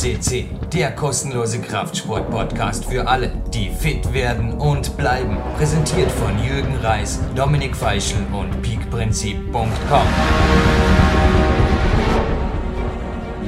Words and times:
CC, 0.00 0.46
der 0.72 0.92
kostenlose 0.92 1.60
Kraftsport-Podcast 1.60 2.86
für 2.86 3.06
alle, 3.06 3.30
die 3.52 3.68
fit 3.68 4.14
werden 4.14 4.54
und 4.54 4.96
bleiben. 4.96 5.36
Präsentiert 5.58 6.10
von 6.10 6.42
Jürgen 6.42 6.74
Reis, 6.76 7.20
Dominik 7.36 7.76
Feischl 7.76 8.16
und 8.32 8.62
peakprinzip.com. 8.62 10.06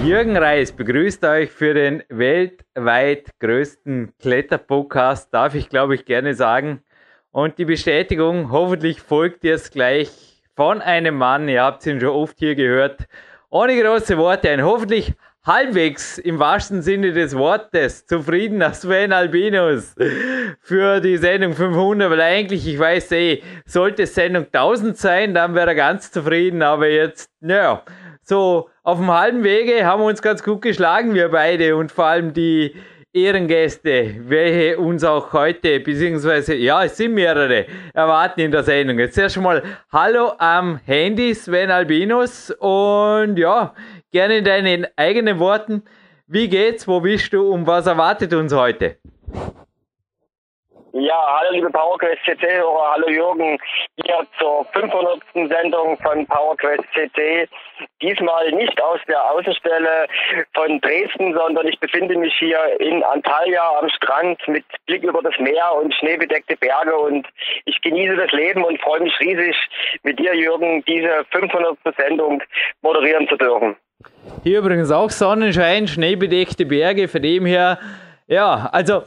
Jürgen 0.04 0.36
Reis 0.36 0.72
begrüßt 0.72 1.24
euch 1.24 1.50
für 1.50 1.72
den 1.72 2.02
weltweit 2.10 3.30
größten 3.40 4.12
Kletterpodcast, 4.20 5.32
darf 5.32 5.54
ich 5.54 5.70
glaube 5.70 5.94
ich 5.94 6.04
gerne 6.04 6.34
sagen. 6.34 6.82
Und 7.30 7.56
die 7.56 7.64
Bestätigung, 7.64 8.50
hoffentlich 8.50 9.00
folgt 9.00 9.42
jetzt 9.44 9.72
gleich 9.72 10.10
von 10.54 10.82
einem 10.82 11.16
Mann, 11.16 11.48
ihr 11.48 11.62
habt 11.62 11.86
ihn 11.86 11.98
schon 11.98 12.10
oft 12.10 12.38
hier 12.40 12.56
gehört, 12.56 13.06
ohne 13.48 13.82
große 13.82 14.18
Worte, 14.18 14.50
ein 14.50 14.62
hoffentlich 14.62 15.14
halbwegs 15.44 16.18
im 16.18 16.38
wahrsten 16.38 16.82
Sinne 16.82 17.12
des 17.12 17.36
Wortes 17.36 18.06
zufriedener 18.06 18.74
Sven 18.74 19.12
Albinus 19.12 19.94
für 20.60 21.00
die 21.00 21.16
Sendung 21.16 21.54
500, 21.54 22.10
weil 22.10 22.20
eigentlich, 22.20 22.66
ich 22.66 22.78
weiß 22.78 23.10
eh, 23.12 23.42
sollte 23.66 24.06
Sendung 24.06 24.46
1000 24.52 24.96
sein, 24.96 25.34
dann 25.34 25.54
wäre 25.54 25.70
er 25.70 25.74
ganz 25.74 26.12
zufrieden, 26.12 26.62
aber 26.62 26.88
jetzt, 26.88 27.28
naja, 27.40 27.82
so 28.22 28.68
auf 28.84 28.98
dem 28.98 29.10
halben 29.10 29.42
Wege 29.42 29.84
haben 29.84 30.02
wir 30.02 30.06
uns 30.06 30.22
ganz 30.22 30.44
gut 30.44 30.62
geschlagen, 30.62 31.14
wir 31.14 31.28
beide 31.28 31.74
und 31.74 31.90
vor 31.90 32.06
allem 32.06 32.32
die 32.32 32.76
Ehrengäste, 33.14 34.14
welche 34.20 34.78
uns 34.78 35.04
auch 35.04 35.34
heute, 35.34 35.80
beziehungsweise, 35.80 36.54
ja, 36.54 36.82
es 36.84 36.96
sind 36.96 37.12
mehrere, 37.12 37.66
erwarten 37.92 38.40
in 38.40 38.50
der 38.50 38.62
Sendung. 38.62 38.98
Jetzt 38.98 39.18
erst 39.18 39.36
mal 39.36 39.62
Hallo 39.92 40.32
am 40.38 40.80
Handy, 40.86 41.34
Sven 41.34 41.70
Albinus. 41.70 42.50
Und 42.58 43.36
ja, 43.36 43.74
gerne 44.12 44.36
in 44.38 44.44
deinen 44.44 44.86
eigenen 44.96 45.40
Worten. 45.40 45.82
Wie 46.28 46.48
geht's? 46.48 46.86
Wo 46.86 47.00
bist 47.00 47.32
du 47.32 47.52
und 47.52 47.66
was 47.66 47.86
erwartet 47.86 48.32
uns 48.34 48.54
heute? 48.54 48.98
Ja, 50.94 51.38
hallo 51.40 51.52
liebe 51.52 51.70
PowerQuest 51.70 52.22
CC-Hörer, 52.26 52.92
hallo 52.92 53.08
Jürgen, 53.08 53.58
hier 54.04 54.26
zur 54.38 54.66
500. 54.74 55.22
Sendung 55.48 55.96
von 56.02 56.26
PowerQuest 56.26 56.84
CC. 56.92 57.48
Diesmal 58.02 58.52
nicht 58.52 58.80
aus 58.82 59.00
der 59.08 59.24
Außenstelle 59.32 60.06
von 60.54 60.80
Dresden, 60.82 61.32
sondern 61.32 61.66
ich 61.66 61.80
befinde 61.80 62.14
mich 62.16 62.34
hier 62.38 62.78
in 62.78 63.02
Antalya 63.02 63.78
am 63.78 63.88
Strand 63.88 64.46
mit 64.46 64.66
Blick 64.84 65.02
über 65.02 65.22
das 65.22 65.38
Meer 65.38 65.72
und 65.82 65.94
schneebedeckte 65.94 66.56
Berge 66.58 66.94
und 66.94 67.26
ich 67.64 67.80
genieße 67.80 68.16
das 68.16 68.30
Leben 68.32 68.62
und 68.62 68.78
freue 68.82 69.00
mich 69.00 69.18
riesig, 69.18 69.56
mit 70.02 70.18
dir 70.18 70.34
Jürgen 70.34 70.84
diese 70.84 71.24
500. 71.30 71.78
Sendung 71.96 72.42
moderieren 72.82 73.26
zu 73.28 73.36
dürfen. 73.36 73.76
Hier 74.44 74.58
übrigens 74.58 74.90
auch 74.90 75.10
Sonnenschein, 75.10 75.88
schneebedeckte 75.88 76.66
Berge, 76.66 77.08
von 77.08 77.22
dem 77.22 77.46
her, 77.46 77.78
ja, 78.26 78.68
also 78.72 79.02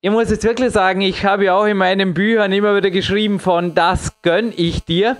ich 0.00 0.10
muss 0.10 0.30
jetzt 0.30 0.44
wirklich 0.44 0.72
sagen, 0.72 1.00
ich 1.00 1.24
habe 1.24 1.46
ja 1.46 1.56
auch 1.56 1.64
in 1.64 1.76
meinen 1.76 2.14
Büchern 2.14 2.52
immer 2.52 2.76
wieder 2.76 2.90
geschrieben 2.90 3.40
von 3.40 3.74
das 3.74 4.20
gönn 4.22 4.52
ich 4.56 4.84
dir. 4.84 5.16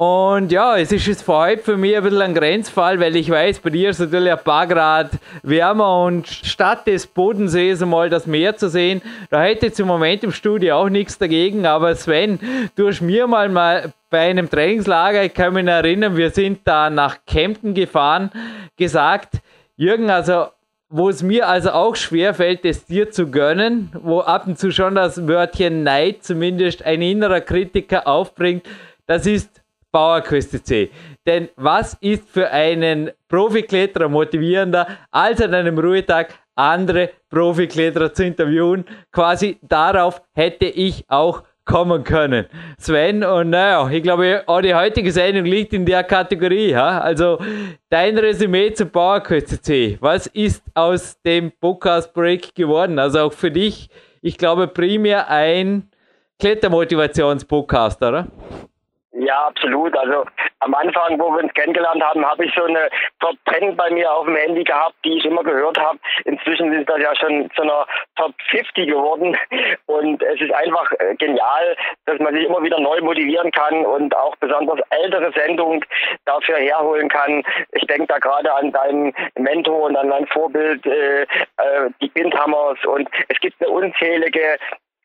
Und 0.00 0.52
ja, 0.52 0.78
es 0.78 0.92
ist 0.92 1.08
jetzt 1.08 1.24
vor 1.24 1.40
heute 1.40 1.60
für 1.60 1.76
mich 1.76 1.96
ein 1.96 2.04
bisschen 2.04 2.22
ein 2.22 2.32
Grenzfall, 2.32 3.00
weil 3.00 3.16
ich 3.16 3.28
weiß, 3.28 3.58
bei 3.58 3.70
dir 3.70 3.90
ist 3.90 3.98
natürlich 3.98 4.30
ein 4.30 4.44
paar 4.44 4.68
Grad 4.68 5.10
wärmer 5.42 6.04
und 6.04 6.28
statt 6.28 6.86
des 6.86 7.08
Bodensees 7.08 7.82
einmal 7.82 8.08
das 8.08 8.28
Meer 8.28 8.56
zu 8.56 8.68
sehen, 8.68 9.02
da 9.28 9.42
hätte 9.42 9.66
ich 9.66 9.76
im 9.80 9.88
Moment 9.88 10.22
im 10.22 10.30
Studio 10.30 10.76
auch 10.76 10.88
nichts 10.88 11.18
dagegen. 11.18 11.66
Aber 11.66 11.96
Sven, 11.96 12.38
du 12.76 12.86
hast 12.86 13.00
mir 13.00 13.26
mal, 13.26 13.48
mal 13.48 13.92
bei 14.08 14.30
einem 14.30 14.48
Trainingslager, 14.48 15.24
ich 15.24 15.34
kann 15.34 15.54
mich 15.54 15.66
erinnern, 15.66 16.16
wir 16.16 16.30
sind 16.30 16.60
da 16.62 16.90
nach 16.90 17.16
Kempten 17.26 17.74
gefahren, 17.74 18.30
gesagt, 18.76 19.38
Jürgen, 19.76 20.10
also 20.10 20.46
wo 20.88 21.08
es 21.08 21.24
mir 21.24 21.48
also 21.48 21.72
auch 21.72 21.96
schwer 21.96 22.34
fällt, 22.34 22.64
es 22.64 22.86
dir 22.86 23.10
zu 23.10 23.32
gönnen, 23.32 23.90
wo 24.00 24.20
ab 24.20 24.46
und 24.46 24.60
zu 24.60 24.70
schon 24.70 24.94
das 24.94 25.26
Wörtchen 25.26 25.82
Neid 25.82 26.22
zumindest 26.22 26.84
ein 26.84 27.02
innerer 27.02 27.40
Kritiker 27.40 28.06
aufbringt, 28.06 28.64
das 29.08 29.26
ist 29.26 29.58
Bauerquest 29.92 30.66
C. 30.66 30.90
Denn 31.26 31.48
was 31.56 31.94
ist 32.00 32.28
für 32.28 32.50
einen 32.50 33.10
Profikletterer 33.28 34.08
motivierender, 34.08 34.86
als 35.10 35.40
an 35.40 35.54
einem 35.54 35.78
Ruhetag 35.78 36.34
andere 36.54 37.10
Profikletterer 37.30 38.12
zu 38.12 38.24
interviewen? 38.24 38.84
Quasi 39.12 39.58
darauf 39.62 40.22
hätte 40.34 40.66
ich 40.66 41.04
auch 41.08 41.42
kommen 41.68 42.02
können. 42.02 42.46
Sven, 42.78 43.22
und 43.22 43.50
naja, 43.50 43.88
ich 43.90 44.02
glaube, 44.02 44.42
auch 44.46 44.62
die 44.62 44.74
heutige 44.74 45.12
Sendung 45.12 45.44
liegt 45.44 45.74
in 45.74 45.84
der 45.84 46.02
Kategorie. 46.02 46.70
Ja? 46.70 47.00
Also 47.00 47.38
dein 47.90 48.16
Resümee 48.16 48.72
zum 48.72 48.90
PowerQuest 48.90 49.64
C. 49.64 49.98
Was 50.00 50.26
ist 50.28 50.64
aus 50.74 51.20
dem 51.20 51.52
Podcast 51.60 52.12
Break 52.14 52.54
geworden? 52.54 52.98
Also 52.98 53.20
auch 53.20 53.32
für 53.32 53.50
dich, 53.50 53.90
ich 54.22 54.38
glaube, 54.38 54.66
primär 54.66 55.28
ein 55.28 55.90
Klettermotivations-Podcast, 56.40 58.02
oder? 58.02 58.28
Ja, 59.18 59.48
absolut. 59.48 59.96
Also 59.96 60.26
am 60.60 60.74
Anfang, 60.74 61.18
wo 61.18 61.30
wir 61.32 61.42
uns 61.42 61.52
kennengelernt 61.54 62.02
haben, 62.02 62.24
habe 62.24 62.44
ich 62.44 62.54
so 62.54 62.64
eine 62.64 62.88
Top 63.18 63.34
10 63.52 63.76
bei 63.76 63.90
mir 63.90 64.12
auf 64.12 64.26
dem 64.26 64.36
Handy 64.36 64.62
gehabt, 64.62 64.94
die 65.04 65.18
ich 65.18 65.24
immer 65.24 65.42
gehört 65.42 65.76
habe. 65.76 65.98
Inzwischen 66.24 66.72
ist 66.72 66.88
das 66.88 66.98
ja 67.00 67.14
schon 67.16 67.50
zu 67.56 67.62
einer 67.62 67.84
Top 68.14 68.32
50 68.50 68.86
geworden. 68.88 69.36
Und 69.86 70.22
es 70.22 70.40
ist 70.40 70.52
einfach 70.52 70.92
äh, 71.00 71.16
genial, 71.16 71.76
dass 72.06 72.20
man 72.20 72.32
sich 72.32 72.44
immer 72.44 72.62
wieder 72.62 72.78
neu 72.78 73.00
motivieren 73.00 73.50
kann 73.50 73.84
und 73.84 74.14
auch 74.16 74.36
besonders 74.36 74.78
ältere 74.90 75.32
Sendungen 75.32 75.84
dafür 76.24 76.56
herholen 76.56 77.08
kann. 77.08 77.42
Ich 77.72 77.86
denke 77.88 78.06
da 78.06 78.18
gerade 78.18 78.54
an 78.54 78.70
deinen 78.70 79.12
Mentor 79.36 79.82
und 79.82 79.96
an 79.96 80.10
dein 80.10 80.26
Vorbild, 80.28 80.86
äh, 80.86 81.22
äh, 81.22 81.26
die 82.00 82.08
Bindhammers. 82.08 82.78
Und 82.84 83.08
es 83.26 83.40
gibt 83.40 83.60
eine 83.60 83.70
unzählige 83.70 84.58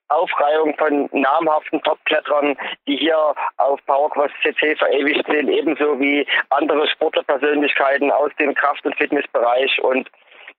Aufreihung 0.09 0.75
von 0.77 1.09
namhaften 1.11 1.81
Top-Kletterern, 1.81 2.57
die 2.87 2.97
hier 2.97 3.33
auf 3.57 3.79
PowerQuest 3.85 4.33
CC 4.43 4.75
verewigt 4.75 5.25
sind, 5.27 5.49
ebenso 5.49 5.99
wie 5.99 6.25
andere 6.49 6.87
Sportlerpersönlichkeiten 6.87 8.11
aus 8.11 8.31
dem 8.39 8.53
Kraft- 8.53 8.85
und 8.85 8.95
Fitnessbereich. 8.95 9.81
Und 9.81 10.09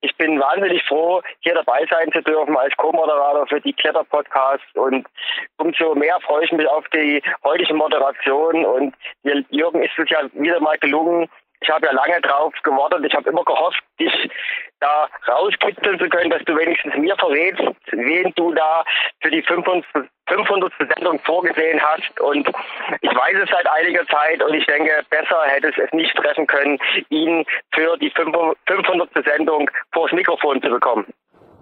ich 0.05 0.15
bin 0.17 0.39
wahnsinnig 0.39 0.83
froh, 0.85 1.23
hier 1.41 1.55
dabei 1.55 1.87
sein 1.91 2.13
zu 2.13 2.21
dürfen 2.23 2.57
als 2.57 2.77
Co-Moderator 2.77 3.47
für 3.47 3.61
die 3.61 3.73
Kletter-Podcasts 3.73 4.67
und 4.75 5.07
umso 5.57 5.95
mehr 5.95 6.19
freue 6.21 6.45
ich 6.45 6.53
mich 6.53 6.69
auf 6.69 6.87
die 6.89 7.23
heutige 7.43 7.73
Moderation 7.73 8.67
und 8.67 8.95
Jürgen 9.49 9.83
ist 9.83 9.99
es 9.99 10.11
ja 10.11 10.19
wieder 10.35 10.61
mal 10.61 10.77
gelungen, 10.79 11.29
ich 11.65 11.71
habe 11.71 11.87
ja 11.87 11.93
lange 11.93 12.21
drauf 12.21 12.53
gewartet. 12.63 13.05
Ich 13.07 13.15
habe 13.15 13.31
immer 13.31 13.43
gehofft, 13.45 13.83
dich 13.99 14.13
da 14.81 15.09
rauskitzeln 15.27 15.99
zu 15.99 16.09
können, 16.11 16.31
dass 16.31 16.45
du 16.45 16.55
wenigstens 16.57 16.95
mir 16.97 17.17
verrätst, 17.17 17.63
wen 17.91 18.33
du 18.37 18.53
da 18.53 18.85
für 19.23 19.31
die 19.31 19.43
500. 19.43 19.85
Sendung 20.95 21.19
vorgesehen 21.21 21.81
hast. 21.81 22.21
Und 22.21 22.47
ich 23.01 23.11
weiß 23.11 23.37
es 23.43 23.51
seit 23.51 23.67
einiger 23.67 24.07
Zeit 24.09 24.43
und 24.43 24.53
ich 24.53 24.67
denke, 24.67 24.91
besser 25.09 25.41
hätte 25.47 25.69
es 25.69 25.93
nicht 25.93 26.15
treffen 26.17 26.47
können, 26.47 26.79
ihn 27.09 27.47
für 27.75 27.97
die 27.97 28.11
500. 28.11 29.09
Sendung 29.25 29.71
vors 29.93 30.13
Mikrofon 30.13 30.61
zu 30.61 30.69
bekommen. 30.69 31.07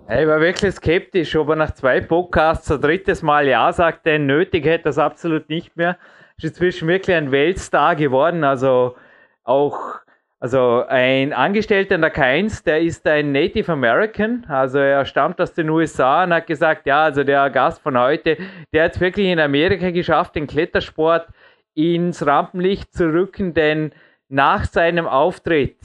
Ich 0.08 0.26
war 0.26 0.40
wirklich 0.40 0.74
skeptisch, 0.74 1.36
ob 1.36 1.50
er 1.50 1.56
nach 1.56 1.74
zwei 1.74 2.00
Podcasts 2.00 2.70
ein 2.72 2.80
drittes 2.80 3.22
Mal 3.22 3.46
Ja 3.46 3.72
sagt, 3.72 4.04
denn 4.04 4.26
nötig 4.26 4.64
hätte 4.64 4.84
das 4.84 4.98
absolut 4.98 5.48
nicht 5.48 5.76
mehr. 5.76 5.96
Ist 6.38 6.44
inzwischen 6.44 6.88
wirklich 6.88 7.16
ein 7.16 7.30
Weltstar 7.30 7.94
geworden, 7.94 8.42
also 8.42 8.96
auch 9.44 10.00
also 10.42 10.84
ein 10.88 11.32
Angestellter 11.32 11.94
in 11.94 12.00
der 12.00 12.12
K1, 12.12 12.64
der 12.64 12.80
ist 12.80 13.06
ein 13.06 13.30
Native 13.30 13.70
American, 13.70 14.44
also 14.48 14.78
er 14.78 15.06
stammt 15.06 15.41
aus 15.41 15.54
den 15.54 15.70
USA 15.70 16.25
und 16.25 16.34
hat 16.34 16.48
gesagt, 16.48 16.84
ja, 16.86 17.04
also 17.04 17.22
der 17.22 17.48
Gast 17.50 17.81
von 17.81 17.97
heute, 17.97 18.36
der 18.72 18.84
hat 18.86 18.97
es 18.97 19.00
wirklich 19.00 19.28
in 19.28 19.38
Amerika 19.38 19.92
geschafft, 19.92 20.34
den 20.34 20.48
Klettersport 20.48 21.28
ins 21.75 22.26
Rampenlicht 22.26 22.93
zu 22.93 23.12
rücken, 23.12 23.55
denn 23.55 23.93
nach 24.28 24.64
seinem 24.64 25.06
Auftritt 25.06 25.78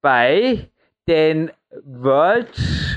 bei 0.00 0.68
den 1.06 1.52
World, 1.84 2.48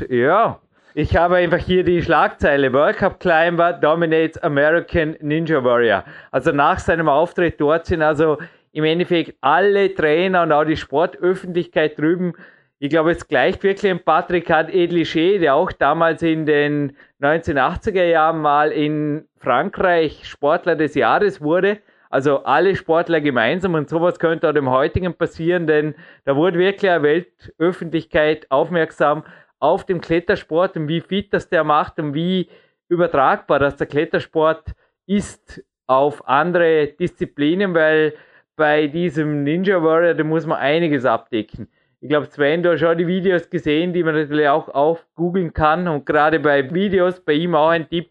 ja, 0.10 0.60
ich 0.96 1.16
habe 1.16 1.36
einfach 1.36 1.60
hier 1.60 1.84
die 1.84 2.02
Schlagzeile. 2.02 2.74
World 2.74 2.98
Cup 2.98 3.20
Climber 3.20 3.72
dominates 3.74 4.42
American 4.42 5.16
Ninja 5.22 5.64
Warrior. 5.64 6.04
Also 6.32 6.52
nach 6.52 6.80
seinem 6.80 7.08
Auftritt 7.08 7.62
dort 7.62 7.86
sind 7.86 8.02
also 8.02 8.40
im 8.78 8.84
Endeffekt 8.84 9.36
alle 9.42 9.96
Trainer 9.96 10.44
und 10.44 10.52
auch 10.52 10.64
die 10.64 10.78
Sportöffentlichkeit 10.78 11.98
drüben, 11.98 12.34
ich 12.78 12.92
glaube, 12.92 13.10
es 13.10 13.28
gleicht 13.28 13.64
wirklich 13.64 13.92
ein 13.92 14.04
Patrick 14.04 14.52
hat 14.52 14.70
Edlichet, 14.70 15.42
der 15.42 15.56
auch 15.56 15.72
damals 15.72 16.22
in 16.22 16.46
den 16.46 16.96
1980er 17.20 18.04
Jahren 18.04 18.40
mal 18.40 18.72
in 18.72 19.28
Frankreich 19.40 20.28
Sportler 20.28 20.76
des 20.76 20.94
Jahres 20.94 21.42
wurde. 21.42 21.80
Also 22.12 22.44
alle 22.44 22.76
Sportler 22.76 23.20
gemeinsam 23.20 23.74
und 23.74 23.90
sowas 23.90 24.20
könnte 24.20 24.48
auch 24.48 24.54
dem 24.54 24.70
heutigen 24.70 25.16
passieren, 25.16 25.66
denn 25.66 25.96
da 26.26 26.36
wurde 26.36 26.60
wirklich 26.60 26.92
eine 26.92 27.02
Weltöffentlichkeit 27.02 28.46
aufmerksam 28.52 29.24
auf 29.58 29.88
den 29.88 30.02
Klettersport 30.02 30.78
und 30.78 30.88
wie 30.88 31.02
fit 31.02 31.34
das 31.34 31.50
der 31.50 31.64
macht 31.64 31.98
und 31.98 32.14
wie 32.14 32.48
übertragbar 32.90 33.58
das 33.58 33.76
der 33.76 33.88
Klettersport 33.88 34.74
ist 35.08 35.64
auf 35.88 36.28
andere 36.28 36.88
Disziplinen, 37.00 37.74
weil 37.74 38.14
bei 38.58 38.88
diesem 38.88 39.44
Ninja 39.44 39.82
Warrior, 39.82 40.16
da 40.16 40.24
muss 40.24 40.46
man 40.46 40.58
einiges 40.58 41.06
abdecken. 41.06 41.70
Ich 42.02 42.10
glaube, 42.10 42.26
Sven, 42.26 42.62
du 42.62 42.72
hast 42.72 42.80
schon 42.80 42.98
die 42.98 43.08
Videos 43.08 43.50
gesehen, 43.50 43.94
die 43.94 44.04
man 44.04 44.16
natürlich 44.16 44.48
auch 44.48 44.68
aufgoogeln 44.68 45.54
kann. 45.54 45.88
Und 45.88 46.06
gerade 46.06 46.40
bei 46.40 46.70
Videos, 46.74 47.20
bei 47.22 47.34
ihm 47.34 47.56
auch 47.56 47.70
ein 47.70 47.90
Tipp. 47.90 48.10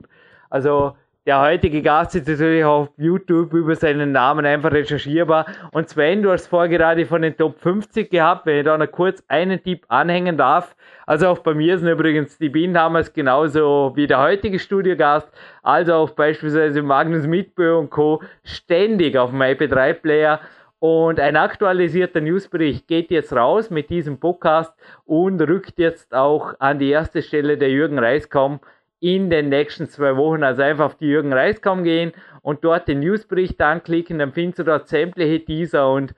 Also 0.49 0.97
der 1.27 1.41
heutige 1.41 1.83
Gast 1.83 2.15
ist 2.15 2.29
natürlich 2.29 2.65
auf 2.65 2.89
YouTube 2.97 3.53
über 3.53 3.75
seinen 3.75 4.13
Namen 4.13 4.47
einfach 4.47 4.71
recherchierbar. 4.71 5.45
Und 5.73 5.89
Sven, 5.89 6.23
du 6.23 6.31
hast 6.31 6.47
vorher 6.47 6.69
gerade 6.69 7.05
von 7.05 7.21
den 7.21 7.37
Top 7.37 7.59
50 7.59 8.09
gehabt, 8.11 8.47
wenn 8.47 8.59
ich 8.59 8.65
da 8.65 8.79
noch 8.79 8.91
kurz 8.91 9.25
einen 9.27 9.61
Tipp 9.61 9.85
anhängen 9.89 10.39
darf. 10.39 10.77
Also 11.05 11.27
auch 11.27 11.41
bei 11.41 11.53
mir 11.53 11.79
sind 11.79 11.89
übrigens 11.89 12.39
die 12.39 12.49
Bienen 12.49 12.75
damals 12.75 13.13
genauso 13.13 13.93
wie 13.97 14.07
der 14.07 14.21
heutige 14.21 14.61
Studiogast, 14.61 15.29
also 15.65 15.95
auch 15.95 16.11
beispielsweise 16.11 16.81
Magnus 16.83 17.27
Mitbö 17.27 17.77
und 17.77 17.91
Co. 17.91 18.23
ständig 18.45 19.19
auf 19.19 19.31
dem 19.31 19.43
IP3-Player. 19.43 20.41
Und 20.79 21.19
ein 21.19 21.37
aktualisierter 21.37 22.21
Newsbericht 22.21 22.87
geht 22.87 23.11
jetzt 23.11 23.33
raus 23.33 23.71
mit 23.71 23.91
diesem 23.91 24.21
Podcast 24.21 24.73
und 25.05 25.41
rückt 25.41 25.79
jetzt 25.79 26.15
auch 26.15 26.55
an 26.61 26.79
die 26.79 26.91
erste 26.91 27.23
Stelle 27.23 27.59
der 27.59 27.71
Jürgen 27.71 27.99
Reiskom 27.99 28.61
in 29.07 29.31
den 29.31 29.51
nächsten 29.51 29.87
zwei 29.87 30.17
Wochen. 30.17 30.43
Also 30.43 30.63
einfach 30.63 30.87
auf 30.87 30.97
die 30.97 31.07
Jürgen 31.07 31.33
Reiskom 31.33 31.85
gehen 31.85 32.13
und 32.43 32.65
dort 32.65 32.89
den 32.89 32.99
Newsbericht 32.99 33.61
anklicken, 33.63 34.19
dann 34.19 34.33
findest 34.33 34.59
du 34.59 34.65
dort 34.65 34.89
sämtliche 34.89 35.45
Teaser 35.45 35.93
und 35.93 36.13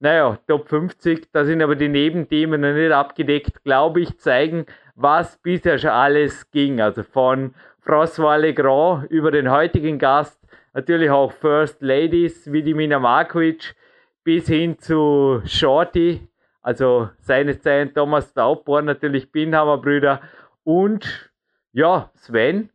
naja, 0.00 0.38
Top 0.46 0.68
50, 0.68 1.32
da 1.32 1.46
sind 1.46 1.62
aber 1.62 1.74
die 1.74 1.88
Nebenthemen 1.88 2.60
noch 2.60 2.74
nicht 2.74 2.92
abgedeckt, 2.92 3.64
glaube 3.64 4.02
ich, 4.02 4.18
zeigen, 4.18 4.66
was 4.94 5.38
bisher 5.38 5.78
schon 5.78 5.90
alles 5.90 6.50
ging. 6.50 6.82
Also 6.82 7.02
von 7.02 7.54
François 7.82 8.36
Legrand 8.36 9.10
über 9.10 9.30
den 9.30 9.50
heutigen 9.50 9.98
Gast, 9.98 10.38
natürlich 10.74 11.08
auch 11.08 11.32
First 11.32 11.80
Ladies 11.80 12.52
wie 12.52 12.62
die 12.62 12.74
Mina 12.74 12.98
Markovic, 12.98 13.74
bis 14.22 14.46
hin 14.48 14.78
zu 14.78 15.40
Shorty, 15.46 16.28
also 16.60 17.08
seines 17.20 17.62
Zeichen 17.62 17.94
Thomas 17.94 18.28
Staubborn, 18.30 18.84
natürlich 18.84 19.32
Binhammer 19.32 19.78
Brüder 19.78 20.20
und 20.64 21.30
ja, 21.74 22.10
Sven, 22.14 22.70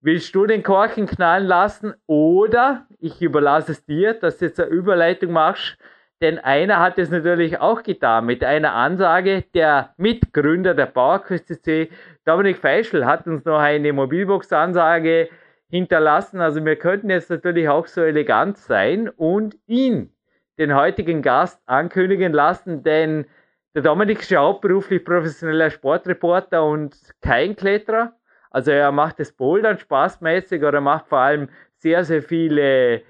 willst 0.00 0.34
du 0.34 0.46
den 0.46 0.64
Korken 0.64 1.06
knallen 1.06 1.46
lassen 1.46 1.94
oder 2.06 2.86
ich 2.98 3.22
überlasse 3.22 3.72
es 3.72 3.84
dir, 3.86 4.14
dass 4.14 4.38
du 4.38 4.46
jetzt 4.46 4.58
eine 4.58 4.68
Überleitung 4.68 5.30
machst, 5.30 5.78
denn 6.20 6.38
einer 6.40 6.80
hat 6.80 6.98
es 6.98 7.10
natürlich 7.10 7.60
auch 7.60 7.84
getan 7.84 8.26
mit 8.26 8.42
einer 8.42 8.74
Ansage. 8.74 9.44
Der 9.54 9.94
Mitgründer 9.96 10.74
der 10.74 10.86
PowerQuest 10.86 11.46
CC, 11.46 11.90
Dominik 12.24 12.58
Feischl, 12.58 13.06
hat 13.06 13.26
uns 13.28 13.44
noch 13.44 13.58
eine 13.58 13.92
Mobilbox-Ansage 13.92 15.28
hinterlassen. 15.68 16.40
Also 16.40 16.64
wir 16.64 16.76
könnten 16.76 17.10
jetzt 17.10 17.30
natürlich 17.30 17.68
auch 17.68 17.86
so 17.86 18.02
elegant 18.02 18.58
sein 18.58 19.08
und 19.08 19.56
ihn, 19.66 20.12
den 20.58 20.74
heutigen 20.74 21.22
Gast, 21.22 21.62
ankündigen 21.66 22.32
lassen, 22.32 22.82
denn 22.82 23.26
der 23.74 23.82
Dominik 23.82 24.20
ist 24.20 24.30
ja 24.30 24.40
hauptberuflich 24.40 25.04
professioneller 25.04 25.70
Sportreporter 25.70 26.64
und 26.64 26.96
kein 27.20 27.56
Kletterer. 27.56 28.14
Also 28.52 28.70
er 28.70 28.92
macht 28.92 29.18
das 29.18 29.32
Bouldern 29.32 29.78
spaßmäßig 29.78 30.62
oder 30.62 30.80
macht 30.80 31.08
vor 31.08 31.18
allem 31.18 31.48
sehr, 31.78 32.04
sehr 32.04 32.22
viele 32.22 33.02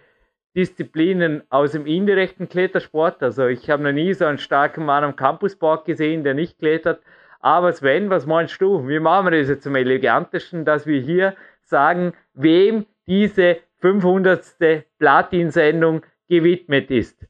Disziplinen 0.55 1.43
aus 1.51 1.73
dem 1.73 1.87
indirekten 1.87 2.49
Klettersport. 2.49 3.23
Also 3.23 3.47
ich 3.47 3.69
habe 3.69 3.83
noch 3.83 3.93
nie 3.93 4.15
so 4.15 4.25
einen 4.25 4.39
starken 4.39 4.85
Mann 4.85 5.05
am 5.05 5.17
Campuspark 5.17 5.85
gesehen, 5.85 6.25
der 6.25 6.35
nicht 6.35 6.59
klettert. 6.59 7.03
Aber 7.41 7.73
Sven, 7.73 8.09
was 8.09 8.27
meinst 8.27 8.61
du? 8.61 8.87
Wie 8.89 9.01
machen 9.01 9.27
wir 9.27 9.39
das 9.41 9.49
jetzt 9.49 9.67
am 9.67 9.75
elegantesten, 9.75 10.65
dass 10.65 10.87
wir 10.87 11.01
hier 11.01 11.35
sagen, 11.63 12.13
wem 12.35 12.87
diese 13.07 13.57
500. 13.79 14.85
Platin-Sendung 14.99 16.03
gewidmet 16.29 16.91
ist? 16.91 17.27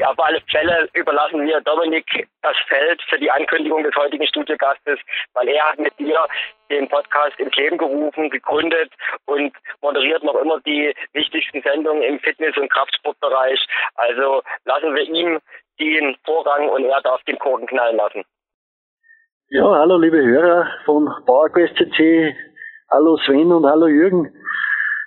Ja, 0.00 0.08
auf 0.12 0.18
alle 0.18 0.40
Fälle 0.50 0.88
überlassen 0.94 1.46
wir 1.46 1.60
Dominik 1.60 2.26
das 2.40 2.56
Feld 2.68 3.02
für 3.10 3.18
die 3.18 3.30
Ankündigung 3.30 3.82
des 3.82 3.94
heutigen 3.94 4.26
Studiogastes, 4.26 4.98
weil 5.34 5.46
er 5.48 5.62
hat 5.68 5.78
mit 5.78 5.92
dir 5.98 6.18
den 6.70 6.88
Podcast 6.88 7.38
ins 7.38 7.54
Leben 7.54 7.76
gerufen, 7.76 8.30
gegründet 8.30 8.90
und 9.26 9.52
moderiert 9.82 10.24
noch 10.24 10.36
immer 10.36 10.58
die 10.60 10.94
wichtigsten 11.12 11.60
Sendungen 11.60 12.02
im 12.02 12.18
Fitness- 12.20 12.56
und 12.56 12.72
Kraftsportbereich. 12.72 13.62
Also 13.96 14.42
lassen 14.64 14.94
wir 14.94 15.02
ihm 15.02 15.38
den 15.78 16.16
Vorrang 16.24 16.70
und 16.70 16.86
er 16.86 17.02
darf 17.02 17.22
den 17.24 17.38
Korken 17.38 17.66
knallen 17.66 17.98
lassen. 17.98 18.24
Ja, 19.50 19.66
hallo 19.66 19.98
liebe 19.98 20.22
Hörer 20.22 20.66
von 20.86 21.12
PowerQuest 21.26 21.76
CC, 21.76 22.34
hallo 22.90 23.18
Sven 23.18 23.52
und 23.52 23.66
hallo 23.66 23.86
Jürgen. 23.86 24.32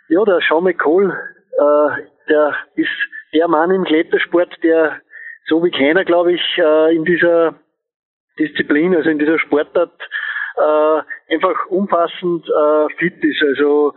Ja, 0.09 0.23
der 0.23 0.39
Sean 0.47 0.63
McCall, 0.63 1.09
äh, 1.09 2.03
der 2.29 2.55
ist 2.75 3.12
der 3.33 3.47
Mann 3.47 3.71
im 3.71 3.83
Klettersport, 3.83 4.51
der 4.63 5.01
so 5.45 5.63
wie 5.63 5.71
keiner, 5.71 6.05
glaube 6.05 6.33
ich, 6.33 6.41
äh, 6.57 6.95
in 6.95 7.03
dieser 7.05 7.55
Disziplin, 8.39 8.95
also 8.95 9.09
in 9.09 9.19
dieser 9.19 9.39
Sportart, 9.39 9.99
äh, 10.55 11.33
einfach 11.33 11.65
umfassend 11.67 12.47
äh, 12.47 12.93
fit 12.97 13.23
ist. 13.23 13.41
Also 13.43 13.93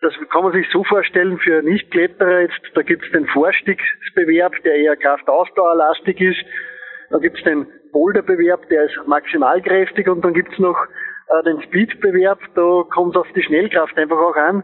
das 0.00 0.12
kann 0.30 0.42
man 0.42 0.52
sich 0.52 0.68
so 0.70 0.84
vorstellen 0.84 1.38
für 1.38 1.62
Nichtkletterer 1.62 2.40
jetzt, 2.42 2.60
da 2.74 2.82
gibt 2.82 3.06
es 3.06 3.12
den 3.12 3.26
Vorstiegsbewerb, 3.28 4.52
der 4.64 4.74
eher 4.74 4.96
kraftausdauerlastig 4.96 6.20
ist. 6.20 6.44
Dann 7.08 7.22
gibt 7.22 7.38
es 7.38 7.44
den 7.44 7.66
Boulderbewerb, 7.90 8.68
der 8.68 8.84
ist 8.84 8.98
maximalkräftig 9.06 10.08
und 10.08 10.22
dann 10.22 10.34
gibt 10.34 10.52
es 10.52 10.58
noch 10.58 10.76
den 11.46 11.62
Speedbewerb, 11.62 12.38
da 12.54 12.84
kommt 12.92 13.16
es 13.16 13.22
auf 13.22 13.32
die 13.34 13.42
Schnellkraft 13.42 13.96
einfach 13.96 14.18
auch 14.18 14.36
an 14.36 14.62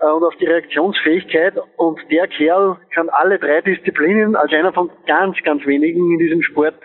und 0.00 0.24
auf 0.24 0.34
die 0.36 0.46
Reaktionsfähigkeit. 0.46 1.54
Und 1.76 1.98
der 2.10 2.28
Kerl 2.28 2.76
kann 2.94 3.08
alle 3.08 3.38
drei 3.38 3.60
Disziplinen 3.60 4.36
als 4.36 4.52
einer 4.52 4.72
von 4.72 4.90
ganz, 5.06 5.36
ganz 5.44 5.64
wenigen 5.66 6.12
in 6.12 6.18
diesem 6.18 6.42
Sport 6.42 6.76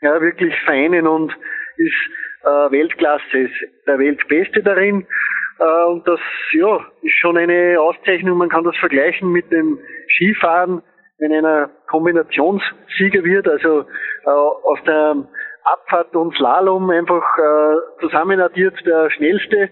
ja, 0.00 0.20
wirklich 0.20 0.54
vereinen 0.64 1.06
und 1.06 1.32
ist 1.76 2.10
äh, 2.44 2.70
Weltklasse, 2.70 3.38
ist 3.38 3.54
der 3.86 3.98
Weltbeste 3.98 4.62
darin. 4.62 5.06
Äh, 5.58 5.88
und 5.88 6.06
das 6.06 6.20
ja, 6.52 6.84
ist 7.02 7.16
schon 7.20 7.36
eine 7.36 7.80
Auszeichnung. 7.80 8.38
Man 8.38 8.48
kann 8.48 8.64
das 8.64 8.76
vergleichen 8.76 9.30
mit 9.30 9.50
dem 9.50 9.78
Skifahren, 10.10 10.82
wenn 11.18 11.32
einer 11.32 11.70
Kombinationssieger 11.88 13.24
wird, 13.24 13.48
also 13.48 13.82
äh, 13.82 14.30
aus 14.30 14.78
der 14.86 15.16
Abfahrt 15.64 16.14
und 16.16 16.34
Slalom 16.34 16.90
einfach 16.90 17.38
äh, 17.38 18.00
zusammenaddiert 18.00 18.74
der 18.84 19.10
schnellste 19.10 19.70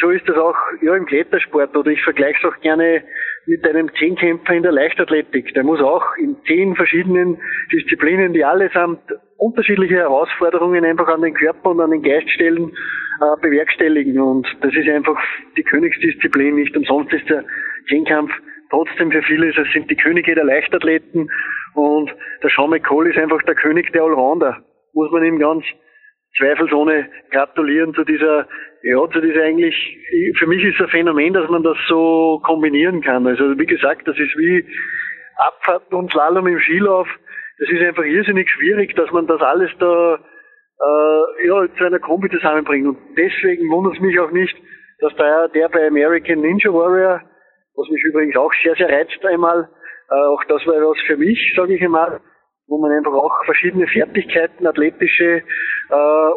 so 0.00 0.10
ist 0.10 0.28
das 0.28 0.36
auch 0.36 0.56
ja, 0.82 0.94
im 0.94 1.06
Klettersport 1.06 1.74
oder 1.76 1.90
ich 1.90 2.02
vergleiche 2.02 2.38
es 2.42 2.52
auch 2.52 2.60
gerne 2.60 3.02
mit 3.46 3.66
einem 3.66 3.90
Zehnkämpfer 3.98 4.52
in 4.52 4.62
der 4.62 4.72
Leichtathletik. 4.72 5.54
Der 5.54 5.64
muss 5.64 5.80
auch 5.80 6.04
in 6.18 6.36
zehn 6.46 6.76
verschiedenen 6.76 7.38
Disziplinen, 7.72 8.34
die 8.34 8.44
allesamt 8.44 9.00
unterschiedliche 9.38 9.96
Herausforderungen 9.96 10.84
einfach 10.84 11.08
an 11.08 11.22
den 11.22 11.32
Körper 11.32 11.70
und 11.70 11.80
an 11.80 11.90
den 11.90 12.02
Geist 12.02 12.28
stellen, 12.30 12.70
äh, 13.20 13.40
bewerkstelligen. 13.40 14.20
Und 14.20 14.46
das 14.60 14.74
ist 14.74 14.88
einfach 14.88 15.18
die 15.56 15.62
Königsdisziplin. 15.62 16.56
Nicht 16.56 16.76
umsonst 16.76 17.12
ist 17.14 17.28
der 17.30 17.44
Zehnkampf 17.88 18.32
trotzdem 18.70 19.10
für 19.10 19.22
viele, 19.22 19.48
es 19.48 19.72
sind 19.72 19.90
die 19.90 19.96
Könige 19.96 20.34
der 20.34 20.44
Leichtathleten 20.44 21.30
und 21.74 22.14
der 22.42 22.50
Sean 22.50 22.68
McCall 22.68 23.06
ist 23.06 23.16
einfach 23.16 23.42
der 23.44 23.54
König 23.54 23.90
der 23.92 24.02
Allrounder. 24.02 24.62
Muss 24.92 25.10
man 25.10 25.24
ihm 25.24 25.38
ganz 25.38 25.64
zweifelsohne 26.38 27.08
gratulieren 27.30 27.92
zu 27.94 28.04
dieser, 28.04 28.46
ja, 28.82 29.08
zu 29.10 29.20
dieser 29.20 29.42
eigentlich, 29.42 29.74
für 30.38 30.46
mich 30.46 30.62
ist 30.64 30.76
es 30.76 30.86
ein 30.86 30.90
Phänomen, 30.90 31.34
dass 31.34 31.48
man 31.50 31.62
das 31.62 31.76
so 31.88 32.40
kombinieren 32.44 33.00
kann. 33.02 33.26
Also 33.26 33.58
wie 33.58 33.66
gesagt, 33.66 34.06
das 34.06 34.16
ist 34.16 34.36
wie 34.38 34.64
Abfahrt 35.36 35.92
und 35.92 36.10
Slalom 36.10 36.46
im 36.46 36.58
Skilauf. 36.60 37.08
Das 37.58 37.68
ist 37.68 37.82
einfach 37.82 38.04
irrsinnig 38.04 38.48
schwierig, 38.50 38.94
dass 38.94 39.10
man 39.10 39.26
das 39.26 39.40
alles 39.40 39.70
da 39.78 40.14
äh, 40.14 41.46
ja, 41.46 41.66
zu 41.76 41.84
einer 41.84 41.98
Kombi 41.98 42.30
zusammenbringt. 42.30 42.86
Und 42.86 42.98
deswegen 43.16 43.68
wundert 43.70 43.94
es 43.94 44.00
mich 44.00 44.18
auch 44.20 44.30
nicht, 44.30 44.56
dass 45.00 45.14
der, 45.16 45.48
der 45.48 45.68
bei 45.68 45.86
American 45.86 46.40
Ninja 46.40 46.72
Warrior, 46.72 47.20
was 47.74 47.88
mich 47.90 48.02
übrigens 48.04 48.36
auch 48.36 48.52
sehr, 48.62 48.74
sehr 48.76 48.88
reizt 48.88 49.24
einmal, 49.24 49.68
äh, 50.10 50.14
auch 50.14 50.42
das 50.48 50.64
war 50.66 50.74
was 50.74 51.00
für 51.06 51.16
mich, 51.16 51.52
sage 51.56 51.74
ich 51.74 51.82
einmal, 51.82 52.20
wo 52.68 52.78
man 52.78 52.92
einfach 52.92 53.12
auch 53.12 53.44
verschiedene 53.44 53.86
Fertigkeiten, 53.86 54.66
athletische, 54.66 55.42
äh, 55.90 56.30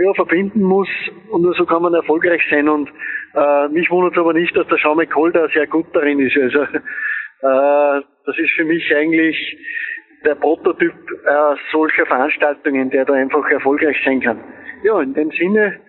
ja, 0.00 0.14
verbinden 0.14 0.62
muss 0.62 0.88
und 1.30 1.42
nur 1.42 1.54
so 1.54 1.66
kann 1.66 1.82
man 1.82 1.94
erfolgreich 1.94 2.42
sein. 2.50 2.68
Und 2.68 2.88
äh, 3.34 3.68
mich 3.68 3.90
wundert 3.90 4.16
aber 4.16 4.32
nicht, 4.32 4.56
dass 4.56 4.68
der 4.68 4.78
Sean 4.78 4.96
McCall 4.96 5.32
da 5.32 5.48
sehr 5.48 5.66
gut 5.66 5.86
darin 5.92 6.20
ist. 6.20 6.36
Also 6.36 6.62
äh, 6.62 8.02
das 8.26 8.38
ist 8.38 8.52
für 8.52 8.64
mich 8.64 8.94
eigentlich 8.94 9.36
der 10.24 10.34
Prototyp 10.34 10.92
äh, 10.92 11.56
solcher 11.72 12.06
Veranstaltungen, 12.06 12.90
der 12.90 13.04
da 13.04 13.14
einfach 13.14 13.48
erfolgreich 13.50 13.96
sein 14.04 14.20
kann. 14.20 14.44
Ja, 14.84 15.00
in 15.00 15.14
dem 15.14 15.30
Sinne, 15.32 15.80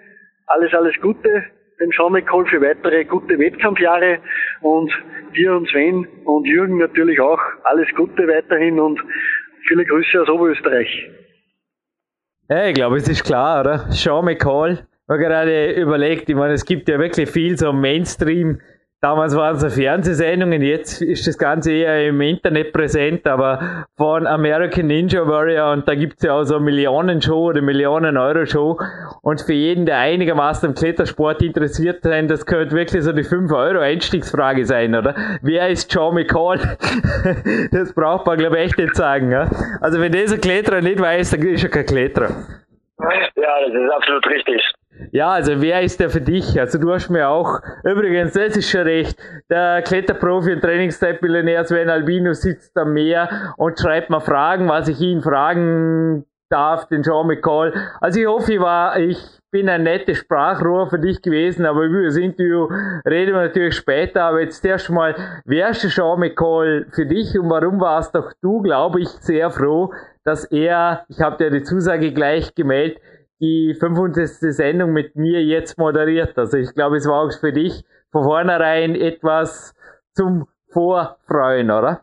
alles, 0.48 0.74
alles 0.74 0.96
Gute 1.02 1.44
dem 1.80 1.92
Sean 1.92 2.12
McCall 2.12 2.46
für 2.46 2.62
weitere 2.62 3.06
gute 3.06 3.40
Wettkampfjahre 3.40 4.20
und 4.62 4.92
dir 5.36 5.56
und 5.56 5.68
Sven 5.70 6.08
und 6.26 6.46
Jürgen 6.46 6.78
natürlich 6.78 7.20
auch 7.20 7.40
alles 7.64 7.88
Gute 7.96 8.28
weiterhin 8.28 8.80
und 8.80 9.00
Viele 9.70 9.86
Grüße 9.86 10.20
aus 10.20 10.30
Oberösterreich. 10.30 11.12
Ja, 12.50 12.66
ich 12.66 12.74
glaube, 12.74 12.98
es 12.98 13.08
ist 13.08 13.24
klar, 13.24 13.62
oder? 13.62 13.92
Sean 13.92 14.26
McCall, 14.26 14.80
ich 15.04 15.10
habe 15.10 15.20
gerade 15.20 15.72
überlegt, 15.74 16.28
ich 16.28 16.36
meine, 16.36 16.54
es 16.54 16.66
gibt 16.66 16.90
ja 16.90 16.98
wirklich 16.98 17.30
viel 17.30 17.56
so 17.56 17.72
Mainstream 17.72 18.60
Damals 19.02 19.34
waren 19.34 19.56
es 19.56 19.76
Fernsehsendungen, 19.76 20.62
jetzt 20.62 21.02
ist 21.02 21.26
das 21.26 21.38
Ganze 21.38 21.72
eher 21.72 22.10
im 22.10 22.20
Internet 22.20 22.74
präsent, 22.74 23.26
aber 23.28 23.86
von 23.96 24.28
American 24.28 24.88
Ninja 24.88 25.26
Warrior 25.26 25.72
und 25.72 25.88
da 25.88 25.96
gibt 25.96 26.18
es 26.18 26.24
ja 26.24 26.34
auch 26.34 26.44
so 26.44 26.58
eine 26.58 26.66
Millionen-Show 26.66 27.48
oder 27.52 27.62
Millionen-Euro-Show 27.62 28.78
und 29.22 29.40
für 29.40 29.54
jeden, 29.54 29.86
der 29.86 30.00
einigermaßen 30.00 30.68
am 30.68 30.76
Klettersport 30.76 31.42
interessiert 31.42 32.04
sein, 32.04 32.28
das 32.28 32.46
könnte 32.46 32.76
wirklich 32.76 33.02
so 33.02 33.14
die 33.14 33.24
5-Euro-Einstiegsfrage 33.24 34.66
sein, 34.66 34.94
oder? 34.94 35.16
Wer 35.44 35.70
ist 35.70 35.94
John 35.94 36.16
McCall? 36.16 36.60
das 37.72 37.94
braucht 37.94 38.26
man, 38.26 38.38
glaube 38.38 38.58
ich, 38.58 38.66
echt 38.66 38.80
nicht 38.80 38.98
sagen. 38.98 39.32
Ja? 39.32 39.50
Also 39.80 40.02
wenn 40.02 40.12
dieser 40.12 40.40
Kletterer 40.40 40.82
nicht 40.82 41.00
weiß, 41.00 41.32
dann 41.32 41.44
ist 41.44 41.64
er 41.64 41.70
kein 41.70 41.86
Kletterer. 41.86 42.32
Ja, 43.00 43.62
das 43.66 43.74
ist 43.74 43.92
absolut 43.94 44.28
richtig. 44.28 44.62
Ja, 45.12 45.30
also 45.30 45.62
wer 45.62 45.82
ist 45.82 46.00
der 46.00 46.10
für 46.10 46.22
dich? 46.22 46.60
Also 46.60 46.78
du 46.78 46.92
hast 46.94 47.10
mir 47.10 47.30
auch, 47.30 47.60
übrigens, 47.84 48.34
das 48.34 48.58
ist 48.58 48.70
schon 48.70 48.82
recht, 48.82 49.18
der 49.50 49.82
Kletterprofi 49.82 50.54
und 50.54 50.62
Trainingszeitmillionär 50.62 51.66
Sven 51.66 51.90
Albino 51.90 52.34
sitzt 52.34 52.78
am 52.78 52.94
Meer 52.94 53.54
und 53.58 53.80
schreibt 53.80 54.10
mir 54.10 54.22
Fragen, 54.22 54.68
was 54.68 54.88
ich 54.88 55.00
ihn 55.02 55.22
fragen 55.22 56.26
darf, 56.50 56.88
den 56.88 57.04
Jean 57.04 57.28
McCall. 57.28 57.74
Also 58.02 58.20
ich 58.20 58.28
hoffe, 58.28 58.54
ich 58.54 58.60
war, 58.60 59.00
ich 59.00 59.18
bin 59.52 59.70
ein 59.70 59.84
nettes 59.84 60.18
Sprachrohr 60.18 60.90
für 60.90 61.00
dich 61.00 61.22
gewesen, 61.22 61.66
aber 61.66 61.84
über 61.84 62.04
das 62.04 62.18
Interview 62.18 62.68
reden 63.08 63.34
wir 63.34 63.42
natürlich 63.42 63.76
später. 63.76 64.24
Aber 64.24 64.42
jetzt 64.42 64.64
erst 64.66 64.90
mal, 64.90 65.16
wer 65.46 65.70
ist 65.70 65.84
der 65.84 65.90
Jean 65.90 66.20
McCall 66.20 66.88
für 66.92 67.06
dich 67.06 67.38
und 67.38 67.50
warum 67.50 67.80
warst 67.80 68.16
doch 68.16 68.34
du, 68.42 68.62
glaube 68.62 69.02
ich, 69.02 69.10
sehr 69.10 69.50
froh, 69.50 69.94
dass 70.24 70.46
er, 70.46 71.06
ich 71.08 71.22
habe 71.22 71.38
dir 71.38 71.50
die 71.50 71.64
Zusage 71.64 72.12
gleich 72.14 72.54
gemeldet, 72.54 73.02
die 73.40 73.76
500. 73.80 74.28
Sendung 74.28 74.92
mit 74.92 75.16
mir 75.16 75.42
jetzt 75.44 75.78
moderiert. 75.78 76.38
Also 76.38 76.58
ich 76.58 76.74
glaube, 76.74 76.98
es 76.98 77.08
war 77.08 77.24
auch 77.24 77.32
für 77.40 77.54
dich 77.54 77.84
von 78.12 78.24
vornherein 78.24 78.96
etwas 78.96 79.76
zum 80.14 80.48
Vorfreuen, 80.72 81.72
oder? 81.72 82.02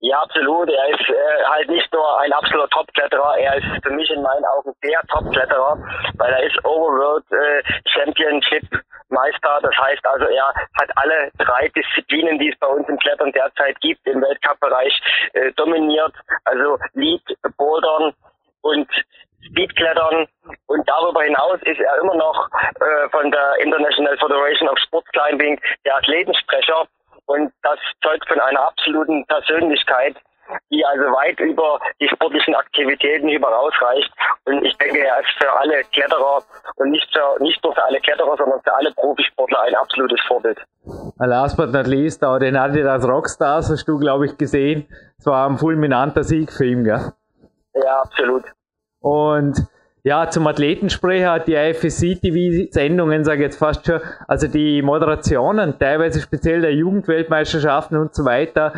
Ja, 0.00 0.20
absolut. 0.20 0.70
Er 0.70 0.88
ist 0.90 1.08
äh, 1.08 1.44
halt 1.48 1.68
nicht 1.68 1.92
nur 1.92 2.20
ein 2.20 2.32
absoluter 2.32 2.68
Top-Kletterer, 2.68 3.36
er 3.38 3.56
ist 3.56 3.84
für 3.84 3.92
mich 3.92 4.08
in 4.10 4.22
meinen 4.22 4.44
Augen 4.44 4.72
der 4.84 5.00
Top-Kletterer, 5.08 5.76
weil 6.16 6.32
er 6.32 6.42
ist 6.44 6.64
Overworld 6.64 7.24
äh, 7.32 7.62
Championship 7.88 8.62
Meister. 9.08 9.58
Das 9.60 9.74
heißt 9.76 10.06
also, 10.06 10.26
er 10.26 10.54
hat 10.80 10.90
alle 10.94 11.30
drei 11.38 11.68
Disziplinen, 11.74 12.38
die 12.38 12.50
es 12.50 12.58
bei 12.60 12.68
uns 12.68 12.88
im 12.88 12.98
Klettern 12.98 13.32
derzeit 13.32 13.80
gibt, 13.80 14.06
im 14.06 14.22
Weltcup-Bereich 14.22 15.00
äh, 15.32 15.52
dominiert. 15.52 16.14
Also 16.44 16.78
Lead, 16.94 17.22
Bouldern 17.56 18.14
und 18.62 18.88
Speedklettern 19.48 20.26
und 20.66 20.88
darüber 20.88 21.22
hinaus 21.22 21.58
ist 21.62 21.80
er 21.80 22.00
immer 22.00 22.14
noch 22.14 22.48
äh, 22.80 23.08
von 23.10 23.30
der 23.30 23.56
International 23.64 24.16
Federation 24.18 24.68
of 24.68 24.78
Sports 24.78 25.08
Climbing 25.12 25.60
der 25.84 25.96
Athletensprecher 25.96 26.86
und 27.26 27.52
das 27.62 27.78
zeugt 28.02 28.26
von 28.26 28.40
einer 28.40 28.60
absoluten 28.60 29.24
Persönlichkeit, 29.26 30.16
die 30.70 30.84
also 30.84 31.04
weit 31.12 31.38
über 31.40 31.78
die 32.00 32.08
sportlichen 32.08 32.54
Aktivitäten 32.54 33.28
über 33.28 33.48
rausreicht. 33.48 34.10
Und 34.46 34.64
ich 34.64 34.74
denke, 34.78 34.98
er 34.98 35.20
ist 35.20 35.28
für 35.38 35.52
alle 35.52 35.82
Kletterer 35.92 36.42
und 36.76 36.90
nicht, 36.90 37.06
für, 37.12 37.42
nicht 37.42 37.62
nur 37.62 37.74
für 37.74 37.84
alle 37.84 38.00
Kletterer, 38.00 38.34
sondern 38.38 38.62
für 38.62 38.72
alle 38.72 38.92
Profisportler 38.92 39.60
ein 39.62 39.74
absolutes 39.74 40.20
Vorbild. 40.26 40.58
Last 41.18 41.58
but 41.58 41.70
not 41.70 41.86
least, 41.86 42.24
auch 42.24 42.38
den 42.38 42.56
Adidas 42.56 43.06
Rockstars 43.06 43.70
hast 43.70 43.86
du, 43.86 43.98
glaube 43.98 44.24
ich, 44.24 44.38
gesehen. 44.38 44.88
Es 45.18 45.26
war 45.26 45.48
ein 45.48 45.58
fulminanter 45.58 46.24
Sieg 46.24 46.50
für 46.50 46.64
ihn, 46.64 46.84
gell? 46.84 47.12
Ja, 47.74 48.00
absolut. 48.00 48.44
Und 49.00 49.66
ja, 50.04 50.30
zum 50.30 50.46
Athletensprecher 50.46 51.32
hat 51.32 51.48
die 51.48 51.54
IFSC-TV-Sendungen, 51.54 53.24
sage 53.24 53.40
ich 53.40 53.44
jetzt 53.44 53.58
fast 53.58 53.86
schon, 53.86 54.00
also 54.26 54.46
die 54.46 54.80
Moderationen, 54.82 55.78
teilweise 55.78 56.20
speziell 56.20 56.60
der 56.60 56.72
Jugendweltmeisterschaften 56.72 57.96
und 57.98 58.14
so 58.14 58.24
weiter, 58.24 58.72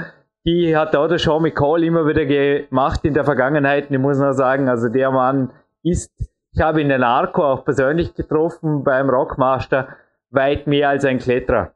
die 0.44 0.76
hat 0.76 0.96
auch 0.96 1.08
der 1.08 1.18
Sean 1.18 1.42
McCall 1.42 1.84
immer 1.84 2.06
wieder 2.06 2.24
gemacht 2.24 3.04
in 3.04 3.14
der 3.14 3.24
Vergangenheit. 3.24 3.90
Und 3.90 3.96
ich 3.96 4.00
muss 4.00 4.18
noch 4.18 4.32
sagen, 4.32 4.68
also 4.68 4.88
der 4.88 5.10
Mann 5.10 5.52
ist, 5.82 6.10
ich 6.52 6.60
habe 6.60 6.80
ihn 6.80 6.90
in 6.90 7.02
Arco 7.02 7.44
auch 7.44 7.64
persönlich 7.64 8.14
getroffen 8.14 8.82
beim 8.82 9.10
Rockmaster, 9.10 9.88
weit 10.30 10.66
mehr 10.66 10.88
als 10.88 11.04
ein 11.04 11.18
Kletterer. 11.18 11.72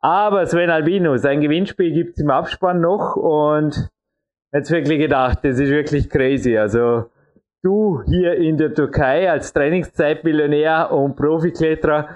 Aber 0.00 0.46
Sven 0.46 0.70
Albino, 0.70 1.16
sein 1.16 1.40
Gewinnspiel 1.40 1.92
gibt's 1.92 2.20
im 2.20 2.30
Abspann 2.30 2.80
noch 2.80 3.16
und 3.16 3.88
jetzt 4.52 4.70
wirklich 4.70 4.98
gedacht, 4.98 5.40
das 5.42 5.58
ist 5.58 5.70
wirklich 5.70 6.08
crazy. 6.08 6.56
Also 6.56 7.10
du 7.62 8.02
hier 8.06 8.34
in 8.36 8.56
der 8.56 8.74
Türkei 8.74 9.30
als 9.30 9.52
Trainingszeitmillionär 9.52 10.92
und 10.92 11.16
Profikletterer. 11.16 12.08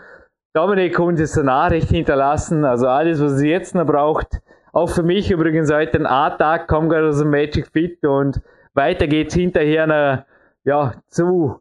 Dominik 0.55 0.99
uns 0.99 1.37
eine 1.37 1.47
Nachricht 1.47 1.89
hinterlassen, 1.89 2.65
also 2.65 2.87
alles, 2.87 3.23
was 3.23 3.39
sie 3.39 3.51
jetzt 3.51 3.75
noch 3.75 3.87
braucht. 3.87 4.41
Auch 4.73 4.89
für 4.89 5.03
mich 5.03 5.31
übrigens 5.31 5.73
heute 5.73 5.99
ein 5.99 6.07
A-Tag, 6.07 6.69
komme 6.69 6.89
gerade 6.89 7.09
aus 7.09 7.19
dem 7.19 7.31
Magic 7.31 7.69
Fit 7.69 8.05
und 8.05 8.41
weiter 8.75 9.07
geht's 9.07 9.35
hinterher 9.35 9.87
noch, 9.87 10.25
ja, 10.65 10.95
zu 11.09 11.61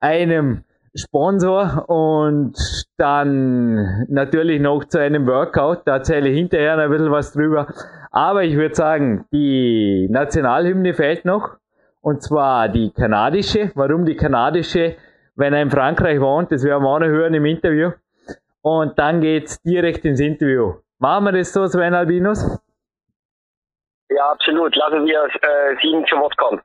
einem 0.00 0.64
Sponsor 0.94 1.88
und 1.88 2.54
dann 2.98 4.06
natürlich 4.08 4.60
noch 4.60 4.84
zu 4.84 5.00
einem 5.00 5.26
Workout. 5.26 5.82
Da 5.86 5.96
erzähle 5.96 6.28
ich 6.28 6.36
hinterher 6.36 6.76
noch 6.76 6.84
ein 6.84 6.90
bisschen 6.90 7.10
was 7.10 7.32
drüber. 7.32 7.66
Aber 8.10 8.44
ich 8.44 8.56
würde 8.56 8.74
sagen, 8.74 9.24
die 9.32 10.08
Nationalhymne 10.10 10.92
fehlt 10.92 11.24
noch. 11.24 11.56
Und 12.02 12.22
zwar 12.22 12.68
die 12.68 12.90
kanadische. 12.92 13.70
Warum 13.74 14.04
die 14.04 14.16
kanadische? 14.16 14.96
Wenn 15.36 15.54
er 15.54 15.62
in 15.62 15.70
Frankreich 15.70 16.20
wohnt, 16.20 16.52
das 16.52 16.64
werden 16.64 16.82
wir 16.82 16.88
auch 16.88 16.98
noch 16.98 17.06
hören 17.06 17.32
im 17.32 17.46
Interview. 17.46 17.92
Und 18.60 18.98
dann 18.98 19.20
geht's 19.20 19.62
direkt 19.62 20.04
ins 20.04 20.20
Interview. 20.20 20.74
Machen 20.98 21.24
wir 21.24 21.32
das 21.32 21.52
so, 21.52 21.66
Sven 21.66 21.94
Albinus? 21.94 22.60
Ja, 24.10 24.32
absolut. 24.32 24.74
Lassen 24.76 25.06
wir 25.06 25.24
äh, 25.24 25.76
Sie 25.80 26.04
zu 26.08 26.16
Wort 26.16 26.36
kommen. 26.36 26.60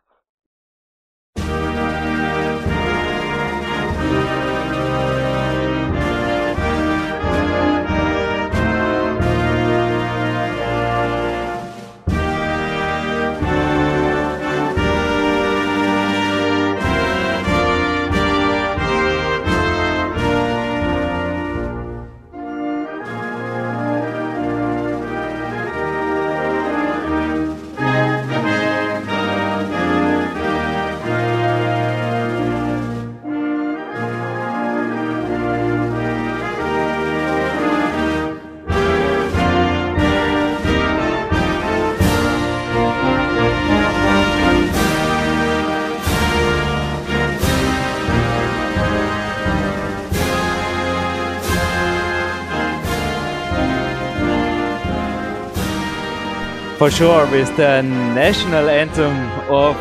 For 56.78 56.92
sure 56.92 57.26
with 57.32 57.58
the 57.58 57.82
national 57.82 58.70
anthem 58.70 59.16
of 59.50 59.76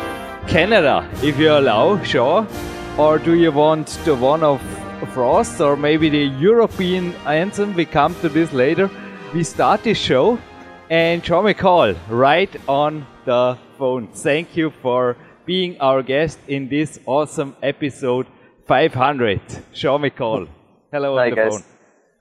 Canada, 0.47 1.07
if 1.21 1.37
you 1.37 1.51
allow, 1.51 2.01
sure. 2.03 2.47
Or 2.97 3.19
do 3.19 3.35
you 3.35 3.51
want 3.51 3.87
the 4.03 4.15
one 4.15 4.41
of 4.41 4.59
Frost 5.13 5.61
or 5.61 5.77
maybe 5.77 6.09
the 6.09 6.25
European 6.39 7.13
anthem? 7.27 7.75
We 7.75 7.85
come 7.85 8.15
to 8.21 8.29
this 8.29 8.51
later. 8.51 8.89
We 9.31 9.43
start 9.43 9.83
this 9.83 9.99
show 9.99 10.39
and 10.89 11.23
Sean 11.23 11.45
McColl 11.45 11.95
right 12.09 12.49
on 12.67 13.05
the 13.25 13.59
phone. 13.77 14.07
Thank 14.07 14.57
you 14.57 14.71
for 14.81 15.17
being 15.45 15.79
our 15.79 16.01
guest 16.01 16.39
in 16.47 16.67
this 16.67 16.99
awesome 17.05 17.55
episode 17.61 18.25
500. 18.65 19.39
Sean 19.71 20.01
McColl. 20.01 20.47
Hello 20.91 21.15
Hi 21.15 21.25
on 21.25 21.29
the 21.29 21.35
guys. 21.35 21.51
phone. 21.51 21.63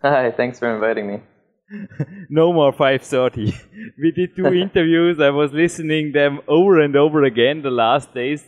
Hi, 0.02 0.30
thanks 0.32 0.58
for 0.58 0.74
inviting 0.74 1.06
me. 1.06 1.22
no 2.28 2.52
more 2.52 2.72
530 2.72 3.52
we 4.02 4.12
did 4.12 4.36
two 4.36 4.46
interviews. 4.64 5.20
I 5.20 5.30
was 5.30 5.52
listening 5.52 6.12
them 6.12 6.40
over 6.46 6.80
and 6.80 6.94
over 6.96 7.24
again 7.24 7.62
the 7.62 7.70
last 7.70 8.14
days. 8.14 8.44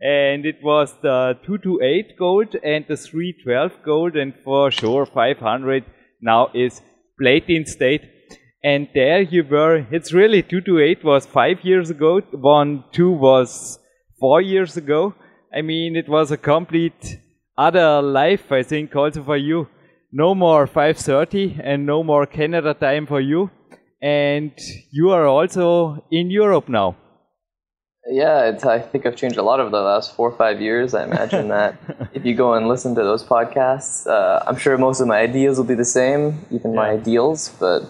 And 0.00 0.46
it 0.46 0.62
was 0.62 0.92
the 1.02 1.38
228 1.44 2.16
gold 2.18 2.54
and 2.62 2.84
the 2.88 2.96
312 2.96 3.82
gold. 3.84 4.16
And 4.16 4.34
for 4.44 4.70
sure 4.70 5.06
500 5.06 5.84
now 6.20 6.50
is 6.54 6.80
platin 7.18 7.66
state. 7.66 8.02
And 8.64 8.88
there 8.94 9.22
you 9.22 9.42
were. 9.42 9.86
It's 9.90 10.12
really 10.12 10.42
228 10.42 11.04
was 11.04 11.26
five 11.26 11.64
years 11.64 11.90
ago. 11.90 12.20
One 12.30 12.84
two 12.92 13.10
was 13.10 13.78
four 14.20 14.40
years 14.40 14.76
ago. 14.76 15.14
I 15.52 15.62
mean 15.62 15.96
it 15.96 16.08
was 16.08 16.30
a 16.30 16.36
complete 16.36 17.18
other 17.58 18.00
life 18.00 18.50
i 18.50 18.62
think 18.62 18.96
also 18.96 19.22
for 19.22 19.36
you 19.36 19.68
no 20.12 20.34
more 20.34 20.66
5:30 20.66 21.60
and 21.62 21.86
no 21.86 22.02
more 22.02 22.26
Canada 22.26 22.74
time 22.74 23.06
for 23.06 23.20
you. 23.20 23.50
And 24.00 24.52
you 24.90 25.10
are 25.10 25.26
also 25.26 26.04
in 26.10 26.30
Europe 26.30 26.68
now. 26.68 26.96
Yeah, 28.10 28.58
I 28.64 28.80
think 28.80 29.06
I've 29.06 29.14
changed 29.14 29.38
a 29.38 29.42
lot 29.42 29.60
over 29.60 29.70
the 29.70 29.80
last 29.80 30.16
four 30.16 30.28
or 30.28 30.36
five 30.36 30.60
years. 30.60 30.92
I 30.92 31.04
imagine 31.04 31.48
that 31.48 31.76
if 32.12 32.24
you 32.24 32.34
go 32.34 32.54
and 32.54 32.66
listen 32.66 32.96
to 32.96 33.02
those 33.02 33.24
podcasts, 33.24 34.06
uh, 34.08 34.42
I'm 34.46 34.56
sure 34.56 34.76
most 34.76 35.00
of 35.00 35.06
my 35.06 35.18
ideas 35.18 35.56
will 35.56 35.64
be 35.64 35.76
the 35.76 35.84
same, 35.84 36.44
even 36.50 36.72
yeah. 36.72 36.80
my 36.82 36.90
ideals, 36.90 37.50
but 37.60 37.82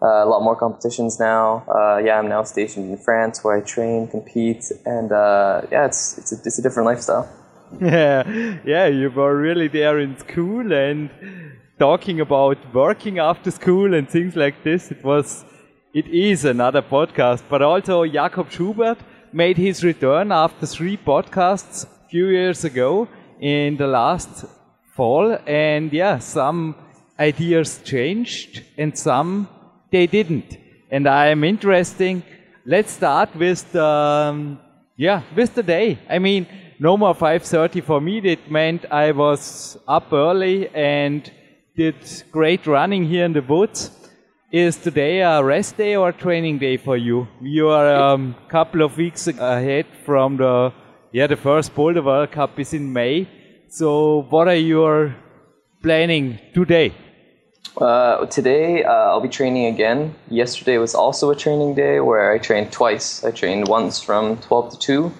uh, 0.00 0.24
a 0.24 0.26
lot 0.26 0.42
more 0.42 0.54
competitions 0.54 1.18
now. 1.18 1.64
Uh, 1.68 1.98
yeah, 1.98 2.18
I'm 2.18 2.28
now 2.28 2.44
stationed 2.44 2.90
in 2.90 2.96
France 2.96 3.42
where 3.42 3.56
I 3.56 3.60
train, 3.60 4.06
compete, 4.06 4.70
and 4.86 5.10
uh, 5.10 5.62
yeah, 5.72 5.84
it's 5.84 6.16
it's 6.16 6.32
a, 6.32 6.36
it's 6.44 6.58
a 6.60 6.62
different 6.62 6.86
lifestyle. 6.86 7.28
Yeah, 7.80 8.58
yeah, 8.64 8.86
you 8.86 9.10
were 9.10 9.36
really 9.36 9.68
there 9.68 10.00
in 10.00 10.18
school 10.18 10.72
and 10.72 11.08
talking 11.78 12.20
about 12.20 12.58
working 12.74 13.18
after 13.18 13.50
school 13.50 13.94
and 13.94 14.08
things 14.08 14.34
like 14.34 14.64
this. 14.64 14.90
It 14.90 15.04
was, 15.04 15.44
it 15.94 16.06
is 16.08 16.44
another 16.44 16.82
podcast, 16.82 17.42
but 17.48 17.62
also 17.62 18.04
Jakob 18.04 18.50
Schubert 18.50 18.98
made 19.32 19.56
his 19.56 19.84
return 19.84 20.32
after 20.32 20.66
three 20.66 20.96
podcasts 20.96 21.84
a 21.84 22.08
few 22.08 22.26
years 22.28 22.64
ago 22.64 23.08
in 23.40 23.76
the 23.76 23.86
last 23.86 24.46
fall. 24.96 25.38
And 25.46 25.92
yeah, 25.92 26.18
some 26.18 26.74
ideas 27.18 27.80
changed 27.84 28.62
and 28.76 28.98
some 28.98 29.48
they 29.92 30.06
didn't. 30.08 30.58
And 30.90 31.06
I 31.06 31.28
am 31.28 31.44
interesting. 31.44 32.24
Let's 32.66 32.90
start 32.90 33.34
with 33.36 33.70
the, 33.70 33.84
um, 33.84 34.58
yeah, 34.96 35.22
with 35.36 35.54
the 35.54 35.62
day. 35.62 35.98
I 36.08 36.18
mean, 36.18 36.46
no 36.80 36.96
more 36.96 37.14
5.30 37.14 37.84
for 37.84 38.00
me. 38.00 38.18
It 38.18 38.50
meant 38.50 38.86
I 38.90 39.12
was 39.12 39.76
up 39.86 40.12
early 40.12 40.68
and 40.70 41.30
did 41.76 41.94
great 42.32 42.66
running 42.66 43.04
here 43.04 43.26
in 43.26 43.34
the 43.34 43.42
woods. 43.42 43.90
Is 44.50 44.78
today 44.78 45.20
a 45.20 45.44
rest 45.44 45.76
day 45.76 45.94
or 45.94 46.08
a 46.08 46.12
training 46.12 46.58
day 46.58 46.78
for 46.78 46.96
you? 46.96 47.28
You 47.40 47.68
are 47.68 47.88
a 47.88 48.14
um, 48.14 48.34
couple 48.48 48.82
of 48.82 48.96
weeks 48.96 49.28
ahead 49.28 49.86
from 50.04 50.38
the 50.38 50.72
yeah 51.12 51.28
the 51.28 51.36
first 51.36 51.74
Boulder 51.74 52.02
World 52.02 52.32
Cup 52.32 52.58
is 52.58 52.72
in 52.72 52.92
May. 52.92 53.28
So 53.68 54.22
what 54.30 54.48
are 54.48 54.56
your 54.56 55.14
planning 55.82 56.40
today? 56.52 56.92
Uh, 57.76 58.26
today 58.26 58.82
uh, 58.82 59.10
I'll 59.10 59.20
be 59.20 59.28
training 59.28 59.66
again. 59.66 60.16
Yesterday 60.30 60.78
was 60.78 60.94
also 60.94 61.30
a 61.30 61.36
training 61.36 61.74
day 61.74 62.00
where 62.00 62.32
I 62.32 62.38
trained 62.38 62.72
twice. 62.72 63.22
I 63.22 63.30
trained 63.30 63.68
once 63.68 64.02
from 64.02 64.38
12 64.38 64.70
to 64.70 64.78
2 64.78 65.12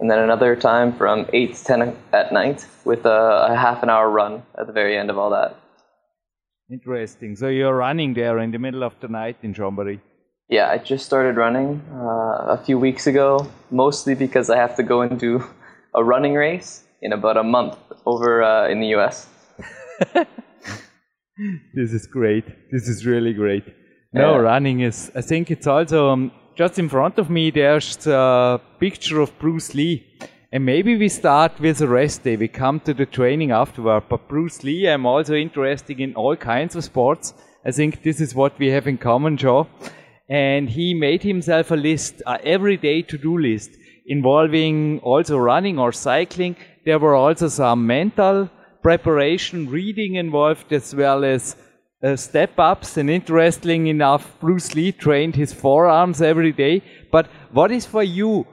and 0.00 0.10
then 0.10 0.18
another 0.18 0.56
time 0.56 0.92
from 0.94 1.26
8 1.32 1.54
to 1.54 1.64
10 1.64 1.96
at 2.12 2.32
night 2.32 2.66
with 2.84 3.04
a, 3.04 3.48
a 3.50 3.56
half 3.56 3.82
an 3.82 3.90
hour 3.90 4.10
run 4.10 4.42
at 4.58 4.66
the 4.66 4.72
very 4.72 4.96
end 4.96 5.10
of 5.10 5.18
all 5.18 5.30
that. 5.30 5.56
Interesting. 6.70 7.36
So 7.36 7.48
you're 7.48 7.76
running 7.76 8.14
there 8.14 8.38
in 8.38 8.50
the 8.50 8.58
middle 8.58 8.82
of 8.82 8.94
the 9.00 9.08
night 9.08 9.36
in 9.42 9.52
Chambéry? 9.54 10.00
Yeah, 10.48 10.70
I 10.70 10.78
just 10.78 11.04
started 11.04 11.36
running 11.36 11.82
uh, 11.92 12.56
a 12.56 12.62
few 12.64 12.78
weeks 12.78 13.06
ago, 13.06 13.46
mostly 13.70 14.14
because 14.14 14.50
I 14.50 14.56
have 14.56 14.74
to 14.76 14.82
go 14.82 15.02
and 15.02 15.18
do 15.20 15.44
a 15.94 16.02
running 16.02 16.34
race 16.34 16.84
in 17.02 17.12
about 17.12 17.36
a 17.36 17.42
month 17.42 17.76
over 18.06 18.42
uh, 18.42 18.68
in 18.68 18.80
the 18.80 18.88
US. 18.96 19.28
this 21.74 21.92
is 21.92 22.06
great. 22.06 22.44
This 22.72 22.88
is 22.88 23.04
really 23.04 23.32
great. 23.32 23.64
No, 24.12 24.34
yeah. 24.34 24.38
running 24.38 24.80
is, 24.80 25.12
I 25.14 25.20
think 25.20 25.50
it's 25.50 25.66
also, 25.66 26.08
um, 26.10 26.32
just 26.56 26.78
in 26.78 26.88
front 26.88 27.18
of 27.18 27.30
me, 27.30 27.50
there's 27.50 28.06
a 28.06 28.60
picture 28.78 29.20
of 29.20 29.38
Bruce 29.38 29.74
Lee. 29.74 30.06
And 30.52 30.64
maybe 30.64 30.96
we 30.96 31.08
start 31.08 31.60
with 31.60 31.80
a 31.80 31.86
rest 31.86 32.24
day. 32.24 32.36
We 32.36 32.48
come 32.48 32.80
to 32.80 32.92
the 32.92 33.06
training 33.06 33.52
afterward. 33.52 34.04
But 34.08 34.28
Bruce 34.28 34.64
Lee, 34.64 34.88
I'm 34.88 35.06
also 35.06 35.34
interested 35.34 36.00
in 36.00 36.14
all 36.14 36.36
kinds 36.36 36.74
of 36.74 36.84
sports. 36.84 37.34
I 37.64 37.70
think 37.70 38.02
this 38.02 38.20
is 38.20 38.34
what 38.34 38.58
we 38.58 38.68
have 38.68 38.88
in 38.88 38.98
common, 38.98 39.36
Joe. 39.36 39.68
And 40.28 40.68
he 40.68 40.92
made 40.94 41.22
himself 41.22 41.70
a 41.70 41.76
list, 41.76 42.22
a 42.26 42.44
everyday 42.44 43.02
to-do 43.02 43.38
list, 43.38 43.70
involving 44.06 45.00
also 45.00 45.38
running 45.38 45.78
or 45.78 45.92
cycling. 45.92 46.56
There 46.84 46.98
were 46.98 47.14
also 47.14 47.48
some 47.48 47.86
mental 47.86 48.50
preparation, 48.82 49.68
reading 49.68 50.16
involved, 50.16 50.72
as 50.72 50.94
well 50.94 51.24
as 51.24 51.56
uh, 52.02 52.16
step 52.16 52.58
ups. 52.58 52.96
And 52.96 53.10
interesting 53.10 53.86
enough, 53.86 54.38
Bruce 54.40 54.74
Lee 54.74 54.92
trained 54.92 55.36
his 55.36 55.52
forearms 55.52 56.22
every 56.22 56.52
day. 56.52 56.82
But 57.10 57.28
what 57.52 57.70
is 57.70 57.86
for 57.86 58.02
you 58.02 58.46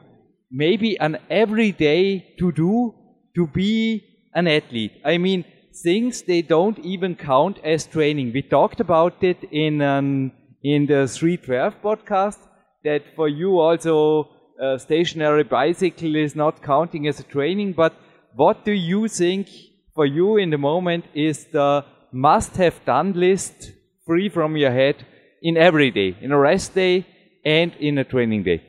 maybe 0.52 0.98
an 1.00 1.18
everyday 1.30 2.36
to 2.40 2.52
do 2.52 2.94
to 3.36 3.48
be 3.48 4.04
an 4.34 4.48
athlete. 4.48 4.94
I 5.06 5.18
mean, 5.18 5.46
things 5.84 6.22
they 6.24 6.42
don't 6.42 6.80
even 6.80 7.16
count 7.16 7.60
as 7.64 7.86
training. 7.86 8.32
We 8.34 8.42
talked 8.42 8.80
about 8.80 9.24
it 9.24 9.44
in 9.52 9.82
um, 9.82 10.32
in 10.64 10.86
the 10.88 11.08
312 11.08 11.82
podcast 11.82 12.40
that 12.84 13.04
for 13.16 13.28
you 13.28 13.60
also 13.60 14.30
a 14.60 14.80
stationary 14.80 15.44
bicycle 15.44 16.16
is 16.16 16.36
not 16.36 16.64
counting 16.64 17.08
as 17.08 17.20
a 17.20 17.24
training. 17.24 17.74
But 17.74 17.94
what 18.36 18.66
do 18.66 18.72
you 18.72 19.08
think 19.08 19.50
for 19.94 20.06
you 20.06 20.38
in 20.38 20.50
the 20.50 20.58
moment 20.58 21.06
is 21.14 21.46
the 21.46 21.86
must 22.18 22.58
have 22.58 22.84
done 22.84 23.14
list 23.14 23.74
free 24.06 24.28
from 24.28 24.58
your 24.58 24.72
head 24.72 25.06
in 25.42 25.56
every 25.56 25.92
day, 25.92 26.18
in 26.20 26.32
a 26.32 26.38
rest 26.38 26.74
day 26.74 27.06
and 27.46 27.76
in 27.80 28.00
a 28.00 28.04
training 28.04 28.42
day? 28.42 28.64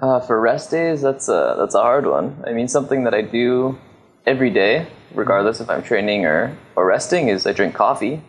Uh, 0.00 0.18
for 0.20 0.40
rest 0.40 0.70
days, 0.70 1.02
that's 1.02 1.28
a 1.28 1.54
that's 1.58 1.74
a 1.74 1.82
hard 1.82 2.06
one. 2.06 2.42
I 2.46 2.52
mean, 2.52 2.68
something 2.68 3.04
that 3.04 3.14
I 3.14 3.20
do 3.20 3.78
every 4.26 4.50
day, 4.50 4.86
regardless 5.14 5.60
if 5.60 5.68
I'm 5.68 5.82
training 5.82 6.24
or 6.24 6.56
or 6.74 6.86
resting, 6.86 7.28
is 7.28 7.46
I 7.46 7.52
drink 7.52 7.74
coffee. 7.74 8.22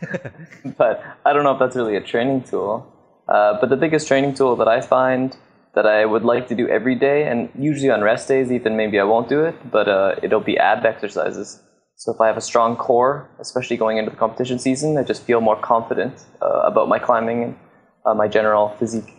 but 0.78 1.04
I 1.24 1.32
don't 1.32 1.44
know 1.44 1.52
if 1.52 1.58
that's 1.58 1.76
really 1.76 1.96
a 1.96 2.00
training 2.00 2.44
tool. 2.44 2.92
Uh, 3.28 3.60
but 3.60 3.68
the 3.68 3.76
biggest 3.76 4.08
training 4.08 4.34
tool 4.34 4.56
that 4.56 4.68
I 4.68 4.80
find 4.80 5.36
that 5.74 5.86
I 5.86 6.06
would 6.06 6.24
like 6.24 6.48
to 6.48 6.54
do 6.54 6.66
every 6.68 6.94
day, 6.94 7.28
and 7.28 7.50
usually 7.58 7.90
on 7.90 8.00
rest 8.00 8.26
days, 8.28 8.50
even 8.50 8.76
maybe 8.76 8.98
I 8.98 9.04
won't 9.04 9.28
do 9.28 9.44
it, 9.44 9.56
but 9.70 9.86
uh, 9.86 10.14
it'll 10.22 10.46
be 10.52 10.56
ab 10.56 10.86
exercises. 10.86 11.60
So 11.98 12.12
if 12.12 12.20
I 12.20 12.26
have 12.26 12.36
a 12.36 12.42
strong 12.42 12.76
core, 12.76 13.26
especially 13.40 13.78
going 13.78 13.96
into 13.96 14.10
the 14.10 14.16
competition 14.16 14.58
season, 14.58 14.98
I 14.98 15.02
just 15.02 15.22
feel 15.22 15.40
more 15.40 15.56
confident 15.56 16.26
uh, 16.42 16.60
about 16.70 16.88
my 16.88 16.98
climbing 16.98 17.42
and 17.42 17.56
uh, 18.04 18.12
my 18.12 18.28
general 18.28 18.68
physique. 18.78 19.14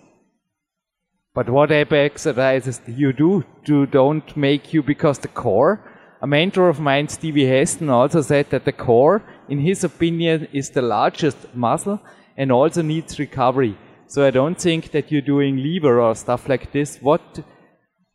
But 1.33 1.49
what 1.49 1.71
exercises 1.71 2.77
do 2.79 2.91
you 2.91 3.13
do 3.13 3.43
to 3.65 3.87
don't 3.87 4.37
make 4.37 4.73
you 4.73 4.83
because 4.83 5.17
the 5.19 5.27
core? 5.27 5.79
A 6.21 6.27
mentor 6.27 6.69
of 6.69 6.79
mine, 6.79 7.07
Stevie 7.07 7.45
Haston, 7.45 7.89
also 7.89 8.21
said 8.21 8.49
that 8.51 8.65
the 8.65 8.71
core, 8.71 9.23
in 9.49 9.59
his 9.59 9.83
opinion, 9.83 10.47
is 10.51 10.69
the 10.69 10.81
largest 10.81 11.37
muscle 11.55 11.99
and 12.37 12.51
also 12.51 12.83
needs 12.83 13.19
recovery. 13.19 13.75
So 14.07 14.25
I 14.25 14.31
don't 14.31 14.59
think 14.59 14.91
that 14.91 15.11
you're 15.11 15.21
doing 15.21 15.57
lever 15.57 15.99
or 15.99 16.15
stuff 16.15 16.47
like 16.47 16.71
this. 16.71 16.99
What 17.01 17.39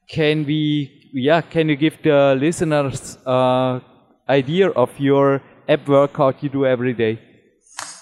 can 0.09 0.45
we, 0.45 1.11
yeah, 1.13 1.41
can 1.41 1.69
you 1.69 1.77
give 1.77 2.01
the 2.03 2.37
listeners 2.39 3.19
uh, 3.27 3.81
idea 4.29 4.71
of 4.71 4.91
your 4.99 5.43
ab 5.69 5.89
workout 5.89 6.43
you 6.43 6.49
do 6.49 6.67
every 6.67 6.93
day? 6.93 7.19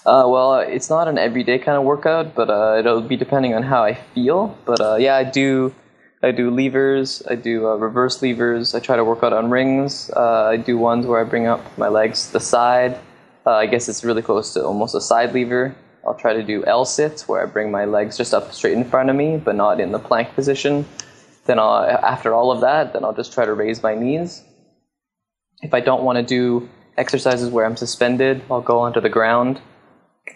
Uh, 0.05 0.25
well, 0.27 0.55
it's 0.55 0.89
not 0.89 1.07
an 1.07 1.17
everyday 1.17 1.59
kind 1.59 1.77
of 1.77 1.83
workout, 1.83 2.33
but 2.33 2.49
uh, 2.49 2.77
it'll 2.79 3.01
be 3.01 3.15
depending 3.15 3.53
on 3.53 3.63
how 3.63 3.83
I 3.83 3.93
feel. 3.93 4.57
But 4.65 4.81
uh, 4.81 4.95
yeah, 4.95 5.15
I 5.15 5.23
do. 5.23 5.73
I 6.23 6.31
do 6.31 6.51
levers. 6.51 7.23
I 7.29 7.35
do 7.35 7.67
uh, 7.67 7.75
reverse 7.75 8.21
levers. 8.21 8.75
I 8.75 8.79
try 8.79 8.95
to 8.95 9.03
work 9.03 9.23
out 9.23 9.33
on 9.33 9.49
rings. 9.49 10.11
Uh, 10.15 10.49
I 10.53 10.57
do 10.57 10.77
ones 10.77 11.05
where 11.05 11.19
I 11.19 11.23
bring 11.23 11.47
up 11.47 11.61
my 11.77 11.87
legs 11.87 12.27
to 12.27 12.33
the 12.33 12.39
side. 12.39 12.99
Uh, 13.45 13.53
I 13.53 13.65
guess 13.65 13.89
it's 13.89 14.03
really 14.03 14.21
close 14.21 14.53
to 14.53 14.63
almost 14.63 14.93
a 14.93 15.01
side 15.01 15.33
lever. 15.33 15.75
I'll 16.05 16.15
try 16.15 16.33
to 16.33 16.43
do 16.43 16.63
L 16.65 16.85
sits 16.85 17.27
where 17.27 17.41
I 17.41 17.45
bring 17.45 17.71
my 17.71 17.85
legs 17.85 18.17
just 18.17 18.33
up 18.33 18.53
straight 18.53 18.73
in 18.73 18.85
front 18.85 19.09
of 19.09 19.15
me, 19.15 19.37
but 19.37 19.55
not 19.55 19.79
in 19.79 19.91
the 19.91 19.99
plank 19.99 20.33
position. 20.35 20.85
Then 21.45 21.57
I'll, 21.57 21.83
after 21.83 22.33
all 22.33 22.51
of 22.51 22.61
that, 22.61 22.93
then 22.93 23.03
I'll 23.03 23.13
just 23.13 23.33
try 23.33 23.45
to 23.45 23.53
raise 23.53 23.81
my 23.81 23.95
knees. 23.95 24.43
If 25.61 25.73
I 25.73 25.79
don't 25.79 26.03
want 26.03 26.17
to 26.17 26.23
do 26.23 26.69
exercises 26.97 27.49
where 27.49 27.65
I'm 27.65 27.77
suspended, 27.77 28.43
I'll 28.49 28.61
go 28.61 28.79
onto 28.79 29.01
the 29.01 29.09
ground 29.09 29.61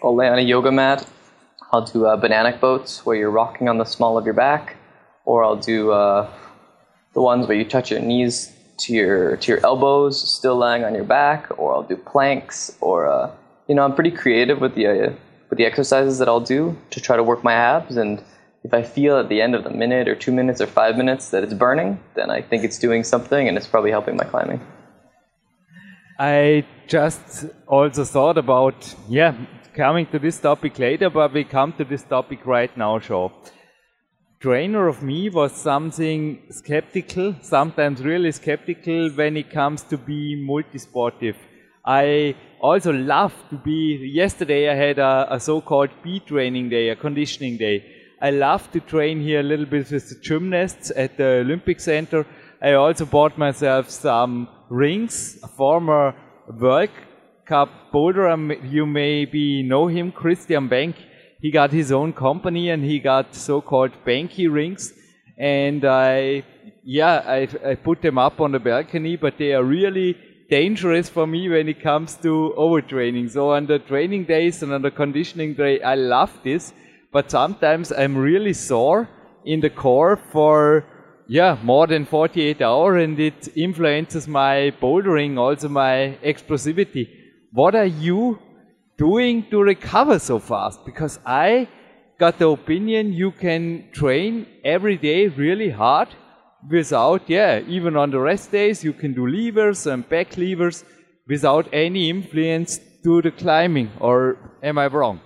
I'll 0.02 0.14
lay 0.14 0.28
on 0.28 0.38
a 0.38 0.42
yoga 0.42 0.72
mat. 0.72 1.06
I'll 1.72 1.84
do 1.84 2.06
uh, 2.06 2.16
banana 2.16 2.56
boats 2.56 3.04
where 3.04 3.16
you're 3.16 3.30
rocking 3.30 3.68
on 3.68 3.78
the 3.78 3.84
small 3.84 4.18
of 4.18 4.24
your 4.24 4.34
back, 4.34 4.76
or 5.24 5.44
I'll 5.44 5.56
do 5.56 5.90
uh, 5.90 6.30
the 7.14 7.20
ones 7.20 7.46
where 7.46 7.56
you 7.56 7.64
touch 7.64 7.90
your 7.90 8.00
knees 8.00 8.52
to 8.78 8.92
your 8.92 9.36
to 9.38 9.52
your 9.52 9.64
elbows, 9.64 10.20
still 10.30 10.56
lying 10.56 10.84
on 10.84 10.94
your 10.94 11.04
back, 11.04 11.48
or 11.58 11.74
I'll 11.74 11.82
do 11.82 11.96
planks, 11.96 12.76
or 12.80 13.08
uh, 13.08 13.30
you 13.68 13.74
know 13.74 13.84
I'm 13.84 13.94
pretty 13.94 14.10
creative 14.10 14.60
with 14.60 14.74
the 14.74 14.86
uh, 14.86 15.12
with 15.50 15.58
the 15.58 15.64
exercises 15.64 16.18
that 16.18 16.28
I'll 16.28 16.40
do 16.40 16.76
to 16.90 17.00
try 17.00 17.16
to 17.16 17.22
work 17.22 17.42
my 17.42 17.54
abs. 17.54 17.96
And 17.96 18.22
if 18.64 18.74
I 18.74 18.82
feel 18.82 19.18
at 19.18 19.28
the 19.28 19.40
end 19.40 19.54
of 19.54 19.64
the 19.64 19.70
minute 19.70 20.08
or 20.08 20.14
two 20.14 20.32
minutes 20.32 20.60
or 20.60 20.66
five 20.66 20.96
minutes 20.96 21.30
that 21.30 21.42
it's 21.42 21.54
burning, 21.54 22.00
then 22.14 22.30
I 22.30 22.42
think 22.42 22.64
it's 22.64 22.78
doing 22.78 23.04
something 23.04 23.48
and 23.48 23.56
it's 23.56 23.66
probably 23.66 23.90
helping 23.90 24.16
my 24.16 24.24
climbing. 24.24 24.60
I 26.18 26.64
just 26.86 27.44
also 27.66 28.04
thought 28.04 28.38
about 28.38 28.94
yeah 29.08 29.34
coming 29.74 30.06
to 30.06 30.18
this 30.18 30.40
topic 30.40 30.78
later, 30.78 31.10
but 31.10 31.34
we 31.34 31.44
come 31.44 31.74
to 31.74 31.84
this 31.84 32.02
topic 32.02 32.46
right 32.46 32.74
now, 32.74 32.98
Shaw. 32.98 33.28
Trainer 34.40 34.88
of 34.88 35.02
me 35.02 35.28
was 35.28 35.52
something 35.52 36.42
skeptical, 36.50 37.34
sometimes 37.42 38.00
really 38.02 38.32
skeptical 38.32 39.10
when 39.10 39.36
it 39.36 39.50
comes 39.50 39.82
to 39.84 39.98
be 39.98 40.42
multisportive. 40.42 41.36
I 41.84 42.34
also 42.60 42.92
love 42.92 43.34
to 43.50 43.56
be. 43.56 44.10
Yesterday 44.14 44.70
I 44.70 44.74
had 44.74 44.98
a, 44.98 45.34
a 45.34 45.40
so-called 45.40 45.90
speed 46.00 46.26
training 46.26 46.70
day, 46.70 46.88
a 46.88 46.96
conditioning 46.96 47.58
day. 47.58 47.84
I 48.22 48.30
love 48.30 48.72
to 48.72 48.80
train 48.80 49.20
here 49.20 49.40
a 49.40 49.42
little 49.42 49.66
bit 49.66 49.90
with 49.90 50.08
the 50.08 50.18
gymnasts 50.22 50.90
at 50.96 51.18
the 51.18 51.42
Olympic 51.44 51.80
Center. 51.80 52.24
I 52.62 52.72
also 52.72 53.04
bought 53.04 53.36
myself 53.36 53.90
some 53.90 54.48
rings, 54.70 55.38
a 55.42 55.48
former 55.48 56.14
World 56.48 56.88
Cup 57.46 57.68
boulder. 57.92 58.28
Um, 58.28 58.50
you 58.64 58.86
maybe 58.86 59.62
know 59.62 59.88
him, 59.88 60.10
Christian 60.10 60.68
Bank. 60.68 60.96
He 61.40 61.50
got 61.50 61.70
his 61.70 61.92
own 61.92 62.14
company 62.14 62.70
and 62.70 62.82
he 62.82 62.98
got 62.98 63.34
so-called 63.34 63.92
Banky 64.06 64.50
rings. 64.50 64.92
And 65.38 65.84
I, 65.84 66.44
yeah, 66.82 67.22
I, 67.26 67.48
I 67.64 67.74
put 67.74 68.00
them 68.00 68.16
up 68.16 68.40
on 68.40 68.52
the 68.52 68.58
balcony, 68.58 69.16
but 69.16 69.36
they 69.36 69.52
are 69.52 69.62
really 69.62 70.16
dangerous 70.48 71.10
for 71.10 71.26
me 71.26 71.50
when 71.50 71.68
it 71.68 71.82
comes 71.82 72.14
to 72.16 72.54
overtraining. 72.56 73.30
So 73.30 73.50
on 73.50 73.66
the 73.66 73.80
training 73.80 74.24
days 74.24 74.62
and 74.62 74.72
on 74.72 74.80
the 74.80 74.90
conditioning 74.90 75.54
day, 75.54 75.82
I 75.82 75.94
love 75.94 76.32
this, 76.42 76.72
but 77.12 77.30
sometimes 77.30 77.92
I'm 77.92 78.16
really 78.16 78.54
sore 78.54 79.10
in 79.44 79.60
the 79.60 79.70
core 79.70 80.16
for 80.32 80.86
yeah 81.28 81.58
more 81.62 81.86
than 81.86 82.04
48 82.04 82.62
hours, 82.62 83.02
and 83.02 83.18
it 83.18 83.48
influences 83.56 84.28
my 84.28 84.72
bouldering, 84.80 85.38
also 85.38 85.68
my 85.68 86.18
explosivity. 86.22 87.08
What 87.52 87.74
are 87.74 87.86
you 87.86 88.38
doing 88.98 89.46
to 89.50 89.62
recover 89.62 90.18
so 90.18 90.38
fast? 90.38 90.84
Because 90.84 91.18
I 91.24 91.68
got 92.18 92.38
the 92.38 92.48
opinion 92.48 93.12
you 93.12 93.30
can 93.30 93.88
train 93.92 94.46
every 94.64 94.96
day 94.96 95.28
really 95.28 95.70
hard 95.70 96.08
without, 96.70 97.28
yeah, 97.28 97.60
even 97.66 97.96
on 97.96 98.10
the 98.10 98.18
rest 98.18 98.50
days, 98.50 98.82
you 98.82 98.92
can 98.92 99.12
do 99.12 99.26
levers 99.26 99.86
and 99.86 100.08
back 100.08 100.36
levers 100.36 100.84
without 101.28 101.68
any 101.72 102.08
influence 102.08 102.80
to 103.04 103.22
the 103.22 103.30
climbing, 103.30 103.90
or 104.00 104.36
am 104.62 104.78
I 104.78 104.86
wrong? 104.86 105.20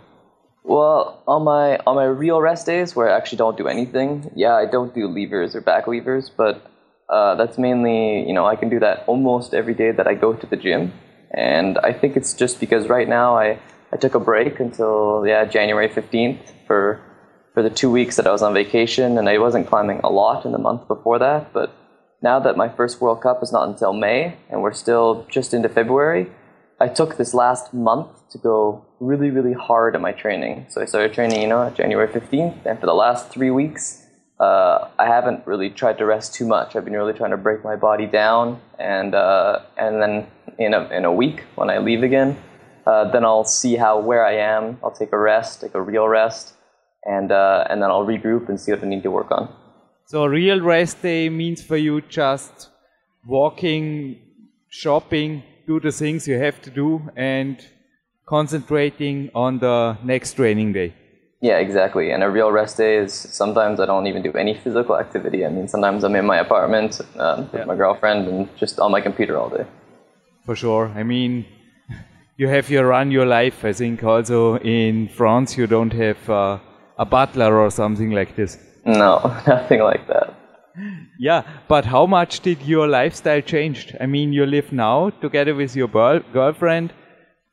Well, 0.62 1.22
on 1.26 1.44
my 1.44 1.78
on 1.86 1.96
my 1.96 2.04
real 2.04 2.40
rest 2.40 2.66
days 2.66 2.94
where 2.94 3.10
I 3.10 3.16
actually 3.16 3.38
don't 3.38 3.56
do 3.56 3.66
anything, 3.66 4.30
yeah, 4.36 4.54
I 4.54 4.66
don't 4.66 4.94
do 4.94 5.08
levers 5.08 5.56
or 5.56 5.60
back 5.60 5.86
levers, 5.86 6.30
but 6.30 6.70
uh, 7.08 7.34
that's 7.36 7.58
mainly 7.58 8.26
you 8.26 8.34
know 8.34 8.46
I 8.46 8.56
can 8.56 8.68
do 8.68 8.78
that 8.80 9.04
almost 9.06 9.54
every 9.54 9.74
day 9.74 9.90
that 9.90 10.06
I 10.06 10.14
go 10.14 10.34
to 10.34 10.46
the 10.46 10.56
gym, 10.56 10.92
and 11.32 11.78
I 11.78 11.92
think 11.92 12.16
it's 12.16 12.34
just 12.34 12.60
because 12.60 12.88
right 12.88 13.08
now 13.08 13.36
I 13.36 13.58
I 13.92 13.96
took 13.96 14.14
a 14.14 14.20
break 14.20 14.60
until 14.60 15.24
yeah 15.26 15.44
January 15.46 15.88
fifteenth 15.88 16.52
for 16.66 17.00
for 17.54 17.62
the 17.62 17.70
two 17.70 17.90
weeks 17.90 18.16
that 18.16 18.26
I 18.26 18.30
was 18.30 18.42
on 18.42 18.52
vacation, 18.52 19.16
and 19.18 19.28
I 19.28 19.38
wasn't 19.38 19.66
climbing 19.66 20.00
a 20.04 20.10
lot 20.10 20.44
in 20.44 20.52
the 20.52 20.58
month 20.58 20.86
before 20.86 21.18
that. 21.18 21.52
But 21.54 21.72
now 22.22 22.38
that 22.38 22.56
my 22.56 22.68
first 22.68 23.00
World 23.00 23.22
Cup 23.22 23.42
is 23.42 23.50
not 23.50 23.66
until 23.66 23.94
May, 23.94 24.36
and 24.50 24.62
we're 24.62 24.74
still 24.74 25.26
just 25.30 25.54
into 25.54 25.70
February, 25.70 26.30
I 26.78 26.88
took 26.88 27.16
this 27.16 27.32
last 27.32 27.72
month 27.72 28.08
to 28.30 28.38
go 28.38 28.84
really, 29.00 29.30
really 29.30 29.54
hard 29.54 29.94
at 29.94 30.00
my 30.00 30.12
training. 30.12 30.66
So 30.68 30.80
I 30.80 30.84
started 30.84 31.12
training, 31.14 31.40
you 31.40 31.48
know, 31.48 31.70
January 31.70 32.06
15th, 32.06 32.66
and 32.66 32.78
for 32.78 32.86
the 32.86 32.94
last 32.94 33.30
three 33.30 33.50
weeks, 33.50 34.06
uh, 34.38 34.88
I 34.98 35.06
haven't 35.06 35.46
really 35.46 35.70
tried 35.70 35.98
to 35.98 36.06
rest 36.06 36.34
too 36.34 36.46
much. 36.46 36.76
I've 36.76 36.84
been 36.84 36.94
really 36.94 37.12
trying 37.14 37.30
to 37.30 37.36
break 37.36 37.64
my 37.64 37.76
body 37.76 38.06
down, 38.06 38.60
and 38.78 39.14
uh, 39.14 39.60
and 39.76 40.00
then 40.00 40.26
in 40.58 40.74
a 40.74 40.88
in 40.88 41.04
a 41.04 41.12
week 41.12 41.44
when 41.56 41.68
I 41.68 41.78
leave 41.78 42.02
again, 42.02 42.38
uh, 42.86 43.10
then 43.10 43.24
I'll 43.24 43.44
see 43.44 43.76
how 43.76 44.00
where 44.00 44.24
I 44.24 44.36
am. 44.36 44.78
I'll 44.82 44.92
take 45.02 45.12
a 45.12 45.18
rest, 45.18 45.60
take 45.60 45.74
a 45.74 45.82
real 45.82 46.08
rest, 46.08 46.54
and 47.04 47.32
uh, 47.32 47.66
and 47.68 47.82
then 47.82 47.90
I'll 47.90 48.06
regroup 48.06 48.48
and 48.48 48.58
see 48.58 48.72
what 48.72 48.82
I 48.82 48.86
need 48.86 49.02
to 49.02 49.10
work 49.10 49.30
on. 49.30 49.54
So 50.06 50.24
real 50.26 50.60
rest 50.60 51.02
day 51.02 51.28
means 51.28 51.62
for 51.62 51.76
you 51.76 52.00
just 52.00 52.70
walking, 53.26 54.20
shopping, 54.68 55.42
do 55.66 55.80
the 55.80 55.92
things 55.92 56.26
you 56.26 56.38
have 56.38 56.62
to 56.62 56.70
do, 56.70 57.10
and 57.14 57.60
concentrating 58.34 59.16
on 59.34 59.58
the 59.58 59.76
next 60.02 60.30
training 60.34 60.72
day. 60.72 60.94
Yeah, 61.42 61.58
exactly. 61.66 62.06
And 62.12 62.22
a 62.22 62.30
real 62.30 62.50
rest 62.52 62.76
day 62.76 62.96
is 63.04 63.12
sometimes 63.12 63.80
I 63.80 63.86
don't 63.86 64.06
even 64.06 64.22
do 64.22 64.32
any 64.44 64.54
physical 64.54 64.96
activity. 65.04 65.44
I 65.44 65.50
mean, 65.50 65.68
sometimes 65.68 66.04
I'm 66.04 66.14
in 66.14 66.26
my 66.26 66.38
apartment 66.38 67.00
uh, 67.18 67.44
with 67.52 67.60
yeah. 67.60 67.64
my 67.64 67.76
girlfriend 67.76 68.28
and 68.28 68.48
just 68.56 68.78
on 68.78 68.90
my 68.92 69.00
computer 69.00 69.36
all 69.36 69.50
day. 69.50 69.64
For 70.46 70.54
sure. 70.54 70.92
I 70.94 71.02
mean, 71.02 71.44
you 72.36 72.48
have 72.48 72.70
your 72.70 72.86
run 72.86 73.10
your 73.10 73.26
life. 73.26 73.64
I 73.64 73.72
think 73.72 74.04
also 74.04 74.58
in 74.58 75.08
France 75.08 75.58
you 75.58 75.66
don't 75.66 75.92
have. 75.92 76.30
Uh, 76.30 76.58
a 77.00 77.06
butler 77.06 77.58
or 77.58 77.70
something 77.70 78.10
like 78.10 78.36
this? 78.36 78.58
No, 78.84 79.12
nothing 79.46 79.80
like 79.80 80.06
that. 80.08 80.34
Yeah, 81.18 81.42
but 81.66 81.84
how 81.86 82.06
much 82.06 82.40
did 82.40 82.62
your 82.62 82.86
lifestyle 82.86 83.40
change? 83.40 83.94
I 84.00 84.06
mean, 84.06 84.32
you 84.32 84.46
live 84.46 84.70
now 84.70 85.10
together 85.24 85.54
with 85.54 85.74
your 85.74 85.88
girlfriend 85.88 86.92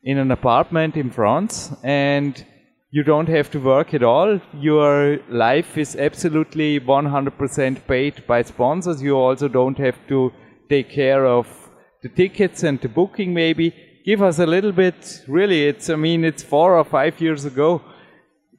in 0.09 0.17
an 0.17 0.31
apartment 0.31 0.93
in 0.95 1.09
France 1.11 1.53
and 1.83 2.45
you 2.91 3.03
don't 3.03 3.29
have 3.37 3.49
to 3.51 3.59
work 3.59 3.93
at 3.93 4.03
all. 4.03 4.39
Your 4.53 5.19
life 5.29 5.77
is 5.77 5.95
absolutely 5.95 6.79
100% 6.79 7.87
paid 7.87 8.25
by 8.25 8.41
sponsors. 8.41 9.01
You 9.01 9.15
also 9.17 9.47
don't 9.47 9.77
have 9.77 9.99
to 10.07 10.31
take 10.69 10.89
care 10.89 11.25
of 11.25 11.47
the 12.01 12.09
tickets 12.09 12.63
and 12.63 12.79
the 12.81 12.89
booking 12.89 13.33
maybe. 13.33 13.67
Give 14.05 14.21
us 14.21 14.39
a 14.39 14.45
little 14.45 14.71
bit, 14.71 14.99
really, 15.27 15.67
it's, 15.67 15.89
I 15.89 15.95
mean, 15.95 16.23
it's 16.23 16.41
four 16.41 16.77
or 16.77 16.85
five 16.85 17.19
years 17.19 17.43
ago 17.45 17.81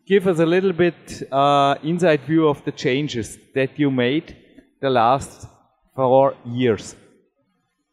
give 0.08 0.26
us 0.26 0.38
a 0.38 0.46
little 0.46 0.72
bit 0.72 1.22
uh, 1.30 1.74
inside 1.82 2.22
view 2.22 2.48
of 2.48 2.64
the 2.64 2.72
changes 2.72 3.38
that 3.54 3.78
you 3.78 3.90
made 3.90 4.36
the 4.80 4.88
last 4.88 5.46
four 5.94 6.34
years. 6.46 6.96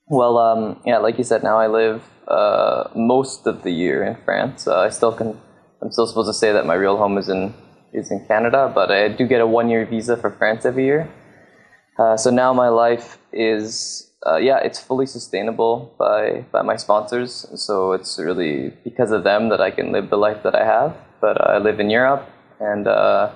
Well, 0.07 0.37
um, 0.37 0.81
yeah, 0.85 0.99
like 0.99 1.17
you 1.17 1.25
said, 1.25 1.43
now 1.43 1.57
I 1.59 1.67
live 1.67 2.01
uh, 2.27 2.89
most 2.95 3.47
of 3.47 3.63
the 3.63 3.71
year 3.71 4.03
in 4.03 4.15
France. 4.23 4.67
Uh, 4.67 4.79
I 4.79 4.89
still 4.89 5.13
can. 5.13 5.39
I'm 5.81 5.91
still 5.91 6.07
supposed 6.07 6.29
to 6.29 6.33
say 6.33 6.51
that 6.51 6.65
my 6.65 6.73
real 6.73 6.97
home 6.97 7.17
is 7.17 7.29
in 7.29 7.53
is 7.93 8.11
in 8.11 8.25
Canada, 8.25 8.71
but 8.73 8.91
I 8.91 9.07
do 9.09 9.27
get 9.27 9.41
a 9.41 9.47
one 9.47 9.69
year 9.69 9.85
visa 9.85 10.17
for 10.17 10.31
France 10.31 10.65
every 10.65 10.85
year. 10.85 11.09
Uh, 11.97 12.17
so 12.17 12.29
now 12.29 12.53
my 12.53 12.69
life 12.69 13.17
is 13.31 14.11
uh, 14.25 14.37
yeah, 14.37 14.57
it's 14.57 14.79
fully 14.79 15.05
sustainable 15.05 15.93
by 15.99 16.45
by 16.51 16.61
my 16.61 16.75
sponsors. 16.75 17.45
So 17.55 17.93
it's 17.93 18.17
really 18.19 18.73
because 18.83 19.11
of 19.11 19.23
them 19.23 19.49
that 19.49 19.61
I 19.61 19.71
can 19.71 19.91
live 19.91 20.09
the 20.09 20.17
life 20.17 20.43
that 20.43 20.55
I 20.55 20.65
have 20.65 20.95
but 21.25 21.41
I 21.41 21.57
live 21.57 21.79
in 21.79 21.89
Europe, 21.89 22.23
and 22.59 22.87
uh, 22.87 23.31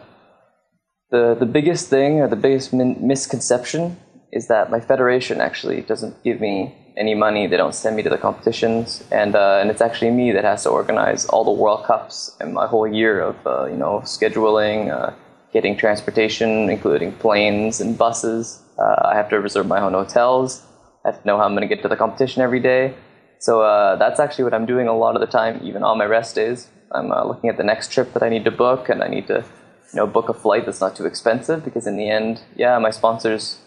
the 1.12 1.36
the 1.39 1.45
biggest 1.58 1.89
thing 1.89 2.21
or 2.21 2.28
the 2.28 2.41
biggest 2.47 2.73
min- 2.73 2.99
misconception 3.02 3.97
is 4.32 4.47
that 4.47 4.69
my 4.69 4.80
federation 4.80 5.41
actually 5.41 5.82
doesn't 5.82 6.15
give 6.23 6.39
me 6.39 6.54
any 6.99 7.15
money. 7.15 7.47
They 7.47 7.57
don't 7.57 7.73
send 7.73 7.95
me 7.95 8.03
to 8.03 8.09
the 8.09 8.17
competitions, 8.17 9.03
and 9.12 9.35
uh, 9.35 9.59
and 9.62 9.71
it's 9.71 9.81
actually 9.81 10.12
me 10.12 10.31
that 10.33 10.43
has 10.43 10.63
to 10.63 10.69
organize 10.69 11.25
all 11.27 11.43
the 11.45 11.57
World 11.63 11.85
Cups 11.85 12.35
and 12.39 12.53
my 12.53 12.67
whole 12.67 12.85
year 12.85 13.21
of 13.21 13.35
uh, 13.47 13.65
you 13.65 13.77
know 13.77 14.01
scheduling, 14.03 14.91
uh, 14.91 15.13
getting 15.53 15.77
transportation, 15.77 16.69
including 16.69 17.13
planes 17.13 17.79
and 17.79 17.97
buses. 17.97 18.62
Uh, 18.77 19.07
I 19.12 19.15
have 19.15 19.29
to 19.29 19.39
reserve 19.39 19.67
my 19.67 19.81
own 19.81 19.93
hotels. 19.93 20.62
I 21.05 21.12
have 21.12 21.21
to 21.21 21.27
know 21.27 21.38
how 21.38 21.45
I'm 21.45 21.55
going 21.55 21.67
to 21.67 21.73
get 21.73 21.81
to 21.83 21.89
the 21.89 21.95
competition 21.95 22.41
every 22.41 22.59
day. 22.59 22.93
So 23.39 23.62
uh, 23.62 23.95
that's 23.95 24.19
actually 24.19 24.43
what 24.43 24.53
I'm 24.53 24.65
doing 24.65 24.88
a 24.88 24.95
lot 24.95 25.15
of 25.15 25.21
the 25.21 25.27
time, 25.27 25.62
even 25.63 25.81
on 25.81 25.97
my 25.97 26.05
rest 26.05 26.35
days. 26.35 26.67
I'm 26.91 27.12
uh, 27.12 27.23
looking 27.23 27.49
at 27.49 27.55
the 27.55 27.63
next 27.63 27.91
trip 27.91 28.13
that 28.13 28.23
I 28.23 28.29
need 28.29 28.43
to 28.43 28.51
book, 28.51 28.89
and 28.89 29.01
I 29.01 29.07
need 29.07 29.27
to, 29.27 29.45
you 29.93 29.97
know, 29.97 30.05
book 30.05 30.27
a 30.27 30.33
flight 30.33 30.65
that's 30.65 30.81
not 30.81 30.95
too 30.97 31.05
expensive 31.05 31.63
because 31.63 31.88
in 31.88 31.95
the 31.95 32.09
end, 32.09 32.41
yeah, 32.57 32.77
my 32.79 32.89
sponsors, 32.89 33.59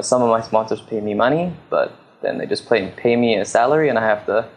some 0.00 0.22
of 0.22 0.30
my 0.30 0.40
sponsors 0.40 0.80
pay 0.80 1.00
me 1.02 1.12
money, 1.12 1.52
but 1.68 1.92
then 2.22 2.38
they 2.38 2.46
just 2.46 2.68
pay 2.68 2.92
pay 2.96 3.16
me 3.16 3.36
a 3.36 3.44
salary, 3.44 3.88
and 3.88 3.98
I 3.98 4.06
have 4.06 4.26
to 4.26 4.48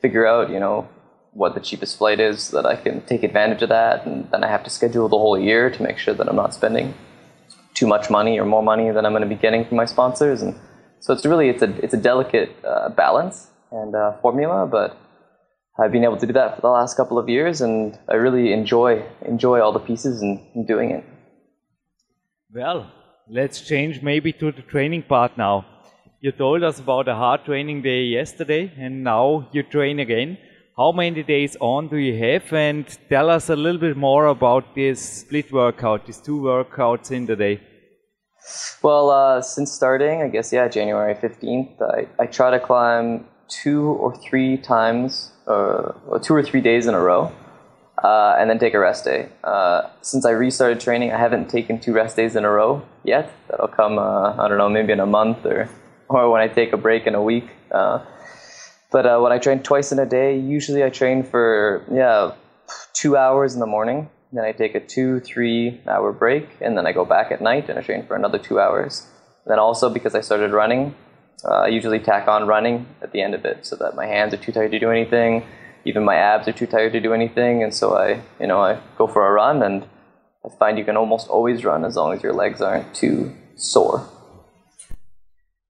figure 0.00 0.26
out, 0.26 0.50
you 0.50 0.60
know, 0.60 0.88
what 1.32 1.54
the 1.54 1.60
cheapest 1.60 1.98
flight 1.98 2.20
is 2.20 2.42
so 2.44 2.56
that 2.60 2.66
I 2.66 2.76
can 2.76 3.02
take 3.02 3.22
advantage 3.22 3.62
of 3.62 3.68
that, 3.68 4.06
and 4.06 4.30
then 4.30 4.42
I 4.44 4.48
have 4.48 4.64
to 4.64 4.70
schedule 4.70 5.08
the 5.08 5.18
whole 5.18 5.38
year 5.38 5.70
to 5.70 5.82
make 5.82 5.98
sure 5.98 6.14
that 6.14 6.28
I'm 6.28 6.36
not 6.36 6.54
spending 6.54 6.94
too 7.74 7.86
much 7.86 8.10
money 8.10 8.38
or 8.38 8.44
more 8.44 8.62
money 8.62 8.90
than 8.90 9.06
I'm 9.06 9.12
going 9.12 9.22
to 9.22 9.28
be 9.28 9.40
getting 9.40 9.64
from 9.64 9.76
my 9.76 9.84
sponsors, 9.84 10.42
and 10.42 10.54
so 11.00 11.12
it's 11.14 11.24
really 11.24 11.48
it's 11.48 11.62
a 11.62 11.70
it's 11.84 11.94
a 11.94 12.02
delicate 12.10 12.50
uh, 12.64 12.88
balance 12.90 13.48
and 13.70 13.94
uh, 13.94 14.12
formula, 14.20 14.66
but 14.66 14.96
I've 15.78 15.92
been 15.92 16.04
able 16.04 16.18
to 16.18 16.26
do 16.26 16.32
that 16.34 16.56
for 16.56 16.60
the 16.60 16.68
last 16.68 16.96
couple 16.96 17.18
of 17.18 17.28
years, 17.28 17.60
and 17.60 17.98
I 18.08 18.16
really 18.16 18.52
enjoy 18.52 19.02
enjoy 19.22 19.60
all 19.60 19.72
the 19.72 19.80
pieces 19.90 20.20
and 20.20 20.66
doing 20.66 20.90
it. 20.90 21.04
Well, 22.52 22.90
let's 23.28 23.60
change 23.60 24.02
maybe 24.02 24.32
to 24.34 24.50
the 24.50 24.62
training 24.62 25.04
part 25.04 25.38
now. 25.38 25.64
You 26.22 26.32
told 26.32 26.62
us 26.62 26.78
about 26.78 27.08
a 27.08 27.14
hard 27.14 27.46
training 27.46 27.80
day 27.80 28.02
yesterday, 28.02 28.70
and 28.76 29.02
now 29.02 29.48
you 29.52 29.62
train 29.62 30.00
again. 30.00 30.36
How 30.76 30.92
many 30.92 31.22
days 31.22 31.56
on 31.62 31.88
do 31.88 31.96
you 31.96 32.14
have? 32.22 32.52
And 32.52 32.84
tell 33.08 33.30
us 33.30 33.48
a 33.48 33.56
little 33.56 33.80
bit 33.80 33.96
more 33.96 34.26
about 34.26 34.74
this 34.74 35.00
split 35.20 35.50
workout, 35.50 36.04
these 36.04 36.20
two 36.20 36.38
workouts 36.38 37.10
in 37.10 37.24
the 37.24 37.36
day. 37.36 37.62
Well, 38.82 39.08
uh, 39.08 39.40
since 39.40 39.72
starting, 39.72 40.20
I 40.20 40.28
guess, 40.28 40.52
yeah, 40.52 40.68
January 40.68 41.14
15th, 41.14 41.80
I, 41.80 42.06
I 42.22 42.26
try 42.26 42.50
to 42.50 42.60
climb 42.60 43.24
two 43.48 43.86
or 43.86 44.14
three 44.14 44.58
times, 44.58 45.32
uh, 45.46 45.92
two 46.22 46.34
or 46.34 46.42
three 46.42 46.60
days 46.60 46.86
in 46.86 46.92
a 46.92 47.00
row, 47.00 47.32
uh, 48.04 48.36
and 48.38 48.50
then 48.50 48.58
take 48.58 48.74
a 48.74 48.78
rest 48.78 49.06
day. 49.06 49.30
Uh, 49.42 49.88
since 50.02 50.26
I 50.26 50.32
restarted 50.32 50.80
training, 50.80 51.12
I 51.12 51.18
haven't 51.18 51.48
taken 51.48 51.80
two 51.80 51.94
rest 51.94 52.16
days 52.16 52.36
in 52.36 52.44
a 52.44 52.50
row 52.50 52.82
yet. 53.04 53.32
That'll 53.48 53.68
come, 53.68 53.98
uh, 53.98 54.34
I 54.36 54.48
don't 54.48 54.58
know, 54.58 54.68
maybe 54.68 54.92
in 54.92 55.00
a 55.00 55.06
month 55.06 55.46
or, 55.46 55.70
or 56.10 56.30
when 56.30 56.42
I 56.42 56.48
take 56.48 56.72
a 56.72 56.76
break 56.76 57.06
in 57.06 57.14
a 57.14 57.22
week. 57.22 57.48
Uh, 57.70 57.98
But 58.92 59.06
uh, 59.06 59.18
when 59.22 59.32
I 59.32 59.38
train 59.38 59.62
twice 59.62 59.92
in 59.94 59.98
a 60.00 60.06
day, 60.06 60.36
usually 60.36 60.82
I 60.82 60.90
train 60.90 61.22
for 61.22 61.82
yeah 62.02 62.34
two 62.92 63.12
hours 63.16 63.54
in 63.54 63.60
the 63.60 63.70
morning. 63.76 64.08
Then 64.32 64.44
I 64.44 64.52
take 64.52 64.74
a 64.74 64.82
two 64.94 65.20
three 65.20 65.80
hour 65.86 66.12
break, 66.12 66.46
and 66.60 66.76
then 66.76 66.86
I 66.90 66.92
go 66.92 67.04
back 67.04 67.30
at 67.30 67.40
night 67.40 67.70
and 67.70 67.78
I 67.78 67.82
train 67.82 68.02
for 68.06 68.16
another 68.16 68.38
two 68.48 68.58
hours. 68.58 69.06
then 69.46 69.58
also 69.58 69.86
because 69.88 70.14
I 70.18 70.22
started 70.28 70.50
running, 70.52 70.94
uh, 71.48 71.66
I 71.66 71.68
usually 71.78 71.98
tack 71.98 72.28
on 72.28 72.46
running 72.54 72.86
at 73.02 73.10
the 73.12 73.22
end 73.22 73.34
of 73.34 73.44
it, 73.44 73.66
so 73.68 73.74
that 73.76 73.94
my 73.94 74.06
hands 74.06 74.34
are 74.34 74.42
too 74.44 74.52
tired 74.52 74.72
to 74.72 74.78
do 74.78 74.90
anything. 74.90 75.32
Even 75.84 76.02
my 76.04 76.16
abs 76.16 76.46
are 76.48 76.56
too 76.60 76.66
tired 76.66 76.92
to 76.92 77.00
do 77.00 77.12
anything, 77.20 77.62
and 77.64 77.72
so 77.80 77.86
I 78.06 78.08
you 78.42 78.48
know 78.50 78.60
I 78.70 78.72
go 78.98 79.06
for 79.06 79.22
a 79.26 79.32
run, 79.42 79.62
and 79.62 79.86
I 80.46 80.48
find 80.58 80.78
you 80.78 80.84
can 80.84 80.96
almost 80.96 81.26
always 81.28 81.64
run 81.64 81.84
as 81.84 81.94
long 81.96 82.10
as 82.14 82.22
your 82.26 82.34
legs 82.42 82.60
aren't 82.60 82.88
too 83.02 83.16
sore. 83.56 83.98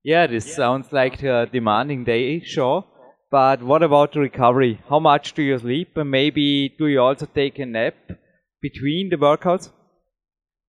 Yeah, 0.02 0.26
this 0.26 0.54
sounds 0.54 0.92
like 0.92 1.22
a 1.22 1.46
demanding 1.52 2.04
day, 2.04 2.40
sure. 2.42 2.84
But 3.30 3.62
what 3.62 3.82
about 3.82 4.12
the 4.12 4.20
recovery? 4.20 4.80
How 4.88 4.98
much 4.98 5.34
do 5.34 5.42
you 5.42 5.58
sleep? 5.58 5.96
And 5.96 6.10
maybe 6.10 6.74
do 6.78 6.86
you 6.86 7.00
also 7.00 7.26
take 7.26 7.58
a 7.58 7.66
nap 7.66 7.94
between 8.62 9.10
the 9.10 9.16
workouts? 9.16 9.68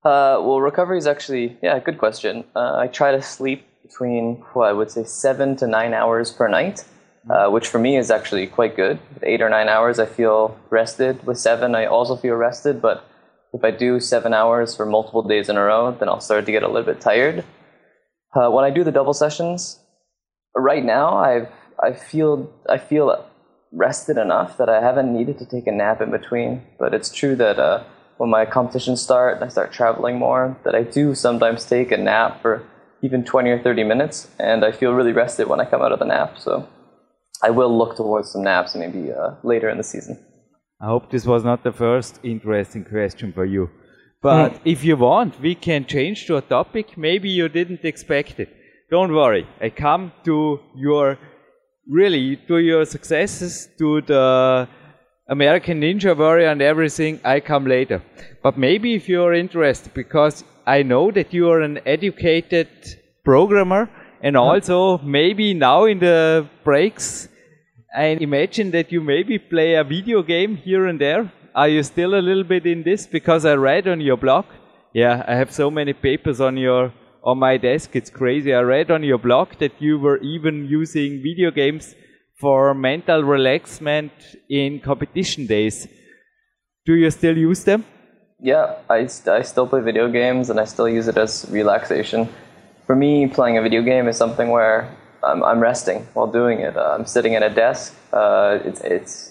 Uh, 0.04 0.38
well, 0.42 0.60
recovery 0.60 0.98
is 0.98 1.08
actually, 1.08 1.58
yeah, 1.64 1.80
good 1.80 1.98
question. 1.98 2.44
Uh, 2.56 2.76
I 2.78 2.88
try 2.88 3.12
to 3.12 3.22
sleep 3.22 3.66
between, 3.84 4.44
well, 4.54 4.68
I 4.68 4.74
would 4.74 4.92
say 4.92 5.06
seven 5.06 5.56
to 5.58 5.68
nine 5.68 5.94
hours 5.94 6.32
per 6.32 6.48
night, 6.48 6.84
uh, 7.30 7.50
which 7.50 7.68
for 7.68 7.80
me 7.80 7.98
is 7.98 8.12
actually 8.12 8.48
quite 8.48 8.76
good. 8.76 9.00
With 9.14 9.24
eight 9.24 9.42
or 9.42 9.50
nine 9.50 9.70
hours, 9.70 9.98
I 9.98 10.08
feel 10.08 10.60
rested. 10.70 11.26
With 11.26 11.40
seven, 11.40 11.74
I 11.74 11.86
also 11.86 12.18
feel 12.18 12.36
rested. 12.36 12.82
But 12.82 13.06
if 13.54 13.64
I 13.64 13.72
do 13.72 14.00
seven 14.00 14.34
hours 14.34 14.76
for 14.76 14.86
multiple 14.86 15.24
days 15.24 15.50
in 15.50 15.58
a 15.58 15.64
row, 15.64 15.96
then 15.98 16.10
I'll 16.10 16.20
start 16.20 16.46
to 16.48 16.52
get 16.52 16.64
a 16.64 16.68
little 16.68 16.94
bit 16.94 17.00
tired. 17.00 17.46
Uh, 18.34 18.50
when 18.50 18.64
I 18.64 18.70
do 18.70 18.84
the 18.84 18.92
double 18.92 19.14
sessions, 19.14 19.80
right 20.56 20.84
now 20.84 21.18
I've 21.18 21.50
I 21.84 21.94
feel 21.94 22.52
I 22.70 22.78
feel 22.78 23.26
rested 23.72 24.18
enough 24.18 24.58
that 24.58 24.70
I 24.70 24.82
haven't 24.82 25.14
needed 25.14 25.40
to 25.40 25.46
take 25.46 25.68
a 25.68 25.72
nap 25.72 26.02
in 26.02 26.12
between. 26.12 26.62
But 26.78 26.94
it's 26.94 27.12
true 27.12 27.36
that 27.38 27.60
uh, 27.60 27.84
when 28.18 28.30
my 28.30 28.46
competitions 28.46 29.02
start 29.02 29.36
and 29.36 29.44
I 29.44 29.48
start 29.48 29.72
traveling 29.72 30.20
more, 30.20 30.58
that 30.64 30.76
I 30.76 30.84
do 30.84 31.16
sometimes 31.16 31.66
take 31.66 31.92
a 31.92 31.98
nap 31.98 32.42
for 32.42 32.64
even 33.02 33.24
20 33.24 33.50
or 33.50 33.60
30 33.64 33.84
minutes, 33.84 34.30
and 34.38 34.64
I 34.64 34.72
feel 34.72 34.94
really 34.94 35.14
rested 35.14 35.48
when 35.48 35.60
I 35.60 35.66
come 35.66 35.82
out 35.82 35.92
of 35.92 36.00
the 36.00 36.06
nap. 36.06 36.38
So 36.38 36.68
I 37.42 37.50
will 37.50 37.76
look 37.76 37.96
towards 37.96 38.32
some 38.32 38.44
naps 38.44 38.76
maybe 38.76 39.12
uh, 39.12 39.36
later 39.44 39.70
in 39.70 39.78
the 39.78 39.84
season. 39.84 40.24
I 40.80 40.86
hope 40.86 41.10
this 41.10 41.26
was 41.26 41.44
not 41.44 41.64
the 41.64 41.72
first 41.72 42.20
interesting 42.24 42.86
question 42.86 43.34
for 43.34 43.46
you. 43.46 43.70
But 44.22 44.54
mm. 44.54 44.60
if 44.66 44.84
you 44.84 44.98
want, 44.98 45.40
we 45.42 45.56
can 45.56 45.86
change 45.86 46.28
to 46.28 46.38
a 46.38 46.42
topic. 46.42 46.98
Maybe 46.98 47.30
you 47.30 47.50
didn't 47.50 47.84
expect 47.84 48.40
it. 48.40 48.50
Don't 48.92 49.14
worry. 49.14 49.48
I 49.60 49.70
come 49.70 50.12
to 50.26 50.60
your, 50.76 51.18
really, 51.88 52.36
to 52.48 52.60
your 52.60 52.86
successes, 52.86 53.68
to 53.80 54.02
the 54.02 54.68
American 55.28 55.82
Ninja 55.82 56.16
Warrior 56.16 56.50
and 56.50 56.62
everything. 56.62 57.20
I 57.24 57.40
come 57.40 57.66
later. 57.66 58.04
But 58.44 58.58
maybe 58.58 58.94
if 58.94 59.10
you're 59.10 59.34
interested, 59.34 59.94
because 59.94 60.44
I 60.68 60.84
know 60.84 61.10
that 61.12 61.34
you 61.34 61.50
are 61.50 61.62
an 61.62 61.80
educated 61.86 62.68
programmer 63.24 63.90
and 64.22 64.38
also 64.38 65.00
maybe 65.00 65.56
now 65.56 65.86
in 65.86 65.98
the 65.98 66.48
breaks, 66.64 67.28
I 67.96 68.18
imagine 68.22 68.72
that 68.72 68.92
you 68.92 69.02
maybe 69.02 69.40
play 69.40 69.76
a 69.76 69.84
video 69.84 70.22
game 70.22 70.58
here 70.58 70.86
and 70.86 71.02
there 71.02 71.32
are 71.56 71.68
you 71.68 71.84
still 71.84 72.16
a 72.16 72.22
little 72.22 72.44
bit 72.44 72.66
in 72.66 72.84
this? 72.84 73.08
Because 73.08 73.46
I 73.46 73.54
read 73.56 73.88
on 73.88 74.02
your 74.02 74.18
blog. 74.18 74.46
Yeah, 74.94 75.24
I 75.28 75.36
have 75.36 75.52
so 75.52 75.72
many 75.72 75.94
papers 75.94 76.42
on 76.42 76.58
your 76.58 76.94
on 77.24 77.38
my 77.38 77.58
desk. 77.58 77.96
It's 77.96 78.10
crazy. 78.10 78.54
I 78.54 78.62
read 78.62 78.92
on 78.92 79.04
your 79.04 79.18
blog 79.18 79.58
that 79.60 79.74
you 79.80 80.00
were 80.00 80.18
even 80.18 80.66
using 80.66 81.22
video 81.22 81.52
games 81.52 81.96
for 82.40 82.74
mental 82.74 83.24
relaxment 83.24 84.12
in 84.50 84.80
competition 84.80 85.46
days. 85.46 85.88
Do 86.86 86.96
you 86.96 87.12
still 87.12 87.38
use 87.38 87.64
them? 87.64 87.86
Yeah, 88.40 88.76
I, 88.90 89.08
I 89.28 89.44
still 89.44 89.68
play 89.68 89.82
video 89.82 90.10
games 90.10 90.50
and 90.50 90.60
I 90.60 90.66
still 90.66 90.90
use 90.90 91.08
it 91.08 91.18
as 91.18 91.46
relaxation. 91.52 92.28
For 92.88 92.96
me, 92.96 93.28
playing 93.28 93.58
a 93.60 93.62
video 93.62 93.84
game 93.84 94.08
is 94.08 94.18
something 94.18 94.50
where 94.50 94.90
I'm, 95.24 95.44
I'm 95.44 95.60
resting 95.60 96.08
while 96.14 96.26
doing 96.26 96.60
it. 96.60 96.76
Uh, 96.76 96.96
I'm 96.98 97.06
sitting 97.06 97.36
at 97.36 97.44
a 97.44 97.52
desk. 97.52 97.96
Uh, 98.12 98.58
it's, 98.66 98.82
it's 98.82 99.31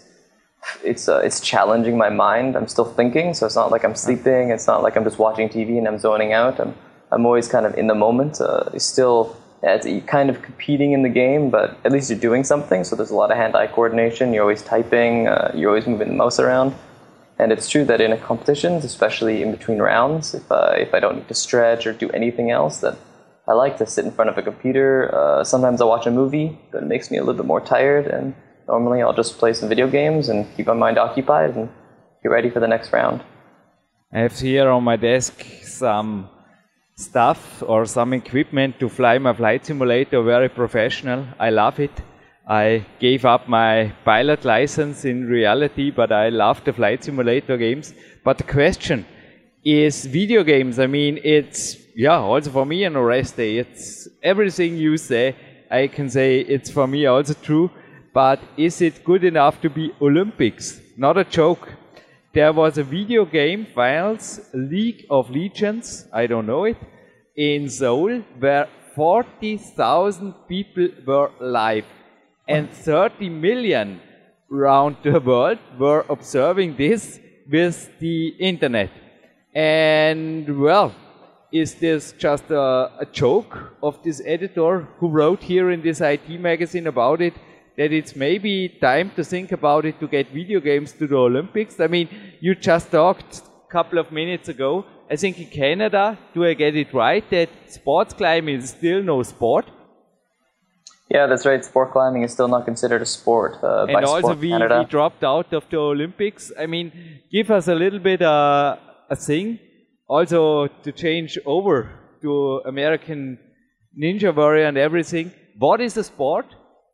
it's 0.84 1.08
uh, 1.08 1.18
it's 1.18 1.40
challenging 1.40 1.96
my 1.96 2.10
mind. 2.10 2.56
I'm 2.56 2.68
still 2.68 2.84
thinking, 2.84 3.34
so 3.34 3.46
it's 3.46 3.56
not 3.56 3.70
like 3.70 3.84
I'm 3.84 3.94
sleeping. 3.94 4.50
It's 4.50 4.66
not 4.66 4.82
like 4.82 4.96
I'm 4.96 5.04
just 5.04 5.18
watching 5.18 5.48
TV 5.48 5.78
and 5.78 5.86
I'm 5.88 5.98
zoning 5.98 6.32
out. 6.32 6.60
I'm 6.60 6.74
I'm 7.12 7.26
always 7.26 7.48
kind 7.48 7.66
of 7.66 7.74
in 7.76 7.86
the 7.86 7.94
moment. 7.94 8.40
Uh, 8.40 8.64
it's 8.72 8.84
still 8.84 9.36
yeah, 9.62 10.00
kind 10.06 10.30
of 10.30 10.42
competing 10.42 10.92
in 10.92 11.02
the 11.02 11.08
game, 11.08 11.50
but 11.50 11.78
at 11.84 11.92
least 11.92 12.10
you're 12.10 12.18
doing 12.18 12.44
something. 12.44 12.84
So 12.84 12.96
there's 12.96 13.10
a 13.10 13.16
lot 13.16 13.30
of 13.30 13.36
hand-eye 13.36 13.66
coordination. 13.68 14.32
You're 14.32 14.42
always 14.42 14.62
typing. 14.62 15.28
Uh, 15.28 15.52
you're 15.54 15.70
always 15.70 15.86
moving 15.86 16.08
the 16.08 16.14
mouse 16.14 16.38
around. 16.38 16.74
And 17.38 17.52
it's 17.52 17.68
true 17.68 17.84
that 17.86 18.02
in 18.02 18.12
a 18.12 18.18
competitions, 18.18 18.84
especially 18.84 19.42
in 19.42 19.50
between 19.50 19.78
rounds, 19.78 20.34
if 20.34 20.50
uh, 20.50 20.74
if 20.76 20.94
I 20.94 21.00
don't 21.00 21.16
need 21.16 21.28
to 21.28 21.34
stretch 21.34 21.86
or 21.86 21.92
do 21.92 22.10
anything 22.10 22.50
else, 22.50 22.80
that 22.80 22.96
I 23.48 23.54
like 23.54 23.78
to 23.78 23.86
sit 23.86 24.04
in 24.04 24.12
front 24.12 24.30
of 24.30 24.38
a 24.38 24.42
computer. 24.42 25.12
Uh, 25.14 25.42
sometimes 25.42 25.80
I 25.80 25.84
watch 25.84 26.06
a 26.06 26.10
movie 26.10 26.58
but 26.70 26.82
it 26.82 26.86
makes 26.86 27.10
me 27.10 27.16
a 27.16 27.24
little 27.24 27.34
bit 27.42 27.46
more 27.46 27.60
tired 27.60 28.06
and 28.06 28.34
Normally, 28.70 29.02
I'll 29.02 29.20
just 29.22 29.37
play 29.37 29.52
some 29.52 29.68
video 29.68 29.88
games 29.88 30.28
and 30.28 30.46
keep 30.56 30.68
my 30.68 30.74
mind 30.74 30.96
occupied 30.96 31.56
and 31.56 31.68
get 32.22 32.28
ready 32.28 32.50
for 32.50 32.61
the 32.61 32.68
next 32.68 32.92
round. 32.92 33.20
I 34.12 34.20
have 34.20 34.38
here 34.38 34.68
on 34.70 34.85
my 34.85 34.94
desk 34.94 35.44
some 35.64 36.28
stuff 36.94 37.64
or 37.66 37.85
some 37.85 38.12
equipment 38.12 38.78
to 38.78 38.88
fly 38.88 39.18
my 39.18 39.33
flight 39.33 39.66
simulator 39.66 40.22
very 40.22 40.48
professional. 40.48 41.26
I 41.40 41.50
love 41.50 41.80
it. 41.80 41.90
I 42.46 42.87
gave 43.00 43.24
up 43.24 43.48
my 43.48 43.92
pilot 44.04 44.44
license 44.44 45.04
in 45.04 45.26
reality, 45.26 45.90
but 45.90 46.12
I 46.12 46.28
love 46.28 46.62
the 46.62 46.72
flight 46.72 47.02
simulator 47.02 47.56
games. 47.56 47.92
But 48.24 48.38
the 48.38 48.44
question 48.44 49.04
is 49.64 50.06
video 50.06 50.44
games. 50.44 50.78
I 50.78 50.87
mean, 50.87 51.18
it's, 51.24 51.76
yeah, 51.96 52.18
also 52.18 52.50
for 52.50 52.64
me 52.64 52.85
an 52.85 52.96
rest 52.96 53.37
day. 53.37 53.59
It's 53.59 54.06
everything 54.22 54.76
you 54.76 54.96
say. 54.96 55.35
I 55.72 55.88
can 55.88 56.09
say 56.09 56.40
it's 56.40 56.70
for 56.70 56.87
me 56.87 57.06
also 57.06 57.35
true 57.35 57.70
but 58.12 58.40
is 58.56 58.80
it 58.80 59.04
good 59.04 59.24
enough 59.24 59.60
to 59.60 59.70
be 59.70 59.92
Olympics? 60.00 60.80
Not 60.96 61.16
a 61.18 61.24
joke. 61.24 61.72
There 62.32 62.52
was 62.52 62.78
a 62.78 62.84
video 62.84 63.24
game, 63.24 63.66
Finals 63.74 64.40
League 64.54 65.06
of 65.10 65.30
Legends, 65.30 66.06
I 66.12 66.26
don't 66.26 66.46
know 66.46 66.64
it, 66.64 66.76
in 67.36 67.68
Seoul, 67.68 68.22
where 68.38 68.68
40,000 68.94 70.34
people 70.48 70.88
were 71.06 71.30
live 71.40 71.84
and 72.48 72.70
30 72.70 73.28
million 73.28 74.00
around 74.52 74.96
the 75.02 75.20
world 75.20 75.58
were 75.78 76.04
observing 76.08 76.76
this 76.76 77.20
with 77.50 77.88
the 78.00 78.28
internet. 78.38 78.90
And 79.54 80.60
well, 80.60 80.94
is 81.52 81.74
this 81.74 82.12
just 82.12 82.50
a, 82.50 82.90
a, 83.00 83.06
joke 83.10 83.76
of 83.82 84.02
this 84.02 84.22
editor 84.24 84.86
who 84.98 85.08
wrote 85.08 85.42
here 85.42 85.70
in 85.70 85.82
this 85.82 86.00
IT 86.00 86.28
magazine 86.40 86.86
about 86.86 87.20
it? 87.20 87.34
That 87.80 87.92
it's 87.98 88.14
maybe 88.14 88.54
time 88.88 89.10
to 89.16 89.24
think 89.24 89.52
about 89.52 89.86
it 89.90 89.98
to 90.00 90.06
get 90.14 90.30
video 90.38 90.60
games 90.60 90.92
to 90.92 91.06
the 91.06 91.16
Olympics? 91.16 91.80
I 91.80 91.86
mean, 91.86 92.08
you 92.38 92.54
just 92.54 92.90
talked 92.90 93.38
a 93.38 93.72
couple 93.72 93.98
of 93.98 94.12
minutes 94.12 94.50
ago. 94.54 94.84
I 95.10 95.16
think 95.16 95.38
in 95.38 95.46
Canada, 95.46 96.18
do 96.34 96.44
I 96.44 96.52
get 96.52 96.76
it 96.76 96.92
right, 96.92 97.24
that 97.30 97.48
sports 97.68 98.12
climbing 98.12 98.56
is 98.56 98.68
still 98.70 99.02
no 99.02 99.22
sport? 99.22 99.70
Yeah, 101.14 101.26
that's 101.26 101.46
right. 101.46 101.64
Sport 101.64 101.92
climbing 101.92 102.22
is 102.22 102.32
still 102.32 102.48
not 102.48 102.66
considered 102.66 103.00
a 103.00 103.06
sport. 103.06 103.56
Uh, 103.62 103.86
and 103.88 104.04
also, 104.04 104.34
we, 104.34 104.52
we, 104.52 104.84
dropped 104.84 105.24
out 105.24 105.52
of 105.54 105.64
the 105.70 105.78
Olympics. 105.78 106.52
I 106.58 106.66
mean, 106.66 106.92
give 107.32 107.50
us 107.50 107.66
a 107.66 107.74
little 107.74 107.98
bit 108.10 108.20
uh, 108.20 108.76
a 109.08 109.16
thing 109.16 109.58
also 110.06 110.68
to 110.84 110.92
change 110.92 111.38
over 111.46 111.76
to 112.22 112.60
American 112.66 113.38
Ninja 114.00 114.36
Warrior 114.36 114.66
and 114.66 114.78
everything. 114.78 115.32
What 115.58 115.80
is 115.80 115.96
a 115.96 116.04
sport? 116.04 116.46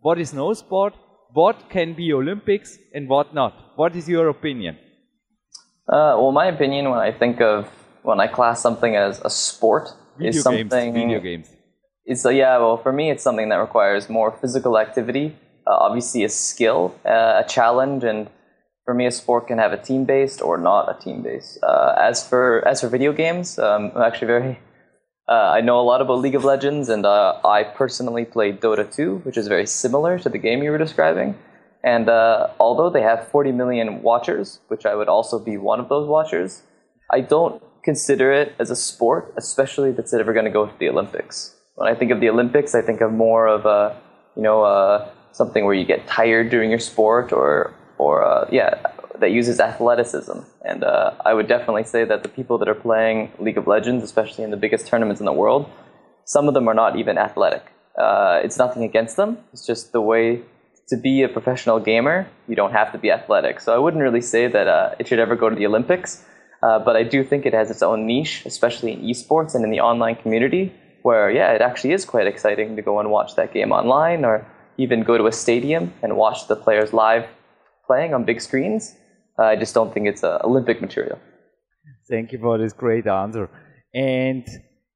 What 0.07 0.21
is 0.25 0.33
no 0.33 0.53
sport, 0.55 0.95
what 1.33 1.69
can 1.69 1.95
be 2.01 2.13
Olympics, 2.13 2.79
and 2.95 3.09
what 3.09 3.35
not. 3.35 3.55
What 3.75 3.97
is 3.97 4.09
your 4.09 4.29
opinion? 4.29 4.79
Uh, 5.89 6.15
well, 6.21 6.33
my 6.33 6.47
opinion 6.47 6.91
when 6.91 7.01
I 7.01 7.11
think 7.23 7.41
of 7.41 7.69
when 8.03 8.21
I 8.21 8.29
class 8.29 8.63
something 8.67 8.95
as 8.95 9.21
a 9.25 9.31
sport 9.31 9.89
video 10.17 10.39
is 10.39 10.43
something. 10.43 10.69
Games, 10.69 10.95
video 10.95 11.21
games. 11.21 11.49
It's 12.05 12.25
uh, 12.25 12.31
yeah. 12.31 12.59
Well, 12.59 12.77
for 12.85 12.93
me, 12.93 13.11
it's 13.11 13.25
something 13.29 13.49
that 13.49 13.61
requires 13.69 14.09
more 14.09 14.31
physical 14.41 14.79
activity. 14.79 15.27
Uh, 15.67 15.87
obviously, 15.87 16.23
a 16.23 16.29
skill, 16.29 16.95
uh, 17.05 17.43
a 17.43 17.45
challenge, 17.57 18.05
and 18.05 18.31
for 18.85 18.95
me, 18.95 19.07
a 19.07 19.15
sport 19.21 19.49
can 19.49 19.59
have 19.59 19.73
a 19.73 19.81
team 19.89 20.05
based 20.05 20.41
or 20.41 20.57
not 20.57 20.83
a 20.95 20.97
team 21.05 21.23
based. 21.23 21.59
Uh, 21.65 21.95
as 22.11 22.27
for 22.29 22.47
as 22.73 22.81
for 22.83 22.89
video 22.97 23.13
games, 23.13 23.59
um, 23.59 23.91
I'm 23.97 24.03
actually 24.03 24.29
very 24.29 24.59
uh, 25.29 25.33
I 25.33 25.61
know 25.61 25.81
a 25.81 25.83
lot 25.83 26.01
about 26.01 26.19
League 26.21 26.35
of 26.35 26.45
Legends, 26.45 26.89
and 26.89 27.05
uh, 27.05 27.41
I 27.45 27.65
personally 27.65 28.25
play 28.25 28.53
Dota 28.53 28.85
2, 28.95 29.19
which 29.25 29.37
is 29.37 29.49
very 29.49 29.67
similar 29.67 30.19
to 30.21 30.29
the 30.29 30.39
game 30.39 30.63
you 30.63 30.71
were 30.71 30.79
describing. 30.79 31.37
And 31.83 32.09
uh, 32.09 32.49
although 32.61 32.91
they 32.91 33.03
have 33.03 33.29
40 33.29 33.53
million 33.53 34.03
watchers, 34.03 34.61
which 34.69 34.87
I 34.87 34.95
would 34.95 35.09
also 35.09 35.39
be 35.39 35.57
one 35.57 35.81
of 35.81 35.89
those 35.89 36.09
watchers, 36.09 36.63
I 37.13 37.21
don't 37.21 37.63
consider 37.85 38.33
it 38.33 38.55
as 38.59 38.71
a 38.71 38.77
sport, 38.77 39.33
especially 39.37 39.91
if 39.91 39.99
it's 39.99 40.13
ever 40.13 40.33
going 40.33 40.45
to 40.45 40.51
go 40.51 40.67
to 40.67 40.79
the 40.79 40.89
Olympics. 40.89 41.55
When 41.77 41.89
I 41.89 41.95
think 41.95 42.11
of 42.11 42.21
the 42.21 42.29
Olympics, 42.29 42.75
I 42.75 42.83
think 42.83 43.01
of 43.01 43.13
more 43.13 43.47
of 43.47 43.67
a, 43.67 43.97
you 44.35 44.43
know, 44.43 44.65
a 44.65 45.11
something 45.33 45.65
where 45.67 45.75
you 45.75 45.85
get 45.85 46.07
tired 46.07 46.51
during 46.51 46.71
your 46.71 46.79
sport 46.79 47.33
or 47.33 47.75
or 47.99 48.25
uh, 48.25 48.49
yeah 48.51 48.71
that 49.21 49.31
uses 49.31 49.61
athleticism. 49.61 50.39
And 50.65 50.85
uh, 50.85 51.15
I 51.25 51.35
would 51.35 51.49
definitely 51.49 51.85
say 51.85 52.05
that 52.05 52.23
the 52.23 52.29
people 52.29 52.59
that 52.59 52.69
are 52.69 52.75
playing 52.75 53.33
League 53.39 53.59
of 53.59 53.67
Legends, 53.67 54.05
especially 54.05 54.45
in 54.45 54.51
the 54.51 54.57
biggest 54.57 54.87
tournaments 54.87 55.21
in 55.21 55.27
the 55.27 55.33
world, 55.33 55.69
some 56.25 56.49
of 56.49 56.55
them 56.55 56.69
are 56.69 56.75
not 56.75 56.97
even 56.97 57.19
athletic. 57.19 57.65
Uh, 57.99 58.41
it's 58.43 58.59
nothing 58.59 58.83
against 58.83 59.17
them. 59.17 59.39
It's 59.53 59.67
just 59.67 59.93
the 59.93 60.01
way 60.01 60.43
to 60.89 60.97
be 60.97 61.23
a 61.23 61.29
professional 61.29 61.81
gamer. 61.81 62.29
You 62.49 62.57
don't 62.57 62.73
have 62.73 62.93
to 62.93 62.99
be 62.99 63.11
athletic. 63.11 63.61
So 63.61 63.75
I 63.75 63.79
wouldn't 63.79 64.03
really 64.03 64.21
say 64.21 64.47
that 64.49 64.69
uh, 64.69 64.95
it 64.99 65.09
should 65.09 65.19
ever 65.19 65.37
go 65.37 65.49
to 65.49 65.57
the 65.57 65.67
Olympics. 65.67 66.25
Uh, 66.63 66.79
but 66.79 66.97
I 66.97 67.03
do 67.03 67.23
think 67.23 67.47
it 67.47 67.55
has 67.55 67.71
its 67.71 67.83
own 67.83 68.07
niche, 68.07 68.43
especially 68.47 68.93
in 68.93 69.01
esports 69.03 69.55
and 69.55 69.65
in 69.65 69.71
the 69.71 69.81
online 69.81 70.17
community, 70.17 70.73
where 71.03 71.31
yeah, 71.31 71.53
it 71.53 71.61
actually 71.61 71.93
is 71.93 72.05
quite 72.05 72.27
exciting 72.27 72.77
to 72.77 72.83
go 72.83 72.99
and 72.99 73.11
watch 73.11 73.37
that 73.37 73.53
game 73.53 73.73
online, 73.73 74.25
or 74.25 74.45
even 74.79 75.03
go 75.03 75.17
to 75.19 75.27
a 75.27 75.33
stadium 75.33 75.93
and 76.03 76.17
watch 76.17 76.49
the 76.49 76.57
players 76.57 76.93
live 76.93 77.27
playing 77.87 78.15
on 78.15 78.25
big 78.25 78.41
screens. 78.41 78.97
I 79.39 79.57
just 79.57 79.75
don't 79.75 79.93
think 79.93 80.07
it's 80.07 80.25
uh, 80.25 80.39
Olympic 80.45 80.81
material. 80.81 81.19
Thank 82.09 82.33
you 82.33 82.39
for 82.39 82.59
this 82.59 82.73
great 82.73 83.07
answer. 83.07 83.51
And 83.95 84.47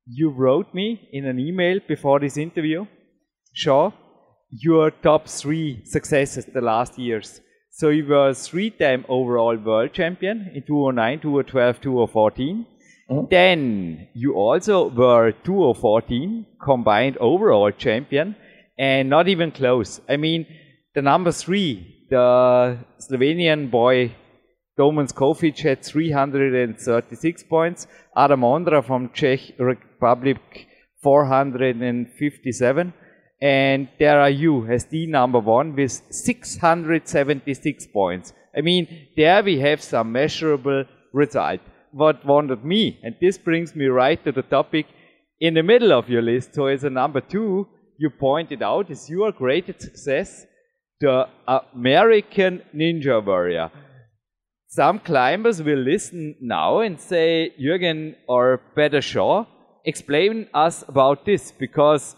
you 0.06 0.30
wrote 0.30 0.72
me 0.74 1.08
in 1.12 1.26
an 1.26 1.38
email 1.38 1.78
before 1.86 2.20
this 2.20 2.36
interview, 2.36 2.86
Shaw, 3.52 3.92
your 4.50 4.90
top 4.90 5.28
three 5.28 5.82
successes 5.84 6.46
the 6.46 6.60
last 6.60 6.98
years. 6.98 7.40
So 7.70 7.88
you 7.88 8.06
were 8.06 8.34
three-time 8.34 9.04
overall 9.08 9.56
world 9.56 9.92
champion 9.92 10.50
in 10.54 10.62
2009, 10.62 11.20
2012, 11.20 11.80
2014. 11.80 12.66
Mm-hmm. 13.10 13.26
Then 13.30 14.08
you 14.14 14.34
also 14.34 14.88
were 14.88 15.32
2014 15.32 16.46
combined 16.62 17.16
overall 17.18 17.70
champion, 17.70 18.36
and 18.78 19.08
not 19.08 19.28
even 19.28 19.50
close. 19.50 20.00
I 20.08 20.16
mean, 20.16 20.46
the 20.94 21.02
number 21.02 21.32
three, 21.32 22.06
the 22.10 22.78
Slovenian 22.98 23.70
boy 23.70 24.14
Domen 24.80 25.06
Škofič 25.06 25.60
had 25.62 25.84
336 25.84 27.42
points. 27.50 27.86
Adam 28.16 28.40
Ondra 28.40 28.82
from 28.82 29.10
Czech 29.12 29.40
Republic 29.58 30.40
457. 31.02 32.94
And 33.42 33.88
there 33.98 34.18
are 34.20 34.30
you 34.30 34.66
as 34.66 34.86
the 34.86 35.06
number 35.06 35.38
one 35.38 35.76
with 35.76 36.00
676 36.10 37.88
points. 37.92 38.32
I 38.56 38.62
mean, 38.62 38.88
there 39.18 39.42
we 39.42 39.58
have 39.60 39.82
some 39.82 40.12
measurable 40.12 40.86
result. 41.12 41.60
What 41.92 42.24
wondered 42.24 42.64
me, 42.64 42.98
and 43.02 43.14
this 43.20 43.36
brings 43.36 43.76
me 43.76 43.86
right 43.86 44.24
to 44.24 44.32
the 44.32 44.42
topic 44.42 44.86
in 45.40 45.52
the 45.52 45.62
middle 45.62 45.92
of 45.92 46.08
your 46.08 46.22
list. 46.22 46.54
So 46.54 46.68
as 46.68 46.84
a 46.84 46.90
number 46.90 47.20
two, 47.20 47.68
you 47.98 48.08
pointed 48.08 48.62
out 48.62 48.90
is 48.90 49.10
your 49.10 49.30
greatest 49.30 49.82
success, 49.82 50.46
the 51.00 51.28
American 51.46 52.62
Ninja 52.74 53.22
Warrior 53.22 53.70
some 54.72 55.00
climbers 55.00 55.60
will 55.60 55.80
listen 55.80 56.36
now 56.40 56.78
and 56.78 57.00
say, 57.00 57.52
Jürgen 57.60 58.14
or 58.28 58.60
better 58.76 59.02
Shaw, 59.02 59.44
explain 59.84 60.46
us 60.54 60.84
about 60.86 61.24
this 61.24 61.50
because 61.50 62.14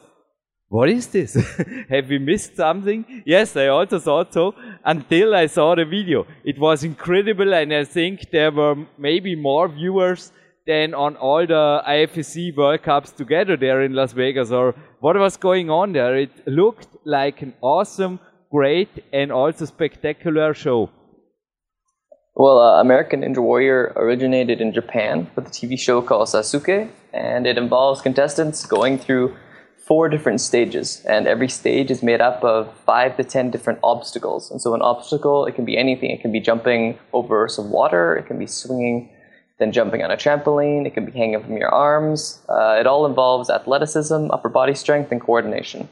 what 0.69 0.91
is 0.91 1.07
this? 1.07 1.33
Have 1.89 2.11
we 2.11 2.19
missed 2.19 2.57
something? 2.57 3.23
Yes, 3.25 3.57
I 3.57 3.69
also 3.69 3.99
thought 3.99 4.35
so 4.35 4.55
until 4.85 5.35
I 5.35 5.47
saw 5.47 5.75
the 5.75 5.87
video. 5.87 6.27
It 6.45 6.59
was 6.59 6.85
incredible 6.85 7.55
and 7.55 7.73
I 7.73 7.85
think 7.85 8.31
there 8.31 8.51
were 8.51 8.77
maybe 8.99 9.35
more 9.35 9.69
viewers 9.69 10.31
than 10.67 10.93
on 10.93 11.17
all 11.17 11.47
the 11.47 11.83
IFSC 11.89 12.55
World 12.55 12.83
Cups 12.83 13.13
together 13.13 13.57
there 13.57 13.81
in 13.81 13.95
Las 13.95 14.13
Vegas 14.13 14.51
or 14.51 14.75
what 15.01 15.17
was 15.17 15.39
going 15.39 15.71
on 15.71 15.95
there. 15.95 16.17
It 16.19 16.47
looked 16.47 16.89
like 17.07 17.41
an 17.41 17.55
awesome, 17.63 18.21
great 18.51 18.91
and 19.11 19.33
also 19.33 19.65
spectacular 19.65 20.53
show. 20.53 20.91
Well, 22.35 22.59
uh, 22.59 22.81
American 22.81 23.21
Ninja 23.21 23.43
Warrior 23.43 23.93
originated 23.95 24.63
in 24.63 24.73
Japan 24.73 25.31
with 25.37 25.47
a 25.49 25.51
TV 25.51 25.79
show 25.79 26.01
called 26.01 26.29
Sasuke, 26.29 26.89
and 27.13 27.47
it 27.47 27.59
involves 27.59 28.01
contestants 28.01 28.65
going 28.65 28.97
through 28.97 29.37
four 29.77 30.09
different 30.09 30.41
stages, 30.41 31.05
and 31.07 31.27
every 31.27 31.49
stage 31.51 31.91
is 31.91 32.03
made 32.03 32.23
up 32.23 32.43
of 32.43 32.73
five 32.87 33.19
to 33.19 33.25
ten 33.25 33.51
different 33.51 33.81
obstacles. 33.83 34.51
And 34.51 34.63
so, 34.63 34.75
an 34.75 34.81
obstacle 34.81 35.45
it 35.45 35.55
can 35.55 35.67
be 35.67 35.77
anything. 35.77 36.11
It 36.11 36.23
can 36.23 36.33
be 36.33 36.41
jumping 36.41 36.99
over 37.13 37.49
some 37.49 37.71
water. 37.71 38.17
It 38.17 38.25
can 38.25 38.39
be 38.39 38.47
swinging, 38.47 39.11
then 39.59 39.71
jumping 39.71 40.03
on 40.03 40.11
a 40.11 40.17
trampoline. 40.17 40.87
It 40.87 40.95
can 40.95 41.05
be 41.05 41.13
hanging 41.13 41.43
from 41.43 41.59
your 41.59 41.69
arms. 41.69 42.41
Uh, 42.49 42.79
it 42.81 42.87
all 42.87 43.05
involves 43.05 43.51
athleticism, 43.51 44.31
upper 44.31 44.49
body 44.49 44.75
strength, 44.75 45.13
and 45.13 45.21
coordination. 45.21 45.87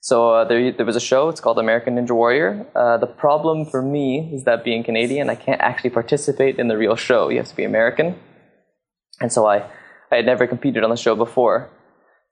So 0.00 0.30
uh, 0.30 0.44
there, 0.44 0.72
there 0.72 0.86
was 0.86 0.96
a 0.96 1.00
show. 1.00 1.28
It's 1.28 1.40
called 1.40 1.58
American 1.58 1.96
Ninja 1.96 2.12
Warrior. 2.12 2.66
Uh, 2.74 2.96
the 2.96 3.06
problem 3.06 3.66
for 3.66 3.82
me 3.82 4.30
is 4.32 4.44
that 4.44 4.64
being 4.64 4.82
Canadian, 4.82 5.28
I 5.28 5.34
can't 5.34 5.60
actually 5.60 5.90
participate 5.90 6.58
in 6.58 6.68
the 6.68 6.78
real 6.78 6.96
show. 6.96 7.28
You 7.28 7.36
have 7.36 7.48
to 7.48 7.56
be 7.56 7.64
American, 7.64 8.18
and 9.20 9.30
so 9.30 9.46
I, 9.46 9.66
I 10.10 10.16
had 10.16 10.26
never 10.26 10.46
competed 10.46 10.82
on 10.82 10.90
the 10.90 10.96
show 10.96 11.14
before. 11.14 11.68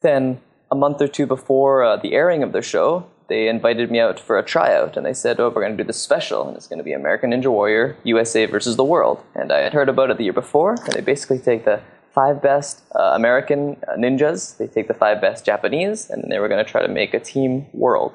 Then 0.01 0.41
a 0.71 0.75
month 0.75 1.03
or 1.03 1.09
two 1.09 1.27
before 1.27 1.85
uh, 1.85 1.97
the 1.99 2.15
airing 2.15 2.43
of 2.43 2.53
the 2.53 2.63
show, 2.63 3.07
they 3.29 3.49
invited 3.49 3.91
me 3.91 4.01
out 4.01 4.19
for 4.19 4.39
a 4.39 4.43
tryout, 4.43 4.97
and 4.97 5.05
they 5.05 5.13
said, 5.13 5.39
"Oh, 5.39 5.51
we're 5.51 5.63
going 5.63 5.77
to 5.77 5.83
do 5.83 5.87
this 5.87 6.01
special, 6.01 6.49
and 6.49 6.57
it's 6.57 6.69
going 6.69 6.79
to 6.79 6.85
be 6.85 6.95
American 6.95 7.33
Ninja 7.33 7.53
Warrior 7.53 7.99
USA 8.05 8.47
versus 8.47 8.77
the 8.77 8.85
world." 8.85 9.23
And 9.35 9.53
I 9.53 9.61
had 9.61 9.75
heard 9.75 9.91
about 9.91 10.11
it 10.11 10.17
the 10.17 10.25
year 10.25 10.33
before, 10.33 10.73
and 10.73 10.95
they 10.95 11.03
basically 11.03 11.39
take 11.39 11.67
the 11.67 11.83
five 12.19 12.43
best 12.43 12.83
uh, 12.99 13.13
American 13.21 13.77
uh, 13.87 13.97
ninjas. 13.97 14.57
They 14.59 14.67
take 14.67 14.89
the 14.89 14.99
five 15.05 15.21
best 15.21 15.45
Japanese, 15.45 16.11
and 16.11 16.21
they 16.31 16.39
were 16.41 16.49
going 16.53 16.65
to 16.65 16.71
try 16.75 16.83
to 16.83 16.93
make 17.01 17.15
a 17.15 17.21
team 17.21 17.67
world. 17.73 18.13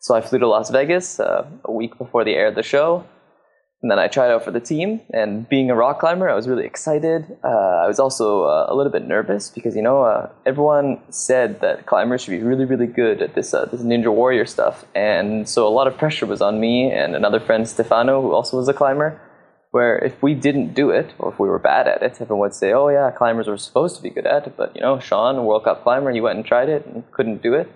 So 0.00 0.14
I 0.14 0.20
flew 0.22 0.38
to 0.38 0.48
Las 0.48 0.70
Vegas 0.70 1.20
uh, 1.20 1.46
a 1.70 1.72
week 1.80 1.92
before 1.98 2.24
they 2.24 2.34
aired 2.34 2.54
the 2.54 2.62
show, 2.62 3.04
and 3.82 3.90
then 3.90 3.98
I 3.98 4.06
tried 4.08 4.30
out 4.34 4.42
for 4.46 4.50
the 4.58 4.64
team. 4.72 4.88
And 5.12 5.46
being 5.54 5.68
a 5.70 5.76
rock 5.84 6.00
climber, 6.00 6.26
I 6.30 6.34
was 6.40 6.46
really 6.48 6.64
excited. 6.64 7.20
Uh, 7.44 7.84
I 7.84 7.86
was 7.86 7.98
also 8.04 8.44
uh, 8.44 8.66
a 8.72 8.74
little 8.74 8.92
bit 8.96 9.06
nervous 9.06 9.50
because 9.50 9.76
you 9.76 9.82
know 9.82 9.98
uh, 10.12 10.30
everyone 10.46 10.88
said 11.10 11.60
that 11.60 11.84
climbers 11.84 12.22
should 12.22 12.36
be 12.38 12.42
really, 12.50 12.64
really 12.72 12.90
good 13.02 13.20
at 13.20 13.34
this 13.34 13.50
this 13.72 13.82
Ninja 13.90 14.12
Warrior 14.20 14.46
stuff, 14.46 14.86
and 14.94 15.46
so 15.54 15.68
a 15.68 15.74
lot 15.78 15.86
of 15.86 15.98
pressure 15.98 16.26
was 16.34 16.40
on 16.40 16.60
me 16.66 16.90
and 16.90 17.14
another 17.14 17.40
friend 17.40 17.68
Stefano, 17.68 18.22
who 18.22 18.32
also 18.32 18.56
was 18.56 18.68
a 18.68 18.76
climber 18.82 19.20
where 19.74 19.98
if 19.98 20.22
we 20.22 20.34
didn't 20.34 20.72
do 20.72 20.90
it 20.90 21.12
or 21.18 21.32
if 21.32 21.40
we 21.40 21.48
were 21.48 21.58
bad 21.58 21.88
at 21.88 22.00
it, 22.00 22.12
everyone 22.20 22.46
would 22.46 22.54
say, 22.54 22.72
"Oh 22.72 22.88
yeah, 22.88 23.10
climbers 23.10 23.48
were 23.48 23.58
supposed 23.58 23.96
to 23.96 24.02
be 24.02 24.08
good 24.08 24.24
at 24.24 24.46
it," 24.46 24.54
but 24.56 24.72
you 24.76 24.80
know, 24.80 25.00
Sean, 25.00 25.36
a 25.36 25.42
World 25.42 25.64
Cup 25.64 25.82
climber, 25.82 26.12
he 26.12 26.20
went 26.20 26.36
and 26.36 26.46
tried 26.46 26.68
it 26.68 26.86
and 26.86 27.02
couldn't 27.10 27.42
do 27.42 27.54
it. 27.54 27.68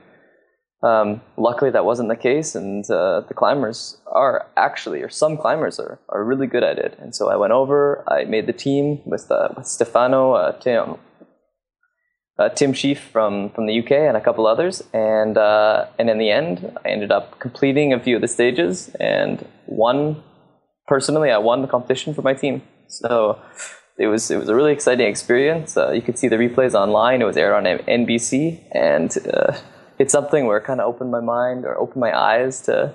Um, 0.81 1.23
luckily, 1.37 1.73
that 1.73 1.85
wasn't 1.85 2.09
the 2.09 2.15
case, 2.31 2.55
and 2.55 2.89
uh, 2.89 3.23
the 3.27 3.35
climbers 3.35 3.97
are 4.07 4.47
actually, 4.57 5.03
or 5.03 5.09
some 5.09 5.37
climbers 5.37 5.81
are, 5.81 5.99
are 6.09 6.23
really 6.23 6.47
good 6.47 6.63
at 6.63 6.79
it. 6.79 6.97
And 7.01 7.17
so 7.17 7.31
I 7.31 7.37
went 7.37 7.53
over, 7.53 8.05
I 8.07 8.23
made 8.25 8.47
the 8.47 8.53
team 8.53 9.01
with, 9.05 9.29
uh, 9.29 9.49
with 9.57 9.67
Stefano, 9.67 10.35
uh, 10.35 10.53
Tim, 10.61 10.99
uh, 12.39 12.51
Tim 12.51 12.75
Shieff 12.75 12.99
from, 12.99 13.51
from 13.51 13.67
the 13.67 13.77
UK, 13.81 13.91
and 13.91 14.17
a 14.17 14.21
couple 14.21 14.47
others. 14.47 14.85
And 14.93 15.37
uh, 15.37 15.87
and 15.99 16.09
in 16.09 16.19
the 16.19 16.31
end, 16.31 16.79
I 16.85 16.91
ended 16.91 17.11
up 17.11 17.41
completing 17.41 17.93
a 17.93 17.99
few 17.99 18.15
of 18.15 18.23
the 18.23 18.29
stages 18.29 18.89
and 19.01 19.45
won 19.67 20.23
personally, 20.89 21.31
I 21.31 21.39
won 21.39 21.63
the 21.63 21.69
competition 21.69 22.15
for 22.15 22.23
my 22.23 22.35
team. 22.35 22.63
So 22.89 23.41
it 23.99 24.07
was 24.07 24.31
it 24.31 24.39
was 24.39 24.49
a 24.49 24.55
really 24.55 24.73
exciting 24.73 25.07
experience. 25.07 25.77
Uh, 25.77 25.93
you 25.93 26.03
could 26.03 26.19
see 26.19 26.29
the 26.29 26.37
replays 26.37 26.75
online. 26.75 27.21
It 27.23 27.27
was 27.27 27.37
aired 27.37 27.55
on 27.55 27.65
NBC, 27.65 28.65
and 28.73 29.17
uh, 29.33 29.57
it's 29.99 30.13
something 30.13 30.47
where 30.47 30.59
it 30.59 30.65
kind 30.65 30.81
of 30.81 30.87
opened 30.87 31.11
my 31.11 31.21
mind 31.21 31.65
or 31.65 31.77
opened 31.79 32.01
my 32.01 32.19
eyes 32.19 32.63
to 32.63 32.95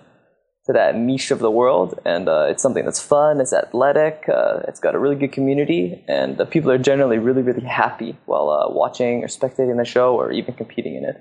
to 0.66 0.72
that 0.72 0.96
niche 0.96 1.30
of 1.30 1.40
the 1.40 1.52
world. 1.52 2.00
And 2.06 2.30
uh, 2.30 2.48
it's 2.50 2.64
something 2.64 2.86
that's 2.86 3.02
fun. 3.02 3.42
It's 3.42 3.52
athletic. 3.52 4.24
Uh, 4.30 4.62
it's 4.68 4.80
got 4.80 4.96
a 4.96 5.00
really 5.00 5.18
good 5.18 5.34
community, 5.34 6.04
and 6.08 6.38
the 6.38 6.46
people 6.46 6.72
are 6.72 6.78
generally 6.78 7.20
really 7.20 7.44
really 7.44 7.66
happy 7.66 8.18
while 8.26 8.50
uh, 8.50 8.74
watching 8.74 9.24
or 9.24 9.28
spectating 9.28 9.78
the 9.78 9.86
show 9.86 10.16
or 10.16 10.32
even 10.32 10.54
competing 10.56 10.96
in 10.96 11.06
it. 11.06 11.18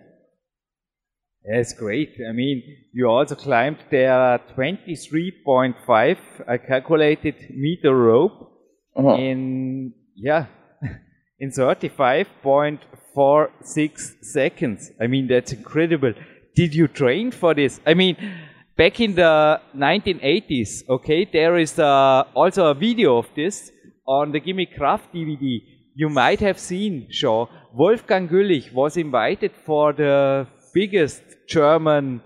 That's 1.44 1.72
great. 1.72 2.20
I 2.28 2.32
mean, 2.32 2.62
you 2.92 3.06
also 3.06 3.34
climbed 3.34 3.78
there 3.90 4.38
23.5, 4.56 6.16
I 6.46 6.58
calculated, 6.58 7.34
meter 7.50 7.96
rope 7.96 8.52
uh-huh. 8.96 9.16
in, 9.16 9.92
yeah, 10.14 10.46
in 11.40 11.50
35.46 11.50 14.24
seconds. 14.24 14.92
I 15.00 15.08
mean, 15.08 15.26
that's 15.26 15.50
incredible. 15.52 16.12
Did 16.54 16.74
you 16.74 16.86
train 16.86 17.32
for 17.32 17.54
this? 17.54 17.80
I 17.84 17.94
mean, 17.94 18.16
back 18.76 19.00
in 19.00 19.16
the 19.16 19.60
1980s, 19.76 20.88
okay, 20.88 21.24
there 21.24 21.58
is 21.58 21.76
uh, 21.76 22.22
also 22.34 22.66
a 22.66 22.74
video 22.74 23.18
of 23.18 23.26
this 23.34 23.72
on 24.06 24.30
the 24.30 24.38
Gimme 24.38 24.66
Kraft 24.66 25.12
DVD. 25.12 25.60
You 25.94 26.08
might 26.08 26.38
have 26.40 26.60
seen, 26.60 27.08
Shaw. 27.10 27.46
Wolfgang 27.74 28.28
Güllich 28.28 28.72
was 28.72 28.96
invited 28.96 29.50
for 29.66 29.92
the 29.92 30.46
biggest 30.72 31.22
German 31.46 32.22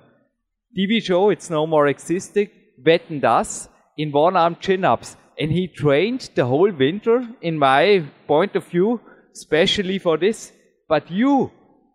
TV 0.77 1.03
show, 1.03 1.31
it's 1.31 1.51
no 1.51 1.67
more 1.67 1.87
existing, 1.87 2.51
Wetten 2.85 3.21
das, 3.21 3.69
in 3.97 4.13
one-arm 4.13 4.57
chin-ups. 4.61 5.17
And 5.39 5.51
he 5.51 5.69
trained 5.69 6.31
the 6.35 6.47
whole 6.47 6.71
winter, 6.71 7.27
in 7.41 7.59
my 7.59 8.05
point 8.27 8.57
of 8.57 8.67
view, 8.67 9.01
especially 9.33 9.99
for 9.99 10.17
this. 10.17 10.53
But 10.89 11.11
you, 11.11 11.51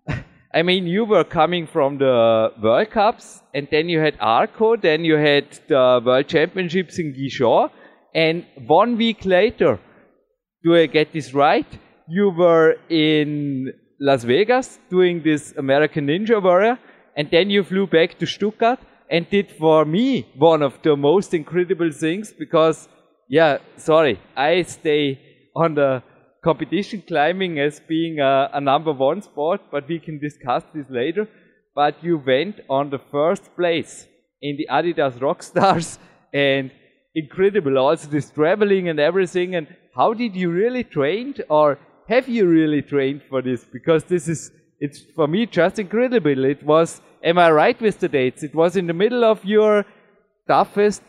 I 0.53 0.63
mean, 0.63 0.87
you 0.87 1.05
were 1.05 1.23
coming 1.23 1.67
from 1.67 1.97
the 1.97 2.51
World 2.61 2.89
Cups, 2.91 3.41
and 3.53 3.67
then 3.71 3.89
you 3.89 3.99
had 3.99 4.17
Arco, 4.19 4.75
then 4.75 5.03
you 5.03 5.15
had 5.15 5.45
the 5.67 6.01
World 6.03 6.27
Championships 6.27 6.99
in 6.99 7.13
Gijón, 7.13 7.69
and 8.13 8.45
one 8.67 8.97
week 8.97 9.25
later, 9.25 9.79
do 10.63 10.75
I 10.75 10.85
get 10.85 11.13
this 11.13 11.33
right? 11.33 11.67
You 12.07 12.29
were 12.29 12.75
in 12.89 13.73
Las 13.99 14.23
Vegas 14.23 14.79
doing 14.89 15.23
this 15.23 15.53
American 15.57 16.07
Ninja 16.07 16.41
Warrior, 16.43 16.77
and 17.15 17.29
then 17.31 17.49
you 17.49 17.63
flew 17.63 17.87
back 17.87 18.17
to 18.19 18.25
Stuttgart 18.25 18.79
and 19.09 19.29
did 19.29 19.51
for 19.51 19.85
me 19.85 20.27
one 20.37 20.61
of 20.61 20.81
the 20.83 20.95
most 20.95 21.33
incredible 21.33 21.91
things 21.91 22.31
because, 22.31 22.87
yeah, 23.27 23.57
sorry, 23.77 24.19
I 24.35 24.61
stay 24.63 25.19
on 25.55 25.75
the 25.75 26.01
competition 26.43 27.03
climbing 27.07 27.59
as 27.59 27.79
being 27.81 28.19
a, 28.19 28.49
a, 28.53 28.61
number 28.61 28.91
one 28.91 29.21
sport, 29.21 29.61
but 29.71 29.87
we 29.87 29.99
can 29.99 30.19
discuss 30.19 30.63
this 30.73 30.89
later. 30.89 31.27
But 31.75 32.03
you 32.03 32.17
went 32.17 32.61
on 32.69 32.89
the 32.89 32.99
first 32.99 33.55
place 33.55 34.07
in 34.41 34.57
the 34.57 34.67
Adidas 34.71 35.19
Rockstars 35.19 35.97
and 36.33 36.71
incredible 37.13 37.77
also 37.77 38.07
this 38.07 38.31
traveling 38.31 38.89
and 38.89 38.99
everything. 38.99 39.55
And 39.55 39.67
how 39.95 40.13
did 40.13 40.35
you 40.35 40.49
really 40.49 40.83
train 40.83 41.35
or 41.49 41.77
have 42.07 42.27
you 42.27 42.47
really 42.47 42.81
trained 42.81 43.21
for 43.29 43.41
this? 43.41 43.65
Because 43.71 44.03
this 44.05 44.27
is, 44.27 44.51
it's 44.81 44.99
for 45.15 45.27
me 45.27 45.45
just 45.45 45.77
incredible. 45.79 46.43
It 46.43 46.63
was, 46.63 47.01
am 47.23 47.37
I 47.37 47.51
right 47.51 47.79
with 47.79 47.99
the 47.99 48.09
dates? 48.09 48.41
It 48.43 48.55
was 48.55 48.75
in 48.75 48.87
the 48.87 48.93
middle 48.93 49.23
of 49.23 49.45
your 49.45 49.85
toughest 50.47 51.03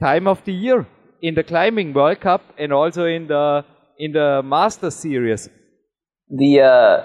time 0.00 0.26
of 0.26 0.44
the 0.44 0.52
year 0.52 0.86
in 1.22 1.36
the 1.36 1.44
climbing 1.44 1.94
World 1.94 2.20
Cup 2.20 2.42
and 2.58 2.72
also 2.72 3.06
in 3.06 3.28
the 3.28 3.64
in 3.96 4.12
the 4.12 4.42
Master 4.44 4.90
Series. 4.90 5.48
The 6.28 6.60
uh, 6.60 7.04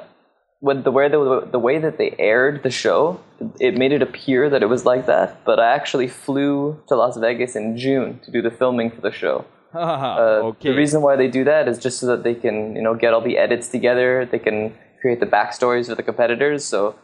with 0.59 0.83
the 0.83 0.91
way 0.91 1.07
the, 1.07 1.47
the 1.51 1.59
way 1.59 1.77
that 1.77 1.99
they 1.99 2.15
aired 2.17 2.63
the 2.63 2.71
show, 2.71 3.21
it 3.59 3.77
made 3.77 3.91
it 3.91 4.01
appear 4.01 4.49
that 4.49 4.63
it 4.63 4.69
was 4.75 4.85
like 4.85 5.05
that. 5.05 5.45
But 5.45 5.59
I 5.59 5.75
actually 5.75 6.07
flew 6.07 6.81
to 6.87 6.95
Las 6.95 7.17
Vegas 7.17 7.55
in 7.55 7.77
June 7.77 8.19
to 8.23 8.31
do 8.31 8.41
the 8.41 8.49
filming 8.49 8.89
for 8.89 9.01
the 9.01 9.11
show. 9.11 9.45
uh, 9.73 10.41
okay. 10.49 10.69
The 10.69 10.75
reason 10.75 11.03
why 11.03 11.15
they 11.15 11.27
do 11.27 11.43
that 11.43 11.67
is 11.67 11.77
just 11.77 11.99
so 11.99 12.07
that 12.07 12.23
they 12.23 12.33
can, 12.33 12.75
you 12.75 12.81
know, 12.81 12.95
get 12.95 13.13
all 13.13 13.21
the 13.21 13.37
edits 13.37 13.67
together. 13.67 14.27
They 14.31 14.39
can 14.39 14.73
create 15.01 15.19
the 15.19 15.25
backstories 15.25 15.87
for 15.87 15.95
the 15.95 16.03
competitors. 16.03 16.65
So 16.65 16.95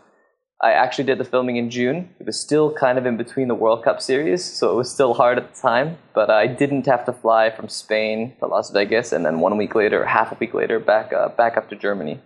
I 0.61 0.71
actually 0.71 1.03
did 1.05 1.17
the 1.17 1.25
filming 1.25 1.57
in 1.57 1.69
June. 1.69 2.09
It 2.19 2.25
was 2.25 2.39
still 2.39 2.73
kind 2.73 2.97
of 2.97 3.05
in 3.05 3.17
between 3.17 3.49
the 3.49 3.55
World 3.55 3.83
Cup 3.83 4.01
series, 4.01 4.43
so 4.43 4.71
it 4.71 4.75
was 4.75 4.89
still 4.89 5.13
hard 5.13 5.37
at 5.37 5.53
the 5.53 5.61
time. 5.61 5.97
But 6.13 6.29
I 6.29 6.47
didn't 6.47 6.85
have 6.85 7.03
to 7.05 7.13
fly 7.13 7.49
from 7.49 7.67
Spain 7.67 8.33
to 8.39 8.47
Las 8.47 8.71
Vegas, 8.71 9.11
and 9.11 9.25
then 9.25 9.39
one 9.41 9.57
week 9.57 9.75
later, 9.75 10.05
half 10.05 10.31
a 10.31 10.37
week 10.39 10.53
later, 10.53 10.79
back 10.79 11.11
uh, 11.11 11.29
back 11.29 11.57
up 11.57 11.69
to 11.69 11.75
Germany. 11.75 12.21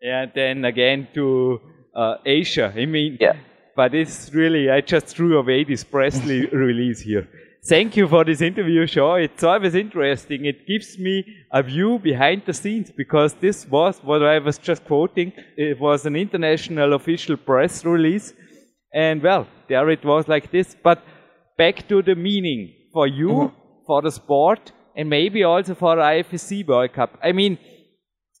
Yeah, 0.00 0.24
then 0.34 0.64
again 0.64 1.08
to 1.14 1.60
uh, 1.94 2.14
Asia. 2.24 2.72
I 2.74 2.86
mean, 2.86 3.18
yeah. 3.20 3.34
But 3.74 3.94
it's 3.94 4.32
really, 4.34 4.70
I 4.70 4.80
just 4.80 5.06
threw 5.06 5.38
away 5.38 5.64
this 5.64 5.84
Presley 5.84 6.46
release 6.52 7.00
here. 7.00 7.28
Thank 7.64 7.96
you 7.96 8.08
for 8.08 8.24
this 8.24 8.40
interview, 8.40 8.88
Shaw. 8.88 9.14
It's 9.14 9.44
always 9.44 9.76
interesting. 9.76 10.46
It 10.46 10.66
gives 10.66 10.98
me 10.98 11.24
a 11.52 11.62
view 11.62 12.00
behind 12.00 12.42
the 12.44 12.52
scenes 12.52 12.90
because 12.90 13.34
this 13.34 13.68
was 13.68 14.00
what 14.02 14.20
I 14.20 14.40
was 14.40 14.58
just 14.58 14.84
quoting. 14.84 15.32
It 15.56 15.78
was 15.78 16.04
an 16.04 16.16
international 16.16 16.94
official 16.94 17.36
press 17.36 17.84
release. 17.84 18.32
And 18.92 19.22
well, 19.22 19.46
there 19.68 19.88
it 19.90 20.04
was 20.04 20.26
like 20.26 20.50
this. 20.50 20.74
But 20.82 21.04
back 21.56 21.86
to 21.86 22.02
the 22.02 22.16
meaning 22.16 22.74
for 22.92 23.06
you, 23.06 23.28
mm-hmm. 23.28 23.56
for 23.86 24.02
the 24.02 24.10
sport, 24.10 24.72
and 24.96 25.08
maybe 25.08 25.44
also 25.44 25.76
for 25.76 25.94
the 25.94 26.02
IFSC 26.02 26.66
World 26.66 26.92
Cup. 26.92 27.16
I 27.22 27.30
mean, 27.30 27.58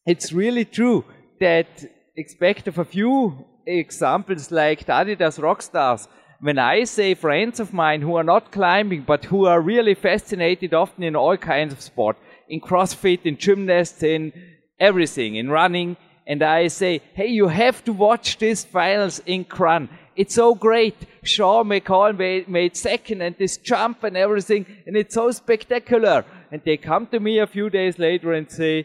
it's 0.04 0.32
really 0.32 0.64
true 0.64 1.04
that 1.38 1.68
expect 2.16 2.66
of 2.66 2.78
a 2.80 2.84
few 2.84 3.44
examples 3.68 4.50
like 4.50 4.80
the 4.80 4.92
Adidas 4.92 5.38
Rockstars 5.38 6.08
when 6.42 6.58
I 6.58 6.82
say 6.82 7.14
friends 7.14 7.60
of 7.60 7.72
mine 7.72 8.02
who 8.02 8.16
are 8.16 8.24
not 8.24 8.50
climbing 8.50 9.02
but 9.02 9.26
who 9.26 9.46
are 9.46 9.60
really 9.60 9.94
fascinated 9.94 10.74
often 10.74 11.04
in 11.04 11.14
all 11.14 11.36
kinds 11.36 11.72
of 11.72 11.80
sport, 11.80 12.16
in 12.48 12.60
CrossFit, 12.60 13.20
in 13.24 13.36
gymnasts, 13.36 14.02
in 14.02 14.32
everything, 14.80 15.36
in 15.36 15.48
running, 15.48 15.96
and 16.26 16.42
I 16.42 16.66
say, 16.66 17.00
hey, 17.14 17.28
you 17.28 17.46
have 17.46 17.84
to 17.84 17.92
watch 17.92 18.38
these 18.38 18.64
finals 18.64 19.20
in 19.24 19.44
Kranj. 19.44 19.88
It's 20.16 20.34
so 20.34 20.56
great. 20.56 20.96
Sean 21.22 21.66
McColl 21.66 22.18
made, 22.18 22.48
made 22.48 22.76
second 22.76 23.22
and 23.22 23.36
this 23.38 23.56
jump 23.56 24.02
and 24.02 24.16
everything, 24.16 24.66
and 24.84 24.96
it's 24.96 25.14
so 25.14 25.30
spectacular. 25.30 26.24
And 26.50 26.60
they 26.64 26.76
come 26.76 27.06
to 27.06 27.20
me 27.20 27.38
a 27.38 27.46
few 27.46 27.70
days 27.70 28.00
later 28.00 28.32
and 28.32 28.50
say, 28.50 28.84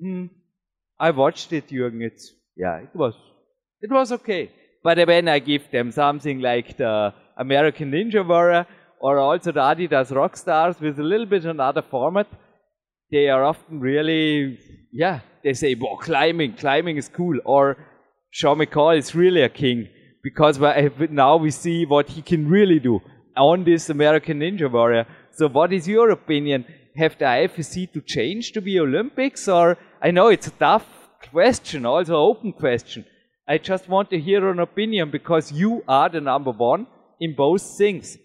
hmm, 0.00 0.26
I 0.98 1.10
watched 1.10 1.52
it, 1.52 1.68
Jürgen. 1.68 2.00
It's, 2.00 2.32
yeah, 2.56 2.78
it 2.78 2.94
was, 2.94 3.14
it 3.82 3.90
was 3.90 4.10
okay. 4.10 4.50
But 4.84 4.98
when 5.08 5.28
I 5.28 5.38
give 5.38 5.70
them 5.70 5.90
something 5.90 6.40
like 6.40 6.76
the 6.76 7.14
American 7.38 7.90
Ninja 7.90 8.26
Warrior 8.26 8.66
or 9.00 9.18
also 9.18 9.50
the 9.50 9.60
Adidas 9.60 10.12
Rockstars 10.12 10.78
with 10.78 10.98
a 11.00 11.02
little 11.02 11.26
bit 11.26 11.46
another 11.46 11.80
format, 11.82 12.26
they 13.10 13.28
are 13.30 13.44
often 13.44 13.80
really, 13.80 14.58
yeah, 14.92 15.20
they 15.42 15.54
say, 15.54 15.74
well, 15.74 15.96
climbing, 15.96 16.52
climbing 16.52 16.98
is 16.98 17.08
cool. 17.08 17.38
Or 17.46 17.78
Sean 18.30 18.58
McColl 18.58 18.98
is 18.98 19.14
really 19.14 19.40
a 19.40 19.48
king 19.48 19.88
because 20.22 20.60
now 21.10 21.36
we 21.38 21.50
see 21.50 21.86
what 21.86 22.10
he 22.10 22.20
can 22.20 22.46
really 22.46 22.78
do 22.78 23.00
on 23.36 23.64
this 23.64 23.88
American 23.88 24.40
Ninja 24.40 24.70
Warrior. 24.70 25.06
So 25.32 25.48
what 25.48 25.72
is 25.72 25.88
your 25.88 26.10
opinion? 26.10 26.66
Have 26.96 27.18
the 27.18 27.24
IFSC 27.24 27.90
to 27.94 28.02
change 28.02 28.52
to 28.52 28.60
be 28.60 28.78
Olympics 28.78 29.48
or 29.48 29.78
I 30.02 30.10
know 30.10 30.28
it's 30.28 30.48
a 30.48 30.50
tough 30.50 30.86
question, 31.30 31.86
also 31.86 32.16
open 32.16 32.52
question. 32.52 33.06
I 33.46 33.58
just 33.58 33.90
want 33.90 34.08
to 34.08 34.18
hear 34.18 34.48
an 34.48 34.58
opinion 34.58 35.10
because 35.10 35.52
you 35.52 35.84
are 35.86 36.08
the 36.08 36.20
number 36.20 36.50
one 36.50 36.86
in 37.20 37.34
both 37.34 37.60
things. 37.76 38.16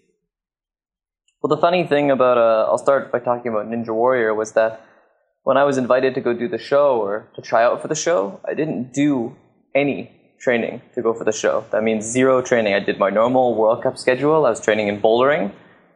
Well, 1.42 1.54
the 1.54 1.60
funny 1.60 1.86
thing 1.86 2.10
about, 2.10 2.38
uh, 2.38 2.70
I'll 2.70 2.78
start 2.78 3.12
by 3.12 3.18
talking 3.18 3.52
about 3.52 3.66
Ninja 3.66 3.94
Warrior 3.94 4.34
was 4.34 4.52
that 4.52 4.80
when 5.42 5.58
I 5.58 5.64
was 5.64 5.76
invited 5.76 6.14
to 6.14 6.22
go 6.22 6.32
do 6.32 6.48
the 6.48 6.58
show 6.58 7.00
or 7.02 7.28
to 7.34 7.42
try 7.42 7.62
out 7.62 7.82
for 7.82 7.88
the 7.88 7.94
show, 7.94 8.40
I 8.48 8.54
didn't 8.54 8.94
do 8.94 9.36
any 9.74 10.10
training 10.38 10.80
to 10.94 11.02
go 11.02 11.12
for 11.12 11.24
the 11.24 11.32
show. 11.32 11.66
That 11.70 11.82
means 11.82 12.06
zero 12.06 12.40
training. 12.40 12.72
I 12.72 12.80
did 12.80 12.98
my 12.98 13.10
normal 13.10 13.54
World 13.54 13.82
Cup 13.82 13.98
schedule. 13.98 14.46
I 14.46 14.50
was 14.50 14.60
training 14.60 14.88
in 14.88 15.02
bouldering 15.02 15.52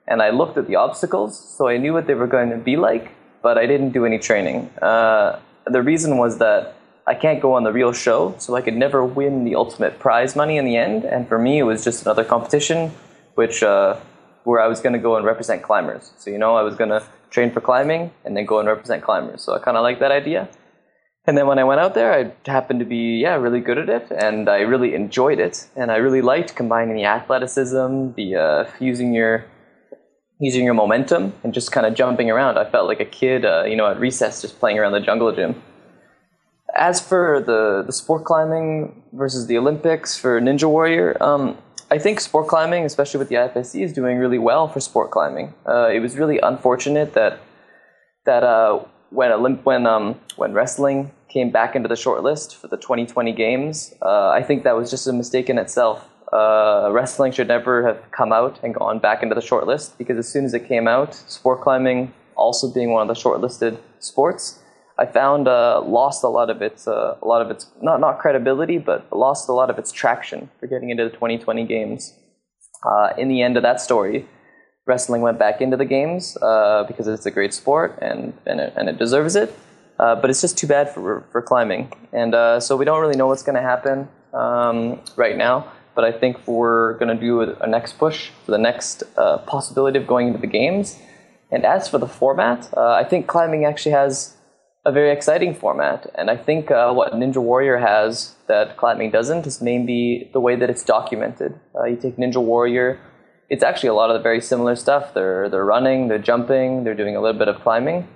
and 0.06 0.20
I 0.20 0.30
looked 0.30 0.58
at 0.58 0.66
the 0.66 0.76
obstacles, 0.76 1.56
so 1.56 1.66
I 1.66 1.78
knew 1.78 1.94
what 1.94 2.06
they 2.06 2.14
were 2.14 2.26
going 2.26 2.50
to 2.50 2.58
be 2.58 2.76
like, 2.76 3.10
but 3.42 3.56
I 3.56 3.64
didn't 3.64 3.92
do 3.92 4.04
any 4.04 4.18
training. 4.18 4.68
Uh, 4.82 5.40
the 5.66 5.80
reason 5.82 6.18
was 6.18 6.36
that 6.38 6.74
I 7.06 7.14
can't 7.14 7.40
go 7.40 7.52
on 7.54 7.64
the 7.64 7.72
real 7.72 7.92
show, 7.92 8.34
so 8.38 8.56
I 8.56 8.62
could 8.62 8.76
never 8.76 9.04
win 9.04 9.44
the 9.44 9.56
ultimate 9.56 9.98
prize 9.98 10.34
money 10.34 10.56
in 10.56 10.64
the 10.64 10.76
end. 10.76 11.04
And 11.04 11.28
for 11.28 11.38
me, 11.38 11.58
it 11.58 11.64
was 11.64 11.84
just 11.84 12.02
another 12.02 12.24
competition, 12.24 12.92
which 13.34 13.62
uh, 13.62 13.96
where 14.44 14.60
I 14.60 14.68
was 14.68 14.80
going 14.80 14.94
to 14.94 14.98
go 14.98 15.16
and 15.16 15.26
represent 15.26 15.62
climbers. 15.62 16.12
So 16.16 16.30
you 16.30 16.38
know, 16.38 16.56
I 16.56 16.62
was 16.62 16.76
going 16.76 16.90
to 16.90 17.02
train 17.30 17.50
for 17.50 17.60
climbing 17.60 18.10
and 18.24 18.36
then 18.36 18.46
go 18.46 18.58
and 18.58 18.68
represent 18.68 19.02
climbers. 19.02 19.42
So 19.42 19.54
I 19.54 19.58
kind 19.58 19.76
of 19.76 19.82
like 19.82 19.98
that 20.00 20.12
idea. 20.12 20.48
And 21.26 21.38
then 21.38 21.46
when 21.46 21.58
I 21.58 21.64
went 21.64 21.80
out 21.80 21.94
there, 21.94 22.12
I 22.12 22.50
happened 22.50 22.80
to 22.80 22.86
be 22.86 23.18
yeah 23.22 23.36
really 23.36 23.60
good 23.60 23.78
at 23.78 23.88
it, 23.88 24.10
and 24.10 24.48
I 24.48 24.60
really 24.60 24.94
enjoyed 24.94 25.40
it, 25.40 25.66
and 25.74 25.90
I 25.90 25.96
really 25.96 26.20
liked 26.20 26.54
combining 26.54 26.96
the 26.96 27.04
athleticism, 27.04 28.12
the 28.14 28.36
uh, 28.36 28.70
using 28.78 29.14
your 29.14 29.46
using 30.38 30.64
your 30.64 30.74
momentum, 30.74 31.32
and 31.42 31.54
just 31.54 31.72
kind 31.72 31.86
of 31.86 31.94
jumping 31.94 32.30
around. 32.30 32.58
I 32.58 32.68
felt 32.70 32.88
like 32.88 33.00
a 33.00 33.06
kid, 33.06 33.46
uh, 33.46 33.64
you 33.64 33.76
know, 33.76 33.86
at 33.86 33.98
recess, 33.98 34.42
just 34.42 34.58
playing 34.60 34.78
around 34.78 34.92
the 34.92 35.00
jungle 35.00 35.32
gym. 35.32 35.62
As 36.76 37.00
for 37.00 37.40
the, 37.40 37.84
the 37.86 37.92
sport 37.92 38.24
climbing 38.24 39.02
versus 39.12 39.46
the 39.46 39.56
Olympics 39.56 40.18
for 40.18 40.40
Ninja 40.40 40.68
Warrior, 40.68 41.16
um, 41.22 41.56
I 41.90 41.98
think 41.98 42.20
sport 42.20 42.48
climbing, 42.48 42.84
especially 42.84 43.18
with 43.18 43.28
the 43.28 43.36
IFSC, 43.36 43.82
is 43.82 43.92
doing 43.92 44.18
really 44.18 44.38
well 44.38 44.66
for 44.66 44.80
sport 44.80 45.10
climbing. 45.10 45.54
Uh, 45.68 45.88
it 45.88 46.00
was 46.00 46.16
really 46.16 46.38
unfortunate 46.40 47.14
that 47.14 47.38
that 48.26 48.42
uh, 48.42 48.82
when 49.10 49.30
Olymp- 49.30 49.64
when 49.64 49.86
um, 49.86 50.18
when 50.36 50.52
wrestling 50.52 51.12
came 51.28 51.50
back 51.50 51.76
into 51.76 51.88
the 51.88 51.94
shortlist 51.94 52.54
for 52.56 52.68
the 52.68 52.76
2020 52.76 53.32
games, 53.32 53.94
uh, 54.02 54.30
I 54.30 54.42
think 54.42 54.64
that 54.64 54.74
was 54.76 54.90
just 54.90 55.06
a 55.06 55.12
mistake 55.12 55.48
in 55.48 55.58
itself. 55.58 56.08
Uh, 56.32 56.88
wrestling 56.90 57.30
should 57.30 57.48
never 57.48 57.86
have 57.86 58.10
come 58.10 58.32
out 58.32 58.58
and 58.64 58.74
gone 58.74 58.98
back 58.98 59.22
into 59.22 59.34
the 59.34 59.40
shortlist 59.40 59.96
because 59.98 60.18
as 60.18 60.28
soon 60.28 60.44
as 60.44 60.54
it 60.54 60.66
came 60.66 60.88
out, 60.88 61.14
sport 61.14 61.60
climbing 61.60 62.12
also 62.34 62.72
being 62.72 62.90
one 62.90 63.08
of 63.08 63.14
the 63.14 63.20
shortlisted 63.20 63.78
sports, 64.00 64.58
I 64.96 65.06
found 65.06 65.48
uh, 65.48 65.82
lost 65.82 66.22
a 66.22 66.28
lot 66.28 66.50
of 66.50 66.62
its 66.62 66.86
uh, 66.86 67.16
a 67.20 67.26
lot 67.26 67.42
of 67.42 67.50
its 67.50 67.66
not 67.82 68.00
not 68.00 68.20
credibility, 68.20 68.78
but 68.78 69.06
lost 69.12 69.48
a 69.48 69.52
lot 69.52 69.68
of 69.68 69.78
its 69.78 69.90
traction 69.90 70.50
for 70.60 70.66
getting 70.68 70.90
into 70.90 71.04
the 71.04 71.10
2020 71.10 71.64
games. 71.64 72.14
Uh, 72.84 73.10
in 73.18 73.28
the 73.28 73.42
end 73.42 73.56
of 73.56 73.62
that 73.62 73.80
story, 73.80 74.26
wrestling 74.86 75.22
went 75.22 75.38
back 75.38 75.60
into 75.60 75.76
the 75.76 75.84
games 75.84 76.36
uh, 76.42 76.84
because 76.86 77.08
it's 77.08 77.26
a 77.26 77.30
great 77.30 77.52
sport 77.52 77.98
and 78.00 78.34
and 78.46 78.60
it, 78.60 78.72
and 78.76 78.88
it 78.88 78.98
deserves 78.98 79.34
it. 79.34 79.56
Uh, 79.98 80.14
but 80.14 80.30
it's 80.30 80.40
just 80.40 80.56
too 80.56 80.66
bad 80.66 80.88
for 80.88 81.24
for 81.32 81.42
climbing, 81.42 81.92
and 82.12 82.34
uh, 82.34 82.60
so 82.60 82.76
we 82.76 82.84
don't 82.84 83.00
really 83.00 83.16
know 83.16 83.26
what's 83.26 83.42
going 83.42 83.56
to 83.56 83.62
happen 83.62 84.08
um, 84.32 85.00
right 85.16 85.36
now. 85.36 85.72
But 85.96 86.04
I 86.04 86.12
think 86.12 86.46
we're 86.46 86.94
going 86.98 87.16
to 87.16 87.20
do 87.20 87.40
a, 87.40 87.54
a, 87.60 87.68
next 87.68 87.98
push 87.98 88.30
for 88.44 88.50
the 88.50 88.58
next 88.58 89.04
possibility 89.46 89.96
of 89.96 90.08
going 90.08 90.26
into 90.26 90.40
the 90.40 90.48
games. 90.48 90.98
And 91.52 91.64
as 91.64 91.88
for 91.88 91.98
the 91.98 92.08
format, 92.08 92.76
I 92.76 93.04
think 93.04 93.28
climbing 93.28 93.64
actually 93.64 93.92
has 93.92 94.34
a 94.86 94.92
very 94.92 95.10
exciting 95.10 95.54
format. 95.54 96.10
And 96.14 96.30
I 96.30 96.36
think 96.36 96.70
uh, 96.70 96.92
what 96.92 97.12
Ninja 97.12 97.38
Warrior 97.38 97.78
has 97.78 98.34
that 98.48 98.76
climbing 98.76 99.10
doesn't 99.10 99.46
is 99.46 99.62
maybe 99.62 100.30
the 100.32 100.40
way 100.40 100.56
that 100.56 100.68
it's 100.68 100.84
documented. 100.84 101.58
Uh, 101.74 101.84
you 101.84 101.96
take 101.96 102.16
Ninja 102.16 102.42
Warrior, 102.42 103.00
it's 103.48 103.62
actually 103.62 103.88
a 103.88 103.94
lot 103.94 104.10
of 104.10 104.14
the 104.14 104.22
very 104.22 104.40
similar 104.40 104.76
stuff. 104.76 105.14
They're 105.14 105.48
they're 105.48 105.64
running, 105.64 106.08
they're 106.08 106.18
jumping, 106.18 106.84
they're 106.84 106.94
doing 106.94 107.16
a 107.16 107.20
little 107.20 107.38
bit 107.38 107.48
of 107.48 107.60
climbing. 107.60 108.08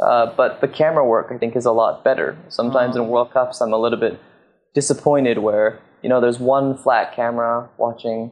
Uh, 0.00 0.26
but 0.36 0.60
the 0.60 0.68
camera 0.68 1.04
work, 1.04 1.28
I 1.30 1.38
think, 1.38 1.56
is 1.56 1.64
a 1.64 1.72
lot 1.72 2.04
better. 2.04 2.36
Sometimes 2.48 2.96
in 2.96 3.02
mm. 3.02 3.08
World 3.08 3.32
Cups, 3.32 3.60
I'm 3.60 3.72
a 3.72 3.78
little 3.78 3.98
bit 3.98 4.20
disappointed 4.74 5.38
where 5.38 5.80
you 6.02 6.08
know 6.08 6.20
there's 6.20 6.38
one 6.38 6.76
flat 6.76 7.14
camera 7.14 7.68
watching 7.78 8.30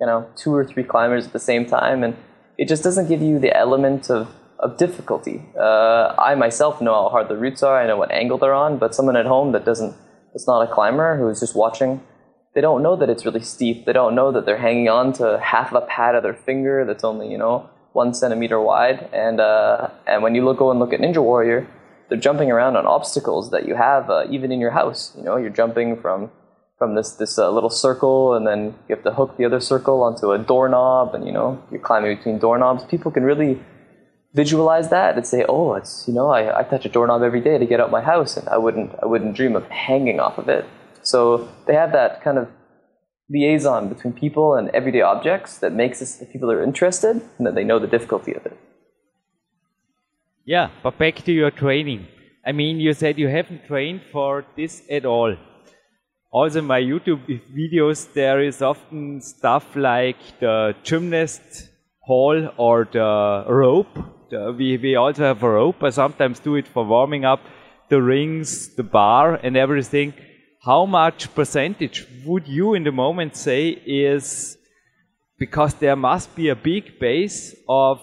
you 0.00 0.06
know 0.06 0.28
two 0.36 0.54
or 0.54 0.64
three 0.64 0.84
climbers 0.84 1.26
at 1.26 1.32
the 1.32 1.38
same 1.38 1.64
time, 1.64 2.02
and 2.02 2.16
it 2.58 2.68
just 2.68 2.82
doesn't 2.82 3.08
give 3.08 3.22
you 3.22 3.38
the 3.38 3.56
element 3.56 4.10
of 4.10 4.28
of 4.58 4.76
difficulty. 4.76 5.42
Uh, 5.58 6.14
I 6.18 6.34
myself 6.34 6.80
know 6.80 6.94
how 6.94 7.08
hard 7.08 7.28
the 7.28 7.36
routes 7.36 7.62
are. 7.62 7.80
I 7.80 7.86
know 7.86 7.96
what 7.96 8.10
angle 8.10 8.38
they're 8.38 8.54
on, 8.54 8.78
but 8.78 8.94
someone 8.94 9.16
at 9.16 9.26
home 9.26 9.52
that 9.52 9.64
doesn't, 9.64 9.94
that's 10.32 10.46
not 10.46 10.62
a 10.62 10.72
climber 10.72 11.18
who's 11.18 11.40
just 11.40 11.54
watching, 11.54 12.00
they 12.56 12.62
don't 12.62 12.82
know 12.82 12.96
that 12.96 13.10
it's 13.10 13.26
really 13.26 13.42
steep. 13.42 13.84
They 13.84 13.92
don't 13.92 14.14
know 14.14 14.32
that 14.32 14.46
they're 14.46 14.56
hanging 14.56 14.88
on 14.88 15.12
to 15.14 15.38
half 15.38 15.72
a 15.72 15.82
pad 15.82 16.14
of 16.14 16.22
their 16.22 16.34
finger 16.34 16.86
that's 16.86 17.04
only 17.04 17.30
you 17.30 17.36
know 17.36 17.68
one 17.92 18.14
centimeter 18.14 18.58
wide. 18.58 19.10
And 19.12 19.40
uh, 19.40 19.90
and 20.06 20.22
when 20.22 20.34
you 20.34 20.42
look 20.42 20.58
go 20.58 20.70
and 20.70 20.80
look 20.80 20.94
at 20.94 21.00
Ninja 21.00 21.22
Warrior, 21.22 21.68
they're 22.08 22.18
jumping 22.18 22.50
around 22.50 22.76
on 22.76 22.86
obstacles 22.86 23.50
that 23.50 23.66
you 23.68 23.74
have 23.74 24.08
uh, 24.08 24.24
even 24.30 24.50
in 24.52 24.58
your 24.58 24.70
house. 24.70 25.12
You 25.18 25.22
know, 25.22 25.36
you're 25.36 25.50
jumping 25.50 26.00
from 26.00 26.30
from 26.78 26.94
this 26.94 27.12
this 27.12 27.38
uh, 27.38 27.50
little 27.50 27.68
circle, 27.68 28.32
and 28.32 28.46
then 28.46 28.74
you 28.88 28.94
have 28.94 29.04
to 29.04 29.12
hook 29.12 29.36
the 29.36 29.44
other 29.44 29.60
circle 29.60 30.02
onto 30.02 30.32
a 30.32 30.38
doorknob, 30.38 31.14
and 31.14 31.26
you 31.26 31.32
know 31.32 31.62
you're 31.70 31.80
climbing 31.80 32.16
between 32.16 32.38
doorknobs. 32.38 32.84
People 32.84 33.10
can 33.10 33.22
really 33.22 33.60
visualize 34.36 34.90
that 34.90 35.16
and 35.16 35.26
say, 35.26 35.44
oh, 35.48 35.74
it's 35.74 36.06
you 36.06 36.14
know 36.14 36.28
I, 36.38 36.60
I 36.60 36.62
touch 36.62 36.84
a 36.84 36.88
doorknob 36.88 37.22
every 37.22 37.40
day 37.48 37.56
to 37.58 37.66
get 37.66 37.80
out 37.80 37.86
of 37.86 37.96
my 37.98 38.04
house, 38.12 38.36
and 38.36 38.48
I 38.48 38.58
wouldn't 38.58 38.90
I 39.02 39.06
wouldn't 39.06 39.34
dream 39.34 39.56
of 39.56 39.64
hanging 39.68 40.20
off 40.20 40.36
of 40.38 40.48
it. 40.48 40.64
So 41.02 41.48
they 41.66 41.74
have 41.74 41.92
that 41.92 42.22
kind 42.22 42.38
of 42.38 42.48
liaison 43.28 43.88
between 43.88 44.12
people 44.12 44.54
and 44.54 44.68
everyday 44.70 45.02
objects 45.02 45.58
that 45.58 45.72
makes 45.72 46.00
us 46.02 46.16
that 46.16 46.32
people 46.32 46.50
are 46.50 46.62
interested 46.62 47.20
and 47.38 47.46
that 47.46 47.54
they 47.56 47.64
know 47.64 47.78
the 47.78 47.92
difficulty 47.96 48.34
of 48.34 48.46
it. 48.46 48.56
Yeah, 50.44 50.68
but 50.82 50.98
back 50.98 51.16
to 51.24 51.32
your 51.32 51.50
training. 51.50 52.06
I 52.44 52.52
mean, 52.52 52.78
you 52.78 52.92
said 52.92 53.18
you 53.18 53.28
haven't 53.28 53.66
trained 53.66 54.02
for 54.12 54.44
this 54.56 54.82
at 54.88 55.04
all. 55.04 55.34
Also, 56.30 56.60
my 56.62 56.80
YouTube 56.80 57.22
videos, 57.60 58.12
there 58.12 58.40
is 58.40 58.62
often 58.62 59.20
stuff 59.20 59.74
like 59.74 60.20
the 60.38 60.74
gymnast 60.84 61.70
hall 62.00 62.50
or 62.56 62.86
the 62.92 63.44
rope. 63.48 63.98
The, 64.30 64.54
we, 64.56 64.76
we 64.76 64.96
also 64.96 65.22
have 65.22 65.42
a 65.42 65.50
rope. 65.50 65.82
I 65.82 65.90
sometimes 65.90 66.40
do 66.40 66.56
it 66.56 66.66
for 66.66 66.84
warming 66.84 67.24
up 67.24 67.40
the 67.88 68.02
rings, 68.02 68.74
the 68.74 68.82
bar, 68.82 69.34
and 69.34 69.56
everything. 69.56 70.14
How 70.64 70.84
much 70.84 71.32
percentage 71.34 72.06
would 72.24 72.48
you 72.48 72.74
in 72.74 72.82
the 72.82 72.92
moment 72.92 73.36
say 73.36 73.68
is 73.68 74.58
because 75.38 75.74
there 75.74 75.94
must 75.94 76.34
be 76.34 76.48
a 76.48 76.56
big 76.56 76.98
base 76.98 77.54
of 77.68 78.00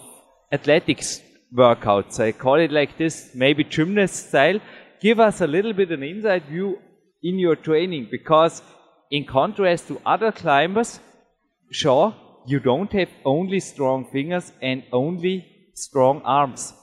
athletics 0.52 1.22
workouts. 1.54 2.20
I 2.20 2.32
call 2.32 2.56
it 2.56 2.72
like 2.72 2.98
this, 2.98 3.32
maybe 3.36 3.64
gymnast 3.64 4.30
style. 4.30 4.60
Give 5.02 5.20
us 5.20 5.42
a 5.42 5.48
little 5.48 5.74
bit 5.74 5.92
an 5.92 6.04
inside 6.04 6.46
view 6.46 6.80
in 7.22 7.38
your 7.38 7.56
training 7.56 8.08
because 8.10 8.62
in 9.12 9.26
contrast 9.26 9.88
to 9.90 10.02
other 10.06 10.32
climbers, 10.32 11.00
sure, 11.70 12.16
you 12.46 12.60
don't 12.60 12.92
have 12.94 13.10
only 13.26 13.60
strong 13.60 14.06
fingers 14.12 14.52
and 14.62 14.84
only 14.92 15.53
strong 15.74 16.22
arms. 16.24 16.74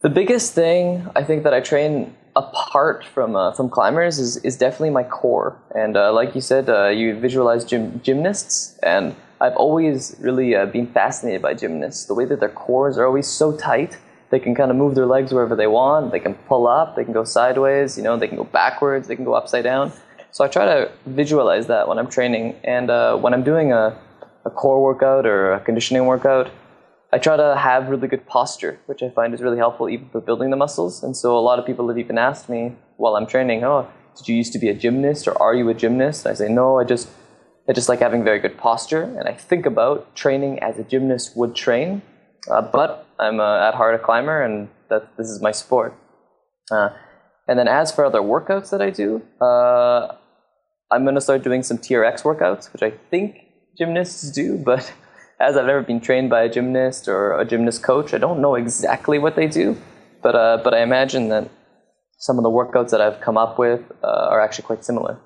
The 0.00 0.08
biggest 0.08 0.54
thing 0.54 1.08
I 1.16 1.24
think 1.24 1.42
that 1.42 1.52
I 1.52 1.60
train 1.60 2.14
apart 2.36 3.04
from 3.04 3.34
uh, 3.34 3.52
from 3.52 3.68
climbers 3.68 4.18
is, 4.18 4.36
is 4.38 4.56
definitely 4.56 4.90
my 4.90 5.02
core. 5.02 5.60
And 5.74 5.96
uh, 5.96 6.12
like 6.12 6.34
you 6.34 6.40
said, 6.40 6.68
uh, 6.68 6.88
you 6.88 7.18
visualize 7.18 7.64
gym, 7.64 8.00
gymnasts, 8.04 8.78
and 8.82 9.16
I've 9.40 9.56
always 9.56 10.14
really 10.20 10.54
uh, 10.54 10.66
been 10.66 10.86
fascinated 10.86 11.42
by 11.42 11.54
gymnasts. 11.54 12.04
The 12.06 12.14
way 12.14 12.24
that 12.26 12.40
their 12.40 12.48
cores 12.48 12.96
are 12.98 13.06
always 13.06 13.26
so 13.26 13.56
tight, 13.56 13.98
they 14.30 14.38
can 14.38 14.54
kind 14.54 14.70
of 14.70 14.76
move 14.76 14.94
their 14.94 15.06
legs 15.06 15.32
wherever 15.32 15.56
they 15.56 15.66
want. 15.66 16.12
They 16.12 16.20
can 16.20 16.34
pull 16.34 16.68
up, 16.68 16.94
they 16.94 17.04
can 17.04 17.12
go 17.12 17.24
sideways, 17.24 17.96
you 17.96 18.04
know, 18.04 18.16
they 18.16 18.28
can 18.28 18.36
go 18.36 18.44
backwards, 18.44 19.08
they 19.08 19.16
can 19.16 19.24
go 19.24 19.34
upside 19.34 19.64
down. 19.64 19.92
So 20.30 20.44
I 20.44 20.48
try 20.48 20.64
to 20.66 20.92
visualize 21.06 21.66
that 21.66 21.88
when 21.88 21.98
I'm 21.98 22.08
training, 22.08 22.54
and 22.62 22.90
uh, 22.90 23.16
when 23.16 23.34
I'm 23.34 23.42
doing 23.42 23.72
a, 23.72 23.98
a 24.44 24.50
core 24.50 24.80
workout 24.82 25.26
or 25.26 25.54
a 25.54 25.60
conditioning 25.60 26.06
workout, 26.06 26.50
I 27.12 27.18
try 27.18 27.36
to 27.36 27.56
have 27.56 27.88
really 27.88 28.08
good 28.08 28.26
posture, 28.26 28.78
which 28.86 29.02
I 29.02 29.08
find 29.08 29.32
is 29.32 29.40
really 29.40 29.56
helpful 29.56 29.88
even 29.88 30.10
for 30.10 30.20
building 30.20 30.50
the 30.50 30.56
muscles. 30.56 31.02
And 31.02 31.16
so 31.16 31.36
a 31.36 31.40
lot 31.40 31.58
of 31.58 31.64
people 31.64 31.88
have 31.88 31.98
even 31.98 32.18
asked 32.18 32.48
me 32.48 32.76
while 32.96 33.16
I'm 33.16 33.26
training, 33.26 33.64
"Oh, 33.64 33.88
did 34.16 34.28
you 34.28 34.36
used 34.36 34.52
to 34.52 34.58
be 34.58 34.68
a 34.68 34.74
gymnast, 34.74 35.26
or 35.26 35.40
are 35.40 35.54
you 35.54 35.68
a 35.70 35.74
gymnast?" 35.74 36.26
And 36.26 36.32
I 36.32 36.34
say, 36.34 36.48
"No, 36.48 36.78
I 36.78 36.84
just 36.84 37.08
I 37.68 37.72
just 37.72 37.88
like 37.88 38.00
having 38.00 38.24
very 38.24 38.38
good 38.38 38.56
posture, 38.56 39.02
and 39.02 39.28
I 39.28 39.32
think 39.32 39.66
about 39.66 40.14
training 40.14 40.58
as 40.60 40.78
a 40.78 40.84
gymnast 40.84 41.36
would 41.36 41.54
train. 41.54 42.02
Uh, 42.50 42.62
but 42.62 43.06
I'm 43.18 43.40
uh, 43.40 43.68
at 43.68 43.74
heart 43.74 43.94
a 43.94 43.98
climber, 43.98 44.42
and 44.42 44.68
that 44.88 45.16
this 45.16 45.28
is 45.28 45.42
my 45.42 45.52
sport. 45.52 45.94
Uh, 46.70 46.90
and 47.46 47.58
then 47.58 47.68
as 47.68 47.90
for 47.92 48.04
other 48.04 48.20
workouts 48.20 48.70
that 48.70 48.82
I 48.82 48.90
do, 48.90 49.22
uh, 49.40 50.14
I'm 50.90 51.04
going 51.04 51.14
to 51.14 51.20
start 51.20 51.42
doing 51.42 51.62
some 51.62 51.78
TRX 51.78 52.22
workouts, 52.22 52.72
which 52.72 52.82
I 52.82 52.90
think 53.10 53.36
gymnasts 53.76 54.30
do, 54.30 54.56
but 54.56 54.92
as 55.40 55.56
I've 55.56 55.66
never 55.66 55.82
been 55.82 56.00
trained 56.00 56.30
by 56.30 56.42
a 56.42 56.48
gymnast 56.48 57.08
or 57.08 57.38
a 57.38 57.44
gymnast 57.44 57.82
coach, 57.82 58.12
I 58.12 58.18
don't 58.18 58.40
know 58.40 58.54
exactly 58.54 59.18
what 59.18 59.36
they 59.36 59.46
do. 59.46 59.76
But 60.22 60.34
uh, 60.34 60.60
but 60.64 60.74
I 60.74 60.82
imagine 60.82 61.28
that 61.28 61.48
some 62.18 62.38
of 62.38 62.42
the 62.42 62.50
workouts 62.50 62.90
that 62.90 63.00
I've 63.00 63.20
come 63.20 63.36
up 63.36 63.58
with 63.58 63.80
uh, 64.02 64.32
are 64.32 64.40
actually 64.40 64.64
quite 64.64 64.84
similar. 64.84 65.20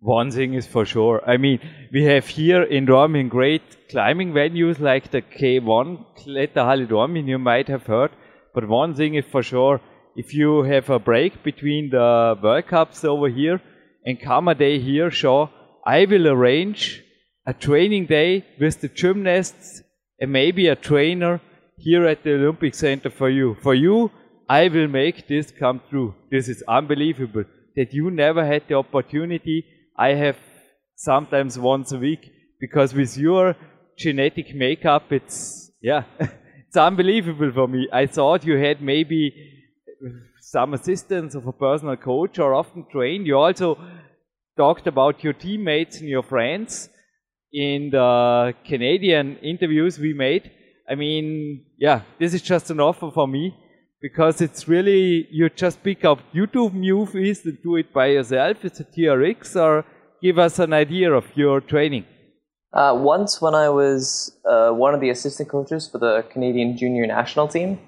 One 0.00 0.30
thing 0.30 0.54
is 0.54 0.66
for 0.66 0.84
sure. 0.84 1.22
I 1.24 1.36
mean, 1.36 1.60
we 1.92 2.04
have 2.04 2.26
here 2.26 2.62
in 2.62 2.86
Dornbirn 2.86 3.28
great 3.28 3.88
climbing 3.88 4.32
venues 4.32 4.80
like 4.80 5.10
the 5.10 5.22
K1 5.22 6.04
Kletterhalle 6.18 6.88
Dornbirn, 6.88 7.28
you 7.28 7.38
might 7.38 7.68
have 7.68 7.86
heard. 7.86 8.10
But 8.54 8.66
one 8.66 8.94
thing 8.94 9.14
is 9.14 9.24
for 9.30 9.42
sure, 9.42 9.80
if 10.16 10.34
you 10.34 10.62
have 10.62 10.90
a 10.90 10.98
break 10.98 11.44
between 11.44 11.90
the 11.90 12.36
World 12.42 12.66
Cups 12.66 13.04
over 13.04 13.28
here 13.28 13.60
and 14.04 14.20
come 14.20 14.48
a 14.48 14.54
day 14.54 14.80
here, 14.80 15.10
sure, 15.10 15.50
I 15.86 16.06
will 16.06 16.26
arrange 16.26 17.04
a 17.46 17.52
training 17.52 18.06
day 18.06 18.44
with 18.60 18.80
the 18.80 18.88
gymnasts 18.88 19.82
and 20.20 20.32
maybe 20.32 20.68
a 20.68 20.76
trainer 20.76 21.40
here 21.76 22.06
at 22.06 22.22
the 22.22 22.34
Olympic 22.34 22.74
Center 22.74 23.10
for 23.10 23.28
you. 23.28 23.56
For 23.62 23.74
you, 23.74 24.10
I 24.48 24.68
will 24.68 24.88
make 24.88 25.26
this 25.26 25.50
come 25.50 25.80
true. 25.90 26.14
This 26.30 26.48
is 26.48 26.62
unbelievable 26.68 27.44
that 27.76 27.92
you 27.92 28.10
never 28.10 28.44
had 28.44 28.62
the 28.68 28.74
opportunity 28.74 29.64
I 29.96 30.10
have 30.10 30.36
sometimes 30.94 31.58
once 31.58 31.90
a 31.92 31.98
week 31.98 32.30
because 32.60 32.94
with 32.94 33.16
your 33.16 33.56
genetic 33.98 34.54
makeup, 34.54 35.10
it's, 35.10 35.72
yeah, 35.80 36.04
it's 36.20 36.76
unbelievable 36.76 37.50
for 37.52 37.66
me. 37.66 37.88
I 37.92 38.06
thought 38.06 38.44
you 38.44 38.56
had 38.56 38.80
maybe 38.80 39.34
some 40.40 40.74
assistance 40.74 41.34
of 41.34 41.46
a 41.46 41.52
personal 41.52 41.96
coach 41.96 42.38
or 42.38 42.54
often 42.54 42.86
trained. 42.90 43.26
You 43.26 43.38
also 43.38 43.78
talked 44.56 44.86
about 44.86 45.24
your 45.24 45.32
teammates 45.32 45.98
and 46.00 46.08
your 46.08 46.22
friends 46.22 46.88
in 47.52 47.90
the 47.90 48.54
Canadian 48.64 49.36
interviews 49.38 49.98
we 49.98 50.12
made. 50.12 50.50
I 50.88 50.94
mean, 50.94 51.64
yeah, 51.78 52.02
this 52.18 52.34
is 52.34 52.42
just 52.42 52.70
an 52.70 52.80
offer 52.80 53.10
for 53.10 53.28
me 53.28 53.54
because 54.00 54.40
it's 54.40 54.66
really 54.66 55.28
you 55.30 55.48
just 55.48 55.82
pick 55.82 56.04
up 56.04 56.18
YouTube 56.34 56.74
movies 56.74 57.44
and 57.44 57.56
do 57.62 57.76
it 57.76 57.92
by 57.92 58.06
yourself. 58.06 58.64
It's 58.64 58.80
a 58.80 58.84
TRX 58.84 59.56
or 59.56 59.84
give 60.22 60.38
us 60.38 60.58
an 60.58 60.72
idea 60.72 61.12
of 61.12 61.24
your 61.34 61.60
training? 61.60 62.06
Uh, 62.72 62.96
once, 62.96 63.42
when 63.42 63.54
I 63.54 63.68
was 63.68 64.32
uh, 64.46 64.70
one 64.70 64.94
of 64.94 65.00
the 65.00 65.10
assistant 65.10 65.50
coaches 65.50 65.88
for 65.90 65.98
the 65.98 66.24
Canadian 66.30 66.78
junior 66.78 67.06
national 67.06 67.48
team, 67.48 67.78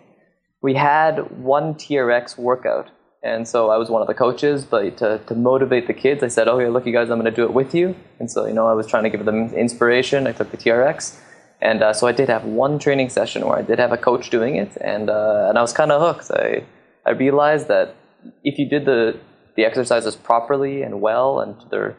we 0.60 0.74
had 0.74 1.30
one 1.40 1.74
TRX 1.74 2.36
workout. 2.36 2.90
And 3.24 3.48
so 3.48 3.70
I 3.70 3.78
was 3.78 3.88
one 3.88 4.02
of 4.02 4.08
the 4.08 4.14
coaches, 4.14 4.64
but 4.66 4.98
to, 4.98 5.18
to 5.26 5.34
motivate 5.34 5.86
the 5.86 5.94
kids, 5.94 6.22
I 6.22 6.28
said, 6.28 6.46
oh, 6.46 6.58
yeah, 6.58 6.68
look, 6.68 6.84
you 6.84 6.92
guys, 6.92 7.08
I'm 7.10 7.18
going 7.18 7.32
to 7.32 7.34
do 7.34 7.44
it 7.44 7.54
with 7.54 7.74
you. 7.74 7.96
And 8.20 8.30
so, 8.30 8.46
you 8.46 8.52
know, 8.52 8.66
I 8.66 8.74
was 8.74 8.86
trying 8.86 9.04
to 9.04 9.10
give 9.10 9.24
them 9.24 9.52
inspiration. 9.54 10.26
I 10.26 10.32
took 10.32 10.50
the 10.50 10.58
TRX. 10.58 11.18
And 11.62 11.82
uh, 11.82 11.94
so 11.94 12.06
I 12.06 12.12
did 12.12 12.28
have 12.28 12.44
one 12.44 12.78
training 12.78 13.08
session 13.08 13.46
where 13.46 13.58
I 13.58 13.62
did 13.62 13.78
have 13.78 13.92
a 13.92 13.96
coach 13.96 14.28
doing 14.28 14.56
it. 14.56 14.76
And, 14.78 15.08
uh, 15.08 15.46
and 15.48 15.58
I 15.58 15.62
was 15.62 15.72
kind 15.72 15.90
of 15.90 16.02
hooked. 16.02 16.30
I, 16.30 16.64
I 17.06 17.12
realized 17.12 17.68
that 17.68 17.96
if 18.44 18.58
you 18.58 18.68
did 18.68 18.84
the, 18.84 19.18
the 19.56 19.64
exercises 19.64 20.16
properly 20.16 20.82
and 20.82 21.00
well 21.00 21.40
and 21.40 21.58
to 21.60 21.68
their 21.68 21.96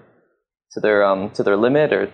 to 0.76 0.80
their 0.82 1.05
um, 1.05 1.32
to 1.32 1.41
their 1.41 1.57
limit, 1.57 1.91
or 1.91 2.11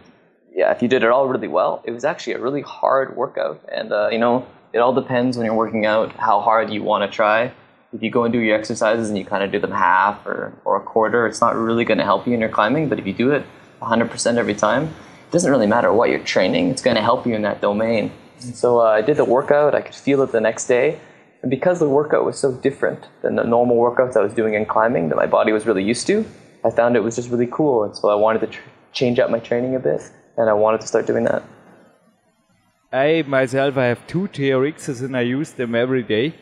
yeah, 0.54 0.72
if 0.72 0.82
you 0.82 0.88
did 0.88 1.04
it 1.04 1.10
all 1.10 1.28
really 1.28 1.48
well, 1.48 1.82
it 1.84 1.92
was 1.92 2.06
actually 2.06 2.34
a 2.34 2.40
really 2.40 2.62
hard 2.62 3.18
workout. 3.18 3.60
And 3.72 3.92
uh, 3.92 4.10
you 4.12 4.20
know, 4.20 4.46
it 4.72 4.80
all 4.80 4.94
depends 4.94 5.36
when 5.36 5.46
you're 5.46 5.56
working 5.56 5.86
out 5.86 6.16
how 6.16 6.40
hard 6.40 6.72
you 6.72 6.84
want 6.84 7.10
to 7.10 7.14
try. 7.14 7.52
If 7.94 8.02
you 8.02 8.10
go 8.10 8.24
and 8.24 8.32
do 8.32 8.40
your 8.40 8.58
exercises 8.58 9.10
and 9.10 9.18
you 9.18 9.26
kind 9.26 9.44
of 9.44 9.52
do 9.52 9.60
them 9.60 9.72
half 9.72 10.26
or, 10.26 10.54
or 10.64 10.78
a 10.78 10.82
quarter, 10.82 11.28
it's 11.28 11.42
not 11.42 11.56
really 11.56 11.84
going 11.84 11.98
to 11.98 12.06
help 12.06 12.26
you 12.26 12.34
in 12.34 12.40
your 12.40 12.50
climbing. 12.50 12.88
But 12.88 13.00
if 13.00 13.06
you 13.06 13.14
do 13.14 13.32
it 13.32 13.46
100% 13.82 14.38
every 14.38 14.56
time, 14.56 14.86
it 14.86 15.32
doesn't 15.32 15.52
really 15.52 15.68
matter 15.68 15.92
what 15.92 16.10
you're 16.10 16.20
training. 16.20 16.70
It's 16.70 16.82
going 16.82 16.96
to 16.96 17.02
help 17.02 17.26
you 17.28 17.36
in 17.36 17.42
that 17.42 17.62
domain. 17.62 18.12
so 18.40 18.80
uh, 18.80 18.86
I 18.86 19.02
did 19.02 19.18
the 19.18 19.26
workout. 19.26 19.76
I 19.76 19.82
could 19.82 19.96
feel 19.96 20.22
it 20.22 20.32
the 20.32 20.42
next 20.42 20.68
day, 20.68 21.00
And 21.42 21.50
because 21.50 21.80
the 21.80 21.90
workout 21.90 22.24
was 22.26 22.38
so 22.38 22.54
different 22.54 23.08
than 23.22 23.36
the 23.36 23.44
normal 23.44 23.78
workouts 23.78 24.16
I 24.16 24.22
was 24.22 24.34
doing 24.34 24.54
in 24.54 24.66
climbing 24.66 25.10
that 25.10 25.16
my 25.16 25.28
body 25.28 25.52
was 25.52 25.66
really 25.66 25.84
used 25.84 26.08
to, 26.08 26.26
I 26.64 26.70
found 26.70 26.96
it 26.96 27.04
was 27.04 27.16
just 27.16 27.30
really 27.30 27.48
cool. 27.48 27.84
And 27.84 27.96
so 27.96 28.10
I 28.10 28.16
wanted 28.16 28.40
to 28.40 28.48
tr- 28.48 28.62
change 28.94 29.20
up 29.20 29.30
my 29.30 29.40
training 29.40 29.76
a 29.76 29.80
bit, 29.80 30.02
and 30.38 30.50
I 30.50 30.54
wanted 30.54 30.82
to 30.82 30.88
start 30.88 31.08
doing 31.08 31.24
that. 31.26 31.44
I 32.94 33.24
myself, 33.26 33.78
I 33.78 33.86
have 33.86 34.06
two 34.06 34.28
TRXs 34.28 35.02
and 35.02 35.16
I 35.16 35.22
use 35.22 35.52
them 35.52 35.76
every 35.76 36.04
day. 36.04 36.36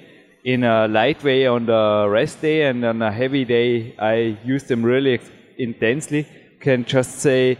In 0.43 0.63
a 0.63 0.87
light 0.87 1.21
way 1.21 1.47
on 1.47 1.65
the 1.65 2.07
rest 2.09 2.41
day 2.41 2.63
and 2.63 2.85
on 2.85 3.01
a 3.01 3.11
heavy 3.11 3.43
day, 3.43 3.93
I 3.99 4.37
use 4.45 4.63
them 4.63 4.83
really 4.83 5.19
intensely. 5.57 6.25
Can 6.61 6.85
just 6.85 7.19
say, 7.19 7.57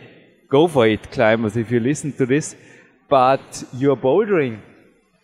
go 0.48 0.68
for 0.68 0.88
it, 0.88 1.12
climbers, 1.12 1.58
if 1.58 1.72
you 1.72 1.82
listen 1.82 2.14
to 2.14 2.26
this. 2.26 2.56
But 3.10 3.66
your 3.74 3.98
bouldering, 3.98 4.62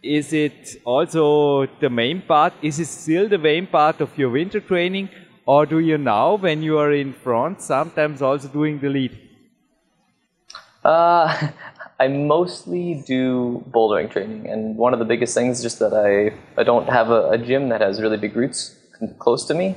is 0.03 0.33
it 0.33 0.81
also 0.83 1.67
the 1.79 1.89
main 1.89 2.23
part? 2.23 2.53
Is 2.61 2.79
it 2.79 2.87
still 2.87 3.29
the 3.29 3.37
main 3.37 3.67
part 3.67 4.01
of 4.01 4.17
your 4.17 4.31
winter 4.31 4.59
training? 4.59 5.09
Or 5.45 5.65
do 5.65 5.79
you 5.79 5.97
now, 5.97 6.35
when 6.35 6.61
you 6.61 6.77
are 6.77 6.91
in 6.91 7.13
front, 7.13 7.61
sometimes 7.61 8.21
also 8.21 8.49
doing 8.49 8.79
the 8.79 8.89
lead? 8.89 9.17
Uh, 10.83 11.51
I 11.99 12.09
mostly 12.09 13.03
do 13.07 13.63
bouldering 13.71 14.11
training, 14.11 14.47
and 14.49 14.75
one 14.75 14.91
of 14.91 14.99
the 14.99 15.05
biggest 15.05 15.33
things 15.33 15.57
is 15.57 15.63
just 15.63 15.79
that 15.79 15.93
I, 15.93 16.35
I 16.59 16.63
don't 16.63 16.89
have 16.89 17.09
a, 17.09 17.29
a 17.31 17.37
gym 17.37 17.69
that 17.69 17.79
has 17.79 18.01
really 18.01 18.17
big 18.17 18.35
routes 18.35 18.75
close 19.19 19.45
to 19.45 19.53
me. 19.53 19.75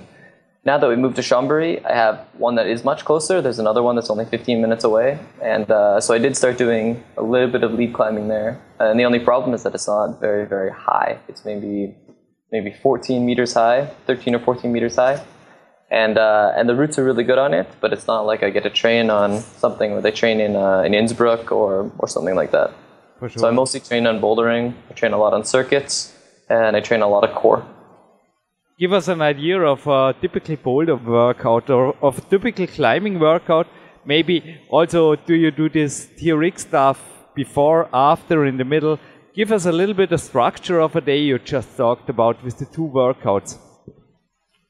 Now 0.64 0.78
that 0.78 0.88
we 0.88 0.96
moved 0.96 1.14
to 1.16 1.22
Chambéry, 1.22 1.84
I 1.84 1.94
have 1.94 2.26
one 2.36 2.56
that 2.56 2.66
is 2.66 2.82
much 2.84 3.04
closer. 3.04 3.40
There's 3.40 3.60
another 3.60 3.84
one 3.84 3.94
that's 3.94 4.10
only 4.10 4.24
15 4.24 4.60
minutes 4.60 4.82
away, 4.82 5.20
and 5.40 5.70
uh, 5.70 6.00
so 6.00 6.12
I 6.12 6.18
did 6.18 6.36
start 6.36 6.58
doing 6.58 7.04
a 7.16 7.22
little 7.22 7.48
bit 7.48 7.62
of 7.62 7.72
lead 7.72 7.94
climbing 7.94 8.26
there. 8.26 8.60
And 8.80 8.98
the 8.98 9.04
only 9.04 9.20
problem 9.20 9.54
is 9.54 9.62
that 9.62 9.74
it's 9.74 9.86
not 9.86 10.20
very, 10.20 10.44
very 10.44 10.72
high. 10.72 11.20
It's 11.28 11.44
maybe 11.44 11.94
maybe 12.50 12.74
14 12.82 13.24
meters 13.24 13.54
high, 13.54 13.86
13 14.06 14.34
or 14.34 14.40
14 14.40 14.72
meters 14.72 14.96
high 14.96 15.24
and 15.90 16.18
uh, 16.18 16.52
and 16.56 16.68
the 16.68 16.74
routes 16.74 16.98
are 16.98 17.04
really 17.04 17.24
good 17.24 17.38
on 17.38 17.54
it. 17.54 17.68
But 17.80 17.92
it's 17.92 18.06
not 18.06 18.26
like 18.26 18.42
I 18.42 18.50
get 18.50 18.62
to 18.64 18.70
train 18.70 19.10
on 19.10 19.40
something 19.40 19.92
where 19.92 20.02
they 20.02 20.10
train 20.10 20.40
in 20.40 20.56
uh, 20.56 20.80
in 20.80 20.94
Innsbruck 20.94 21.52
or 21.52 21.90
or 21.98 22.08
something 22.08 22.34
like 22.34 22.50
that. 22.52 22.72
Sure. 23.20 23.28
So 23.30 23.48
I 23.48 23.50
mostly 23.50 23.80
train 23.80 24.06
on 24.06 24.20
bouldering. 24.20 24.74
I 24.90 24.92
train 24.94 25.12
a 25.12 25.18
lot 25.18 25.32
on 25.32 25.44
circuits, 25.44 26.14
and 26.48 26.76
I 26.76 26.80
train 26.80 27.02
a 27.02 27.08
lot 27.08 27.24
of 27.24 27.34
core. 27.34 27.64
Give 28.78 28.92
us 28.92 29.08
an 29.08 29.20
idea 29.22 29.60
of 29.60 29.84
a 29.88 30.14
typical 30.20 30.54
boulder 30.54 30.94
workout 30.94 31.68
or 31.68 31.96
of 32.00 32.18
a 32.18 32.20
typical 32.20 32.66
climbing 32.68 33.18
workout. 33.18 33.66
Maybe 34.04 34.56
also 34.70 35.16
do 35.16 35.34
you 35.34 35.50
do 35.50 35.68
this 35.68 36.06
TRX 36.16 36.60
stuff 36.60 37.02
before, 37.34 37.88
after, 37.92 38.46
in 38.46 38.56
the 38.56 38.64
middle? 38.64 39.00
Give 39.34 39.50
us 39.50 39.66
a 39.66 39.72
little 39.72 39.94
bit 39.94 40.12
of 40.12 40.20
structure 40.20 40.80
of 40.80 40.94
a 40.94 41.00
day 41.00 41.18
you 41.18 41.38
just 41.40 41.76
talked 41.76 42.08
about 42.08 42.42
with 42.44 42.58
the 42.58 42.66
two 42.66 42.88
workouts. 42.88 43.58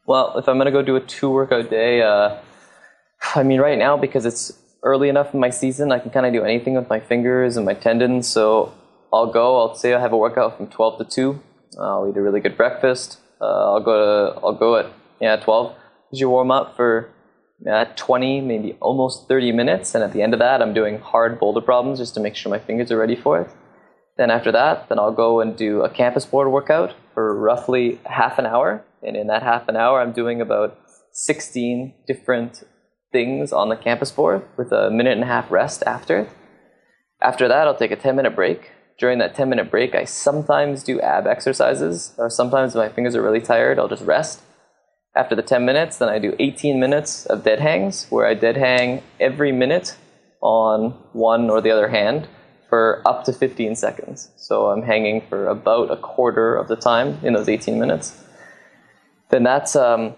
Well, 0.08 0.38
if 0.38 0.48
I'm 0.48 0.56
gonna 0.56 0.70
go 0.70 0.80
do 0.80 0.96
a 0.96 1.00
two 1.00 1.28
workout 1.28 1.68
day, 1.68 2.00
uh, 2.00 2.38
I 3.34 3.42
mean, 3.42 3.60
right 3.60 3.76
now 3.76 3.98
because 3.98 4.24
it's 4.24 4.58
early 4.82 5.10
enough 5.10 5.34
in 5.34 5.40
my 5.40 5.50
season, 5.50 5.92
I 5.92 5.98
can 5.98 6.10
kind 6.10 6.24
of 6.24 6.32
do 6.32 6.44
anything 6.44 6.76
with 6.76 6.88
my 6.88 6.98
fingers 6.98 7.58
and 7.58 7.66
my 7.66 7.74
tendons. 7.74 8.26
So 8.26 8.72
I'll 9.12 9.30
go. 9.30 9.58
I'll 9.58 9.74
say 9.74 9.92
I 9.92 10.00
have 10.00 10.14
a 10.14 10.16
workout 10.16 10.56
from 10.56 10.68
12 10.68 10.98
to 11.00 11.04
2. 11.04 11.40
I'll 11.78 12.08
eat 12.08 12.16
a 12.16 12.22
really 12.22 12.40
good 12.40 12.56
breakfast. 12.56 13.20
Uh, 13.38 13.44
I'll 13.44 13.80
go 13.80 13.94
to. 13.98 14.40
I'll 14.40 14.54
go 14.54 14.76
at 14.76 14.86
yeah 15.20 15.36
12. 15.36 15.76
Because 16.06 16.20
you 16.20 16.30
warm 16.30 16.50
up 16.50 16.74
for 16.74 17.10
yeah, 17.60 17.92
20, 17.94 18.40
maybe 18.40 18.78
almost 18.80 19.28
30 19.28 19.52
minutes, 19.52 19.94
and 19.94 20.02
at 20.02 20.14
the 20.14 20.22
end 20.22 20.32
of 20.32 20.38
that, 20.38 20.62
I'm 20.62 20.72
doing 20.72 21.00
hard 21.00 21.38
boulder 21.38 21.60
problems 21.60 21.98
just 21.98 22.14
to 22.14 22.20
make 22.20 22.34
sure 22.34 22.48
my 22.48 22.58
fingers 22.58 22.90
are 22.90 22.96
ready 22.96 23.16
for 23.16 23.42
it. 23.42 23.50
Then 24.16 24.30
after 24.30 24.52
that, 24.52 24.88
then 24.88 24.98
I'll 24.98 25.12
go 25.12 25.40
and 25.40 25.54
do 25.54 25.82
a 25.82 25.90
campus 25.90 26.24
board 26.24 26.48
workout 26.48 26.94
for 27.12 27.38
roughly 27.38 28.00
half 28.06 28.38
an 28.38 28.46
hour. 28.46 28.84
And 29.02 29.16
in 29.16 29.26
that 29.28 29.42
half 29.42 29.68
an 29.68 29.76
hour, 29.76 30.00
I'm 30.00 30.12
doing 30.12 30.40
about 30.40 30.78
16 31.12 31.94
different 32.06 32.64
things 33.12 33.52
on 33.52 33.68
the 33.68 33.76
campus 33.76 34.10
board 34.10 34.42
with 34.56 34.72
a 34.72 34.90
minute 34.90 35.14
and 35.14 35.22
a 35.22 35.26
half 35.26 35.50
rest 35.50 35.82
after. 35.86 36.20
it. 36.20 36.28
After 37.20 37.48
that, 37.48 37.66
I'll 37.66 37.76
take 37.76 37.90
a 37.90 37.96
10 37.96 38.16
minute 38.16 38.34
break. 38.34 38.70
During 38.98 39.18
that 39.18 39.34
10 39.34 39.48
minute 39.48 39.70
break, 39.70 39.94
I 39.94 40.04
sometimes 40.04 40.82
do 40.82 41.00
ab 41.00 41.26
exercises, 41.26 42.14
or 42.18 42.28
sometimes 42.30 42.74
my 42.74 42.88
fingers 42.88 43.14
are 43.14 43.22
really 43.22 43.40
tired, 43.40 43.78
I'll 43.78 43.88
just 43.88 44.04
rest. 44.04 44.42
After 45.16 45.34
the 45.34 45.42
10 45.42 45.64
minutes, 45.64 45.98
then 45.98 46.08
I 46.08 46.18
do 46.18 46.34
18 46.38 46.78
minutes 46.78 47.26
of 47.26 47.44
dead 47.44 47.60
hangs, 47.60 48.06
where 48.10 48.26
I 48.26 48.34
dead 48.34 48.56
hang 48.56 49.02
every 49.18 49.52
minute 49.52 49.96
on 50.40 50.90
one 51.12 51.50
or 51.50 51.60
the 51.60 51.70
other 51.70 51.88
hand 51.88 52.28
for 52.68 53.02
up 53.06 53.24
to 53.24 53.32
15 53.32 53.74
seconds. 53.74 54.30
So 54.36 54.66
I'm 54.66 54.82
hanging 54.82 55.22
for 55.28 55.48
about 55.48 55.90
a 55.90 55.96
quarter 55.96 56.54
of 56.54 56.68
the 56.68 56.76
time 56.76 57.18
in 57.22 57.32
those 57.32 57.48
18 57.48 57.78
minutes. 57.78 58.22
Then 59.30 59.42
that's 59.42 59.76
um, 59.76 60.14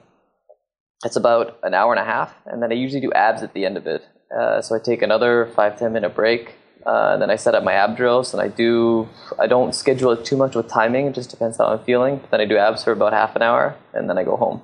that's 1.03 1.17
about 1.17 1.59
an 1.63 1.75
hour 1.75 1.93
and 1.93 2.01
a 2.01 2.05
half, 2.05 2.35
and 2.47 2.63
then 2.63 2.71
I 2.71 2.75
usually 2.75 3.01
do 3.01 3.13
abs 3.13 3.43
at 3.43 3.55
the 3.55 3.65
end 3.65 3.77
of 3.77 3.87
it. 3.87 4.07
Uh, 4.37 4.63
so 4.63 4.77
I 4.77 4.79
take 4.79 5.03
another 5.03 5.51
five 5.57 5.79
ten 5.79 5.93
minute 5.93 6.15
break, 6.15 6.55
uh, 6.87 7.11
and 7.13 7.23
then 7.23 7.31
I 7.31 7.37
set 7.37 7.55
up 7.55 7.65
my 7.65 7.73
ab 7.73 7.97
drills, 7.97 8.33
and 8.33 8.41
I 8.41 8.49
do 8.49 9.09
I 9.39 9.47
don't 9.47 9.75
schedule 9.75 10.13
it 10.13 10.25
too 10.25 10.37
much 10.37 10.55
with 10.55 10.69
timing. 10.69 11.07
It 11.07 11.15
just 11.15 11.31
depends 11.31 11.59
how 11.59 11.67
I'm 11.67 11.85
feeling. 11.85 12.19
But 12.19 12.31
then 12.31 12.41
I 12.41 12.45
do 12.45 12.57
abs 12.57 12.85
for 12.85 12.93
about 12.93 13.13
half 13.13 13.35
an 13.35 13.43
hour, 13.43 13.77
and 13.93 14.09
then 14.09 14.19
I 14.19 14.25
go 14.25 14.37
home. 14.37 14.63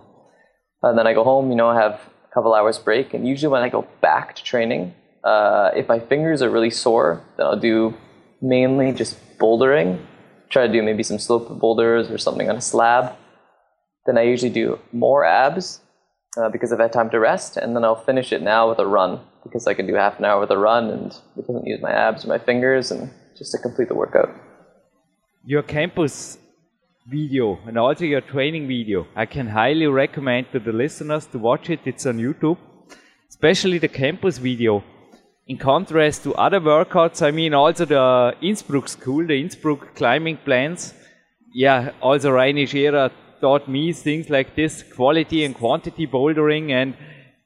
And 0.82 0.96
then 0.96 1.06
I 1.06 1.14
go 1.14 1.24
home. 1.24 1.50
You 1.50 1.56
know, 1.56 1.68
I 1.68 1.80
have 1.80 1.94
a 2.30 2.34
couple 2.34 2.54
hours 2.54 2.78
break, 2.78 3.14
and 3.14 3.26
usually 3.26 3.50
when 3.50 3.62
I 3.62 3.68
go 3.68 3.86
back 4.00 4.36
to 4.36 4.44
training, 4.44 4.94
uh, 5.24 5.70
if 5.74 5.88
my 5.88 5.98
fingers 5.98 6.42
are 6.42 6.50
really 6.50 6.70
sore, 6.70 7.22
then 7.36 7.46
I'll 7.46 7.58
do 7.58 7.94
mainly 8.40 8.92
just 8.92 9.16
bouldering. 9.38 9.98
Try 10.50 10.68
to 10.68 10.72
do 10.72 10.82
maybe 10.82 11.02
some 11.02 11.18
slope 11.18 11.48
boulders 11.58 12.08
or 12.10 12.18
something 12.18 12.48
on 12.48 12.56
a 12.56 12.60
slab. 12.60 13.16
Then 14.06 14.18
I 14.18 14.22
usually 14.22 14.52
do 14.52 14.78
more 14.92 15.24
abs 15.24 15.80
uh, 16.36 16.48
because 16.48 16.72
I've 16.72 16.78
had 16.78 16.92
time 16.92 17.10
to 17.10 17.20
rest, 17.20 17.56
and 17.56 17.74
then 17.74 17.84
I'll 17.84 18.04
finish 18.10 18.32
it 18.32 18.42
now 18.42 18.68
with 18.68 18.78
a 18.78 18.86
run 18.86 19.20
because 19.42 19.66
I 19.66 19.74
can 19.74 19.86
do 19.86 19.94
half 19.94 20.18
an 20.18 20.24
hour 20.24 20.40
with 20.40 20.50
a 20.50 20.58
run 20.58 20.90
and 20.90 21.12
it 21.36 21.46
doesn't 21.46 21.66
use 21.66 21.80
my 21.80 21.92
abs 21.92 22.24
or 22.24 22.28
my 22.28 22.38
fingers, 22.38 22.90
and 22.90 23.10
just 23.36 23.52
to 23.52 23.58
complete 23.58 23.88
the 23.88 23.94
workout. 23.94 24.30
Your 25.44 25.62
campus 25.62 26.38
video 27.08 27.58
and 27.66 27.78
also 27.78 28.04
your 28.04 28.20
training 28.20 28.66
video, 28.66 29.06
I 29.14 29.26
can 29.26 29.46
highly 29.46 29.86
recommend 29.86 30.50
to 30.52 30.58
the 30.58 30.72
listeners 30.72 31.26
to 31.26 31.38
watch 31.38 31.70
it. 31.70 31.80
It's 31.84 32.06
on 32.06 32.18
YouTube, 32.18 32.58
especially 33.28 33.78
the 33.78 33.88
campus 33.88 34.38
video 34.38 34.82
in 35.46 35.58
contrast 35.58 36.24
to 36.24 36.34
other 36.34 36.60
workouts, 36.60 37.22
I 37.22 37.30
mean 37.30 37.54
also 37.54 37.84
the 37.84 38.34
Innsbruck 38.40 38.88
school, 38.88 39.24
the 39.24 39.40
Innsbruck 39.40 39.94
climbing 39.94 40.38
plans. 40.38 40.92
Yeah, 41.52 41.92
also 42.02 42.30
Reini 42.32 42.66
Scherer 42.66 43.10
taught 43.40 43.68
me 43.68 43.92
things 43.92 44.30
like 44.30 44.54
this, 44.54 44.82
quality 44.82 45.44
and 45.44 45.54
quantity 45.54 46.06
bouldering, 46.06 46.70
and 46.70 46.94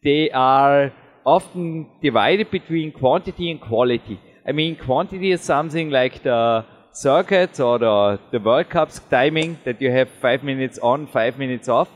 they 0.03 0.31
are 0.31 0.93
often 1.25 1.89
divided 2.03 2.51
between 2.51 2.93
quantity 2.93 3.51
and 3.51 3.61
quality. 3.61 4.21
I 4.47 4.53
mean, 4.53 4.77
quantity 4.77 5.33
is 5.33 5.41
something 5.41 5.91
like 5.91 6.23
the 6.23 6.65
circuits 6.93 7.61
or 7.61 7.79
the, 7.79 8.21
the 8.33 8.41
World 8.41 8.71
Cups 8.71 9.01
timing 9.11 9.59
that 9.65 9.81
you 9.81 9.91
have 9.91 10.09
five 10.21 10.43
minutes 10.43 10.79
on, 10.79 11.07
five 11.07 11.39
minutes 11.39 11.69
off. 11.69 11.89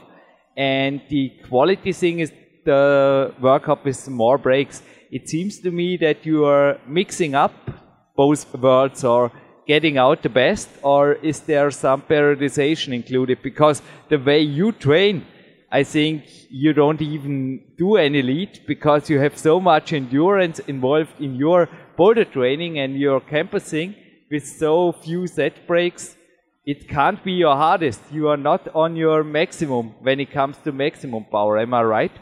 And 0.57 1.01
the 1.09 1.33
quality 1.49 1.93
thing 1.93 2.21
is 2.21 2.33
the 2.65 3.35
World 3.41 3.63
Cup 3.63 3.85
with 3.85 4.09
more 4.09 4.39
breaks 4.39 4.83
it 5.15 5.29
seems 5.29 5.61
to 5.61 5.71
me 5.71 5.97
that 5.99 6.27
you 6.27 6.45
are 6.45 6.77
mixing 6.89 7.37
up 7.37 7.55
both 8.17 8.53
worlds 8.55 9.05
or 9.05 9.31
getting 9.67 9.99
out 9.99 10.23
the 10.23 10.29
best, 10.29 10.69
or 10.83 11.15
is 11.15 11.41
there 11.41 11.71
some 11.71 12.03
periodization 12.03 12.93
included? 12.93 13.43
Because 13.43 13.83
the 14.09 14.19
way 14.19 14.41
you 14.41 14.73
train, 14.73 15.27
I 15.71 15.83
think 15.85 16.25
you 16.51 16.73
don't 16.73 17.03
even 17.03 17.63
do 17.77 17.97
any 17.97 18.23
lead 18.23 18.61
because 18.67 19.11
you 19.11 19.19
have 19.21 19.37
so 19.37 19.61
much 19.61 19.93
endurance 19.93 20.59
involved 20.61 21.21
in 21.21 21.35
your 21.35 21.69
boulder 21.97 22.25
training 22.25 22.79
and 22.79 22.99
your 22.99 23.21
campusing 23.21 23.95
with 24.31 24.47
so 24.47 24.93
few 24.93 25.27
set 25.27 25.67
breaks. 25.67 26.17
It 26.67 26.89
can't 26.89 27.23
be 27.23 27.33
your 27.33 27.57
hardest. 27.57 28.01
You 28.11 28.29
are 28.29 28.37
not 28.37 28.69
on 28.75 28.97
your 28.97 29.23
maximum 29.25 29.95
when 30.01 30.21
it 30.21 30.31
comes 30.31 30.57
to 30.65 30.73
maximum 30.73 31.25
power. 31.25 31.59
Am 31.59 31.75
I 31.75 31.83
right? 31.83 32.13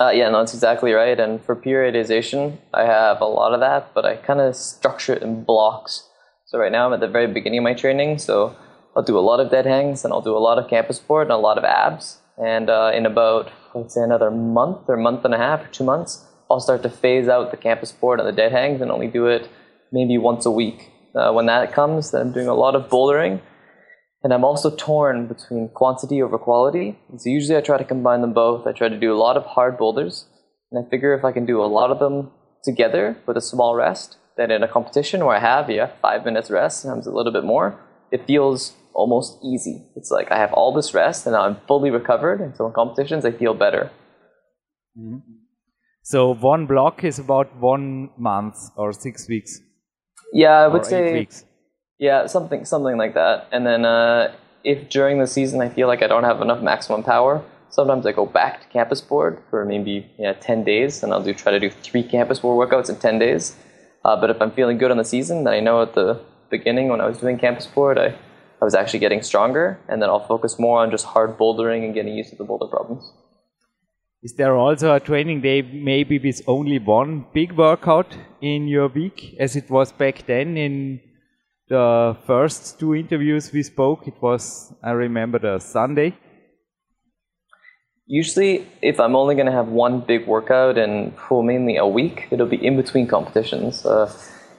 Uh, 0.00 0.10
yeah, 0.10 0.28
no, 0.28 0.38
that's 0.38 0.54
exactly 0.54 0.92
right. 0.92 1.18
And 1.18 1.42
for 1.42 1.56
periodization, 1.56 2.58
I 2.74 2.84
have 2.84 3.20
a 3.20 3.24
lot 3.24 3.54
of 3.54 3.60
that, 3.60 3.94
but 3.94 4.04
I 4.04 4.16
kind 4.16 4.40
of 4.40 4.56
structure 4.56 5.14
it 5.14 5.22
in 5.22 5.44
blocks. 5.44 6.07
So 6.48 6.58
right 6.58 6.72
now 6.72 6.86
I'm 6.86 6.94
at 6.94 7.00
the 7.00 7.08
very 7.08 7.26
beginning 7.26 7.58
of 7.58 7.64
my 7.64 7.74
training, 7.74 8.16
so 8.16 8.56
I'll 8.96 9.02
do 9.02 9.18
a 9.18 9.20
lot 9.20 9.38
of 9.38 9.50
dead 9.50 9.66
hangs, 9.66 10.02
and 10.02 10.14
I'll 10.14 10.22
do 10.22 10.34
a 10.34 10.40
lot 10.40 10.58
of 10.58 10.70
campus 10.70 10.98
board 10.98 11.26
and 11.26 11.32
a 11.32 11.36
lot 11.36 11.58
of 11.58 11.64
abs. 11.64 12.22
And 12.38 12.70
uh, 12.70 12.90
in 12.94 13.04
about, 13.04 13.50
let's 13.74 13.94
say, 13.94 14.00
another 14.00 14.30
month 14.30 14.88
or 14.88 14.96
month 14.96 15.26
and 15.26 15.34
a 15.34 15.36
half 15.36 15.66
or 15.66 15.68
two 15.68 15.84
months, 15.84 16.24
I'll 16.50 16.60
start 16.60 16.82
to 16.84 16.88
phase 16.88 17.28
out 17.28 17.50
the 17.50 17.58
campus 17.58 17.92
board 17.92 18.18
and 18.18 18.26
the 18.26 18.32
dead 18.32 18.52
hangs 18.52 18.80
and 18.80 18.90
only 18.90 19.08
do 19.08 19.26
it 19.26 19.50
maybe 19.92 20.16
once 20.16 20.46
a 20.46 20.50
week. 20.50 20.90
Uh, 21.14 21.32
when 21.32 21.44
that 21.46 21.74
comes, 21.74 22.12
then 22.12 22.22
I'm 22.22 22.32
doing 22.32 22.48
a 22.48 22.54
lot 22.54 22.74
of 22.74 22.88
bouldering 22.88 23.42
and 24.22 24.32
I'm 24.32 24.44
also 24.44 24.74
torn 24.74 25.26
between 25.26 25.68
quantity 25.68 26.22
over 26.22 26.38
quality. 26.38 26.98
So 27.16 27.30
usually 27.30 27.56
I 27.56 27.60
try 27.60 27.78
to 27.78 27.84
combine 27.84 28.20
them 28.20 28.32
both. 28.32 28.66
I 28.66 28.72
try 28.72 28.88
to 28.88 28.98
do 28.98 29.12
a 29.12 29.16
lot 29.16 29.36
of 29.36 29.44
hard 29.44 29.78
boulders, 29.78 30.26
and 30.70 30.84
I 30.84 30.90
figure 30.90 31.14
if 31.14 31.24
I 31.24 31.32
can 31.32 31.46
do 31.46 31.62
a 31.62 31.66
lot 31.66 31.90
of 31.90 31.98
them 31.98 32.30
together 32.64 33.16
with 33.26 33.36
a 33.36 33.40
small 33.40 33.74
rest, 33.74 34.17
then 34.38 34.50
in 34.50 34.62
a 34.62 34.68
competition 34.68 35.24
where 35.24 35.36
I 35.36 35.40
have 35.40 35.68
yeah 35.68 35.90
five 36.00 36.24
minutes 36.24 36.50
rest, 36.50 36.82
sometimes 36.82 37.06
a 37.06 37.12
little 37.12 37.32
bit 37.32 37.44
more, 37.44 37.78
it 38.10 38.26
feels 38.26 38.72
almost 38.94 39.38
easy. 39.44 39.86
It's 39.96 40.10
like 40.10 40.30
I 40.30 40.38
have 40.38 40.52
all 40.52 40.72
this 40.72 40.94
rest 40.94 41.26
and 41.26 41.36
I'm 41.36 41.56
fully 41.68 41.90
recovered. 41.90 42.40
And 42.40 42.56
so 42.56 42.66
in 42.66 42.72
competitions, 42.72 43.24
I 43.24 43.32
feel 43.32 43.54
better. 43.54 43.90
Mm-hmm. 44.98 45.18
So 46.02 46.34
one 46.34 46.66
block 46.66 47.04
is 47.04 47.18
about 47.18 47.54
one 47.56 48.10
month 48.16 48.56
or 48.76 48.92
six 48.92 49.28
weeks. 49.28 49.60
Yeah, 50.32 50.58
I 50.64 50.68
would 50.68 50.86
say. 50.86 51.12
Weeks. 51.12 51.44
Yeah, 51.98 52.26
something 52.26 52.64
something 52.64 52.96
like 52.96 53.14
that. 53.14 53.48
And 53.52 53.66
then 53.66 53.84
uh, 53.84 54.32
if 54.64 54.88
during 54.88 55.18
the 55.18 55.26
season 55.26 55.60
I 55.60 55.68
feel 55.68 55.88
like 55.88 56.02
I 56.02 56.06
don't 56.06 56.24
have 56.24 56.40
enough 56.40 56.62
maximum 56.62 57.02
power, 57.02 57.44
sometimes 57.70 58.06
I 58.06 58.12
go 58.12 58.26
back 58.26 58.62
to 58.62 58.68
campus 58.68 59.00
board 59.00 59.42
for 59.50 59.64
maybe 59.64 60.10
yeah, 60.18 60.32
10 60.32 60.64
days, 60.64 61.02
and 61.02 61.12
I'll 61.12 61.22
do 61.22 61.34
try 61.34 61.52
to 61.52 61.60
do 61.60 61.70
three 61.70 62.02
campus 62.02 62.38
board 62.40 62.56
workouts 62.70 62.88
in 62.88 62.96
10 62.96 63.18
days. 63.18 63.56
Uh, 64.04 64.20
but 64.20 64.30
if 64.30 64.40
I'm 64.40 64.50
feeling 64.52 64.78
good 64.78 64.90
on 64.90 64.96
the 64.96 65.04
season, 65.04 65.44
then 65.44 65.54
I 65.54 65.60
know 65.60 65.82
at 65.82 65.94
the 65.94 66.20
beginning 66.50 66.88
when 66.88 67.00
I 67.00 67.06
was 67.06 67.18
doing 67.18 67.38
campus 67.38 67.66
board, 67.66 67.98
I, 67.98 68.16
I 68.60 68.64
was 68.64 68.74
actually 68.74 69.00
getting 69.00 69.22
stronger, 69.22 69.78
and 69.88 70.00
then 70.00 70.08
I'll 70.08 70.26
focus 70.26 70.58
more 70.58 70.80
on 70.80 70.90
just 70.90 71.04
hard 71.04 71.38
bouldering 71.38 71.84
and 71.84 71.94
getting 71.94 72.14
used 72.14 72.30
to 72.30 72.36
the 72.36 72.44
boulder 72.44 72.66
problems. 72.66 73.12
Is 74.22 74.34
there 74.34 74.56
also 74.56 74.94
a 74.94 75.00
training 75.00 75.42
day 75.42 75.62
maybe 75.62 76.18
with 76.18 76.42
only 76.48 76.78
one 76.78 77.26
big 77.32 77.52
workout 77.52 78.16
in 78.40 78.66
your 78.66 78.88
week, 78.88 79.36
as 79.38 79.54
it 79.54 79.70
was 79.70 79.92
back 79.92 80.26
then 80.26 80.56
in 80.56 81.00
the 81.68 82.16
first 82.26 82.80
two 82.80 82.96
interviews 82.96 83.52
we 83.52 83.62
spoke? 83.62 84.08
It 84.08 84.20
was, 84.20 84.72
I 84.82 84.90
remember, 84.90 85.38
the 85.38 85.60
Sunday. 85.60 86.16
Usually, 88.10 88.66
if 88.80 88.98
I'm 88.98 89.14
only 89.14 89.34
going 89.34 89.46
to 89.46 89.52
have 89.52 89.68
one 89.68 90.00
big 90.00 90.26
workout 90.26 90.78
and 90.78 91.12
well, 91.30 91.42
mainly 91.42 91.76
a 91.76 91.86
week, 91.86 92.26
it'll 92.30 92.46
be 92.46 92.56
in 92.56 92.74
between 92.74 93.06
competitions. 93.06 93.84
Uh, 93.84 94.10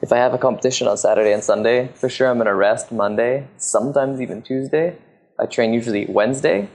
if 0.03 0.11
I 0.11 0.17
have 0.17 0.35
a 0.35 0.37
competition 0.37 0.87
on 0.87 0.97
Saturday 0.97 1.33
and 1.33 1.43
Sunday, 1.43 1.89
for 1.95 2.09
sure 2.09 2.29
I'm 2.29 2.37
going 2.37 2.45
to 2.45 2.53
rest 2.53 2.91
Monday, 2.91 3.47
sometimes 3.57 4.21
even 4.21 4.43
Tuesday. 4.43 4.95
I 5.39 5.47
train 5.47 5.73
usually 5.73 6.05
Wednesday. 6.05 6.69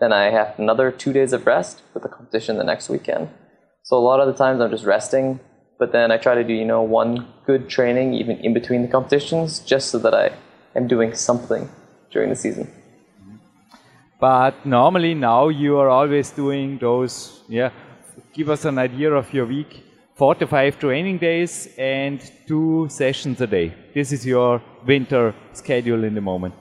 Then 0.00 0.14
I 0.14 0.30
have 0.30 0.58
another 0.58 0.90
two 0.90 1.12
days 1.12 1.34
of 1.34 1.44
rest 1.44 1.82
for 1.92 1.98
the 1.98 2.08
competition 2.08 2.56
the 2.56 2.64
next 2.64 2.88
weekend. 2.88 3.28
So 3.82 3.98
a 3.98 4.00
lot 4.00 4.20
of 4.20 4.28
the 4.28 4.32
times 4.32 4.62
I'm 4.62 4.70
just 4.70 4.86
resting, 4.86 5.40
but 5.78 5.92
then 5.92 6.10
I 6.10 6.16
try 6.16 6.34
to 6.34 6.42
do, 6.42 6.54
you 6.54 6.64
know, 6.64 6.80
one 6.80 7.28
good 7.44 7.68
training 7.68 8.14
even 8.14 8.38
in 8.38 8.54
between 8.54 8.80
the 8.80 8.88
competitions 8.88 9.58
just 9.58 9.90
so 9.90 9.98
that 9.98 10.14
I 10.14 10.32
am 10.74 10.88
doing 10.88 11.12
something 11.12 11.68
during 12.10 12.30
the 12.30 12.36
season. 12.36 12.72
But 14.20 14.66
normally 14.66 15.14
now 15.14 15.48
you 15.48 15.78
are 15.78 15.88
always 15.88 16.30
doing 16.30 16.78
those, 16.78 17.44
yeah, 17.48 17.70
give 18.32 18.50
us 18.50 18.64
an 18.64 18.78
idea 18.78 19.12
of 19.12 19.32
your 19.32 19.46
week. 19.46 19.84
Four 20.16 20.34
to 20.36 20.46
five 20.48 20.80
training 20.80 21.18
days 21.18 21.68
and 21.78 22.20
two 22.48 22.88
sessions 22.90 23.40
a 23.40 23.46
day. 23.46 23.72
This 23.94 24.10
is 24.10 24.26
your 24.26 24.60
winter 24.84 25.32
schedule 25.52 26.02
in 26.02 26.14
the 26.14 26.20
moment. 26.20 26.54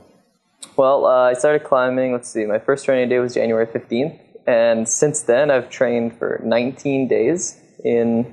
Well, 0.76 1.08
uh, 1.08 1.32
I 1.32 1.34
started 1.34 1.64
climbing, 1.64 2.12
let's 2.12 2.30
see, 2.30 2.46
my 2.46 2.60
first 2.60 2.86
training 2.86 3.10
day 3.10 3.18
was 3.18 3.34
January 3.34 3.66
15th. 3.66 4.20
And 4.46 4.88
since 4.88 5.24
then, 5.24 5.50
I've 5.50 5.72
trained 5.72 6.16
for 6.20 6.40
19 6.44 7.08
days 7.08 7.60
in 7.84 8.32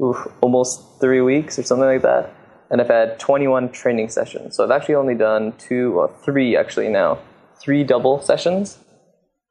oof, 0.00 0.28
almost 0.40 1.00
three 1.00 1.20
weeks 1.20 1.58
or 1.58 1.64
something 1.64 1.86
like 1.86 2.02
that. 2.02 2.32
And 2.70 2.80
I've 2.80 2.88
had 2.88 3.18
21 3.18 3.72
training 3.72 4.08
sessions. 4.10 4.56
So 4.56 4.62
I've 4.62 4.70
actually 4.70 4.94
only 4.94 5.16
done 5.16 5.52
two 5.58 5.98
or 5.98 6.08
three 6.24 6.56
actually 6.56 6.88
now 6.88 7.18
three 7.62 7.84
double 7.84 8.20
sessions, 8.20 8.78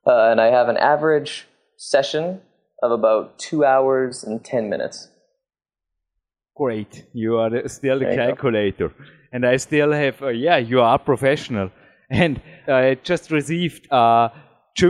uh, 0.05 0.29
and 0.29 0.41
I 0.41 0.47
have 0.47 0.69
an 0.69 0.77
average 0.77 1.47
session 1.77 2.41
of 2.81 2.91
about 2.91 3.37
two 3.37 3.63
hours 3.63 4.23
and 4.23 4.43
10 4.43 4.69
minutes. 4.69 5.07
Great. 6.55 7.05
You 7.13 7.37
are 7.37 7.67
still 7.67 7.99
the 7.99 8.15
calculator. 8.15 8.91
And 9.31 9.45
I 9.45 9.57
still 9.57 9.91
have, 9.93 10.21
uh, 10.21 10.27
yeah, 10.27 10.57
you 10.57 10.81
are 10.81 10.99
professional. 10.99 11.71
And 12.13 12.41
I 12.67 12.97
just 13.03 13.31
received 13.31 13.87
a 13.89 14.31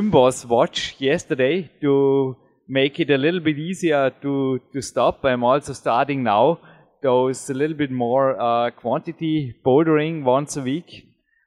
Boss 0.10 0.44
watch 0.44 0.96
yesterday 0.98 1.70
to 1.82 2.36
make 2.68 3.00
it 3.00 3.12
a 3.12 3.18
little 3.18 3.40
bit 3.40 3.60
easier 3.60 4.10
to, 4.24 4.60
to 4.74 4.82
stop. 4.82 5.24
I'm 5.24 5.44
also 5.44 5.74
starting 5.74 6.24
now 6.24 6.60
those 7.04 7.50
a 7.50 7.54
little 7.54 7.78
bit 7.78 7.92
more 7.92 8.42
uh, 8.42 8.72
quantity 8.72 9.54
bouldering 9.64 10.24
once 10.24 10.58
a 10.58 10.62
week. 10.62 11.06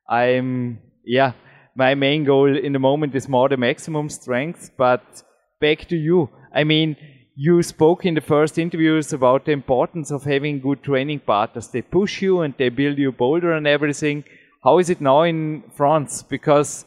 I'm, 0.09 0.79
yeah, 1.05 1.33
my 1.77 1.95
main 1.95 2.25
goal 2.25 2.57
in 2.57 2.73
the 2.73 2.79
moment 2.79 3.15
is 3.15 3.29
more 3.29 3.49
the 3.49 3.57
maximum 3.57 4.09
strength. 4.09 4.71
But 4.77 5.23
back 5.61 5.87
to 5.89 5.97
you. 5.97 6.31
I 6.55 6.65
mean, 6.65 6.97
you 7.37 7.63
spoke 7.63 8.07
in 8.07 8.15
the 8.15 8.21
first 8.21 8.59
interviews 8.59 9.13
about 9.13 9.45
the 9.45 9.53
importance 9.53 10.11
of 10.13 10.25
having 10.25 10.61
good 10.61 10.83
training 10.83 11.21
partners. 11.21 11.69
They 11.69 11.83
push 11.83 12.23
you 12.23 12.43
and 12.43 12.55
they 12.57 12.69
build 12.69 12.99
you 12.99 13.11
bolder 13.11 13.53
and 13.53 13.67
everything. 13.67 14.25
How 14.63 14.79
is 14.79 14.89
it 14.89 15.01
now 15.01 15.23
in 15.23 15.65
France? 15.77 16.23
Because 16.23 16.85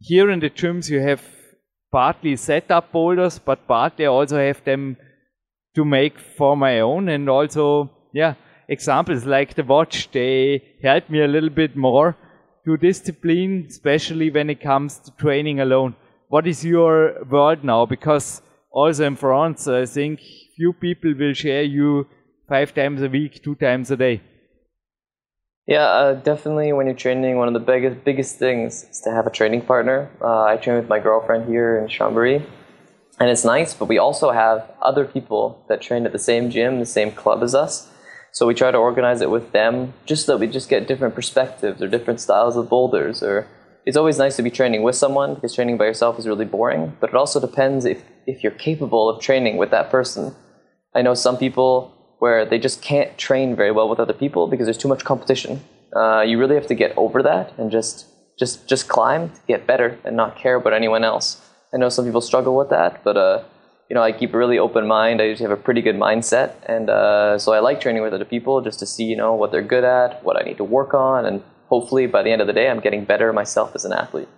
here 0.00 0.30
in 0.30 0.40
the 0.40 0.50
gyms 0.50 0.90
you 0.90 1.00
have 1.00 1.22
partly 1.92 2.34
set 2.36 2.70
up 2.70 2.90
boulders, 2.90 3.38
but 3.38 3.68
partly 3.68 4.06
also 4.06 4.38
have 4.38 4.64
them 4.64 4.96
to 5.76 5.84
make 5.84 6.18
for 6.18 6.56
my 6.56 6.80
own 6.80 7.08
and 7.08 7.28
also, 7.28 7.90
yeah, 8.12 8.34
examples 8.68 9.24
like 9.24 9.54
the 9.54 9.62
watch, 9.62 10.10
they 10.10 10.62
help 10.82 11.08
me 11.08 11.22
a 11.22 11.28
little 11.28 11.50
bit 11.50 11.76
more 11.76 12.16
to 12.64 12.76
discipline, 12.76 13.66
especially 13.68 14.30
when 14.30 14.50
it 14.50 14.60
comes 14.60 14.98
to 14.98 15.10
training 15.12 15.60
alone. 15.60 15.94
What 16.28 16.46
is 16.46 16.64
your 16.64 17.24
world 17.30 17.64
now? 17.64 17.86
Because 17.86 18.42
also 18.70 19.04
in 19.04 19.16
France, 19.16 19.68
I 19.68 19.86
think 19.86 20.20
few 20.56 20.72
people 20.72 21.14
will 21.14 21.34
share 21.34 21.62
you 21.62 22.06
five 22.48 22.74
times 22.74 23.02
a 23.02 23.08
week, 23.08 23.42
two 23.42 23.54
times 23.54 23.90
a 23.90 23.96
day. 23.96 24.22
Yeah, 25.66 25.86
uh, 25.86 26.14
definitely. 26.14 26.72
When 26.72 26.86
you're 26.86 26.94
training, 26.94 27.38
one 27.38 27.48
of 27.48 27.54
the 27.54 27.60
biggest 27.60 28.04
biggest 28.04 28.38
things 28.38 28.84
is 28.84 29.00
to 29.00 29.10
have 29.10 29.26
a 29.26 29.30
training 29.30 29.62
partner. 29.62 30.10
Uh, 30.20 30.42
I 30.42 30.56
train 30.58 30.76
with 30.76 30.88
my 30.88 30.98
girlfriend 30.98 31.48
here 31.48 31.78
in 31.78 31.88
Chambéry, 31.88 32.44
and 33.18 33.30
it's 33.30 33.44
nice. 33.44 33.72
But 33.72 33.86
we 33.86 33.96
also 33.96 34.30
have 34.30 34.70
other 34.82 35.06
people 35.06 35.64
that 35.68 35.80
train 35.80 36.04
at 36.04 36.12
the 36.12 36.18
same 36.18 36.50
gym, 36.50 36.80
the 36.80 36.86
same 36.86 37.12
club 37.12 37.42
as 37.42 37.54
us. 37.54 37.90
So 38.34 38.48
we 38.48 38.54
try 38.54 38.72
to 38.72 38.78
organize 38.78 39.20
it 39.20 39.30
with 39.30 39.52
them 39.52 39.94
just 40.06 40.26
so 40.26 40.32
that 40.32 40.38
we 40.38 40.48
just 40.48 40.68
get 40.68 40.88
different 40.88 41.14
perspectives 41.14 41.80
or 41.80 41.86
different 41.86 42.20
styles 42.20 42.56
of 42.56 42.68
boulders. 42.68 43.22
Or 43.22 43.46
it's 43.86 43.96
always 43.96 44.18
nice 44.18 44.34
to 44.36 44.42
be 44.42 44.50
training 44.50 44.82
with 44.82 44.96
someone 44.96 45.36
because 45.36 45.54
training 45.54 45.78
by 45.78 45.84
yourself 45.84 46.18
is 46.18 46.26
really 46.26 46.44
boring. 46.44 46.96
But 47.00 47.10
it 47.10 47.16
also 47.16 47.38
depends 47.40 47.84
if, 47.84 48.02
if 48.26 48.42
you're 48.42 48.50
capable 48.50 49.08
of 49.08 49.22
training 49.22 49.56
with 49.56 49.70
that 49.70 49.88
person. 49.88 50.34
I 50.96 51.02
know 51.02 51.14
some 51.14 51.36
people 51.36 52.16
where 52.18 52.44
they 52.44 52.58
just 52.58 52.82
can't 52.82 53.16
train 53.16 53.54
very 53.54 53.70
well 53.70 53.88
with 53.88 54.00
other 54.00 54.12
people 54.12 54.48
because 54.48 54.66
there's 54.66 54.78
too 54.78 54.88
much 54.88 55.04
competition. 55.04 55.62
Uh, 55.94 56.22
you 56.22 56.36
really 56.36 56.56
have 56.56 56.66
to 56.66 56.74
get 56.74 56.92
over 56.96 57.22
that 57.22 57.56
and 57.56 57.70
just 57.70 58.06
just 58.36 58.66
just 58.66 58.88
climb 58.88 59.30
get 59.46 59.64
better 59.64 59.96
and 60.04 60.16
not 60.16 60.36
care 60.36 60.56
about 60.56 60.72
anyone 60.72 61.04
else. 61.04 61.40
I 61.72 61.76
know 61.76 61.88
some 61.88 62.04
people 62.04 62.20
struggle 62.20 62.56
with 62.56 62.70
that, 62.70 63.04
but 63.04 63.16
uh, 63.16 63.44
you 63.88 63.94
know, 63.94 64.02
I 64.02 64.12
keep 64.12 64.32
a 64.32 64.38
really 64.38 64.58
open 64.58 64.86
mind. 64.86 65.20
I 65.20 65.24
usually 65.24 65.48
have 65.48 65.58
a 65.58 65.62
pretty 65.62 65.82
good 65.82 65.96
mindset, 65.96 66.54
and 66.66 66.88
uh, 66.88 67.38
so 67.38 67.52
I 67.52 67.60
like 67.60 67.80
training 67.80 68.02
with 68.02 68.14
other 68.14 68.24
people 68.24 68.60
just 68.62 68.78
to 68.78 68.86
see, 68.86 69.04
you 69.04 69.16
know, 69.16 69.34
what 69.34 69.52
they're 69.52 69.62
good 69.62 69.84
at, 69.84 70.24
what 70.24 70.40
I 70.40 70.44
need 70.44 70.56
to 70.56 70.64
work 70.64 70.94
on, 70.94 71.26
and 71.26 71.42
hopefully 71.68 72.06
by 72.06 72.22
the 72.22 72.30
end 72.30 72.40
of 72.40 72.46
the 72.46 72.52
day, 72.52 72.70
I'm 72.70 72.80
getting 72.80 73.04
better 73.04 73.32
myself 73.32 73.72
as 73.74 73.84
an 73.84 73.92
athlete. 73.92 74.28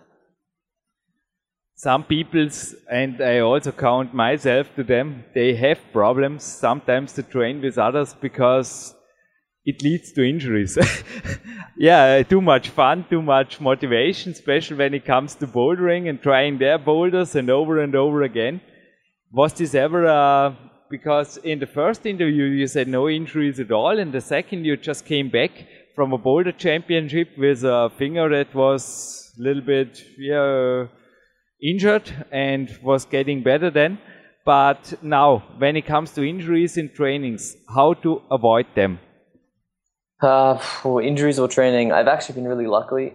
Some 1.77 2.05
people's, 2.05 2.75
and 2.91 3.21
I 3.21 3.41
also 3.41 3.71
count 3.71 4.15
myself 4.15 4.75
to 4.77 4.83
them, 4.83 5.25
they 5.35 5.55
have 5.57 5.79
problems 5.93 6.43
sometimes 6.43 7.13
to 7.13 7.23
train 7.23 7.61
with 7.61 7.77
others 7.77 8.15
because 8.19 8.95
it 9.65 9.83
leads 9.83 10.11
to 10.13 10.23
injuries. 10.23 10.79
yeah, 11.77 12.23
too 12.23 12.41
much 12.41 12.71
fun, 12.71 13.05
too 13.11 13.21
much 13.21 13.61
motivation, 13.61 14.33
especially 14.33 14.79
when 14.79 14.95
it 14.95 15.05
comes 15.05 15.35
to 15.35 15.47
bouldering 15.47 16.09
and 16.09 16.23
trying 16.23 16.57
their 16.59 16.79
boulders 16.79 17.37
and 17.37 17.51
over 17.51 17.81
and 17.83 17.95
over 17.95 18.23
again 18.23 18.61
was 19.37 19.53
this 19.53 19.75
ever 19.75 20.07
uh, 20.07 20.55
because 20.89 21.37
in 21.37 21.59
the 21.59 21.67
first 21.67 22.07
interview 22.07 22.45
you 22.45 22.67
said 22.67 22.89
no 22.89 23.07
injuries 23.07 23.61
at 23.61 23.71
all, 23.71 23.99
and 23.99 24.11
the 24.13 24.21
second 24.21 24.65
you 24.65 24.77
just 24.79 25.05
came 25.05 25.29
back 25.29 25.51
from 25.95 26.15
a 26.15 26.19
boulder 26.19 26.53
championship 26.53 27.29
with 27.37 27.63
a 27.63 27.91
finger 27.99 28.31
that 28.31 28.55
was 28.55 29.35
a 29.39 29.43
little 29.43 29.63
bit 29.63 30.01
yeah, 30.19 30.87
injured 31.63 32.11
and 32.33 32.79
was 32.83 33.05
getting 33.05 33.43
better 33.43 33.71
then. 33.71 33.99
But 34.47 34.95
now, 35.03 35.43
when 35.59 35.77
it 35.77 35.85
comes 35.85 36.13
to 36.13 36.25
injuries 36.25 36.79
in 36.79 36.95
trainings, 36.95 37.57
how 37.75 37.93
to 38.05 38.23
avoid 38.31 38.67
them? 38.75 39.01
Uh, 40.23 40.59
injuries 41.03 41.39
or 41.39 41.49
training, 41.49 41.93
I've 41.93 42.09
actually 42.09 42.37
been 42.37 42.49
really 42.49 42.67
lucky. 42.67 43.13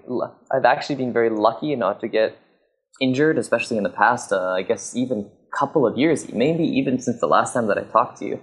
I've 0.52 0.66
actually 0.66 0.98
been 0.98 1.14
very 1.14 1.32
lucky 1.32 1.76
not 1.76 2.00
to 2.02 2.08
get 2.08 2.38
injured, 3.00 3.40
especially 3.40 3.78
in 3.78 3.84
the 3.84 3.90
past. 3.90 4.32
Uh, 4.32 4.52
I 4.52 4.62
guess 4.62 4.96
even 4.96 5.32
couple 5.52 5.86
of 5.86 5.98
years, 5.98 6.32
maybe 6.32 6.64
even 6.64 7.00
since 7.00 7.20
the 7.20 7.28
last 7.28 7.54
time 7.54 7.68
that 7.68 7.78
I 7.78 7.84
talked 7.84 8.18
to 8.20 8.26
you. 8.26 8.42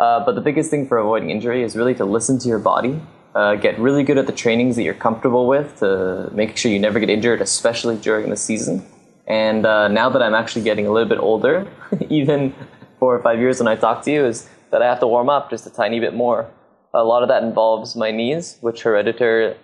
Uh, 0.00 0.24
but 0.24 0.34
the 0.34 0.40
biggest 0.40 0.70
thing 0.70 0.86
for 0.86 0.98
avoiding 0.98 1.30
injury 1.30 1.62
is 1.62 1.74
really 1.76 1.94
to 1.94 2.04
listen 2.04 2.38
to 2.38 2.48
your 2.48 2.60
body, 2.60 3.00
uh, 3.34 3.56
get 3.56 3.78
really 3.78 4.04
good 4.04 4.18
at 4.18 4.26
the 4.26 4.32
trainings 4.32 4.76
that 4.76 4.82
you're 4.82 4.94
comfortable 4.94 5.46
with 5.46 5.78
to 5.80 6.30
make 6.32 6.56
sure 6.56 6.70
you 6.70 6.78
never 6.78 7.00
get 7.00 7.10
injured, 7.10 7.40
especially 7.40 7.96
during 7.96 8.30
the 8.30 8.36
season. 8.36 8.84
And 9.26 9.66
uh, 9.66 9.88
now 9.88 10.08
that 10.08 10.22
I'm 10.22 10.34
actually 10.34 10.62
getting 10.62 10.86
a 10.86 10.92
little 10.92 11.08
bit 11.08 11.18
older, 11.18 11.70
even 12.08 12.54
four 12.98 13.14
or 13.14 13.22
five 13.22 13.38
years 13.38 13.58
when 13.58 13.68
I 13.68 13.76
talk 13.76 14.02
to 14.04 14.10
you, 14.10 14.24
is 14.24 14.48
that 14.70 14.82
I 14.82 14.86
have 14.86 15.00
to 15.00 15.06
warm 15.06 15.28
up 15.28 15.50
just 15.50 15.66
a 15.66 15.70
tiny 15.70 16.00
bit 16.00 16.14
more. 16.14 16.48
A 16.94 17.04
lot 17.04 17.22
of 17.22 17.28
that 17.28 17.42
involves 17.42 17.94
my 17.96 18.10
knees, 18.10 18.56
which 18.60 18.82
hereditary, 18.82 19.56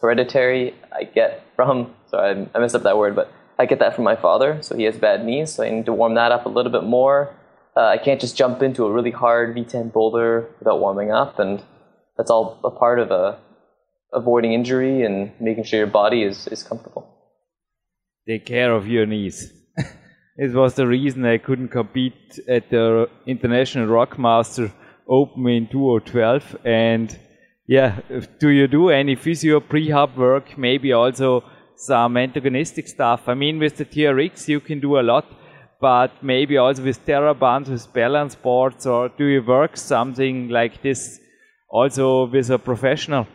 hereditary. 0.00 0.74
I 0.92 1.04
get 1.04 1.42
from 1.54 1.94
sorry 2.10 2.48
I 2.54 2.58
messed 2.58 2.74
up 2.74 2.82
that 2.84 2.96
word, 2.96 3.14
but 3.14 3.30
I 3.58 3.66
get 3.66 3.78
that 3.78 3.94
from 3.94 4.04
my 4.04 4.16
father. 4.16 4.58
So 4.62 4.76
he 4.76 4.84
has 4.84 4.96
bad 4.96 5.24
knees, 5.24 5.54
so 5.54 5.64
I 5.64 5.70
need 5.70 5.86
to 5.86 5.92
warm 5.92 6.14
that 6.14 6.32
up 6.32 6.46
a 6.46 6.48
little 6.48 6.72
bit 6.72 6.84
more. 6.84 7.34
Uh, 7.76 7.86
I 7.86 7.98
can't 7.98 8.20
just 8.20 8.36
jump 8.36 8.62
into 8.62 8.84
a 8.84 8.92
really 8.92 9.10
hard 9.10 9.54
V10 9.54 9.92
boulder 9.92 10.48
without 10.58 10.80
warming 10.80 11.10
up, 11.10 11.38
and 11.38 11.62
that's 12.16 12.30
all 12.30 12.58
a 12.64 12.70
part 12.70 12.98
of 12.98 13.10
uh, 13.10 13.36
avoiding 14.12 14.52
injury 14.52 15.02
and 15.02 15.32
making 15.40 15.64
sure 15.64 15.78
your 15.78 15.86
body 15.86 16.22
is, 16.22 16.46
is 16.48 16.62
comfortable. 16.62 17.06
Take 18.26 18.46
care 18.46 18.72
of 18.72 18.88
your 18.88 19.06
knees. 19.06 19.52
it 20.36 20.52
was 20.52 20.74
the 20.74 20.86
reason 20.86 21.24
I 21.24 21.38
couldn't 21.38 21.68
compete 21.68 22.40
at 22.48 22.70
the 22.70 23.08
International 23.26 23.86
Rockmaster 23.86 24.72
Open 25.08 25.46
in 25.46 25.68
2012. 25.68 26.56
And 26.64 27.16
yeah, 27.66 28.00
do 28.40 28.48
you 28.48 28.66
do 28.66 28.88
any 28.88 29.16
physio 29.16 29.60
prehab 29.60 30.16
work? 30.16 30.58
Maybe 30.58 30.92
also 30.92 31.44
some 31.76 32.16
antagonistic 32.16 32.88
stuff. 32.88 33.28
I 33.28 33.34
mean, 33.34 33.58
with 33.58 33.76
the 33.76 33.84
TRX, 33.84 34.48
you 34.48 34.60
can 34.60 34.80
do 34.80 34.98
a 34.98 35.02
lot, 35.02 35.26
but 35.80 36.10
maybe 36.22 36.56
also 36.56 36.82
with 36.82 37.04
TheraBand, 37.06 37.68
with 37.68 37.92
balance 37.92 38.34
boards, 38.34 38.86
or 38.86 39.08
do 39.08 39.24
you 39.24 39.42
work 39.42 39.76
something 39.76 40.48
like 40.48 40.82
this 40.82 41.20
also 41.68 42.26
with 42.26 42.50
a 42.50 42.58
professional? 42.58 43.26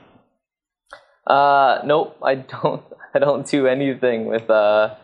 Uh, 1.28 1.80
nope, 1.86 2.18
I 2.24 2.36
don't. 2.36 2.84
I 3.14 3.20
don't 3.20 3.46
do 3.46 3.68
anything 3.68 4.28
with 4.28 4.50
uh, 4.50 4.96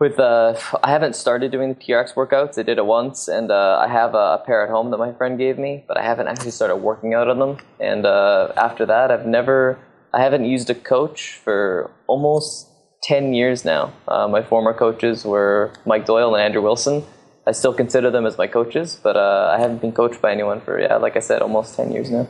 with 0.00 0.18
uh, 0.18 0.54
I 0.82 0.90
haven't 0.90 1.16
started 1.16 1.50
doing 1.52 1.70
the 1.70 1.80
TRX 1.80 2.14
workouts. 2.14 2.58
I 2.58 2.62
did 2.62 2.78
it 2.78 2.86
once, 2.86 3.28
and 3.28 3.50
uh, 3.50 3.78
I 3.80 3.88
have 3.88 4.14
a, 4.14 4.38
a, 4.38 4.42
pair 4.44 4.62
at 4.62 4.70
home 4.70 4.90
that 4.90 4.98
my 4.98 5.12
friend 5.12 5.38
gave 5.38 5.58
me, 5.58 5.84
but 5.86 5.96
I 5.96 6.02
haven't 6.02 6.28
actually 6.28 6.50
started 6.50 6.76
working 6.76 7.14
out 7.14 7.28
on 7.28 7.38
them. 7.38 7.56
And 7.80 8.04
uh, 8.04 8.52
after 8.56 8.84
that, 8.86 9.10
I've 9.10 9.26
never, 9.26 9.78
I 10.14 10.22
haven't 10.22 10.44
used 10.44 10.70
a 10.70 10.74
coach 10.74 11.20
for 11.44 11.90
almost 12.06 12.68
ten 13.02 13.34
years 13.34 13.64
now. 13.64 13.92
Uh, 14.08 14.28
my 14.28 14.42
former 14.42 14.72
coaches 14.72 15.24
were 15.24 15.72
Mike 15.84 16.06
Doyle 16.06 16.34
and 16.34 16.42
Andrew 16.42 16.62
Wilson. 16.62 17.04
I 17.46 17.52
still 17.52 17.74
consider 17.74 18.10
them 18.10 18.24
as 18.24 18.38
my 18.38 18.46
coaches, 18.46 18.98
but 19.02 19.16
uh, 19.16 19.52
I 19.54 19.60
haven't 19.60 19.80
been 19.80 19.92
coached 19.92 20.22
by 20.22 20.32
anyone 20.32 20.60
for 20.60 20.80
yeah, 20.80 20.96
like 20.96 21.16
I 21.16 21.20
said, 21.20 21.42
almost 21.42 21.76
ten 21.76 21.92
years 21.92 22.10
now. 22.10 22.26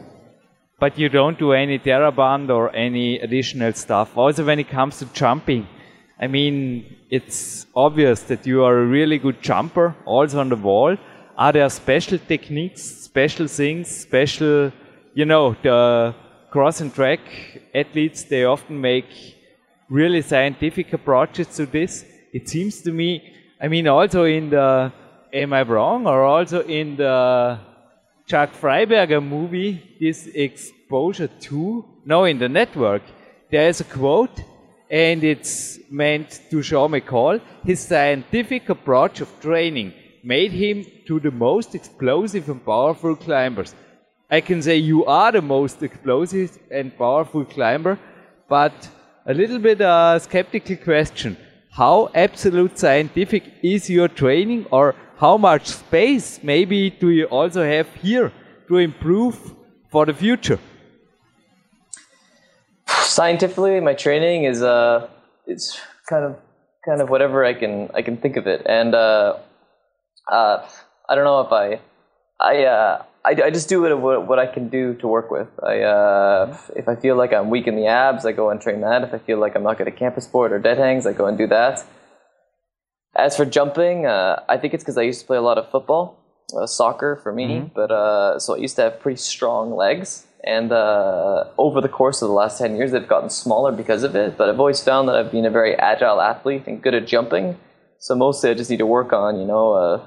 But 0.80 0.98
you 0.98 1.08
don't 1.08 1.38
do 1.38 1.52
any 1.52 1.78
TheraBand 1.78 2.50
or 2.50 2.74
any 2.74 3.20
additional 3.20 3.72
stuff. 3.74 4.16
Also, 4.16 4.44
when 4.44 4.58
it 4.58 4.68
comes 4.68 4.98
to 4.98 5.06
jumping 5.12 5.68
I 6.20 6.28
mean, 6.28 6.96
it's 7.10 7.66
obvious 7.74 8.22
that 8.22 8.46
you 8.46 8.62
are 8.64 8.78
a 8.78 8.86
really 8.86 9.18
good 9.18 9.42
jumper, 9.42 9.94
also 10.04 10.38
on 10.40 10.48
the 10.48 10.56
wall. 10.56 10.96
Are 11.36 11.52
there 11.52 11.68
special 11.68 12.18
techniques, 12.18 12.82
special 12.82 13.48
things, 13.48 13.88
special, 13.88 14.72
you 15.14 15.24
know, 15.24 15.56
the 15.62 16.14
cross 16.54 16.80
and 16.80 16.94
track 16.94 17.18
athletes, 17.74 18.22
they 18.22 18.44
often 18.44 18.80
make 18.80 19.10
really 19.88 20.22
scientific 20.22 20.92
approaches 20.92 21.48
to 21.48 21.66
this. 21.66 22.04
It 22.32 22.48
seems 22.48 22.80
to 22.82 22.92
me, 22.92 23.10
I 23.60 23.66
mean, 23.66 23.88
also 23.88 24.22
in 24.22 24.50
the, 24.50 24.92
am 25.32 25.52
I 25.52 25.62
wrong, 25.62 26.06
or 26.06 26.22
also 26.22 26.62
in 26.62 26.94
the 26.94 27.58
Chuck 28.28 28.50
Fryberger 28.52 29.20
movie, 29.20 29.96
this 29.98 30.28
exposure 30.28 31.30
to, 31.46 31.84
no, 32.04 32.22
in 32.24 32.38
the 32.38 32.48
network, 32.48 33.02
there 33.50 33.68
is 33.68 33.80
a 33.80 33.90
quote 33.98 34.40
and 34.88 35.24
it's 35.24 35.80
meant 35.90 36.40
to 36.50 36.62
Sean 36.62 36.92
McColl. 36.92 37.40
His 37.64 37.80
scientific 37.80 38.68
approach 38.68 39.20
of 39.20 39.40
training 39.40 39.92
made 40.22 40.52
him 40.52 40.86
to 41.08 41.18
the 41.18 41.32
most 41.32 41.74
explosive 41.74 42.48
and 42.48 42.64
powerful 42.64 43.16
climbers. 43.16 43.74
I 44.36 44.40
can 44.40 44.60
say 44.62 44.76
you 44.76 45.04
are 45.04 45.30
the 45.32 45.42
most 45.42 45.82
explosive 45.82 46.58
and 46.70 46.96
powerful 46.98 47.44
climber, 47.44 47.98
but 48.48 48.74
a 49.26 49.34
little 49.34 49.58
bit 49.58 49.80
a 49.80 50.20
skeptical 50.22 50.76
question. 50.76 51.36
How 51.70 52.10
absolute 52.14 52.78
scientific 52.78 53.44
is 53.62 53.88
your 53.88 54.08
training 54.08 54.66
or 54.70 54.94
how 55.16 55.36
much 55.36 55.66
space 55.66 56.40
maybe 56.42 56.90
do 56.90 57.10
you 57.10 57.26
also 57.26 57.64
have 57.64 57.88
here 57.94 58.32
to 58.68 58.78
improve 58.78 59.36
for 59.90 60.06
the 60.06 60.14
future? 60.14 60.58
scientifically, 63.14 63.80
my 63.80 63.94
training 63.94 64.44
is 64.44 64.62
uh, 64.62 65.08
it's 65.46 65.80
kind 66.08 66.24
of 66.24 66.36
kind 66.84 67.00
of 67.00 67.08
whatever 67.08 67.44
I 67.44 67.54
can 67.54 67.90
I 67.94 68.02
can 68.02 68.16
think 68.16 68.36
of 68.36 68.46
it, 68.46 68.62
and 68.66 68.94
uh, 68.94 69.36
uh, 70.30 70.66
I 71.08 71.14
don't 71.14 71.24
know 71.24 71.40
if 71.40 71.52
I 71.52 71.80
I 72.40 72.64
uh, 72.64 73.02
I, 73.24 73.30
I 73.44 73.50
just 73.50 73.68
do 73.68 73.80
what, 73.80 74.26
what 74.26 74.38
I 74.38 74.46
can 74.46 74.68
do 74.68 74.94
to 74.94 75.08
work 75.08 75.30
with. 75.30 75.48
I 75.62 75.80
uh, 75.80 76.58
if 76.76 76.88
I 76.88 76.94
feel 76.96 77.16
like 77.16 77.32
I'm 77.32 77.48
weak 77.48 77.66
in 77.66 77.74
the 77.76 77.86
abs, 77.86 78.26
I 78.26 78.32
go 78.32 78.50
and 78.50 78.60
train 78.60 78.82
that. 78.82 79.02
If 79.02 79.14
I 79.14 79.18
feel 79.18 79.38
like 79.38 79.54
I'm 79.56 79.62
not 79.62 79.78
good 79.78 79.88
at 79.88 79.96
campus 79.96 80.24
sport 80.24 80.52
or 80.52 80.58
dead 80.58 80.78
hangs, 80.78 81.06
I 81.06 81.14
go 81.14 81.26
and 81.26 81.38
do 81.38 81.46
that. 81.46 81.84
As 83.16 83.36
for 83.36 83.44
jumping, 83.44 84.06
uh, 84.06 84.42
I 84.48 84.58
think 84.58 84.74
it's 84.74 84.82
because 84.82 84.98
I 84.98 85.02
used 85.02 85.20
to 85.20 85.26
play 85.26 85.36
a 85.36 85.42
lot 85.42 85.56
of 85.56 85.70
football, 85.70 86.18
uh, 86.54 86.66
soccer 86.66 87.18
for 87.22 87.32
me, 87.32 87.46
mm-hmm. 87.46 87.68
but 87.74 87.90
uh, 87.90 88.38
so 88.38 88.56
I 88.56 88.58
used 88.58 88.76
to 88.76 88.82
have 88.82 89.00
pretty 89.00 89.18
strong 89.18 89.74
legs. 89.74 90.26
And 90.46 90.72
uh, 90.72 91.44
over 91.56 91.80
the 91.80 91.88
course 91.88 92.20
of 92.20 92.28
the 92.28 92.34
last 92.34 92.58
10 92.58 92.76
years, 92.76 92.92
they've 92.92 93.08
gotten 93.08 93.30
smaller 93.30 93.72
because 93.72 94.02
of 94.02 94.14
it. 94.14 94.36
But 94.36 94.50
I've 94.50 94.60
always 94.60 94.82
found 94.82 95.08
that 95.08 95.16
I've 95.16 95.32
been 95.32 95.46
a 95.46 95.50
very 95.50 95.74
agile 95.74 96.20
athlete 96.20 96.64
and 96.66 96.82
good 96.82 96.92
at 96.92 97.06
jumping. 97.06 97.56
So 97.98 98.14
mostly 98.14 98.50
I 98.50 98.54
just 98.54 98.68
need 98.68 98.80
to 98.80 98.86
work 98.86 99.14
on, 99.14 99.40
you 99.40 99.46
know, 99.46 99.72
uh, 99.72 100.04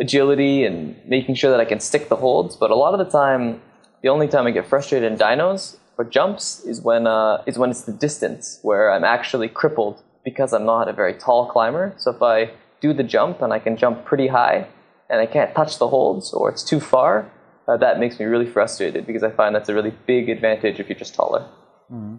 agility 0.00 0.64
and 0.64 0.96
making 1.06 1.34
sure 1.34 1.50
that 1.50 1.60
I 1.60 1.64
can 1.64 1.80
stick 1.80 2.08
the 2.08 2.16
holds. 2.16 2.56
But 2.56 2.70
a 2.70 2.74
lot 2.74 2.98
of 2.98 2.98
the 3.04 3.10
time, 3.10 3.60
the 4.02 4.08
only 4.08 4.28
time 4.28 4.46
I 4.46 4.50
get 4.50 4.66
frustrated 4.66 5.10
in 5.10 5.18
dynos 5.18 5.76
or 5.98 6.04
jumps 6.04 6.64
is 6.64 6.80
when, 6.80 7.06
uh, 7.06 7.42
is 7.46 7.58
when 7.58 7.70
it's 7.70 7.82
the 7.82 7.92
distance 7.92 8.58
where 8.62 8.90
I'm 8.90 9.04
actually 9.04 9.48
crippled 9.48 10.02
because 10.24 10.52
I'm 10.52 10.64
not 10.64 10.88
a 10.88 10.92
very 10.92 11.14
tall 11.14 11.50
climber. 11.50 11.94
So 11.98 12.10
if 12.10 12.22
I 12.22 12.52
do 12.80 12.92
the 12.92 13.02
jump 13.02 13.42
and 13.42 13.52
I 13.52 13.58
can 13.58 13.76
jump 13.76 14.04
pretty 14.04 14.28
high 14.28 14.66
and 15.10 15.20
I 15.20 15.26
can't 15.26 15.54
touch 15.54 15.78
the 15.78 15.88
holds 15.88 16.32
or 16.32 16.50
it's 16.50 16.64
too 16.64 16.80
far, 16.80 17.30
uh, 17.68 17.76
that 17.76 18.00
makes 18.00 18.18
me 18.18 18.24
really 18.26 18.46
frustrated 18.46 19.06
because 19.06 19.22
I 19.22 19.30
find 19.30 19.54
that's 19.54 19.68
a 19.68 19.74
really 19.74 19.94
big 20.06 20.28
advantage 20.28 20.80
if 20.80 20.88
you're 20.88 20.98
just 20.98 21.14
taller. 21.14 21.46
Mm. 21.92 22.18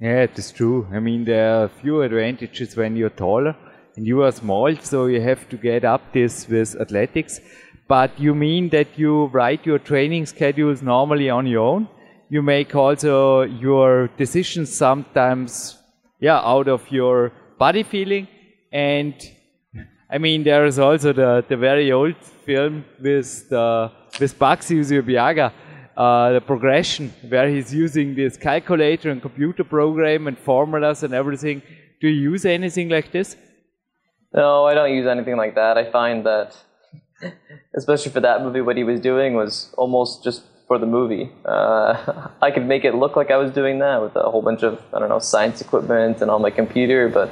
Yeah, 0.00 0.22
it 0.22 0.38
is 0.38 0.50
true. 0.50 0.88
I 0.92 0.98
mean, 0.98 1.24
there 1.24 1.54
are 1.54 1.64
a 1.64 1.68
few 1.68 2.02
advantages 2.02 2.74
when 2.74 2.96
you're 2.96 3.10
taller 3.10 3.54
and 3.96 4.06
you 4.06 4.22
are 4.22 4.32
small, 4.32 4.74
so 4.76 5.06
you 5.06 5.20
have 5.20 5.48
to 5.48 5.56
get 5.56 5.84
up 5.84 6.12
this 6.12 6.48
with 6.48 6.80
athletics. 6.80 7.40
But 7.88 8.18
you 8.20 8.34
mean 8.34 8.68
that 8.68 8.98
you 8.98 9.26
write 9.26 9.66
your 9.66 9.78
training 9.78 10.26
schedules 10.26 10.80
normally 10.80 11.28
on 11.28 11.46
your 11.46 11.66
own? 11.66 11.88
You 12.28 12.42
make 12.42 12.74
also 12.74 13.42
your 13.42 14.08
decisions 14.16 14.72
sometimes, 14.72 15.76
yeah, 16.20 16.38
out 16.38 16.68
of 16.68 16.88
your 16.90 17.32
body 17.58 17.82
feeling. 17.82 18.28
And 18.72 19.14
I 20.08 20.18
mean, 20.18 20.44
there 20.44 20.66
is 20.66 20.78
also 20.78 21.12
the, 21.12 21.44
the 21.48 21.56
very 21.56 21.90
old 21.90 22.16
film 22.46 22.84
with 23.00 23.48
the 23.48 23.90
with 24.20 24.38
Patxi 24.38 24.78
Usobiaga, 24.78 25.52
uh, 25.96 26.32
the 26.32 26.40
progression 26.40 27.12
where 27.28 27.48
he's 27.48 27.74
using 27.74 28.14
this 28.14 28.36
calculator 28.36 29.10
and 29.10 29.20
computer 29.20 29.64
program 29.64 30.26
and 30.28 30.38
formulas 30.38 31.02
and 31.02 31.12
everything. 31.14 31.62
Do 32.00 32.08
you 32.08 32.30
use 32.30 32.44
anything 32.44 32.88
like 32.88 33.12
this? 33.12 33.36
No, 34.32 34.64
I 34.66 34.74
don't 34.74 34.94
use 34.94 35.06
anything 35.06 35.36
like 35.36 35.54
that. 35.56 35.76
I 35.76 35.90
find 35.90 36.24
that, 36.24 36.56
especially 37.76 38.12
for 38.12 38.20
that 38.20 38.42
movie, 38.42 38.60
what 38.60 38.76
he 38.76 38.84
was 38.84 39.00
doing 39.00 39.34
was 39.34 39.74
almost 39.76 40.22
just 40.22 40.42
for 40.68 40.78
the 40.78 40.86
movie. 40.86 41.30
Uh, 41.44 42.28
I 42.42 42.50
could 42.52 42.66
make 42.66 42.84
it 42.84 42.94
look 42.94 43.16
like 43.16 43.30
I 43.30 43.36
was 43.36 43.50
doing 43.52 43.80
that 43.80 44.00
with 44.00 44.14
a 44.14 44.30
whole 44.30 44.42
bunch 44.42 44.62
of, 44.62 44.80
I 44.94 45.00
don't 45.00 45.08
know, 45.08 45.18
science 45.18 45.60
equipment 45.60 46.22
and 46.22 46.30
on 46.30 46.42
my 46.42 46.50
computer, 46.50 47.08
but 47.08 47.30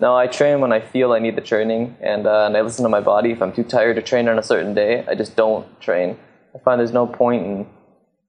no, 0.00 0.16
I 0.16 0.28
train 0.28 0.60
when 0.60 0.72
I 0.72 0.80
feel 0.80 1.12
I 1.12 1.18
need 1.18 1.34
the 1.34 1.40
training, 1.40 1.96
and, 2.00 2.24
uh, 2.26 2.46
and 2.46 2.56
I 2.56 2.60
listen 2.60 2.84
to 2.84 2.88
my 2.88 3.00
body. 3.00 3.32
If 3.32 3.42
I'm 3.42 3.52
too 3.52 3.64
tired 3.64 3.96
to 3.96 4.02
train 4.02 4.28
on 4.28 4.38
a 4.38 4.44
certain 4.44 4.74
day, 4.74 5.04
I 5.08 5.16
just 5.16 5.34
don't 5.34 5.66
train. 5.80 6.16
I 6.54 6.58
find 6.60 6.78
there's 6.78 6.92
no 6.92 7.08
point 7.08 7.44
in, 7.44 7.66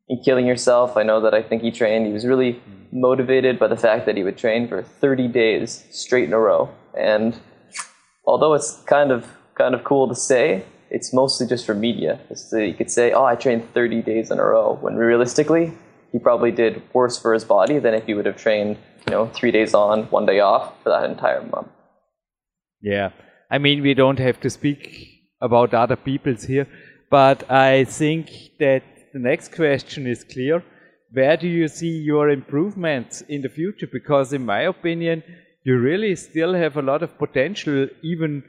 in 0.07 0.23
killing 0.23 0.47
yourself. 0.47 0.97
I 0.97 1.03
know 1.03 1.21
that 1.21 1.35
I 1.35 1.43
think 1.43 1.61
he 1.61 1.69
trained. 1.69 2.07
He 2.07 2.11
was 2.11 2.25
really 2.25 2.59
motivated 2.91 3.59
by 3.59 3.67
the 3.67 3.77
fact 3.77 4.07
that 4.07 4.17
he 4.17 4.23
would 4.23 4.35
train 4.35 4.67
for 4.67 4.81
30 4.81 5.27
days 5.27 5.85
straight 5.91 6.23
in 6.23 6.33
a 6.33 6.39
row. 6.39 6.69
And 6.97 7.39
although 8.25 8.53
it's 8.53 8.81
kind 8.83 9.11
of 9.11 9.25
kind 9.55 9.75
of 9.75 9.83
cool 9.83 10.07
to 10.07 10.15
say, 10.15 10.63
it's 10.89 11.13
mostly 11.13 11.45
just 11.45 11.65
for 11.65 11.73
media. 11.73 12.19
So 12.33 12.57
you 12.57 12.73
could 12.73 12.91
say, 12.91 13.11
"Oh, 13.11 13.25
I 13.25 13.35
trained 13.35 13.71
30 13.73 14.01
days 14.01 14.31
in 14.31 14.39
a 14.39 14.45
row," 14.45 14.77
when 14.81 14.95
realistically, 14.95 15.73
he 16.11 16.19
probably 16.19 16.51
did 16.51 16.81
worse 16.93 17.19
for 17.19 17.33
his 17.33 17.45
body 17.45 17.79
than 17.79 17.93
if 17.93 18.05
he 18.05 18.13
would 18.13 18.25
have 18.25 18.37
trained 18.37 18.77
you 19.09 19.11
know, 19.11 19.27
three 19.27 19.51
days 19.51 19.73
on, 19.73 20.03
one 20.05 20.25
day 20.25 20.39
off 20.39 20.73
for 20.83 20.89
that 20.89 21.09
entire 21.09 21.41
month. 21.41 21.67
Yeah. 22.81 23.09
I 23.49 23.57
mean, 23.57 23.81
we 23.81 23.93
don't 23.93 24.19
have 24.19 24.39
to 24.41 24.49
speak 24.49 25.07
about 25.41 25.73
other 25.73 25.95
people's 25.95 26.43
here, 26.43 26.67
but 27.09 27.49
I 27.49 27.85
think 27.85 28.29
that 28.59 28.83
the 29.13 29.19
next 29.19 29.55
question 29.55 30.05
is 30.05 30.23
clear. 30.23 30.63
Where 31.11 31.37
do 31.37 31.47
you 31.47 31.67
see 31.67 31.97
your 31.97 32.29
improvements 32.29 33.21
in 33.21 33.41
the 33.41 33.49
future? 33.49 33.87
Because 33.91 34.31
in 34.31 34.45
my 34.45 34.61
opinion, 34.61 35.23
you 35.63 35.77
really 35.77 36.15
still 36.15 36.53
have 36.53 36.77
a 36.77 36.81
lot 36.81 37.03
of 37.03 37.17
potential. 37.17 37.87
Even, 38.01 38.43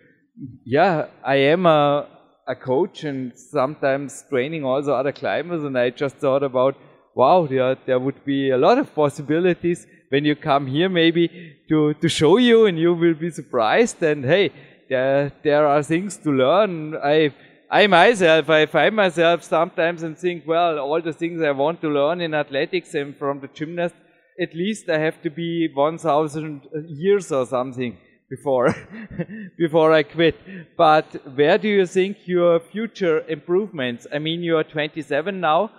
yeah, 0.65 1.07
I 1.25 1.37
am 1.37 1.67
a, 1.67 2.09
a 2.47 2.55
coach 2.55 3.05
and 3.05 3.33
sometimes 3.37 4.25
training 4.29 4.65
also 4.65 4.95
other 4.95 5.13
climbers, 5.13 5.65
and 5.65 5.79
I 5.79 5.91
just 5.91 6.17
thought 6.17 6.43
about 6.43 6.77
wow, 7.15 7.47
there, 7.47 7.77
there 7.87 7.99
would 7.99 8.25
be 8.25 8.51
a 8.51 8.59
lot 8.59 8.79
of 8.79 8.95
possibilities 8.95 9.87
when 10.11 10.25
you 10.25 10.35
come 10.35 10.67
here 10.67 10.89
maybe 10.89 11.57
to, 11.69 11.95
to 11.95 12.09
show 12.09 12.37
you 12.37 12.67
and 12.67 12.79
you 12.79 12.95
will 12.95 13.15
be 13.15 13.31
surprised 13.31 14.03
and 14.03 14.25
hey, 14.25 14.53
there, 14.89 15.33
there 15.43 15.67
are 15.67 15.83
things 15.83 16.17
to 16.19 16.31
learn. 16.31 16.97
I, 16.97 17.33
I 17.71 17.87
myself, 17.87 18.51
I 18.51 18.67
find 18.67 18.97
myself 18.97 19.45
sometimes 19.45 20.03
and 20.03 20.19
think, 20.19 20.47
well, 20.47 20.79
all 20.79 21.01
the 21.01 21.13
things 21.13 21.43
I 21.43 21.53
want 21.53 21.81
to 21.83 21.89
learn 21.89 22.21
in 22.21 22.35
athletics 22.35 22.95
and 22.95 23.17
from 23.17 23.41
the 23.41 23.49
gymnast, 23.49 23.95
at 24.41 24.55
least 24.55 24.89
I 24.89 24.99
have 24.99 25.21
to 25.23 25.31
be 25.31 25.69
1000 25.73 26.69
years 26.89 27.31
or 27.31 27.47
something 27.47 27.99
before, 28.31 28.75
before 29.59 29.93
I 29.93 30.03
quit. 30.03 30.37
But 30.77 31.17
where 31.35 31.59
do 31.59 31.69
you 31.69 31.87
think 31.87 32.17
your 32.27 32.61
future 32.61 33.21
improvements? 33.29 34.07
I 34.13 34.19
mean, 34.19 34.43
you 34.43 34.57
are 34.57 34.65
27 34.65 35.41
now 35.41 35.71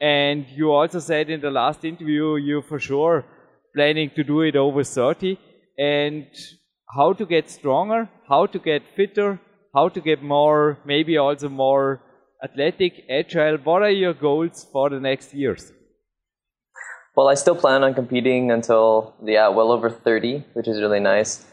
and 0.00 0.46
you 0.48 0.72
also 0.72 0.98
said 1.00 1.30
in 1.30 1.40
the 1.40 1.50
last 1.50 1.84
interview 1.84 2.36
you 2.36 2.62
for 2.62 2.78
sure 2.78 3.24
planning 3.74 4.10
to 4.16 4.24
do 4.24 4.40
it 4.42 4.56
over 4.56 4.84
30 4.84 5.38
and 5.78 6.26
how 6.94 7.12
to 7.12 7.26
get 7.26 7.50
stronger, 7.50 8.08
how 8.28 8.46
to 8.46 8.58
get 8.58 8.82
fitter, 8.94 9.38
how 9.74 9.88
to 9.88 10.00
get 10.00 10.22
more, 10.22 10.78
maybe 10.86 11.18
also 11.18 11.48
more 11.48 12.00
athletic, 12.42 13.04
agile. 13.10 13.58
What 13.58 13.82
are 13.82 13.90
your 13.90 14.14
goals 14.14 14.66
for 14.72 14.88
the 14.88 15.00
next 15.00 15.34
years? 15.34 15.72
Well, 17.16 17.28
I 17.28 17.34
still 17.34 17.56
plan 17.56 17.82
on 17.82 17.94
competing 17.94 18.50
until, 18.50 19.14
yeah, 19.24 19.48
well 19.48 19.72
over 19.72 19.88
30, 19.88 20.44
which 20.52 20.68
is 20.68 20.82
really 20.82 21.00
nice. 21.00 21.46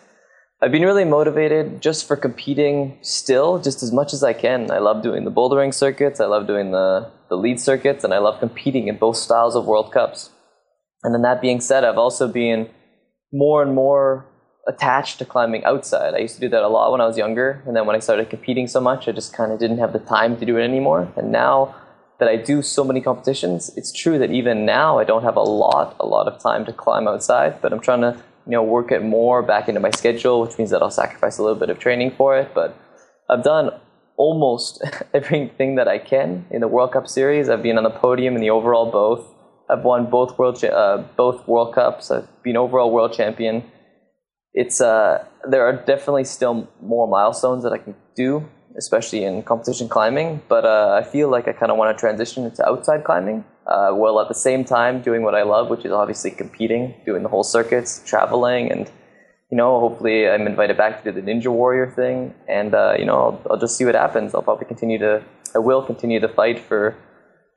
I've 0.61 0.73
been 0.73 0.83
really 0.83 1.05
motivated 1.05 1.81
just 1.81 2.05
for 2.05 2.17
competing 2.17 2.97
still, 3.01 3.59
just 3.59 3.81
as 3.81 3.93
much 3.93 4.13
as 4.13 4.23
I 4.23 4.33
can. 4.33 4.69
I 4.71 4.79
love 4.79 5.01
doing 5.01 5.23
the 5.23 5.31
bouldering 5.31 5.73
circuits, 5.73 6.19
I 6.19 6.25
love 6.25 6.47
doing 6.47 6.71
the, 6.71 7.09
the 7.29 7.37
lead 7.37 7.61
circuits, 7.61 8.03
and 8.03 8.13
I 8.13 8.17
love 8.17 8.41
competing 8.41 8.89
in 8.89 8.97
both 8.97 9.15
styles 9.15 9.55
of 9.55 9.65
World 9.65 9.93
Cups. 9.93 10.31
And 11.01 11.15
then 11.15 11.21
that 11.21 11.41
being 11.41 11.61
said, 11.61 11.85
I've 11.85 11.97
also 11.97 12.27
been 12.27 12.69
more 13.31 13.63
and 13.63 13.73
more 13.73 14.25
attached 14.67 15.19
to 15.19 15.25
climbing 15.25 15.63
outside. 15.63 16.13
I 16.13 16.19
used 16.19 16.35
to 16.35 16.41
do 16.41 16.49
that 16.49 16.63
a 16.63 16.67
lot 16.67 16.91
when 16.91 16.99
I 16.99 17.05
was 17.05 17.17
younger, 17.17 17.63
and 17.65 17.73
then 17.73 17.85
when 17.85 17.95
I 17.95 17.99
started 17.99 18.29
competing 18.29 18.67
so 18.67 18.81
much, 18.81 19.07
I 19.07 19.13
just 19.13 19.33
kind 19.33 19.53
of 19.53 19.59
didn't 19.59 19.77
have 19.77 19.93
the 19.93 19.99
time 19.99 20.37
to 20.37 20.45
do 20.45 20.57
it 20.57 20.63
anymore. 20.63 21.11
And 21.15 21.31
now 21.31 21.75
that 22.23 22.31
I 22.31 22.37
do 22.37 22.61
so 22.61 22.85
many 22.85 23.01
competitions, 23.01 23.69
it's 23.75 23.91
true 23.91 24.17
that 24.17 24.31
even 24.31 24.65
now 24.65 24.97
I 24.97 25.03
don't 25.03 25.23
have 25.23 25.35
a 25.35 25.41
lot, 25.41 25.97
a 25.99 26.05
lot 26.05 26.27
of 26.27 26.41
time 26.41 26.63
to 26.65 26.71
climb 26.71 27.05
outside, 27.05 27.61
but 27.61 27.73
I'm 27.73 27.81
trying 27.81 27.99
to, 27.99 28.15
you 28.45 28.53
know, 28.53 28.63
work 28.63 28.93
it 28.93 29.03
more 29.03 29.43
back 29.43 29.67
into 29.67 29.81
my 29.81 29.91
schedule, 29.91 30.41
which 30.41 30.57
means 30.57 30.69
that 30.69 30.81
I'll 30.81 30.89
sacrifice 30.89 31.37
a 31.37 31.43
little 31.43 31.59
bit 31.59 31.69
of 31.69 31.79
training 31.79 32.11
for 32.11 32.37
it. 32.37 32.53
But 32.53 32.77
I've 33.29 33.43
done 33.43 33.71
almost 34.15 34.81
everything 35.13 35.75
that 35.75 35.89
I 35.89 35.97
can 35.97 36.45
in 36.49 36.61
the 36.61 36.69
World 36.69 36.93
Cup 36.93 37.09
series. 37.09 37.49
I've 37.49 37.63
been 37.63 37.77
on 37.77 37.83
the 37.83 37.89
podium 37.89 38.35
in 38.35 38.41
the 38.41 38.51
overall 38.51 38.89
both. 38.89 39.27
I've 39.69 39.83
won 39.83 40.09
both 40.09 40.37
world 40.39 40.59
cha- 40.59 40.67
uh, 40.67 41.05
both 41.17 41.45
World 41.45 41.75
Cups. 41.75 42.09
I've 42.09 42.29
been 42.41 42.55
overall 42.55 42.89
world 42.89 43.11
champion 43.11 43.63
it's 44.53 44.81
uh, 44.81 45.25
there 45.49 45.65
are 45.65 45.73
definitely 45.73 46.23
still 46.23 46.69
more 46.81 47.07
milestones 47.07 47.63
that 47.63 47.73
I 47.73 47.79
can 47.79 47.95
do, 48.15 48.47
especially 48.77 49.23
in 49.23 49.43
competition 49.43 49.87
climbing. 49.87 50.41
But 50.47 50.65
uh, 50.65 50.99
I 51.01 51.03
feel 51.03 51.29
like 51.29 51.47
I 51.47 51.53
kind 51.53 51.71
of 51.71 51.77
want 51.77 51.95
to 51.95 51.99
transition 51.99 52.45
into 52.45 52.67
outside 52.67 53.03
climbing, 53.03 53.45
uh, 53.67 53.91
while 53.91 54.19
at 54.19 54.27
the 54.27 54.35
same 54.35 54.65
time 54.65 55.01
doing 55.01 55.23
what 55.23 55.35
I 55.35 55.43
love, 55.43 55.69
which 55.69 55.85
is 55.85 55.91
obviously 55.91 56.31
competing, 56.31 56.95
doing 57.05 57.23
the 57.23 57.29
whole 57.29 57.43
circuits, 57.43 58.01
traveling, 58.05 58.71
and 58.71 58.91
you 59.51 59.57
know, 59.57 59.79
hopefully 59.79 60.27
I'm 60.27 60.47
invited 60.47 60.77
back 60.77 61.03
to 61.03 61.11
do 61.11 61.21
the 61.21 61.27
Ninja 61.27 61.51
Warrior 61.51 61.91
thing, 61.91 62.33
and 62.47 62.73
uh, 62.73 62.95
you 62.97 63.05
know, 63.05 63.15
I'll, 63.15 63.41
I'll 63.51 63.59
just 63.59 63.77
see 63.77 63.85
what 63.85 63.95
happens. 63.95 64.33
I'll 64.33 64.41
probably 64.41 64.65
continue 64.65 64.97
to, 64.99 65.23
I 65.53 65.59
will 65.59 65.83
continue 65.83 66.19
to 66.19 66.27
fight 66.27 66.59
for 66.59 66.95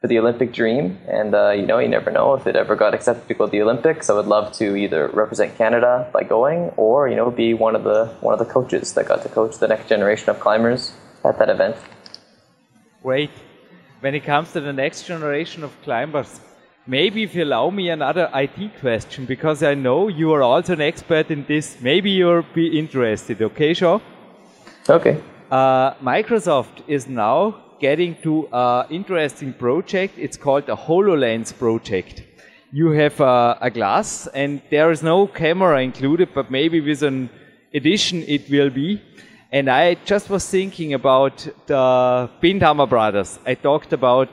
for 0.01 0.09
the 0.09 0.19
Olympic 0.19 0.53
dream. 0.53 0.99
And, 1.09 1.35
uh, 1.35 1.51
you 1.51 1.67
know, 1.67 1.79
you 1.79 1.89
never 1.89 2.11
know 2.11 2.35
if 2.35 2.47
it 2.47 2.55
ever 2.55 2.77
got 2.77 2.95
accepted 2.95 3.29
to 3.29 3.35
go 3.35 3.47
to 3.47 3.51
the 3.51 3.63
Olympics. 3.63 4.11
I 4.11 4.15
would 4.15 4.27
love 4.27 4.53
to 4.55 4.77
either 4.77 5.09
represent 5.09 5.57
Canada 5.57 6.09
by 6.13 6.23
going 6.23 6.71
or, 6.77 7.09
you 7.09 7.17
know, 7.17 7.31
be 7.31 7.55
one 7.55 7.75
of 7.75 7.85
the, 7.85 8.07
one 8.21 8.35
of 8.35 8.39
the 8.39 8.45
coaches 8.45 8.93
that 8.95 9.09
got 9.09 9.23
to 9.23 9.29
coach 9.29 9.59
the 9.59 9.69
next 9.69 9.89
generation 9.89 10.29
of 10.31 10.39
climbers 10.39 10.93
at 11.29 11.39
that 11.39 11.49
event. 11.49 11.77
Great. 13.03 13.31
When 14.01 14.15
it 14.15 14.25
comes 14.25 14.53
to 14.53 14.61
the 14.61 14.73
next 14.73 15.05
generation 15.05 15.65
of 15.65 15.71
climbers, 15.83 16.41
maybe 16.87 17.23
if 17.23 17.35
you 17.35 17.45
allow 17.45 17.71
me 17.71 17.89
another 17.89 18.31
IT 18.35 18.81
question, 18.81 19.25
because 19.25 19.63
I 19.63 19.75
know 19.75 20.09
you 20.09 20.33
are 20.33 20.43
also 20.43 20.75
an 20.75 20.81
expert 20.81 21.31
in 21.31 21.45
this, 21.47 21.77
maybe 21.81 22.11
you'll 22.11 22.45
be 22.55 22.79
interested. 22.79 23.43
Okay, 23.43 23.75
Shaw? 23.75 24.01
Okay. 24.89 25.21
Uh, 25.51 25.95
Microsoft 25.95 26.83
is 26.89 27.07
now 27.07 27.63
getting 27.81 28.17
to 28.23 28.49
an 28.53 28.87
interesting 28.91 29.53
project. 29.53 30.19
It's 30.19 30.37
called 30.37 30.69
a 30.69 30.77
HoloLens 30.77 31.57
project. 31.57 32.23
You 32.73 32.91
have 32.91 33.21
a, 33.21 33.59
a, 33.61 33.71
glass 33.71 34.27
and 34.29 34.61
there 34.71 34.91
is 34.91 35.03
no 35.03 35.27
camera 35.27 35.83
included, 35.83 36.31
but 36.35 36.51
maybe 36.51 36.81
with 36.81 37.03
an 37.03 37.31
addition 37.73 38.23
it 38.25 38.51
will 38.51 38.71
be. 38.71 39.01
And 39.57 39.71
I 39.71 39.95
just 40.05 40.29
was 40.29 40.47
thinking 40.47 40.93
about 40.93 41.37
the 41.67 42.29
Bindhammer 42.43 42.87
brothers. 42.87 43.39
I 43.47 43.55
talked 43.55 43.95
about 43.95 44.29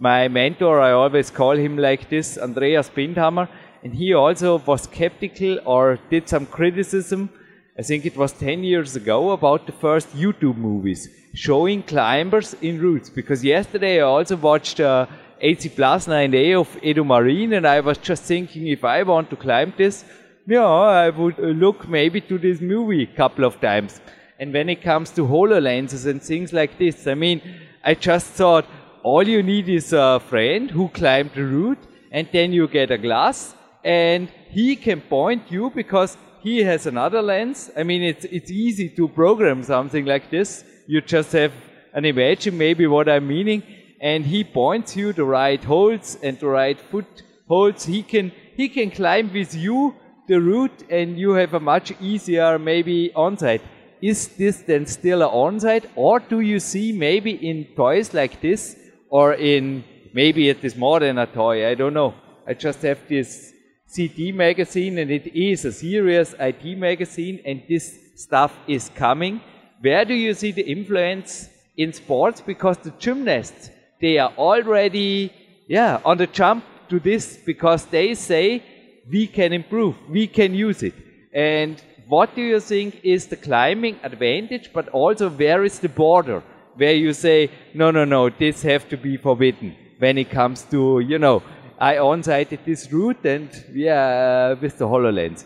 my 0.00 0.26
mentor, 0.26 0.80
I 0.80 0.90
always 0.90 1.30
call 1.30 1.56
him 1.56 1.76
like 1.78 2.08
this, 2.10 2.36
Andreas 2.38 2.88
Bindhammer, 2.88 3.46
and 3.84 3.94
he 3.94 4.14
also 4.14 4.58
was 4.58 4.82
skeptical 4.82 5.60
or 5.64 6.00
did 6.10 6.28
some 6.28 6.46
criticism. 6.46 7.30
I 7.78 7.82
think 7.82 8.04
it 8.04 8.16
was 8.16 8.32
10 8.32 8.64
years 8.64 8.96
ago 8.96 9.30
about 9.30 9.66
the 9.66 9.76
first 9.84 10.08
YouTube 10.16 10.56
movies 10.56 11.08
showing 11.34 11.84
climbers 11.84 12.56
in 12.60 12.80
routes. 12.80 13.08
Because 13.10 13.44
yesterday 13.44 14.00
I 14.00 14.06
also 14.14 14.34
watched 14.34 14.80
uh, 14.80 15.06
AC 15.40 15.68
Plus 15.68 16.08
9A 16.08 16.60
of 16.62 16.68
Edu 16.82 17.04
Marín, 17.12 17.56
and 17.56 17.64
I 17.64 17.78
was 17.78 17.98
just 17.98 18.24
thinking 18.24 18.66
if 18.66 18.82
I 18.82 19.04
want 19.04 19.30
to 19.30 19.36
climb 19.36 19.72
this, 19.76 20.04
yeah, 20.48 20.66
I 20.66 21.10
would 21.10 21.38
look 21.38 21.88
maybe 21.88 22.20
to 22.22 22.38
this 22.38 22.60
movie 22.60 23.04
a 23.04 23.16
couple 23.22 23.44
of 23.44 23.60
times. 23.60 24.00
And 24.38 24.52
when 24.52 24.68
it 24.68 24.82
comes 24.82 25.10
to 25.12 25.22
HoloLenses 25.22 26.06
and 26.06 26.22
things 26.22 26.52
like 26.52 26.78
this, 26.78 27.06
I 27.06 27.14
mean, 27.14 27.40
I 27.84 27.94
just 27.94 28.26
thought 28.26 28.66
all 29.02 29.26
you 29.26 29.42
need 29.42 29.68
is 29.68 29.92
a 29.92 30.20
friend 30.20 30.70
who 30.70 30.88
climbed 30.88 31.32
the 31.34 31.44
route, 31.44 31.78
and 32.10 32.28
then 32.32 32.52
you 32.52 32.68
get 32.68 32.90
a 32.90 32.98
glass, 32.98 33.54
and 33.84 34.28
he 34.48 34.76
can 34.76 35.00
point 35.00 35.50
you 35.50 35.70
because 35.70 36.16
he 36.40 36.62
has 36.62 36.86
another 36.86 37.22
lens. 37.22 37.70
I 37.76 37.82
mean, 37.82 38.02
it's, 38.02 38.24
it's 38.24 38.50
easy 38.50 38.88
to 38.90 39.08
program 39.08 39.62
something 39.62 40.04
like 40.04 40.30
this 40.30 40.64
you 40.86 41.00
just 41.00 41.32
have 41.32 41.52
an 41.92 42.04
imagine 42.04 42.58
maybe 42.58 42.86
what 42.86 43.08
I'm 43.08 43.26
meaning, 43.26 43.62
and 44.00 44.24
he 44.24 44.44
points 44.44 44.96
you 44.96 45.12
the 45.12 45.24
right 45.24 45.62
holds 45.62 46.18
and 46.22 46.38
the 46.38 46.46
right 46.46 46.78
foot 46.78 47.22
holds. 47.48 47.84
He 47.84 48.02
can 48.02 48.32
he 48.56 48.68
can 48.68 48.90
climb 48.90 49.32
with 49.32 49.54
you 49.54 49.94
the 50.28 50.40
route, 50.40 50.84
and 50.90 51.18
you 51.18 51.32
have 51.32 51.54
a 51.54 51.60
much 51.60 51.92
easier 52.00 52.58
maybe 52.58 53.12
on-sight. 53.14 53.62
Is 54.00 54.28
this 54.28 54.58
then 54.58 54.86
still 54.86 55.22
an 55.22 55.28
on-sight, 55.28 55.90
or 55.96 56.20
do 56.20 56.40
you 56.40 56.60
see 56.60 56.92
maybe 56.92 57.32
in 57.32 57.66
toys 57.76 58.12
like 58.14 58.40
this, 58.40 58.76
or 59.08 59.34
in 59.34 59.84
maybe 60.12 60.48
it 60.48 60.64
is 60.64 60.76
more 60.76 61.00
than 61.00 61.18
a 61.18 61.26
toy? 61.26 61.68
I 61.68 61.74
don't 61.74 61.94
know. 61.94 62.14
I 62.46 62.54
just 62.54 62.82
have 62.82 63.00
this 63.08 63.52
c't 63.96 64.34
magazine, 64.34 64.98
and 64.98 65.10
it 65.10 65.26
is 65.34 65.64
a 65.64 65.72
serious 65.72 66.34
IT 66.38 66.78
magazine, 66.78 67.40
and 67.44 67.62
this 67.68 67.98
stuff 68.16 68.52
is 68.66 68.90
coming 68.94 69.40
where 69.84 70.06
do 70.06 70.14
you 70.14 70.32
see 70.32 70.50
the 70.50 70.62
influence 70.62 71.50
in 71.76 71.92
sports? 71.92 72.40
Because 72.40 72.78
the 72.78 72.92
gymnasts, 72.92 73.68
they 74.00 74.16
are 74.16 74.32
already, 74.38 75.30
yeah, 75.68 76.00
on 76.06 76.16
the 76.16 76.26
jump 76.26 76.64
to 76.88 76.98
this 76.98 77.36
because 77.44 77.84
they 77.84 78.14
say 78.14 78.62
we 79.10 79.26
can 79.26 79.52
improve, 79.52 79.94
we 80.08 80.26
can 80.26 80.54
use 80.54 80.82
it. 80.82 80.94
And 81.34 81.82
what 82.08 82.34
do 82.34 82.42
you 82.42 82.60
think 82.60 83.00
is 83.02 83.26
the 83.26 83.36
climbing 83.36 83.98
advantage, 84.02 84.72
but 84.72 84.88
also 84.88 85.30
where 85.30 85.64
is 85.64 85.78
the 85.78 85.88
border 85.88 86.42
where 86.76 86.94
you 86.94 87.12
say, 87.12 87.50
no, 87.72 87.90
no, 87.90 88.04
no, 88.04 88.30
this 88.30 88.62
have 88.62 88.88
to 88.88 88.96
be 88.96 89.16
forbidden 89.16 89.76
when 89.98 90.18
it 90.18 90.30
comes 90.30 90.62
to, 90.64 91.00
you 91.00 91.18
know, 91.18 91.42
I 91.78 91.98
on-sighted 91.98 92.60
this 92.64 92.92
route 92.92 93.24
and 93.24 93.48
yeah, 93.72 94.54
with 94.54 94.78
the 94.78 94.86
HoloLens. 94.86 95.44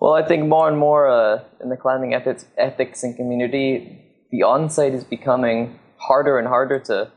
Well, 0.00 0.14
I 0.14 0.22
think 0.26 0.46
more 0.46 0.68
and 0.68 0.78
more 0.78 1.08
uh, 1.08 1.42
in 1.60 1.70
the 1.70 1.76
climbing 1.76 2.14
ethics, 2.14 2.46
ethics 2.56 3.02
and 3.02 3.16
community, 3.16 4.04
the 4.30 4.42
on-sight 4.42 4.94
is 4.94 5.04
becoming 5.04 5.78
harder 5.96 6.38
and 6.38 6.46
harder 6.46 6.78
to 6.80 7.10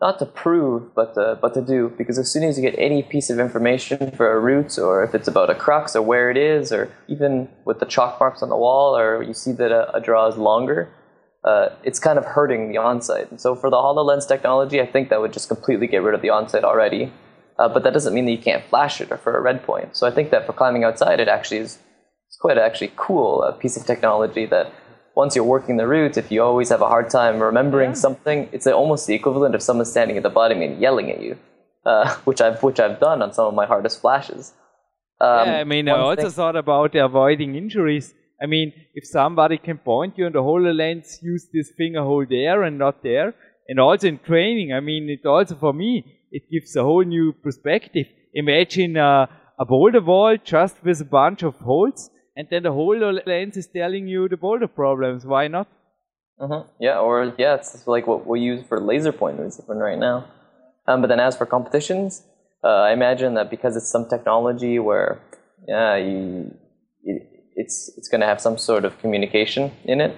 not 0.00 0.18
to 0.18 0.26
prove, 0.26 0.94
but 0.94 1.14
to, 1.14 1.38
but 1.40 1.54
to 1.54 1.62
do. 1.62 1.92
Because 1.96 2.18
as 2.18 2.30
soon 2.30 2.44
as 2.44 2.58
you 2.58 2.62
get 2.62 2.78
any 2.78 3.02
piece 3.02 3.30
of 3.30 3.38
information 3.38 4.10
for 4.10 4.30
a 4.30 4.38
route, 4.38 4.78
or 4.78 5.02
if 5.02 5.14
it's 5.14 5.28
about 5.28 5.50
a 5.50 5.54
crux 5.54 5.96
or 5.96 6.02
where 6.02 6.30
it 6.30 6.36
is, 6.36 6.72
or 6.72 6.92
even 7.08 7.48
with 7.64 7.80
the 7.80 7.86
chalk 7.86 8.20
marks 8.20 8.42
on 8.42 8.48
the 8.48 8.56
wall, 8.56 8.96
or 8.96 9.22
you 9.22 9.32
see 9.32 9.52
that 9.52 9.72
a, 9.72 9.94
a 9.96 10.00
draw 10.00 10.26
is 10.26 10.36
longer, 10.36 10.92
uh, 11.44 11.68
it's 11.82 11.98
kind 11.98 12.18
of 12.18 12.24
hurting 12.24 12.70
the 12.70 12.76
on-sight. 12.76 13.30
And 13.30 13.40
so 13.40 13.54
for 13.54 13.70
the 13.70 13.76
HoloLens 13.76 14.26
technology, 14.26 14.80
I 14.80 14.86
think 14.86 15.08
that 15.08 15.20
would 15.20 15.32
just 15.32 15.48
completely 15.48 15.86
get 15.86 16.02
rid 16.02 16.14
of 16.14 16.20
the 16.20 16.30
on-sight 16.30 16.64
already. 16.64 17.12
Uh, 17.58 17.68
but 17.68 17.84
that 17.84 17.94
doesn't 17.94 18.12
mean 18.12 18.26
that 18.26 18.32
you 18.32 18.38
can't 18.38 18.64
flash 18.68 19.00
it 19.00 19.10
or 19.10 19.16
for 19.16 19.36
a 19.36 19.40
red 19.40 19.62
point. 19.62 19.96
So 19.96 20.06
I 20.06 20.10
think 20.10 20.30
that 20.30 20.44
for 20.44 20.52
climbing 20.52 20.84
outside, 20.84 21.20
it 21.20 21.28
actually 21.28 21.58
is 21.58 21.78
it's 22.28 22.36
quite 22.36 22.58
actually 22.58 22.92
cool 22.96 23.42
a 23.42 23.52
piece 23.52 23.78
of 23.78 23.86
technology 23.86 24.44
that 24.46 24.72
once 25.16 25.34
you're 25.34 25.44
working 25.44 25.78
the 25.78 25.86
route, 25.88 26.16
if 26.16 26.30
you 26.30 26.42
always 26.42 26.68
have 26.68 26.82
a 26.82 26.88
hard 26.88 27.08
time 27.10 27.40
remembering 27.40 27.90
yeah. 27.90 27.94
something, 28.06 28.48
it's 28.52 28.66
almost 28.66 29.06
the 29.06 29.14
equivalent 29.14 29.54
of 29.54 29.62
someone 29.62 29.86
standing 29.86 30.16
at 30.16 30.22
the 30.22 30.34
bottom 30.40 30.62
and 30.62 30.80
yelling 30.80 31.10
at 31.10 31.20
you. 31.22 31.36
uh, 31.86 32.14
which 32.24 32.40
I've 32.40 32.62
which 32.62 32.80
I've 32.80 33.00
done 33.00 33.22
on 33.22 33.32
some 33.32 33.46
of 33.46 33.54
my 33.54 33.66
hardest 33.66 34.00
flashes. 34.00 34.52
Um, 35.20 35.48
yeah, 35.48 35.58
I 35.60 35.64
mean, 35.64 35.88
I 35.88 35.98
also 35.98 36.22
thing- 36.22 36.30
thought 36.32 36.56
about 36.56 36.94
avoiding 36.94 37.54
injuries. 37.54 38.12
I 38.42 38.46
mean, 38.46 38.72
if 38.94 39.06
somebody 39.06 39.56
can 39.56 39.78
point 39.78 40.18
you 40.18 40.26
on 40.26 40.32
the 40.32 40.42
HoloLens, 40.42 41.22
use 41.22 41.46
this 41.54 41.72
finger 41.78 42.02
hold 42.02 42.28
there 42.28 42.64
and 42.64 42.78
not 42.78 43.02
there. 43.02 43.34
And 43.68 43.80
also 43.80 44.08
in 44.08 44.18
training, 44.18 44.74
I 44.74 44.80
mean, 44.80 45.08
it 45.08 45.26
also 45.26 45.54
for 45.54 45.72
me, 45.72 46.04
it 46.30 46.42
gives 46.52 46.76
a 46.76 46.82
whole 46.82 47.02
new 47.02 47.32
perspective. 47.32 48.06
Imagine 48.34 48.98
uh, 48.98 49.26
a 49.58 49.64
boulder 49.64 50.02
wall 50.02 50.36
just 50.44 50.76
with 50.84 51.00
a 51.00 51.04
bunch 51.04 51.42
of 51.42 51.54
holes, 51.56 52.10
and 52.36 52.46
then 52.50 52.62
the 52.62 52.72
HoloLens 52.72 53.56
is 53.56 53.66
telling 53.66 54.06
you 54.06 54.28
the 54.28 54.36
boulder 54.36 54.68
problems. 54.68 55.24
Why 55.24 55.48
not? 55.48 55.68
Mm-hmm. 56.38 56.68
Yeah, 56.78 56.98
or 56.98 57.34
yeah, 57.38 57.54
it's 57.54 57.86
like 57.86 58.06
what 58.06 58.26
we 58.26 58.40
use 58.40 58.64
for 58.68 58.78
laser 58.78 59.12
pointers 59.12 59.58
even 59.62 59.78
right 59.78 59.98
now. 59.98 60.26
Um, 60.86 61.00
but 61.00 61.08
then 61.08 61.18
as 61.18 61.36
for 61.36 61.46
competitions, 61.46 62.22
uh, 62.62 62.82
I 62.88 62.92
imagine 62.92 63.34
that 63.34 63.50
because 63.50 63.76
it's 63.76 63.90
some 63.90 64.08
technology 64.08 64.78
where 64.78 65.20
yeah, 65.66 65.96
you, 65.96 66.54
it's 67.56 67.90
it's 67.96 68.08
going 68.08 68.20
to 68.20 68.26
have 68.26 68.40
some 68.40 68.58
sort 68.58 68.84
of 68.84 68.98
communication 68.98 69.72
in 69.84 70.00
it. 70.00 70.16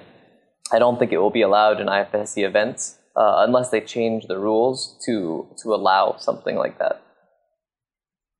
I 0.72 0.78
don't 0.78 0.98
think 0.98 1.12
it 1.12 1.18
will 1.18 1.30
be 1.30 1.42
allowed 1.42 1.80
in 1.80 1.86
IFSC 1.86 2.44
events 2.44 2.98
uh, 3.16 3.44
unless 3.46 3.70
they 3.70 3.80
change 3.80 4.26
the 4.26 4.38
rules 4.38 5.00
to 5.06 5.46
to 5.62 5.74
allow 5.74 6.16
something 6.18 6.56
like 6.56 6.78
that. 6.78 7.00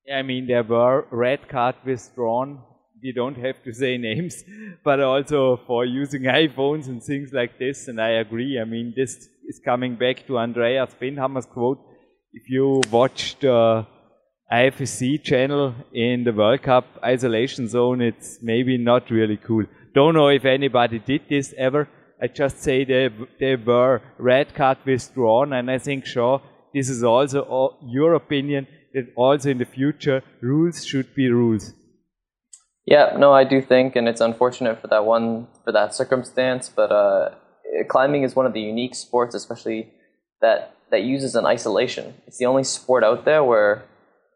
Yeah, 0.04 0.18
I 0.18 0.22
mean 0.22 0.46
there 0.46 0.64
were 0.64 1.06
red 1.10 1.48
card 1.48 1.76
withdrawn. 1.84 2.62
We 3.02 3.12
don't 3.12 3.36
have 3.38 3.62
to 3.64 3.72
say 3.72 3.96
names, 4.10 4.44
but 4.84 5.00
also 5.00 5.60
for 5.66 5.84
using 5.84 6.22
iPhones 6.22 6.88
and 6.88 7.02
things 7.02 7.32
like 7.32 7.58
this. 7.58 7.88
And 7.88 8.00
I 8.00 8.10
agree. 8.24 8.58
I 8.60 8.64
mean 8.64 8.94
this 8.96 9.28
is 9.46 9.60
coming 9.64 9.96
back 9.96 10.26
to 10.26 10.38
Andreas 10.38 10.94
Bindhammer's 11.00 11.46
quote. 11.46 11.80
If 12.32 12.48
you 12.48 12.82
watched. 12.90 13.44
Uh, 13.44 13.84
the 14.50 14.54
IFSC 14.56 15.22
channel 15.22 15.74
in 15.92 16.24
the 16.24 16.32
World 16.32 16.62
Cup 16.62 16.86
isolation 17.04 17.68
zone, 17.68 18.00
it's 18.00 18.38
maybe 18.42 18.78
not 18.78 19.10
really 19.10 19.36
cool. 19.36 19.64
Don't 19.94 20.14
know 20.14 20.28
if 20.28 20.44
anybody 20.44 20.98
did 20.98 21.22
this 21.28 21.54
ever. 21.56 21.88
I 22.20 22.28
just 22.28 22.62
say 22.62 22.84
they, 22.84 23.10
they 23.38 23.56
were 23.56 24.00
red 24.18 24.54
card 24.54 24.78
withdrawn, 24.84 25.52
and 25.52 25.70
I 25.70 25.78
think, 25.78 26.06
sure, 26.06 26.42
this 26.74 26.88
is 26.88 27.04
also 27.04 27.76
your 27.82 28.14
opinion 28.14 28.66
that 28.94 29.12
also 29.16 29.50
in 29.50 29.58
the 29.58 29.64
future 29.64 30.22
rules 30.40 30.84
should 30.84 31.14
be 31.14 31.28
rules. 31.30 31.72
Yeah, 32.90 33.16
no, 33.18 33.34
I 33.34 33.44
do 33.44 33.60
think, 33.60 33.96
and 33.96 34.08
it's 34.08 34.22
unfortunate 34.22 34.80
for 34.80 34.86
that 34.86 35.04
one 35.04 35.46
for 35.62 35.72
that 35.72 35.94
circumstance, 35.94 36.70
but 36.74 36.90
uh, 36.90 37.34
climbing 37.86 38.22
is 38.22 38.34
one 38.34 38.46
of 38.46 38.54
the 38.54 38.62
unique 38.62 38.94
sports, 38.94 39.34
especially 39.34 39.92
that 40.40 40.74
that 40.90 41.02
uses 41.02 41.34
an 41.34 41.44
isolation. 41.44 42.14
It's 42.26 42.38
the 42.38 42.46
only 42.46 42.64
sport 42.64 43.04
out 43.04 43.26
there 43.26 43.44
where 43.44 43.84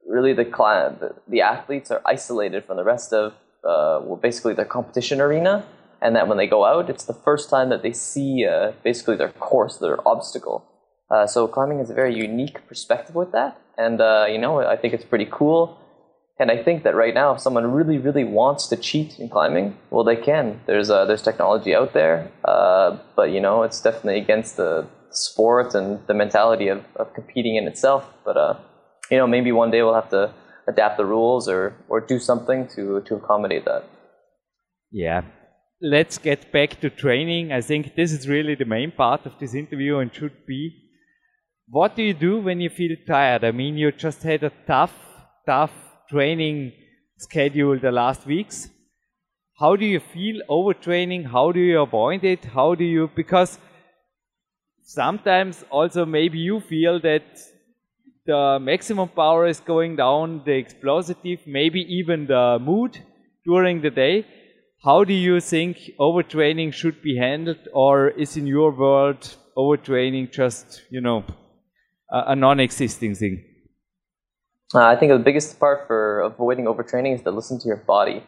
really 0.06 0.34
the 0.34 0.44
client, 0.44 1.00
the, 1.26 1.40
athletes 1.40 1.90
are 1.90 2.02
isolated 2.04 2.66
from 2.66 2.76
the 2.76 2.84
rest 2.84 3.14
of 3.14 3.32
uh, 3.64 4.04
well, 4.04 4.18
basically 4.20 4.52
their 4.52 4.66
competition 4.66 5.18
arena, 5.18 5.64
and 6.02 6.14
that 6.14 6.28
when 6.28 6.36
they 6.36 6.46
go 6.46 6.66
out, 6.66 6.90
it's 6.90 7.06
the 7.06 7.14
first 7.14 7.48
time 7.48 7.70
that 7.70 7.82
they 7.82 7.94
see 7.94 8.44
uh, 8.44 8.72
basically 8.84 9.16
their 9.16 9.32
course, 9.32 9.78
their 9.78 10.06
obstacle. 10.06 10.66
Uh, 11.10 11.26
so 11.26 11.48
climbing 11.48 11.78
has 11.78 11.88
a 11.88 11.94
very 11.94 12.14
unique 12.14 12.68
perspective 12.68 13.14
with 13.14 13.32
that, 13.32 13.58
and 13.78 14.02
uh, 14.02 14.26
you 14.28 14.36
know 14.36 14.58
I 14.58 14.76
think 14.76 14.92
it's 14.92 15.06
pretty 15.06 15.28
cool. 15.30 15.78
And 16.38 16.50
I 16.50 16.62
think 16.62 16.82
that 16.84 16.94
right 16.94 17.14
now, 17.14 17.34
if 17.34 17.40
someone 17.40 17.70
really, 17.70 17.98
really 17.98 18.24
wants 18.24 18.66
to 18.68 18.76
cheat 18.76 19.18
in 19.18 19.28
climbing, 19.28 19.76
well, 19.90 20.02
they 20.02 20.16
can. 20.16 20.60
There's 20.66 20.90
uh, 20.90 21.04
there's 21.04 21.22
technology 21.22 21.74
out 21.74 21.92
there, 21.92 22.30
uh, 22.44 22.96
but 23.14 23.30
you 23.30 23.40
know 23.40 23.62
it's 23.62 23.80
definitely 23.80 24.18
against 24.20 24.56
the 24.56 24.86
sport 25.10 25.74
and 25.74 26.00
the 26.06 26.14
mentality 26.14 26.68
of, 26.68 26.84
of 26.96 27.12
competing 27.14 27.56
in 27.56 27.66
itself. 27.68 28.08
But 28.24 28.36
you 29.10 29.18
know, 29.18 29.26
maybe 29.26 29.52
one 29.52 29.70
day 29.70 29.82
we'll 29.82 29.94
have 29.94 30.10
to 30.10 30.32
adapt 30.66 30.96
the 30.96 31.04
rules 31.04 31.48
or, 31.48 31.74
or 31.88 32.00
do 32.00 32.18
something 32.18 32.68
to, 32.74 33.02
to 33.06 33.16
accommodate 33.16 33.64
that. 33.66 33.84
Yeah. 34.90 35.22
Let's 35.80 36.16
get 36.18 36.52
back 36.52 36.80
to 36.80 36.90
training. 36.90 37.52
I 37.52 37.60
think 37.60 37.94
this 37.94 38.12
is 38.12 38.28
really 38.28 38.54
the 38.54 38.64
main 38.64 38.92
part 38.92 39.26
of 39.26 39.32
this 39.38 39.54
interview 39.54 39.98
and 39.98 40.14
should 40.14 40.46
be. 40.46 40.70
What 41.68 41.96
do 41.96 42.02
you 42.02 42.14
do 42.14 42.40
when 42.40 42.60
you 42.60 42.70
feel 42.70 42.96
tired? 43.06 43.44
I 43.44 43.50
mean, 43.50 43.76
you 43.76 43.90
just 43.92 44.22
had 44.22 44.44
a 44.44 44.52
tough, 44.66 44.94
tough 45.46 45.72
training 46.12 46.72
schedule 47.16 47.78
the 47.78 47.90
last 47.90 48.26
weeks. 48.26 48.68
How 49.58 49.76
do 49.76 49.86
you 49.86 50.00
feel 50.00 50.42
overtraining? 50.48 51.24
How 51.30 51.52
do 51.52 51.60
you 51.60 51.80
avoid 51.80 52.24
it? 52.24 52.44
How 52.44 52.74
do 52.74 52.84
you, 52.84 53.10
because 53.16 53.58
sometimes 54.82 55.64
also 55.70 56.04
maybe 56.04 56.38
you 56.38 56.60
feel 56.60 57.00
that 57.00 57.22
the 58.26 58.58
maximum 58.60 59.08
power 59.08 59.46
is 59.46 59.60
going 59.60 59.96
down, 59.96 60.42
the 60.44 60.52
explosive, 60.52 61.16
maybe 61.46 61.80
even 62.00 62.26
the 62.26 62.58
mood 62.60 62.98
during 63.44 63.80
the 63.80 63.90
day. 63.90 64.26
How 64.84 65.04
do 65.04 65.14
you 65.14 65.40
think 65.40 65.78
overtraining 65.98 66.72
should 66.72 67.02
be 67.02 67.16
handled, 67.16 67.68
or 67.72 68.08
is 68.10 68.36
in 68.36 68.46
your 68.46 68.72
world 68.72 69.36
overtraining 69.56 70.30
just, 70.32 70.82
you 70.90 71.00
know, 71.00 71.24
a, 72.10 72.32
a 72.32 72.36
non 72.36 72.60
existing 72.60 73.14
thing? 73.14 73.44
Uh, 74.74 74.86
I 74.86 74.96
think 74.96 75.12
the 75.12 75.18
biggest 75.18 75.58
part 75.60 75.86
for 75.86 76.20
avoiding 76.20 76.64
overtraining 76.64 77.14
is 77.14 77.22
to 77.22 77.30
listen 77.30 77.58
to 77.58 77.68
your 77.68 77.76
body. 77.76 78.24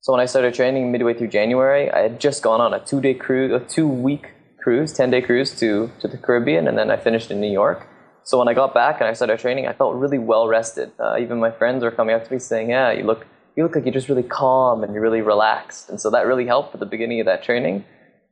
So 0.00 0.12
when 0.12 0.20
I 0.20 0.26
started 0.26 0.54
training 0.54 0.90
midway 0.90 1.14
through 1.14 1.28
January, 1.28 1.90
I 1.90 2.00
had 2.00 2.20
just 2.20 2.42
gone 2.42 2.60
on 2.60 2.74
a 2.74 2.80
two 2.84 3.00
day 3.00 3.14
cruise, 3.14 3.52
a 3.52 3.64
two 3.64 3.86
week 3.86 4.32
cruise, 4.62 4.92
10 4.92 5.10
day 5.10 5.22
cruise 5.22 5.58
to, 5.60 5.90
to 6.00 6.08
the 6.08 6.18
Caribbean, 6.18 6.66
and 6.66 6.76
then 6.76 6.90
I 6.90 6.96
finished 6.96 7.30
in 7.30 7.40
New 7.40 7.52
York. 7.52 7.86
So 8.24 8.36
when 8.38 8.48
I 8.48 8.54
got 8.54 8.74
back 8.74 9.00
and 9.00 9.08
I 9.08 9.12
started 9.12 9.38
training, 9.38 9.68
I 9.68 9.72
felt 9.72 9.94
really 9.94 10.18
well 10.18 10.48
rested. 10.48 10.90
Uh, 10.98 11.18
even 11.20 11.38
my 11.38 11.52
friends 11.52 11.84
were 11.84 11.92
coming 11.92 12.16
up 12.16 12.24
to 12.26 12.32
me 12.32 12.40
saying, 12.40 12.70
"Yeah, 12.70 12.90
you 12.90 13.04
look 13.04 13.26
you 13.54 13.62
look 13.62 13.76
like 13.76 13.84
you're 13.84 13.94
just 13.94 14.08
really 14.08 14.24
calm 14.24 14.82
and 14.82 14.92
you're 14.92 15.02
really 15.02 15.22
relaxed." 15.22 15.88
And 15.88 16.00
so 16.00 16.10
that 16.10 16.26
really 16.26 16.46
helped 16.46 16.74
at 16.74 16.80
the 16.80 16.86
beginning 16.86 17.20
of 17.20 17.26
that 17.26 17.44
training. 17.44 17.84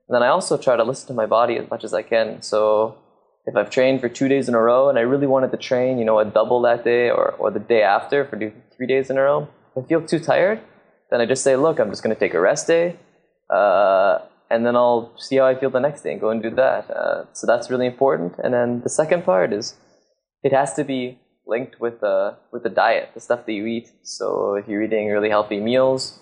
And 0.09 0.15
then 0.15 0.23
I 0.25 0.29
also 0.29 0.59
try 0.59 0.75
to 0.75 0.83
listen 0.83 1.07
to 1.07 1.15
my 1.15 1.27
body 1.27 1.57
as 1.57 1.71
much 1.71 1.85
as 1.85 1.95
I 1.95 2.03
can. 2.03 2.43
So 2.43 2.97
if 3.47 3.57
I've 3.57 3.71
trained 3.71 4.01
for 4.01 4.09
two 4.09 4.29
days 4.29 4.49
in 4.49 4.55
a 4.55 4.61
row 4.61 4.89
and 4.89 4.99
I 4.99 5.03
really 5.03 5.27
wanted 5.27 5.51
to 5.51 5.57
train, 5.57 5.99
you 5.99 6.05
know, 6.05 6.19
a 6.19 6.25
double 6.25 6.63
that 6.63 6.85
day 6.85 7.11
or, 7.11 7.33
or 7.33 7.51
the 7.51 7.61
day 7.61 7.83
after 7.83 8.25
for 8.25 8.39
three 8.75 8.87
days 8.87 9.11
in 9.11 9.19
a 9.19 9.23
row, 9.23 9.49
if 9.77 9.85
I 9.85 9.87
feel 9.87 10.03
too 10.03 10.19
tired, 10.19 10.61
then 11.11 11.21
I 11.21 11.27
just 11.27 11.45
say, 11.45 11.57
look, 11.57 11.79
I'm 11.79 11.91
just 11.91 12.03
going 12.03 12.15
to 12.15 12.19
take 12.19 12.35
a 12.35 12.41
rest 12.41 12.67
day. 12.67 12.97
Uh, 13.51 14.19
and 14.51 14.65
then 14.65 14.77
I'll 14.77 15.13
see 15.19 15.37
how 15.37 15.47
I 15.47 15.55
feel 15.55 15.71
the 15.71 15.81
next 15.81 16.03
day 16.03 16.13
and 16.13 16.21
go 16.21 16.31
and 16.31 16.43
do 16.43 16.51
that. 16.51 16.91
Uh, 16.91 17.25
so 17.33 17.47
that's 17.47 17.71
really 17.71 17.87
important. 17.87 18.35
And 18.43 18.55
then 18.55 18.81
the 18.81 18.89
second 18.89 19.25
part 19.25 19.53
is 19.53 19.75
it 20.43 20.53
has 20.53 20.75
to 20.75 20.85
be 20.85 21.19
linked 21.47 21.81
with 21.81 22.01
the 22.01 22.37
with 22.53 22.63
the 22.63 22.71
diet, 22.71 23.11
the 23.15 23.21
stuff 23.21 23.45
that 23.47 23.53
you 23.53 23.67
eat. 23.67 23.91
So 24.03 24.55
if 24.55 24.67
you're 24.69 24.83
eating 24.83 25.09
really 25.09 25.29
healthy 25.29 25.61
meals 25.61 26.19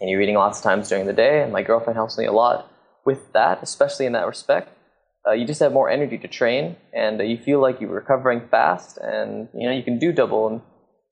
and 0.00 0.10
you're 0.10 0.20
eating 0.20 0.34
lots 0.34 0.58
of 0.58 0.64
times 0.64 0.88
during 0.88 1.06
the 1.06 1.12
day, 1.12 1.42
and 1.42 1.52
my 1.52 1.62
girlfriend 1.62 1.96
helps 1.96 2.18
me 2.18 2.26
a 2.26 2.32
lot 2.32 2.70
with 3.04 3.32
that, 3.32 3.62
especially 3.62 4.06
in 4.06 4.12
that 4.12 4.26
respect. 4.26 4.68
Uh, 5.26 5.32
you 5.32 5.46
just 5.46 5.60
have 5.60 5.72
more 5.72 5.90
energy 5.90 6.16
to 6.18 6.28
train, 6.28 6.76
and 6.94 7.20
uh, 7.20 7.24
you 7.24 7.36
feel 7.36 7.60
like 7.60 7.80
you're 7.80 7.90
recovering 7.90 8.48
fast, 8.50 8.98
and 8.98 9.48
you 9.54 9.68
know 9.68 9.74
you 9.74 9.82
can 9.82 9.98
do 9.98 10.12
double 10.12 10.48
in 10.48 10.62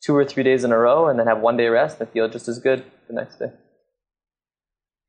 two 0.03 0.17
or 0.17 0.25
three 0.25 0.43
days 0.43 0.65
in 0.65 0.73
a 0.73 0.79
row, 0.79 1.09
and 1.09 1.19
then 1.19 1.27
have 1.27 1.41
one 1.41 1.57
day 1.57 1.69
rest 1.69 2.01
and 2.01 2.09
feel 2.11 2.29
just 2.29 2.49
as 2.49 2.59
good 2.59 2.85
the 3.09 3.15
next 3.15 3.39
day. 3.39 3.51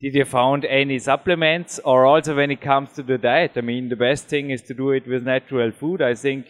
Did 0.02 0.16
you 0.16 0.26
found 0.26 0.66
any 0.66 1.00
supplements, 1.00 1.80
or 1.84 2.06
also 2.06 2.36
when 2.36 2.52
it 2.52 2.62
comes 2.62 2.94
to 2.94 3.04
the 3.04 3.18
diet? 3.18 3.52
I 3.56 3.62
mean, 3.62 3.90
the 3.90 3.96
best 3.96 4.28
thing 4.28 4.50
is 4.50 4.62
to 4.64 4.74
do 4.74 4.92
it 4.92 5.08
with 5.08 5.24
natural 5.24 5.72
food. 5.72 6.02
I 6.02 6.16
think 6.16 6.46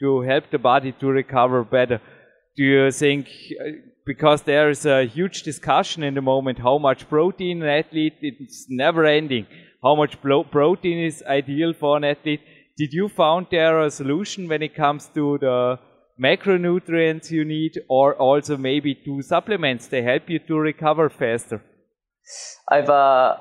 to 0.00 0.22
help 0.22 0.50
the 0.50 0.58
body 0.58 0.92
to 0.92 1.06
recover 1.08 1.64
better. 1.64 2.00
Do 2.56 2.64
you 2.64 2.90
think, 2.90 3.26
uh, 3.60 3.70
because 4.06 4.42
there 4.42 4.70
is 4.70 4.84
a 4.84 5.04
huge 5.04 5.42
discussion 5.42 6.02
in 6.02 6.14
the 6.14 6.22
moment, 6.22 6.58
how 6.58 6.78
much 6.78 7.08
protein 7.08 7.62
an 7.62 7.68
athlete, 7.68 8.14
it's 8.20 8.66
never 8.68 9.04
ending, 9.04 9.46
how 9.82 9.94
much 9.94 10.20
protein 10.20 10.98
is 11.04 11.22
ideal 11.26 11.72
for 11.72 11.96
an 11.96 12.04
athlete? 12.04 12.40
Did 12.76 12.92
you 12.92 13.08
found 13.08 13.46
there 13.50 13.80
a 13.80 13.90
solution 13.90 14.48
when 14.48 14.62
it 14.62 14.74
comes 14.74 15.06
to 15.14 15.38
the 15.38 15.78
macronutrients 16.22 17.30
you 17.30 17.44
need 17.44 17.72
or 17.88 18.14
also 18.14 18.56
maybe 18.56 18.94
two 18.94 19.22
supplements 19.22 19.86
they 19.86 20.02
help 20.02 20.28
you 20.28 20.38
to 20.40 20.58
recover 20.58 21.08
faster? 21.08 21.62
I've 22.70 22.90
uh, 22.90 23.36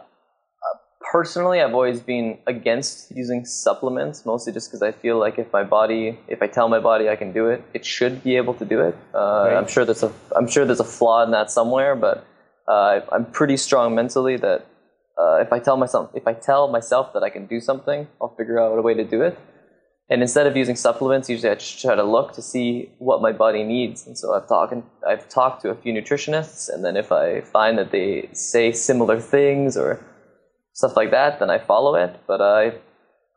personally, 1.13 1.61
I've 1.61 1.75
always 1.75 1.99
been 2.01 2.39
against 2.47 3.15
using 3.15 3.45
supplements, 3.45 4.25
mostly 4.25 4.51
just 4.51 4.67
because 4.69 4.81
I 4.81 4.91
feel 4.91 5.19
like 5.19 5.37
if 5.37 5.53
my 5.53 5.63
body, 5.63 6.17
if 6.27 6.41
I 6.41 6.47
tell 6.47 6.67
my 6.67 6.79
body 6.79 7.07
I 7.07 7.15
can 7.15 7.31
do 7.31 7.49
it, 7.53 7.63
it 7.75 7.85
should 7.85 8.23
be 8.23 8.35
able 8.35 8.55
to 8.55 8.65
do 8.65 8.81
it. 8.81 8.95
Uh, 9.13 9.19
right. 9.19 9.57
I'm 9.57 9.67
sure 9.67 9.85
there's 9.85 10.01
a, 10.01 10.11
I'm 10.35 10.47
sure 10.47 10.65
there's 10.65 10.85
a 10.89 10.91
flaw 10.97 11.23
in 11.23 11.29
that 11.29 11.51
somewhere, 11.51 11.95
but 11.95 12.25
uh, 12.67 13.01
I'm 13.11 13.25
pretty 13.39 13.57
strong 13.57 13.93
mentally 13.93 14.37
that 14.37 14.65
uh, 15.21 15.35
if 15.45 15.53
I 15.53 15.59
tell 15.59 15.77
myself, 15.77 16.09
if 16.15 16.25
I 16.25 16.33
tell 16.33 16.67
myself 16.77 17.13
that 17.13 17.21
I 17.21 17.29
can 17.29 17.45
do 17.45 17.59
something, 17.61 18.07
I'll 18.19 18.35
figure 18.35 18.59
out 18.59 18.75
a 18.79 18.81
way 18.81 18.95
to 18.95 19.03
do 19.03 19.21
it. 19.21 19.37
And 20.09 20.21
instead 20.21 20.47
of 20.47 20.57
using 20.57 20.75
supplements, 20.75 21.29
usually 21.29 21.51
I 21.51 21.55
just 21.55 21.79
try 21.79 21.93
to 21.93 22.03
look 22.03 22.33
to 22.33 22.41
see 22.41 22.89
what 22.97 23.21
my 23.21 23.31
body 23.31 23.63
needs. 23.63 24.07
And 24.07 24.17
so 24.17 24.33
I've 24.33 24.47
talked, 24.47 24.73
I've 25.07 25.29
talked 25.29 25.61
to 25.61 25.69
a 25.69 25.75
few 25.75 25.93
nutritionists, 25.93 26.69
and 26.73 26.83
then 26.83 26.97
if 26.97 27.11
I 27.11 27.41
find 27.41 27.77
that 27.77 27.91
they 27.91 28.29
say 28.33 28.71
similar 28.71 29.19
things 29.19 29.77
or 29.77 30.03
stuff 30.73 30.95
like 30.95 31.11
that, 31.11 31.39
then 31.39 31.49
I 31.49 31.59
follow 31.59 31.95
it. 31.95 32.19
But 32.27 32.41
I, 32.41 32.73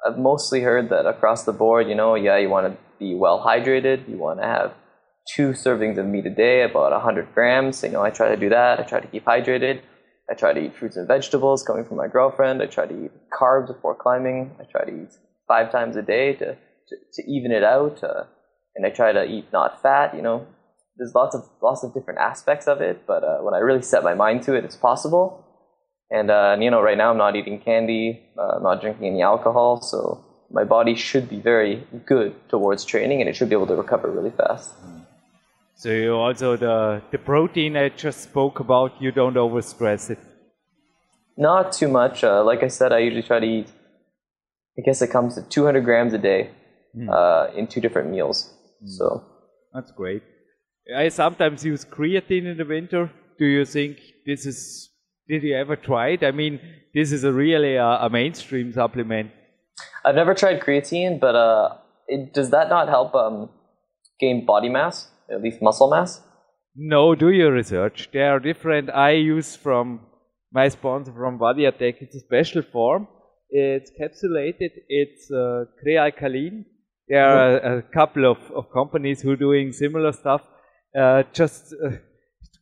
I've 0.06 0.18
mostly 0.18 0.60
heard 0.60 0.88
that 0.90 1.06
across 1.06 1.44
the 1.44 1.52
board, 1.52 1.88
you 1.88 1.94
know, 1.94 2.14
yeah, 2.14 2.38
you 2.38 2.48
want 2.48 2.66
to 2.66 2.78
be 2.98 3.14
well 3.14 3.44
hydrated, 3.44 4.08
you 4.08 4.16
want 4.16 4.40
to 4.40 4.46
have 4.46 4.72
two 5.34 5.50
servings 5.50 5.98
of 5.98 6.06
meat 6.06 6.26
a 6.26 6.30
day, 6.30 6.62
about 6.62 6.92
100 6.92 7.34
grams. 7.34 7.82
You 7.82 7.90
know, 7.90 8.02
I 8.02 8.10
try 8.10 8.28
to 8.28 8.36
do 8.36 8.48
that. 8.50 8.80
I 8.80 8.82
try 8.84 9.00
to 9.00 9.08
keep 9.08 9.24
hydrated. 9.24 9.80
I 10.30 10.34
try 10.34 10.52
to 10.52 10.60
eat 10.60 10.74
fruits 10.74 10.96
and 10.96 11.06
vegetables 11.06 11.62
coming 11.62 11.84
from 11.84 11.96
my 11.96 12.08
girlfriend. 12.08 12.62
I 12.62 12.66
try 12.66 12.86
to 12.86 13.04
eat 13.04 13.12
carbs 13.32 13.68
before 13.68 13.94
climbing. 13.94 14.52
I 14.60 14.64
try 14.64 14.84
to 14.84 15.02
eat 15.02 15.12
five 15.46 15.70
times 15.70 15.96
a 15.96 16.02
day 16.02 16.32
to, 16.34 16.46
to, 16.54 16.96
to 17.14 17.22
even 17.30 17.52
it 17.52 17.62
out. 17.62 18.02
Uh, 18.02 18.24
and 18.74 18.86
I 18.86 18.90
try 18.90 19.12
to 19.12 19.24
eat 19.24 19.46
not 19.52 19.82
fat, 19.82 20.14
you 20.14 20.22
know. 20.22 20.46
There's 20.96 21.12
lots 21.14 21.34
of 21.34 21.42
lots 21.62 21.84
of 21.84 21.92
different 21.92 22.20
aspects 22.20 22.66
of 22.66 22.80
it, 22.80 23.06
but 23.06 23.22
uh, 23.22 23.38
when 23.38 23.54
I 23.54 23.58
really 23.58 23.82
set 23.82 24.02
my 24.02 24.14
mind 24.14 24.42
to 24.44 24.54
it, 24.54 24.64
it's 24.64 24.76
possible. 24.76 25.45
And, 26.10 26.30
uh, 26.30 26.52
and 26.52 26.62
you 26.62 26.70
know, 26.70 26.80
right 26.80 26.96
now 26.96 27.10
I'm 27.10 27.18
not 27.18 27.34
eating 27.36 27.58
candy, 27.60 28.22
uh, 28.38 28.56
I'm 28.56 28.62
not 28.62 28.80
drinking 28.80 29.06
any 29.06 29.22
alcohol, 29.22 29.80
so 29.80 30.24
my 30.50 30.64
body 30.64 30.94
should 30.94 31.28
be 31.28 31.40
very 31.40 31.86
good 32.06 32.34
towards 32.48 32.84
training, 32.84 33.20
and 33.20 33.28
it 33.28 33.34
should 33.34 33.48
be 33.48 33.56
able 33.56 33.66
to 33.66 33.76
recover 33.76 34.10
really 34.10 34.30
fast. 34.30 34.72
So 35.74 35.90
you 35.90 36.14
also 36.14 36.56
the 36.56 37.02
the 37.10 37.18
protein 37.18 37.76
I 37.76 37.90
just 37.90 38.22
spoke 38.22 38.60
about, 38.60 38.92
you 39.00 39.12
don't 39.12 39.34
overstress 39.34 40.10
it. 40.10 40.18
Not 41.36 41.72
too 41.72 41.88
much. 41.88 42.24
Uh, 42.24 42.42
like 42.44 42.62
I 42.62 42.68
said, 42.68 42.92
I 42.92 42.98
usually 42.98 43.22
try 43.22 43.40
to 43.40 43.46
eat. 43.46 43.68
I 44.78 44.82
guess 44.82 45.02
it 45.02 45.08
comes 45.08 45.34
to 45.34 45.42
200 45.42 45.84
grams 45.84 46.12
a 46.14 46.18
day 46.18 46.50
mm. 46.96 47.08
uh, 47.10 47.52
in 47.54 47.66
two 47.66 47.80
different 47.80 48.10
meals. 48.10 48.52
Mm. 48.82 48.88
So 48.88 49.24
that's 49.74 49.92
great. 49.92 50.22
I 50.94 51.08
sometimes 51.08 51.64
use 51.64 51.84
creatine 51.84 52.46
in 52.46 52.56
the 52.56 52.64
winter. 52.64 53.10
Do 53.38 53.44
you 53.44 53.64
think 53.64 53.98
this 54.24 54.46
is? 54.46 54.90
Did 55.28 55.42
you 55.42 55.56
ever 55.56 55.76
try 55.76 56.08
it? 56.10 56.22
I 56.22 56.30
mean, 56.30 56.60
this 56.94 57.12
is 57.12 57.24
a 57.24 57.32
really 57.32 57.76
uh, 57.78 58.06
a 58.06 58.10
mainstream 58.10 58.72
supplement. 58.72 59.30
I've 60.04 60.14
never 60.14 60.34
tried 60.34 60.60
creatine, 60.60 61.18
but 61.20 61.34
uh, 61.34 61.76
it, 62.06 62.32
does 62.32 62.50
that 62.50 62.68
not 62.68 62.88
help 62.88 63.14
um, 63.14 63.50
gain 64.20 64.46
body 64.46 64.68
mass, 64.68 65.10
at 65.30 65.42
least 65.42 65.60
muscle 65.60 65.90
mass? 65.90 66.20
No, 66.76 67.14
do 67.14 67.30
your 67.30 67.52
research. 67.52 68.08
There 68.12 68.30
are 68.30 68.38
different. 68.38 68.90
I 68.90 69.12
use 69.12 69.56
from 69.56 70.00
my 70.52 70.68
sponsor 70.68 71.12
from 71.12 71.38
Body 71.38 71.64
Attack. 71.64 71.96
It's 72.00 72.14
a 72.14 72.20
special 72.20 72.62
form. 72.62 73.08
It's 73.50 73.90
capsulated. 74.00 74.70
It's 74.88 75.30
uh, 75.30 75.64
Kre-Alkalyn. 75.82 76.64
There 77.08 77.24
are 77.24 77.58
a, 77.58 77.78
a 77.78 77.82
couple 77.82 78.30
of, 78.30 78.38
of 78.54 78.70
companies 78.72 79.22
who 79.22 79.32
are 79.32 79.36
doing 79.36 79.72
similar 79.72 80.12
stuff. 80.12 80.42
Uh, 80.98 81.22
just 81.32 81.74
uh, 81.84 81.90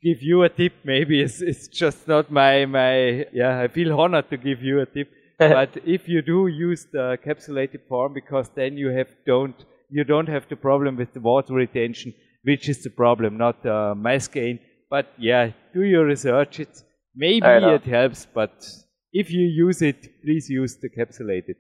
give 0.05 0.23
you 0.23 0.43
a 0.43 0.49
tip, 0.49 0.75
maybe 0.85 1.23
it's, 1.23 1.41
it's 1.41 1.67
just 1.69 2.07
not 2.07 2.31
my 2.31 2.67
my. 2.67 3.27
Yeah, 3.33 3.61
I 3.61 3.69
feel 3.69 3.99
honored 3.99 4.29
to 4.31 4.37
give 4.37 4.63
you 4.63 4.81
a 4.81 4.87
tip. 4.87 5.11
but 5.39 5.77
if 5.85 6.09
you 6.09 6.23
do 6.23 6.47
use 6.47 6.87
the 6.93 7.19
capsulated 7.27 7.89
form, 7.89 8.13
because 8.15 8.49
then 8.55 8.77
you 8.77 8.91
have 8.91 9.09
don't 9.27 9.65
you 9.91 10.05
don't 10.05 10.29
have 10.29 10.47
the 10.49 10.57
problem 10.57 10.97
with 10.97 11.13
the 11.13 11.21
water 11.21 11.55
retention, 11.55 12.15
which 12.45 12.69
is 12.69 12.83
the 12.83 12.91
problem, 12.91 13.37
not 13.37 13.63
the 13.63 13.95
mass 13.97 14.29
gain. 14.29 14.61
But 14.91 15.07
yeah, 15.19 15.51
do 15.73 15.83
your 15.83 16.05
research. 16.05 16.61
It's 16.61 16.85
maybe 17.17 17.47
it 17.47 17.85
helps, 17.85 18.27
but 18.27 18.55
if 19.13 19.31
you 19.31 19.47
use 19.47 19.83
it, 19.83 20.23
please 20.23 20.49
use 20.49 20.77
the 20.77 20.89
capsulated. 20.89 21.57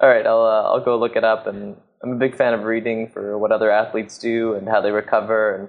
All 0.00 0.08
right, 0.08 0.26
I'll 0.26 0.44
uh, 0.44 0.62
I'll 0.70 0.84
go 0.84 0.98
look 0.98 1.14
it 1.14 1.24
up, 1.24 1.46
and 1.46 1.76
I'm 2.02 2.12
a 2.12 2.18
big 2.18 2.34
fan 2.36 2.54
of 2.54 2.64
reading 2.64 3.08
for 3.08 3.38
what 3.38 3.52
other 3.52 3.70
athletes 3.70 4.18
do 4.18 4.54
and 4.54 4.68
how 4.68 4.80
they 4.80 4.90
recover, 4.90 5.54
and 5.54 5.68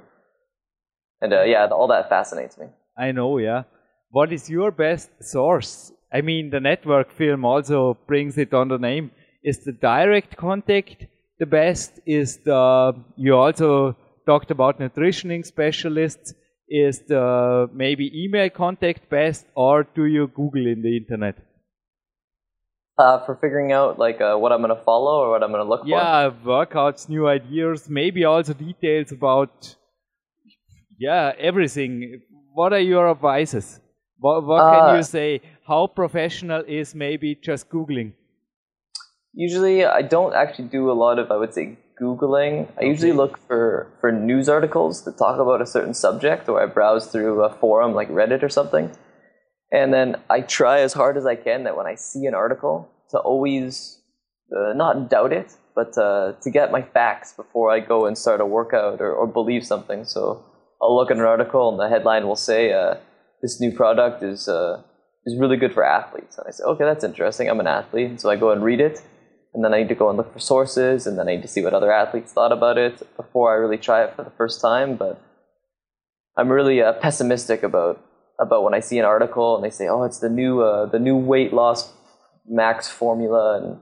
and 1.23 1.33
uh, 1.33 1.43
yeah, 1.43 1.65
all 1.67 1.87
that 1.87 2.09
fascinates 2.09 2.57
me. 2.57 2.67
I 2.97 3.11
know, 3.13 3.37
yeah. 3.37 3.63
What 4.11 4.33
is 4.33 4.49
your 4.49 4.71
best 4.71 5.09
source? 5.23 5.91
I 6.11 6.21
mean, 6.21 6.49
the 6.51 6.59
network 6.59 7.11
film 7.11 7.45
also 7.45 7.97
brings 8.05 8.37
it 8.37 8.53
on 8.53 8.67
the 8.67 8.77
name. 8.77 9.11
Is 9.43 9.63
the 9.63 9.71
direct 9.71 10.35
contact 10.37 11.07
the 11.39 11.45
best? 11.45 11.99
Is 12.05 12.37
the 12.45 12.93
you 13.15 13.35
also 13.35 13.95
talked 14.25 14.51
about 14.51 14.79
nutritioning 14.79 15.45
specialists? 15.45 16.33
Is 16.69 16.99
the 17.07 17.69
maybe 17.73 18.11
email 18.23 18.49
contact 18.49 19.09
best, 19.09 19.45
or 19.55 19.87
do 19.95 20.05
you 20.05 20.27
Google 20.27 20.67
in 20.67 20.81
the 20.81 20.97
internet? 20.97 21.37
Uh, 22.97 23.25
for 23.25 23.35
figuring 23.35 23.71
out 23.71 23.97
like 23.97 24.21
uh, 24.21 24.35
what 24.35 24.51
I'm 24.51 24.61
gonna 24.61 24.83
follow 24.91 25.23
or 25.23 25.31
what 25.31 25.41
I'm 25.41 25.51
gonna 25.51 25.63
look 25.63 25.81
yeah, 25.85 26.29
for. 26.29 26.35
Yeah, 26.35 26.45
workouts, 26.45 27.09
new 27.09 27.27
ideas, 27.27 27.89
maybe 27.89 28.23
also 28.25 28.53
details 28.53 29.11
about 29.11 29.75
yeah 30.99 31.33
everything. 31.37 32.21
What 32.53 32.73
are 32.73 32.79
your 32.79 33.09
advices? 33.09 33.79
What, 34.19 34.45
what 34.45 34.61
uh, 34.61 34.71
can 34.71 34.97
you 34.97 35.03
say? 35.03 35.41
How 35.67 35.87
professional 35.87 36.63
is 36.67 36.93
maybe 36.93 37.35
just 37.35 37.69
googling? 37.69 38.13
Usually, 39.33 39.83
I 39.85 40.03
don't 40.03 40.35
actually 40.35 40.67
do 40.67 40.91
a 40.91 40.93
lot 40.93 41.19
of 41.19 41.31
I 41.31 41.37
would 41.37 41.53
say 41.53 41.77
googling. 42.01 42.67
I 42.77 42.81
okay. 42.81 42.87
usually 42.87 43.13
look 43.13 43.39
for 43.47 43.91
for 43.99 44.11
news 44.11 44.49
articles 44.49 45.03
that 45.05 45.17
talk 45.17 45.39
about 45.39 45.61
a 45.61 45.65
certain 45.65 45.93
subject, 45.93 46.47
or 46.49 46.61
I 46.61 46.67
browse 46.67 47.07
through 47.07 47.43
a 47.43 47.53
forum 47.53 47.93
like 47.93 48.09
Reddit 48.09 48.43
or 48.43 48.49
something 48.49 48.91
and 49.73 49.91
then 49.91 50.17
I 50.29 50.41
try 50.41 50.81
as 50.81 50.93
hard 50.93 51.17
as 51.17 51.25
I 51.25 51.35
can 51.35 51.63
that 51.63 51.75
when 51.75 51.87
I 51.87 51.95
see 51.95 52.27
an 52.27 52.35
article 52.35 52.87
to 53.09 53.17
always 53.17 53.99
uh, 54.55 54.73
not 54.73 55.09
doubt 55.09 55.33
it, 55.33 55.51
but 55.73 55.97
uh, 55.97 56.33
to 56.43 56.51
get 56.51 56.71
my 56.71 56.83
facts 56.83 57.33
before 57.33 57.71
I 57.71 57.79
go 57.79 58.05
and 58.05 58.15
start 58.15 58.39
a 58.39 58.45
workout 58.45 59.01
or, 59.01 59.11
or, 59.11 59.25
believe 59.25 59.65
something. 59.65 60.05
So 60.05 60.45
I'll 60.83 60.95
look 60.95 61.11
at 61.11 61.17
an 61.17 61.23
article 61.23 61.69
and 61.69 61.79
the 61.79 61.87
headline 61.87 62.27
will 62.27 62.35
say, 62.35 62.73
uh, 62.73 62.95
this 63.41 63.59
new 63.61 63.71
product 63.71 64.21
is, 64.21 64.47
uh, 64.47 64.81
is 65.25 65.39
really 65.39 65.57
good 65.57 65.73
for 65.73 65.83
athletes. 65.83 66.37
And 66.37 66.45
I 66.47 66.51
say, 66.51 66.63
okay, 66.63 66.83
that's 66.83 67.03
interesting. 67.03 67.49
I'm 67.49 67.59
an 67.59 67.67
athlete. 67.67 68.09
And 68.09 68.19
so 68.21 68.29
I 68.29 68.35
go 68.35 68.51
and 68.51 68.63
read 68.63 68.81
it. 68.81 69.01
And 69.53 69.63
then 69.63 69.73
I 69.73 69.77
need 69.79 69.89
to 69.89 69.95
go 69.95 70.09
and 70.09 70.17
look 70.17 70.33
for 70.33 70.39
sources. 70.39 71.07
And 71.07 71.17
then 71.17 71.27
I 71.27 71.35
need 71.35 71.41
to 71.43 71.47
see 71.47 71.63
what 71.63 71.73
other 71.73 71.91
athletes 71.91 72.33
thought 72.33 72.51
about 72.51 72.77
it 72.77 73.01
before 73.15 73.53
I 73.53 73.55
really 73.55 73.77
try 73.77 74.03
it 74.03 74.15
for 74.15 74.23
the 74.23 74.31
first 74.31 74.59
time. 74.61 74.97
But 74.97 75.21
I'm 76.35 76.49
really 76.49 76.81
uh, 76.81 76.93
pessimistic 76.93 77.63
about 77.63 78.03
about 78.39 78.63
when 78.63 78.73
I 78.73 78.79
see 78.79 78.97
an 78.97 79.05
article 79.05 79.55
and 79.55 79.63
they 79.63 79.69
say, 79.69 79.87
"Oh, 79.87 80.03
it's 80.03 80.19
the 80.19 80.29
new 80.29 80.61
uh, 80.61 80.87
the 80.87 80.99
new 80.99 81.15
weight 81.15 81.53
loss 81.53 81.93
max 82.47 82.89
formula," 82.89 83.61
and 83.61 83.79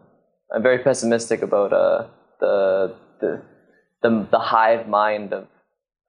I'm 0.53 0.61
very 0.61 0.79
pessimistic 0.79 1.41
about 1.41 1.71
uh, 1.71 2.07
the, 2.41 2.95
the 3.21 3.41
the 4.01 4.27
the 4.29 4.39
hive 4.39 4.89
mind 4.89 5.33
of 5.33 5.47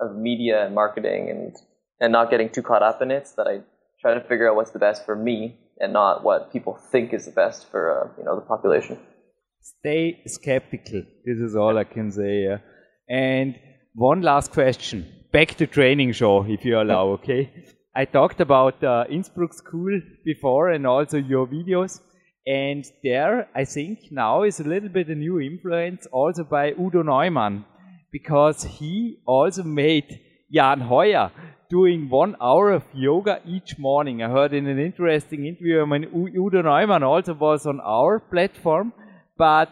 of 0.02 0.16
media 0.16 0.64
and 0.66 0.74
marketing 0.74 1.30
and 1.30 1.56
and 2.00 2.12
not 2.12 2.30
getting 2.30 2.50
too 2.50 2.62
caught 2.62 2.82
up 2.82 3.00
in 3.00 3.10
it. 3.10 3.28
So 3.28 3.34
that 3.38 3.46
I 3.48 3.60
try 4.00 4.14
to 4.14 4.20
figure 4.20 4.48
out 4.50 4.56
what's 4.56 4.72
the 4.72 4.78
best 4.78 5.04
for 5.06 5.14
me 5.14 5.56
and 5.78 5.92
not 5.92 6.24
what 6.24 6.52
people 6.52 6.78
think 6.90 7.12
is 7.14 7.26
the 7.26 7.32
best 7.32 7.70
for 7.70 7.82
uh, 7.90 8.08
you 8.18 8.24
know 8.24 8.34
the 8.36 8.42
population. 8.42 8.98
Stay 9.60 10.20
skeptical. 10.26 11.02
This 11.24 11.38
is 11.38 11.54
all 11.54 11.78
I 11.78 11.84
can 11.84 12.10
say. 12.10 12.44
Yeah. 12.48 12.58
And 13.08 13.56
one 13.94 14.22
last 14.22 14.52
question. 14.52 15.06
Back 15.32 15.54
to 15.56 15.66
training 15.66 16.12
show, 16.12 16.44
if 16.44 16.64
you 16.64 16.80
allow, 16.80 17.06
okay? 17.18 17.50
I 17.94 18.04
talked 18.06 18.40
about 18.40 18.82
uh, 18.82 19.04
Innsbruck 19.08 19.54
School 19.54 20.00
before 20.24 20.70
and 20.70 20.86
also 20.86 21.18
your 21.18 21.46
videos. 21.46 22.00
And 22.46 22.84
there, 23.04 23.48
I 23.54 23.64
think 23.64 24.10
now 24.10 24.42
is 24.42 24.58
a 24.58 24.64
little 24.64 24.88
bit 24.88 25.08
a 25.08 25.14
new 25.14 25.40
influence 25.40 26.06
also 26.10 26.42
by 26.42 26.72
Udo 26.72 27.02
Neumann 27.02 27.64
because 28.12 28.62
he 28.62 29.18
also 29.26 29.62
made 29.62 30.20
Jan 30.52 30.80
Hojer 30.80 31.30
doing 31.70 32.10
one 32.10 32.36
hour 32.40 32.70
of 32.70 32.84
yoga 32.92 33.40
each 33.46 33.78
morning. 33.78 34.22
I 34.22 34.28
heard 34.28 34.52
in 34.52 34.66
an 34.66 34.78
interesting 34.78 35.46
interview, 35.46 35.80
I 35.80 35.86
mean, 35.86 36.04
Udo 36.36 36.60
Neumann 36.60 37.02
also 37.02 37.32
was 37.32 37.66
on 37.66 37.80
our 37.80 38.20
platform, 38.20 38.92
but 39.38 39.70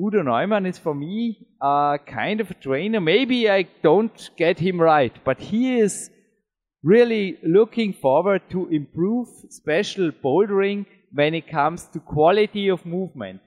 Udo 0.00 0.22
Neumann 0.22 0.64
is 0.64 0.78
for 0.78 0.94
me 0.94 1.46
a 1.60 1.98
kind 2.06 2.40
of 2.40 2.50
a 2.50 2.54
trainer. 2.54 3.00
Maybe 3.00 3.50
I 3.50 3.62
don't 3.82 4.30
get 4.38 4.58
him 4.58 4.80
right, 4.80 5.12
but 5.24 5.38
he 5.38 5.78
is 5.78 6.10
really 6.82 7.38
looking 7.42 7.92
forward 7.92 8.42
to 8.50 8.68
improve 8.68 9.28
special 9.50 10.10
bouldering 10.24 10.86
when 11.12 11.34
it 11.34 11.48
comes 11.48 11.84
to 11.88 12.00
quality 12.00 12.68
of 12.68 12.86
movement. 12.86 13.40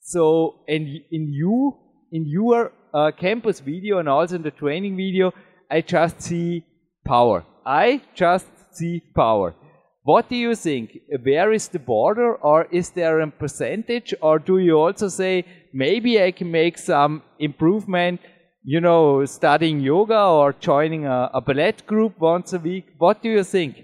So 0.00 0.60
in, 0.66 1.02
in 1.10 1.28
you, 1.28 1.76
in 2.12 2.26
your 2.26 2.72
uh, 2.94 3.10
campus 3.16 3.60
video 3.60 3.98
and 3.98 4.08
also 4.08 4.36
in 4.36 4.42
the 4.42 4.50
training 4.50 4.96
video, 4.96 5.32
I 5.70 5.80
just 5.80 6.22
see 6.22 6.64
power. 7.04 7.44
I 7.66 8.02
just 8.14 8.48
see 8.72 9.02
power. 9.14 9.54
What 10.02 10.28
do 10.28 10.36
you 10.36 10.54
think? 10.54 10.98
Where 11.22 11.52
is 11.52 11.68
the 11.68 11.78
border 11.78 12.34
or 12.36 12.66
is 12.70 12.90
there 12.90 13.20
a 13.20 13.30
percentage 13.30 14.14
or 14.22 14.38
do 14.38 14.58
you 14.58 14.74
also 14.78 15.08
say 15.08 15.44
maybe 15.72 16.22
I 16.22 16.32
can 16.32 16.50
make 16.50 16.78
some 16.78 17.22
improvement 17.38 18.20
you 18.64 18.80
know, 18.80 19.24
studying 19.24 19.80
yoga 19.80 20.20
or 20.20 20.52
joining 20.52 21.06
a, 21.06 21.30
a 21.32 21.40
ballet 21.40 21.74
group 21.86 22.18
once 22.20 22.52
a 22.52 22.58
week? 22.58 22.86
What 22.98 23.22
do 23.22 23.30
you 23.30 23.42
think? 23.42 23.78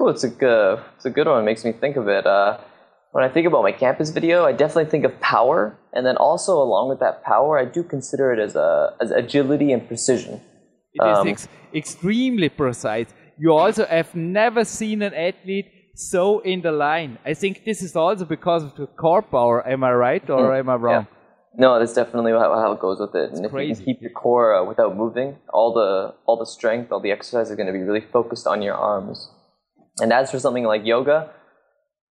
It's 0.00 0.22
a 0.22 0.28
good, 0.28 0.78
it's 0.94 1.04
a 1.04 1.10
good 1.10 1.26
one. 1.26 1.42
It 1.42 1.44
makes 1.44 1.64
me 1.64 1.72
think 1.72 1.96
of 1.96 2.06
it. 2.06 2.26
Uh, 2.26 2.58
when 3.14 3.22
I 3.22 3.28
think 3.28 3.46
about 3.46 3.62
my 3.62 3.70
campus 3.70 4.10
video, 4.10 4.44
I 4.44 4.50
definitely 4.50 4.90
think 4.90 5.04
of 5.04 5.20
power, 5.20 5.78
and 5.92 6.04
then 6.04 6.16
also 6.16 6.52
along 6.60 6.88
with 6.88 6.98
that 6.98 7.22
power, 7.22 7.56
I 7.56 7.64
do 7.64 7.84
consider 7.84 8.32
it 8.32 8.40
as 8.40 8.56
a 8.56 8.92
as 9.00 9.12
agility 9.12 9.70
and 9.70 9.86
precision. 9.86 10.40
It 10.94 11.00
um, 11.00 11.28
is 11.28 11.32
ex- 11.32 11.48
extremely 11.72 12.48
precise. 12.48 13.06
You 13.38 13.52
also 13.52 13.86
have 13.86 14.12
never 14.16 14.64
seen 14.64 15.00
an 15.02 15.14
athlete 15.14 15.68
so 15.94 16.40
in 16.40 16.62
the 16.62 16.72
line. 16.72 17.18
I 17.24 17.34
think 17.34 17.64
this 17.64 17.82
is 17.82 17.94
also 17.94 18.24
because 18.24 18.64
of 18.64 18.74
the 18.74 18.88
core 18.88 19.22
power. 19.22 19.64
Am 19.74 19.84
I 19.84 19.92
right 19.92 20.28
or 20.28 20.50
mm, 20.50 20.58
am 20.58 20.68
I 20.68 20.74
wrong? 20.74 21.06
Yeah. 21.06 21.64
No, 21.64 21.78
that's 21.78 21.94
definitely 21.94 22.32
how, 22.32 22.52
how 22.62 22.72
it 22.72 22.80
goes 22.80 22.98
with 22.98 23.14
it. 23.14 23.30
It's 23.30 23.36
and 23.36 23.46
if 23.46 23.52
crazy. 23.52 23.68
you 23.68 23.76
can 23.76 23.84
keep 23.84 24.02
your 24.02 24.10
core 24.10 24.56
uh, 24.56 24.64
without 24.64 24.96
moving, 24.96 25.36
all 25.52 25.72
the 25.72 26.14
all 26.26 26.36
the 26.36 26.50
strength, 26.56 26.90
all 26.90 26.98
the 26.98 27.12
exercise 27.12 27.48
is 27.48 27.54
going 27.54 27.68
to 27.68 27.76
be 27.80 27.84
really 27.88 28.06
focused 28.18 28.48
on 28.48 28.60
your 28.60 28.74
arms. 28.74 29.30
And 30.02 30.12
as 30.12 30.32
for 30.32 30.40
something 30.40 30.64
like 30.64 30.84
yoga, 30.84 31.30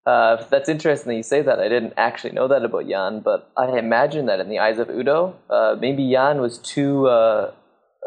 uh, 0.06 0.44
that's 0.50 0.68
interesting 0.68 1.10
that 1.10 1.16
you 1.16 1.24
say 1.24 1.42
that. 1.42 1.60
I 1.60 1.70
didn't 1.70 1.94
actually 1.96 2.34
know 2.34 2.48
that 2.48 2.64
about 2.64 2.88
Jan, 2.88 3.22
but 3.22 3.50
I 3.58 3.78
imagine 3.78 4.26
that 4.26 4.40
in 4.40 4.50
the 4.50 4.60
eyes 4.60 4.80
of 4.80 4.90
Udo, 4.90 5.36
uh, 5.50 5.76
maybe 5.80 6.12
Jan 6.12 6.42
was 6.42 6.58
too, 6.58 7.08
uh, 7.08 7.52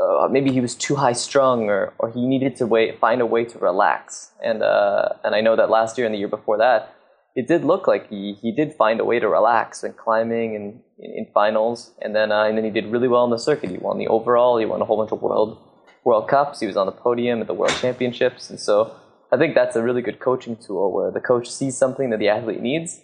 uh, 0.01 0.28
maybe 0.28 0.52
he 0.52 0.60
was 0.60 0.74
too 0.74 0.94
high 0.97 1.14
strung, 1.14 1.70
or, 1.70 1.94
or 1.98 2.10
he 2.10 2.27
needed 2.27 2.56
to 2.56 2.66
wait, 2.66 3.01
find 3.01 3.20
a 3.23 3.27
way 3.27 3.44
to 3.47 3.59
relax. 3.59 4.32
And 4.43 4.62
uh, 4.62 5.10
and 5.24 5.35
I 5.35 5.40
know 5.40 5.56
that 5.56 5.70
last 5.70 5.97
year 5.97 6.06
and 6.06 6.14
the 6.14 6.18
year 6.18 6.28
before 6.28 6.59
that, 6.59 6.94
it 7.35 7.48
did 7.48 7.64
look 7.64 7.86
like 7.86 8.09
he, 8.10 8.35
he 8.43 8.52
did 8.52 8.74
find 8.74 9.01
a 9.01 9.05
way 9.05 9.18
to 9.18 9.28
relax 9.28 9.82
and 9.82 9.97
climbing 9.97 10.55
and 10.55 10.81
in, 10.98 11.10
in 11.18 11.27
finals, 11.32 11.93
and 12.02 12.14
then 12.14 12.31
uh, 12.31 12.44
and 12.44 12.59
then 12.59 12.64
he 12.64 12.70
did 12.70 12.86
really 12.93 13.09
well 13.09 13.24
in 13.24 13.31
the 13.31 13.39
circuit. 13.39 13.70
He 13.70 13.78
won 13.78 13.97
the 13.98 14.09
overall. 14.09 14.59
He 14.59 14.66
won 14.66 14.82
a 14.82 14.85
whole 14.85 14.98
bunch 14.98 15.12
of 15.12 15.23
world 15.23 15.59
World 16.05 16.28
Cups. 16.28 16.60
He 16.60 16.66
was 16.66 16.77
on 16.77 16.86
the 16.86 16.93
podium 16.93 17.40
at 17.40 17.47
the 17.47 17.55
World 17.55 17.74
Championships, 17.81 18.51
and 18.51 18.60
so 18.60 18.94
I 19.32 19.36
think 19.36 19.55
that's 19.55 19.77
a 19.77 19.82
really 19.82 20.03
good 20.03 20.20
coaching 20.20 20.57
tool 20.57 20.93
where 20.93 21.11
the 21.11 21.20
coach 21.20 21.51
sees 21.51 21.77
something 21.77 22.11
that 22.11 22.19
the 22.19 22.28
athlete 22.28 22.61
needs, 22.61 23.01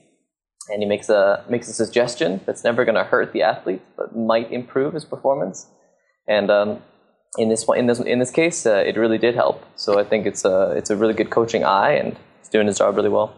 and 0.69 0.82
he 0.82 0.89
makes 0.89 1.09
a 1.09 1.44
makes 1.49 1.69
a 1.69 1.73
suggestion 1.73 2.40
that's 2.47 2.65
never 2.65 2.85
going 2.85 2.94
to 2.94 3.05
hurt 3.05 3.32
the 3.32 3.43
athlete, 3.43 3.82
but 3.97 4.16
might 4.16 4.51
improve 4.53 4.94
his 4.94 5.05
performance. 5.05 5.66
And 6.28 6.51
um, 6.51 6.82
in 7.39 7.49
this 7.49 7.66
in 7.77 7.86
this 7.86 8.01
in 8.01 8.19
this 8.19 8.31
case, 8.31 8.66
uh, 8.66 8.85
it 8.86 8.97
really 8.97 9.19
did 9.19 9.35
help. 9.35 9.65
So 9.77 9.99
I 9.99 10.05
think 10.05 10.27
it's 10.27 10.44
a 10.44 10.73
it's 10.77 10.90
a 10.90 10.97
really 10.97 11.15
good 11.15 11.31
coaching 11.31 11.65
eye, 11.65 11.93
and 11.93 12.16
he's 12.39 12.49
doing 12.49 12.66
his 12.66 12.78
job 12.78 12.97
really 12.97 13.09
well. 13.09 13.35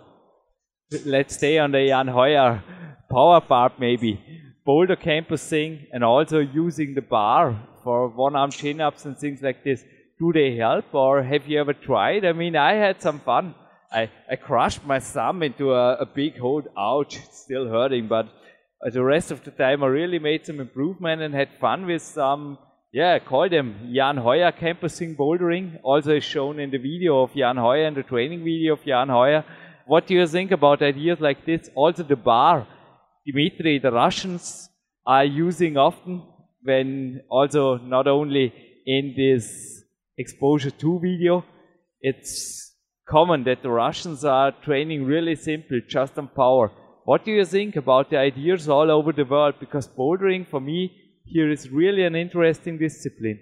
let's 1.06 1.34
stay 1.34 1.58
on 1.58 1.72
the 1.72 1.86
Jan 1.86 2.06
Hojer 2.06 2.62
power 3.10 3.40
bar 3.40 3.72
maybe. 3.78 4.20
Boulder 4.64 4.96
campus 4.96 5.46
thing 5.46 5.86
and 5.92 6.02
also 6.02 6.38
using 6.38 6.94
the 6.94 7.02
bar 7.02 7.60
for 7.82 8.08
one 8.08 8.34
arm 8.34 8.50
chin 8.50 8.80
ups 8.80 9.04
and 9.04 9.16
things 9.16 9.42
like 9.42 9.62
this. 9.62 9.84
Do 10.18 10.32
they 10.32 10.56
help 10.56 10.94
or 10.94 11.22
have 11.22 11.46
you 11.46 11.60
ever 11.60 11.72
tried? 11.72 12.24
I 12.24 12.32
mean, 12.32 12.54
I 12.54 12.74
had 12.74 13.02
some 13.02 13.20
fun. 13.20 13.54
I, 13.92 14.10
I 14.30 14.36
crushed 14.36 14.84
my 14.84 15.00
thumb 15.00 15.42
into 15.42 15.72
a, 15.72 15.94
a 15.94 16.06
big 16.06 16.38
hole. 16.38 16.62
Ouch, 16.78 17.16
it's 17.16 17.42
still 17.42 17.68
hurting. 17.68 18.06
But 18.06 18.26
uh, 18.84 18.90
the 18.90 19.02
rest 19.02 19.30
of 19.30 19.42
the 19.44 19.50
time, 19.50 19.82
I 19.82 19.88
really 19.88 20.18
made 20.18 20.46
some 20.46 20.60
improvement 20.60 21.20
and 21.22 21.34
had 21.34 21.48
fun 21.60 21.86
with 21.86 22.02
some, 22.02 22.58
yeah, 22.92 23.18
call 23.18 23.48
them 23.48 23.90
Jan 23.92 24.16
Hojer 24.16 24.56
campusing 24.56 25.16
bouldering. 25.16 25.80
Also 25.82 26.14
is 26.16 26.24
shown 26.24 26.60
in 26.60 26.70
the 26.70 26.78
video 26.78 27.22
of 27.22 27.34
Jan 27.34 27.56
Hojer 27.56 27.88
and 27.88 27.96
the 27.96 28.02
training 28.04 28.44
video 28.44 28.74
of 28.74 28.84
Jan 28.84 29.08
Hojer. 29.08 29.44
What 29.86 30.06
do 30.06 30.14
you 30.14 30.26
think 30.26 30.52
about 30.52 30.82
ideas 30.82 31.20
like 31.20 31.44
this? 31.44 31.68
Also 31.74 32.04
the 32.04 32.16
bar. 32.16 32.66
Dimitri, 33.26 33.78
the 33.78 33.90
Russians 33.90 34.68
are 35.06 35.24
using 35.24 35.76
often 35.76 36.22
when 36.62 37.22
also 37.28 37.78
not 37.78 38.06
only 38.06 38.52
in 38.86 39.14
this 39.16 39.83
exposure 40.16 40.70
to 40.70 41.00
video, 41.00 41.44
it's 42.00 42.72
common 43.08 43.44
that 43.44 43.62
the 43.62 43.70
Russians 43.70 44.24
are 44.24 44.52
training 44.62 45.04
really 45.04 45.34
simple, 45.34 45.80
just 45.88 46.18
on 46.18 46.28
power. 46.28 46.70
What 47.04 47.24
do 47.24 47.32
you 47.32 47.44
think 47.44 47.76
about 47.76 48.10
the 48.10 48.16
ideas 48.18 48.68
all 48.68 48.90
over 48.90 49.12
the 49.12 49.24
world? 49.24 49.54
Because 49.60 49.86
bouldering 49.88 50.48
for 50.48 50.60
me 50.60 50.92
here 51.24 51.50
is 51.50 51.70
really 51.70 52.04
an 52.04 52.16
interesting 52.16 52.78
discipline. 52.78 53.40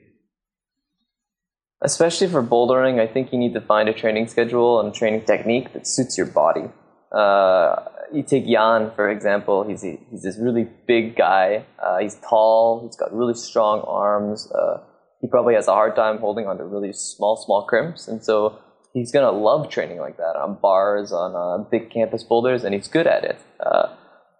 Especially 1.80 2.28
for 2.28 2.42
bouldering, 2.42 3.00
I 3.00 3.06
think 3.06 3.32
you 3.32 3.38
need 3.38 3.54
to 3.54 3.60
find 3.60 3.88
a 3.88 3.92
training 3.92 4.28
schedule 4.28 4.80
and 4.80 4.94
training 4.94 5.24
technique 5.24 5.72
that 5.72 5.86
suits 5.86 6.16
your 6.16 6.26
body. 6.26 6.64
Uh, 7.12 7.76
you 8.12 8.22
take 8.22 8.46
Jan, 8.46 8.92
for 8.94 9.10
example, 9.10 9.64
he's, 9.64 9.82
he's 9.82 10.22
this 10.22 10.38
really 10.38 10.68
big 10.86 11.16
guy. 11.16 11.64
Uh, 11.82 11.98
he's 11.98 12.16
tall, 12.28 12.82
he's 12.86 12.96
got 12.96 13.12
really 13.14 13.34
strong 13.34 13.80
arms. 13.80 14.50
Uh, 14.52 14.78
he 15.22 15.28
probably 15.28 15.54
has 15.54 15.68
a 15.68 15.72
hard 15.72 15.96
time 15.96 16.18
holding 16.18 16.46
onto 16.46 16.64
really 16.64 16.92
small, 16.92 17.36
small 17.36 17.64
crimps. 17.64 18.08
And 18.08 18.22
so 18.22 18.58
he's 18.92 19.12
going 19.12 19.24
to 19.24 19.30
love 19.30 19.70
training 19.70 20.00
like 20.00 20.16
that 20.16 20.36
on 20.36 20.58
bars, 20.60 21.12
on 21.12 21.34
uh, 21.34 21.64
big 21.70 21.90
campus 21.90 22.24
boulders, 22.24 22.64
and 22.64 22.74
he's 22.74 22.88
good 22.88 23.06
at 23.06 23.24
it. 23.24 23.38
Uh, 23.60 23.94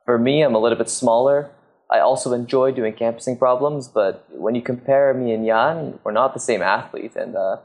for 0.05 0.19
me, 0.19 0.43
I'm 0.43 0.57
a 0.57 0.59
little 0.59 0.77
bit 0.77 0.91
smaller. 0.91 1.51
I 1.91 2.01
also 2.01 2.33
enjoy 2.33 2.73
doing 2.73 2.95
campusing 2.95 3.39
problems, 3.39 3.87
but 3.87 4.27
when 4.31 4.55
you 4.57 4.63
compare 4.63 5.15
me 5.15 5.33
and 5.33 5.47
Jan, 5.47 6.01
we're 6.03 6.13
not 6.13 6.35
the 6.35 6.41
same 6.41 6.63
athlete. 6.63 7.15
And 7.17 7.37
uh, 7.37 7.59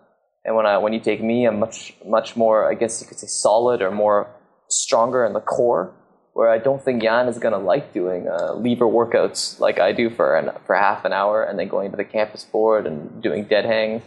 and 0.45 0.55
when 0.55 0.65
I 0.65 0.77
when 0.77 0.93
you 0.93 0.99
take 0.99 1.23
me, 1.23 1.45
I'm 1.45 1.59
much 1.59 1.93
much 2.05 2.35
more, 2.35 2.69
I 2.69 2.75
guess 2.75 3.01
you 3.01 3.07
could 3.07 3.19
say, 3.19 3.27
solid 3.27 3.81
or 3.81 3.89
more 3.89 4.29
stronger 4.69 5.25
in 5.25 5.33
the 5.33 5.39
core. 5.39 5.93
Where 6.37 6.51
I 6.51 6.59
don't 6.59 6.83
think 6.85 7.01
Jan 7.01 7.27
is 7.27 7.39
gonna 7.39 7.57
like 7.57 7.93
doing 7.93 8.27
uh, 8.27 8.53
lever 8.53 8.85
workouts 8.85 9.59
like 9.59 9.79
I 9.79 9.91
do 9.91 10.11
for 10.11 10.37
an, 10.37 10.51
for 10.67 10.75
half 10.75 11.03
an 11.03 11.11
hour, 11.11 11.43
and 11.43 11.57
then 11.57 11.67
going 11.67 11.89
to 11.89 11.97
the 11.97 12.05
campus 12.05 12.45
board 12.45 12.85
and 12.85 13.23
doing 13.23 13.45
dead 13.45 13.65
hangs. 13.65 14.03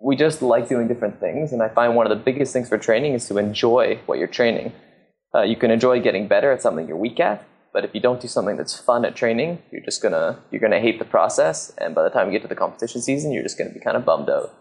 We 0.00 0.16
just 0.16 0.40
like 0.40 0.66
doing 0.66 0.88
different 0.88 1.20
things, 1.20 1.52
and 1.52 1.62
I 1.62 1.68
find 1.68 1.94
one 1.94 2.10
of 2.10 2.16
the 2.16 2.24
biggest 2.24 2.54
things 2.54 2.70
for 2.70 2.78
training 2.78 3.12
is 3.12 3.28
to 3.28 3.36
enjoy 3.36 4.00
what 4.06 4.18
you're 4.18 4.34
training. 4.40 4.72
Uh, 5.34 5.42
you 5.42 5.56
can 5.56 5.70
enjoy 5.70 6.00
getting 6.00 6.26
better 6.26 6.50
at 6.52 6.62
something 6.62 6.88
you're 6.88 6.96
weak 6.96 7.20
at, 7.20 7.46
but 7.74 7.84
if 7.84 7.94
you 7.94 8.00
don't 8.00 8.22
do 8.22 8.28
something 8.28 8.56
that's 8.56 8.74
fun 8.74 9.04
at 9.04 9.14
training, 9.14 9.62
you're 9.70 9.84
just 9.84 10.00
gonna 10.00 10.38
you're 10.50 10.62
gonna 10.62 10.80
hate 10.80 10.98
the 10.98 11.04
process, 11.16 11.70
and 11.76 11.94
by 11.94 12.02
the 12.02 12.08
time 12.08 12.28
you 12.28 12.32
get 12.32 12.40
to 12.48 12.48
the 12.48 12.62
competition 12.64 13.02
season, 13.02 13.30
you're 13.30 13.42
just 13.42 13.58
gonna 13.58 13.74
be 13.78 13.80
kind 13.80 13.98
of 13.98 14.06
bummed 14.06 14.30
out. 14.30 14.54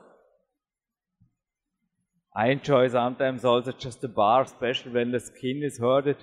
I 2.36 2.48
enjoy 2.48 2.90
sometimes 2.90 3.46
also 3.46 3.72
just 3.72 4.02
the 4.02 4.10
bar, 4.10 4.42
especially 4.42 4.92
when 4.92 5.12
the 5.14 5.22
skin 5.22 5.62
is 5.64 5.78
hurted. 5.78 6.18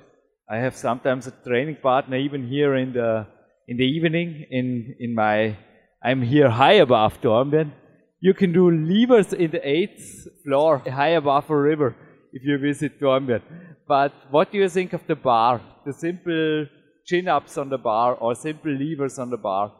I 0.48 0.58
have 0.58 0.76
sometimes 0.76 1.26
a 1.26 1.30
training 1.30 1.78
partner 1.82 2.16
even 2.16 2.46
here 2.46 2.74
in 2.74 2.92
the 2.92 3.26
in 3.66 3.78
the 3.78 3.86
evening 3.86 4.44
in 4.50 4.94
in 4.98 5.14
my 5.14 5.56
I'm 6.02 6.20
here 6.20 6.50
high 6.50 6.74
above 6.74 7.20
Dornbirn. 7.22 7.72
You 8.20 8.34
can 8.34 8.52
do 8.52 8.70
levers 8.70 9.32
in 9.32 9.50
the 9.50 9.66
eighth 9.66 10.28
floor, 10.44 10.78
high 10.78 11.14
above 11.20 11.48
a 11.48 11.56
river, 11.56 11.96
if 12.32 12.42
you 12.44 12.58
visit 12.58 13.00
Dornbirn. 13.00 13.42
But 13.88 14.12
what 14.30 14.52
do 14.52 14.58
you 14.58 14.68
think 14.68 14.92
of 14.92 15.06
the 15.06 15.14
bar? 15.14 15.62
The 15.86 15.92
simple 15.94 16.66
chin 17.06 17.28
ups 17.28 17.56
on 17.56 17.70
the 17.70 17.78
bar 17.78 18.14
or 18.14 18.34
simple 18.34 18.72
levers 18.72 19.18
on 19.18 19.30
the 19.30 19.38
bar? 19.38 19.72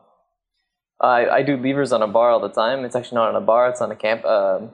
I, 1.01 1.29
I 1.29 1.43
do 1.43 1.57
levers 1.59 1.93
on 1.93 2.03
a 2.03 2.07
bar 2.07 2.31
all 2.31 2.41
the 2.41 2.49
time. 2.49 2.85
It's 2.87 2.97
actually 2.97 3.17
not 3.17 3.29
on 3.29 3.37
a 3.37 3.45
bar; 3.45 3.69
it's 3.69 3.83
on 3.83 3.91
a 3.91 3.97
camp 3.97 4.25
um 4.25 4.71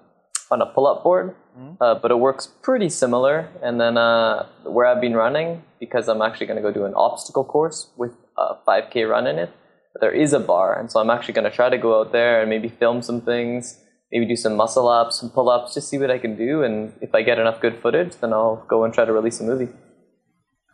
on 0.51 0.61
a 0.63 0.67
pull-up 0.67 1.03
board. 1.03 1.35
Uh, 1.81 1.95
but 1.95 2.11
it 2.11 2.19
works 2.19 2.47
pretty 2.63 2.89
similar. 2.89 3.49
And 3.63 3.81
then 3.81 3.97
uh, 3.99 4.47
where 4.65 4.87
I've 4.87 5.01
been 5.01 5.15
running, 5.15 5.63
because 5.79 6.09
I'm 6.09 6.23
actually 6.23 6.47
going 6.47 6.57
to 6.57 6.63
go 6.63 6.73
do 6.73 6.85
an 6.85 6.95
obstacle 6.95 7.45
course 7.45 7.91
with 7.97 8.13
a 8.39 8.55
5K 8.67 9.09
run 9.09 9.27
in 9.27 9.39
it, 9.39 9.53
there 10.01 10.13
is 10.13 10.33
a 10.33 10.41
bar, 10.41 10.79
and 10.79 10.91
so 10.91 11.01
I'm 11.01 11.11
actually 11.11 11.35
going 11.35 11.51
to 11.51 11.51
try 11.51 11.69
to 11.69 11.79
go 11.79 12.01
out 12.01 12.13
there 12.13 12.41
and 12.41 12.49
maybe 12.49 12.69
film 12.69 13.03
some 13.03 13.21
things, 13.21 13.79
maybe 14.13 14.27
do 14.27 14.37
some 14.37 14.57
muscle 14.57 14.89
ups, 14.89 15.19
some 15.19 15.31
pull 15.31 15.51
ups, 15.51 15.75
just 15.75 15.89
see 15.89 15.99
what 15.99 16.11
I 16.11 16.19
can 16.19 16.37
do. 16.37 16.63
And 16.63 16.93
if 17.01 17.15
I 17.15 17.23
get 17.23 17.39
enough 17.39 17.61
good 17.61 17.81
footage, 17.83 18.15
then 18.21 18.33
I'll 18.33 18.65
go 18.69 18.85
and 18.85 18.95
try 18.95 19.05
to 19.05 19.13
release 19.13 19.41
a 19.41 19.45
movie. 19.45 19.69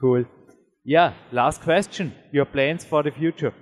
Cool. 0.00 0.26
Yeah, 0.84 1.14
last 1.32 1.62
question. 1.62 2.14
Your 2.30 2.44
plans 2.44 2.84
for 2.84 3.02
the 3.02 3.10
future? 3.10 3.54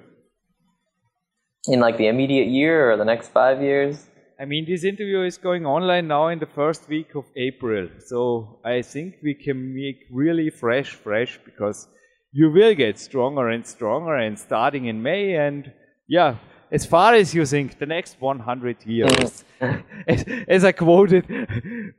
In 1.66 1.80
like 1.80 1.96
the 1.96 2.08
immediate 2.08 2.48
year 2.48 2.90
or 2.90 2.96
the 2.96 3.04
next 3.04 3.28
five 3.28 3.62
years, 3.62 4.06
I 4.40 4.46
mean, 4.46 4.66
this 4.66 4.82
interview 4.82 5.22
is 5.22 5.38
going 5.38 5.64
online 5.64 6.08
now 6.08 6.28
in 6.28 6.40
the 6.40 6.46
first 6.46 6.88
week 6.88 7.14
of 7.14 7.24
April. 7.36 7.88
So 8.04 8.58
I 8.64 8.82
think 8.82 9.16
we 9.22 9.34
can 9.34 9.74
make 9.74 10.06
really 10.10 10.50
fresh, 10.50 10.94
fresh 10.94 11.38
because 11.44 11.86
you 12.32 12.50
will 12.50 12.74
get 12.74 12.98
stronger 12.98 13.48
and 13.48 13.64
stronger 13.64 14.16
and 14.16 14.36
starting 14.36 14.86
in 14.86 15.02
May. 15.02 15.36
And 15.36 15.72
yeah, 16.08 16.36
as 16.72 16.84
far 16.84 17.14
as 17.14 17.32
you 17.32 17.46
think, 17.46 17.78
the 17.78 17.86
next 17.86 18.20
100 18.20 18.84
years, 18.84 19.44
as, 20.08 20.24
as 20.48 20.64
I 20.64 20.72
quoted 20.72 21.24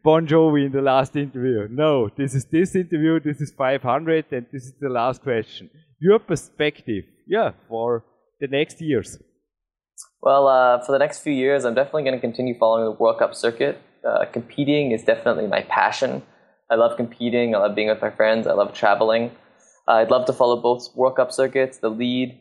Bon 0.04 0.28
Jovi 0.28 0.66
in 0.66 0.74
the 0.74 0.82
last 0.82 1.16
interview. 1.16 1.70
No, 1.72 2.10
this 2.18 2.36
is 2.36 2.46
this 2.46 2.76
interview, 2.76 3.22
this 3.22 3.40
is 3.40 3.52
500, 3.52 4.26
and 4.32 4.46
this 4.52 4.64
is 4.64 4.74
the 4.82 4.90
last 4.90 5.22
question. 5.22 5.70
Your 6.00 6.20
perspective, 6.20 7.06
yeah, 7.26 7.52
for 7.70 8.04
the 8.42 8.48
next 8.48 8.82
years. 8.82 9.18
Well, 10.22 10.48
uh, 10.48 10.84
for 10.84 10.92
the 10.92 10.98
next 10.98 11.20
few 11.20 11.34
years, 11.34 11.66
I'm 11.66 11.76
definitely 11.76 12.04
going 12.04 12.16
to 12.16 12.22
continue 12.22 12.58
following 12.58 12.86
the 12.86 12.92
World 12.92 13.20
Cup 13.20 13.36
circuit. 13.36 13.80
Uh, 14.04 14.26
competing 14.26 14.92
is 14.92 15.04
definitely 15.04 15.48
my 15.48 15.62
passion. 15.62 16.24
I 16.70 16.76
love 16.76 16.98
competing. 16.98 17.54
I 17.54 17.60
love 17.60 17.76
being 17.76 17.90
with 17.90 18.02
my 18.02 18.10
friends. 18.10 18.48
I 18.48 18.54
love 18.54 18.74
traveling. 18.74 19.32
Uh, 19.88 19.94
I'd 19.94 20.10
love 20.10 20.26
to 20.26 20.34
follow 20.34 20.60
both 20.60 20.96
World 20.96 21.16
Cup 21.16 21.32
circuits, 21.32 21.78
the 21.78 21.90
lead, 21.90 22.40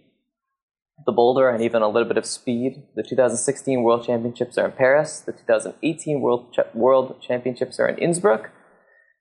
the 1.04 1.12
boulder, 1.12 1.50
and 1.50 1.62
even 1.62 1.82
a 1.82 1.88
little 1.88 2.08
bit 2.08 2.16
of 2.16 2.24
speed. 2.24 2.82
The 2.94 3.02
2016 3.02 3.82
World 3.82 4.06
Championships 4.06 4.56
are 4.56 4.66
in 4.66 4.72
Paris. 4.72 5.20
The 5.20 5.32
2018 5.32 6.20
World 6.20 6.54
Ch- 6.54 6.74
World 6.74 7.20
Championships 7.20 7.78
are 7.78 7.88
in 7.88 7.98
Innsbruck. 7.98 8.50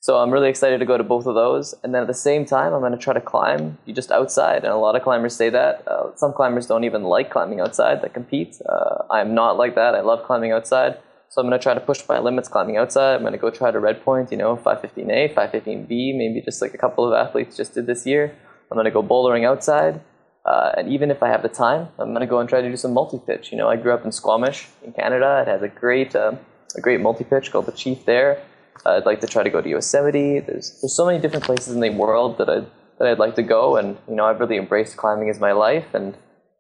So 0.04 0.18
I'm 0.18 0.32
really 0.32 0.50
excited 0.50 0.80
to 0.80 0.86
go 0.86 0.98
to 0.98 1.04
both 1.04 1.28
of 1.28 1.34
those. 1.34 1.74
And 1.82 1.96
then 1.96 2.02
at 2.02 2.10
the 2.10 2.14
same 2.14 2.44
time, 2.44 2.74
I'm 2.74 2.82
going 2.82 2.92
to 2.92 2.98
try 2.98 3.14
to 3.14 3.22
climb 3.22 3.78
you 3.86 3.94
just 3.94 4.12
outside. 4.12 4.66
And 4.66 4.74
a 4.74 4.76
lot 4.76 4.98
of 4.98 5.02
climbers 5.02 5.34
say 5.34 5.50
that. 5.50 5.88
Uh, 5.88 6.14
some 6.18 6.34
climbers 6.34 6.68
don't 6.68 6.84
even 6.84 7.04
like 7.04 7.32
climbing 7.32 7.62
outside 7.62 8.02
that 8.02 8.14
compete. 8.14 8.62
Uh, 8.68 9.04
I'm 9.10 9.34
not 9.34 9.56
like 9.56 9.76
that. 9.76 9.96
I 9.96 10.02
love 10.02 10.26
climbing 10.26 10.52
outside. 10.52 10.98
So 11.30 11.40
I'm 11.40 11.48
going 11.48 11.58
to 11.58 11.64
try 11.64 11.74
to 11.74 11.80
push 11.80 12.02
my 12.10 12.20
limits 12.20 12.50
climbing 12.50 12.76
outside. 12.76 13.16
I'm 13.16 13.22
going 13.22 13.32
to 13.32 13.40
go 13.40 13.50
try 13.50 13.72
to 13.72 13.80
red 13.80 14.04
point, 14.04 14.30
you 14.30 14.36
know, 14.36 14.58
515A, 14.58 15.34
515B, 15.36 16.18
maybe 16.18 16.42
just 16.42 16.62
like 16.62 16.74
a 16.74 16.78
couple 16.78 17.08
of 17.08 17.14
athletes 17.14 17.56
just 17.56 17.74
did 17.74 17.86
this 17.86 18.06
year. 18.06 18.36
I'm 18.70 18.76
going 18.76 18.84
to 18.84 18.92
go 18.92 19.02
bouldering 19.02 19.48
outside. 19.48 20.02
Uh, 20.44 20.74
and 20.76 20.90
even 20.90 21.12
if 21.12 21.24
I 21.24 21.30
have 21.30 21.44
the 21.44 21.48
time, 21.48 21.88
I'm 21.98 22.10
going 22.10 22.20
to 22.20 22.28
go 22.28 22.40
and 22.40 22.50
try 22.50 22.60
to 22.60 22.70
do 22.70 22.76
some 22.76 22.92
multi-pitch. 22.92 23.54
You 23.54 23.58
know, 23.58 23.70
I 23.70 23.78
grew 23.78 23.94
up 23.94 24.04
in 24.04 24.12
Squamish 24.12 24.68
in 24.84 24.92
Canada. 24.92 25.46
It 25.48 25.50
has 25.50 25.62
a 25.62 25.70
great, 25.70 26.14
uh, 26.14 26.34
a 26.76 26.82
great 26.82 27.00
multi-pitch 27.00 27.54
called 27.54 27.68
the 27.68 27.72
Chief 27.72 28.04
there. 28.04 28.44
I'd 28.86 29.06
like 29.06 29.22
to 29.22 29.28
try 29.28 29.44
to 29.44 29.50
go 29.50 29.62
to 29.62 29.70
Yosemite. 29.70 30.40
There's, 30.40 30.80
there's 30.82 30.96
so 30.96 31.06
many 31.06 31.20
different 31.20 31.46
places 31.46 31.74
in 31.74 31.80
the 31.80 31.90
world 31.92 32.38
that 32.38 32.50
I 32.50 32.66
that 33.00 33.08
I'd 33.08 33.20
like 33.20 33.36
to 33.36 33.44
go, 33.44 33.78
and 33.78 33.98
you 34.08 34.16
know, 34.16 34.26
I've 34.26 34.40
really 34.40 34.58
embraced 34.58 34.98
climbing 34.98 35.30
as 35.30 35.40
my 35.40 35.52
life, 35.52 35.94
and 35.94 36.16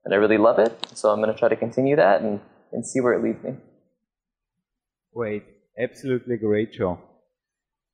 and 0.06 0.14
I 0.14 0.18
really 0.18 0.38
love 0.38 0.60
it. 0.60 0.74
So 0.94 1.10
I'm 1.10 1.22
going 1.22 1.34
to 1.34 1.38
try 1.38 1.50
to 1.50 1.56
continue 1.56 1.96
that 1.96 2.22
and 2.22 2.40
and 2.72 2.86
see 2.86 3.00
where 3.00 3.14
it 3.14 3.24
leads 3.24 3.44
me. 3.44 3.56
Great, 5.16 5.44
absolutely 5.80 6.38
great, 6.38 6.74
Joe. 6.74 7.00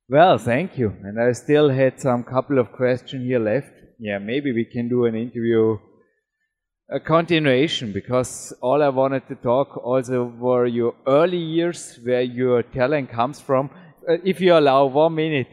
Well, 0.08 0.38
thank 0.38 0.76
you. 0.76 0.92
And 1.04 1.20
I 1.20 1.32
still 1.32 1.68
had 1.68 2.00
some 2.00 2.24
couple 2.24 2.58
of 2.58 2.72
questions 2.72 3.24
here 3.24 3.38
left. 3.38 3.72
Yeah, 3.98 4.18
maybe 4.18 4.52
we 4.52 4.64
can 4.64 4.88
do 4.88 5.04
an 5.04 5.14
interview, 5.14 5.78
a 6.90 6.98
continuation, 6.98 7.92
because 7.92 8.52
all 8.60 8.82
I 8.82 8.88
wanted 8.88 9.28
to 9.28 9.34
talk 9.36 9.76
also 9.76 10.24
were 10.24 10.66
your 10.66 10.94
early 11.06 11.38
years, 11.38 12.00
where 12.02 12.22
your 12.22 12.62
talent 12.62 13.10
comes 13.10 13.38
from. 13.38 13.70
Uh, 14.08 14.16
if 14.24 14.40
you 14.40 14.54
allow 14.54 14.86
one 14.86 15.14
minute, 15.14 15.46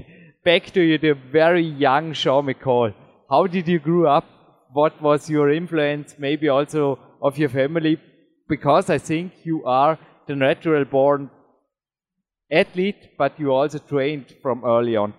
back 0.45 0.71
to 0.71 0.81
you, 0.81 0.97
the 0.97 1.13
very 1.31 1.63
young 1.63 2.13
Sean 2.13 2.45
McColl. 2.45 2.93
How 3.29 3.45
did 3.45 3.67
you 3.67 3.79
grow 3.79 4.09
up? 4.09 4.25
What 4.71 5.01
was 5.01 5.29
your 5.29 5.51
influence, 5.51 6.15
maybe 6.17 6.47
also 6.47 6.99
of 7.21 7.37
your 7.37 7.49
family? 7.49 7.99
Because 8.47 8.89
I 8.89 8.97
think 8.97 9.33
you 9.43 9.65
are 9.65 9.99
the 10.27 10.35
natural 10.35 10.85
born 10.85 11.29
athlete, 12.51 13.17
but 13.17 13.37
you 13.37 13.51
also 13.51 13.79
trained 13.79 14.33
from 14.41 14.63
early 14.63 14.95
on. 14.95 15.13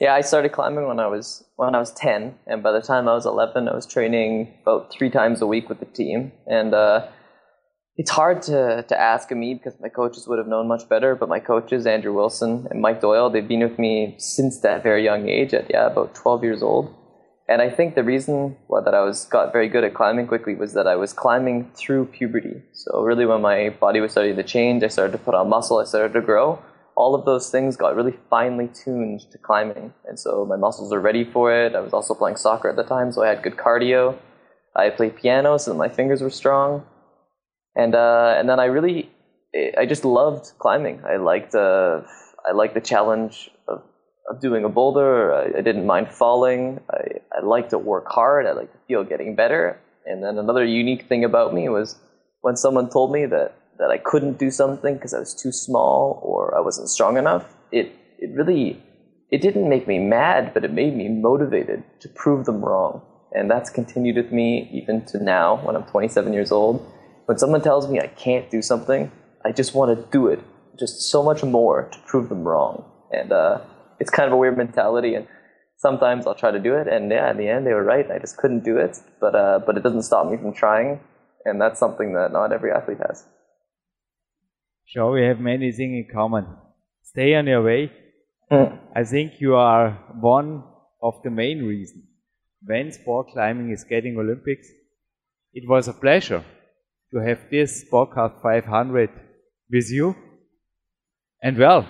Yeah, 0.00 0.14
I 0.14 0.20
started 0.20 0.52
climbing 0.52 0.86
when 0.86 1.00
I 1.00 1.06
was 1.06 1.44
when 1.56 1.74
I 1.74 1.78
was 1.78 1.92
ten, 1.92 2.34
and 2.46 2.62
by 2.62 2.72
the 2.72 2.82
time 2.82 3.08
I 3.08 3.14
was 3.14 3.26
eleven, 3.26 3.68
I 3.68 3.74
was 3.74 3.86
training 3.86 4.52
about 4.62 4.92
three 4.92 5.08
times 5.08 5.40
a 5.40 5.46
week 5.46 5.68
with 5.68 5.78
the 5.78 5.86
team. 5.86 6.32
And 6.46 6.74
uh, 6.74 7.06
it's 7.96 8.10
hard 8.10 8.42
to 8.42 8.84
to 8.88 9.00
ask 9.00 9.30
me 9.30 9.54
because 9.54 9.78
my 9.80 9.88
coaches 9.88 10.26
would 10.26 10.38
have 10.38 10.48
known 10.48 10.66
much 10.66 10.88
better. 10.88 11.14
But 11.14 11.28
my 11.28 11.40
coaches, 11.40 11.86
Andrew 11.86 12.12
Wilson 12.12 12.66
and 12.70 12.80
Mike 12.80 13.00
Doyle, 13.00 13.30
they've 13.30 13.46
been 13.46 13.60
with 13.60 13.78
me 13.78 14.14
since 14.18 14.60
that 14.60 14.82
very 14.82 15.04
young 15.04 15.28
age, 15.28 15.54
at 15.54 15.70
yeah, 15.70 15.86
about 15.86 16.14
twelve 16.14 16.42
years 16.42 16.62
old. 16.62 16.92
And 17.46 17.60
I 17.60 17.68
think 17.68 17.94
the 17.94 18.02
reason 18.02 18.56
why 18.68 18.80
that 18.80 18.94
I 18.94 19.02
was 19.02 19.26
got 19.26 19.52
very 19.52 19.68
good 19.68 19.84
at 19.84 19.94
climbing 19.94 20.26
quickly 20.26 20.54
was 20.54 20.72
that 20.72 20.86
I 20.86 20.96
was 20.96 21.12
climbing 21.12 21.70
through 21.74 22.06
puberty. 22.06 22.62
So 22.72 23.02
really, 23.02 23.26
when 23.26 23.42
my 23.42 23.68
body 23.68 24.00
was 24.00 24.12
starting 24.12 24.36
to 24.36 24.42
change, 24.42 24.82
I 24.82 24.88
started 24.88 25.12
to 25.12 25.18
put 25.18 25.34
on 25.34 25.48
muscle, 25.48 25.78
I 25.78 25.84
started 25.84 26.14
to 26.14 26.22
grow. 26.22 26.58
All 26.96 27.14
of 27.14 27.24
those 27.24 27.50
things 27.50 27.76
got 27.76 27.96
really 27.96 28.16
finely 28.30 28.68
tuned 28.68 29.20
to 29.32 29.38
climbing, 29.38 29.92
and 30.06 30.18
so 30.18 30.46
my 30.46 30.56
muscles 30.56 30.92
are 30.92 31.00
ready 31.00 31.24
for 31.24 31.52
it. 31.52 31.74
I 31.74 31.80
was 31.80 31.92
also 31.92 32.14
playing 32.14 32.36
soccer 32.36 32.68
at 32.68 32.76
the 32.76 32.84
time, 32.84 33.12
so 33.12 33.22
I 33.22 33.28
had 33.28 33.42
good 33.42 33.56
cardio. 33.56 34.16
I 34.74 34.90
played 34.90 35.16
piano, 35.16 35.58
so 35.58 35.74
my 35.74 35.88
fingers 35.88 36.22
were 36.22 36.30
strong, 36.30 36.84
and 37.76 37.94
uh, 37.94 38.34
and 38.38 38.48
then 38.48 38.60
I 38.60 38.66
really, 38.66 39.10
I 39.76 39.86
just 39.86 40.04
loved 40.04 40.52
climbing. 40.58 41.02
I 41.04 41.16
liked 41.16 41.54
uh, 41.54 42.02
I 42.46 42.52
liked 42.52 42.74
the 42.74 42.80
challenge 42.80 43.50
of 43.68 43.82
of 44.28 44.40
doing 44.40 44.64
a 44.64 44.68
boulder. 44.68 45.34
I, 45.34 45.58
I 45.58 45.60
didn't 45.60 45.86
mind 45.86 46.08
falling. 46.10 46.80
I, 46.90 47.20
I 47.36 47.44
like 47.44 47.68
to 47.70 47.78
work 47.78 48.06
hard. 48.08 48.46
I 48.46 48.52
liked 48.52 48.72
to 48.72 48.78
feel 48.88 49.04
getting 49.04 49.34
better. 49.34 49.78
And 50.06 50.22
then 50.22 50.38
another 50.38 50.64
unique 50.64 51.06
thing 51.08 51.24
about 51.24 51.54
me 51.54 51.68
was 51.68 51.98
when 52.42 52.56
someone 52.56 52.90
told 52.90 53.12
me 53.12 53.26
that, 53.26 53.54
that 53.78 53.90
I 53.90 53.98
couldn't 53.98 54.38
do 54.38 54.50
something 54.50 54.94
because 54.94 55.14
I 55.14 55.18
was 55.18 55.34
too 55.34 55.52
small 55.52 56.20
or 56.22 56.56
I 56.56 56.60
wasn't 56.60 56.88
strong 56.88 57.16
enough, 57.16 57.46
it, 57.72 57.92
it 58.18 58.30
really, 58.34 58.82
it 59.30 59.40
didn't 59.40 59.68
make 59.68 59.88
me 59.88 59.98
mad, 59.98 60.52
but 60.54 60.64
it 60.64 60.72
made 60.72 60.96
me 60.96 61.08
motivated 61.08 61.82
to 62.00 62.08
prove 62.10 62.44
them 62.44 62.64
wrong. 62.64 63.02
And 63.32 63.50
that's 63.50 63.70
continued 63.70 64.16
with 64.16 64.30
me 64.30 64.70
even 64.72 65.04
to 65.06 65.22
now 65.22 65.56
when 65.64 65.74
I'm 65.74 65.84
27 65.84 66.32
years 66.32 66.52
old. 66.52 66.86
When 67.26 67.38
someone 67.38 67.62
tells 67.62 67.88
me 67.88 68.00
I 68.00 68.08
can't 68.08 68.50
do 68.50 68.60
something, 68.60 69.10
I 69.44 69.52
just 69.52 69.74
want 69.74 69.96
to 69.96 70.10
do 70.10 70.28
it 70.28 70.40
just 70.78 71.10
so 71.10 71.22
much 71.22 71.42
more 71.42 71.88
to 71.92 71.98
prove 72.06 72.28
them 72.28 72.44
wrong. 72.44 72.84
And 73.12 73.32
uh, 73.32 73.60
it's 74.00 74.10
kind 74.10 74.26
of 74.26 74.32
a 74.32 74.36
weird 74.36 74.56
mentality 74.56 75.14
and 75.14 75.26
sometimes 75.76 76.26
I'll 76.26 76.34
try 76.34 76.50
to 76.50 76.58
do 76.58 76.74
it 76.74 76.88
and 76.88 77.10
yeah, 77.10 77.30
in 77.30 77.36
the 77.36 77.48
end 77.48 77.66
they 77.66 77.72
were 77.72 77.84
right. 77.84 78.10
I 78.10 78.18
just 78.18 78.36
couldn't 78.36 78.64
do 78.64 78.76
it. 78.78 78.98
But 79.20 79.34
uh, 79.34 79.60
but 79.64 79.76
it 79.76 79.82
doesn't 79.82 80.02
stop 80.02 80.30
me 80.30 80.36
from 80.36 80.52
trying 80.52 81.00
and 81.44 81.60
that's 81.60 81.78
something 81.78 82.12
that 82.14 82.32
not 82.32 82.52
every 82.52 82.72
athlete 82.72 82.98
has. 83.06 83.24
Sure, 84.86 85.12
we 85.12 85.22
have 85.24 85.40
many 85.40 85.72
things 85.72 86.06
in 86.06 86.08
common. 86.12 86.46
Stay 87.02 87.34
on 87.34 87.46
your 87.46 87.62
way. 87.62 87.90
Mm. 88.52 88.78
I 88.94 89.04
think 89.04 89.40
you 89.40 89.54
are 89.54 89.92
one 90.20 90.62
of 91.02 91.14
the 91.22 91.30
main 91.30 91.64
reasons 91.64 92.04
when 92.62 92.92
sport 92.92 93.28
climbing 93.32 93.70
is 93.70 93.84
getting 93.84 94.18
Olympics. 94.18 94.68
It 95.52 95.68
was 95.68 95.88
a 95.88 95.92
pleasure 95.92 96.44
to 97.14 97.20
have 97.20 97.40
this 97.50 97.84
podcast 97.90 98.42
500 98.42 99.10
with 99.70 99.90
you. 99.90 100.16
And 101.42 101.56
well, 101.56 101.86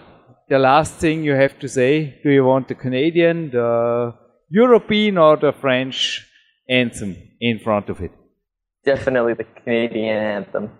the 0.49 0.59
last 0.59 0.95
thing 0.95 1.25
you 1.25 1.35
have 1.35 1.59
to 1.61 1.69
say? 1.69 2.21
Do 2.23 2.31
you 2.31 2.45
want 2.45 2.69
the 2.69 2.75
Canadian, 2.75 3.51
the 3.51 4.15
European, 4.51 5.19
or 5.19 5.37
the 5.37 5.53
French 5.53 6.27
anthem 6.69 7.17
in 7.41 7.59
front 7.59 7.89
of 7.89 8.01
it? 8.01 8.13
Definitely 8.85 9.35
the 9.35 9.47
Canadian 9.63 10.17
anthem. 10.17 10.71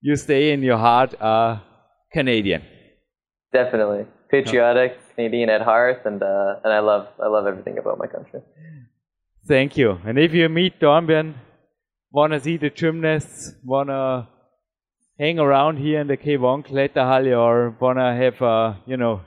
You 0.00 0.16
stay 0.16 0.52
in 0.52 0.62
your 0.62 0.78
heart 0.78 1.20
uh, 1.20 1.58
Canadian. 2.12 2.62
Definitely 3.52 4.06
patriotic, 4.30 4.98
Canadian 5.14 5.48
at 5.50 5.62
heart, 5.62 6.02
and 6.04 6.22
uh, 6.22 6.56
and 6.62 6.72
I 6.72 6.80
love 6.80 7.08
I 7.22 7.28
love 7.28 7.46
everything 7.46 7.78
about 7.78 7.98
my 7.98 8.06
country. 8.06 8.40
Thank 9.46 9.76
you. 9.76 9.98
And 10.06 10.18
if 10.18 10.32
you 10.32 10.48
meet 10.48 10.80
Dornbirn, 10.80 11.34
wanna 12.14 12.38
see 12.38 12.56
the 12.56 12.70
gymnasts, 12.70 13.54
wanna 13.64 14.28
hang 15.18 15.40
around 15.40 15.78
here 15.78 16.00
in 16.00 16.06
the 16.06 16.16
K1 16.16 16.64
Kletterhalle 16.64 17.36
or 17.36 17.76
wanna 17.80 18.14
have 18.14 18.40
a, 18.40 18.78
you 18.86 18.96
know, 18.96 19.20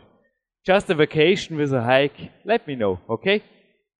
just 0.66 0.90
a 0.90 0.96
vacation 0.96 1.58
with 1.58 1.74
a 1.74 1.84
hike, 1.84 2.32
let 2.46 2.66
me 2.66 2.76
know, 2.76 3.00
okay? 3.10 3.44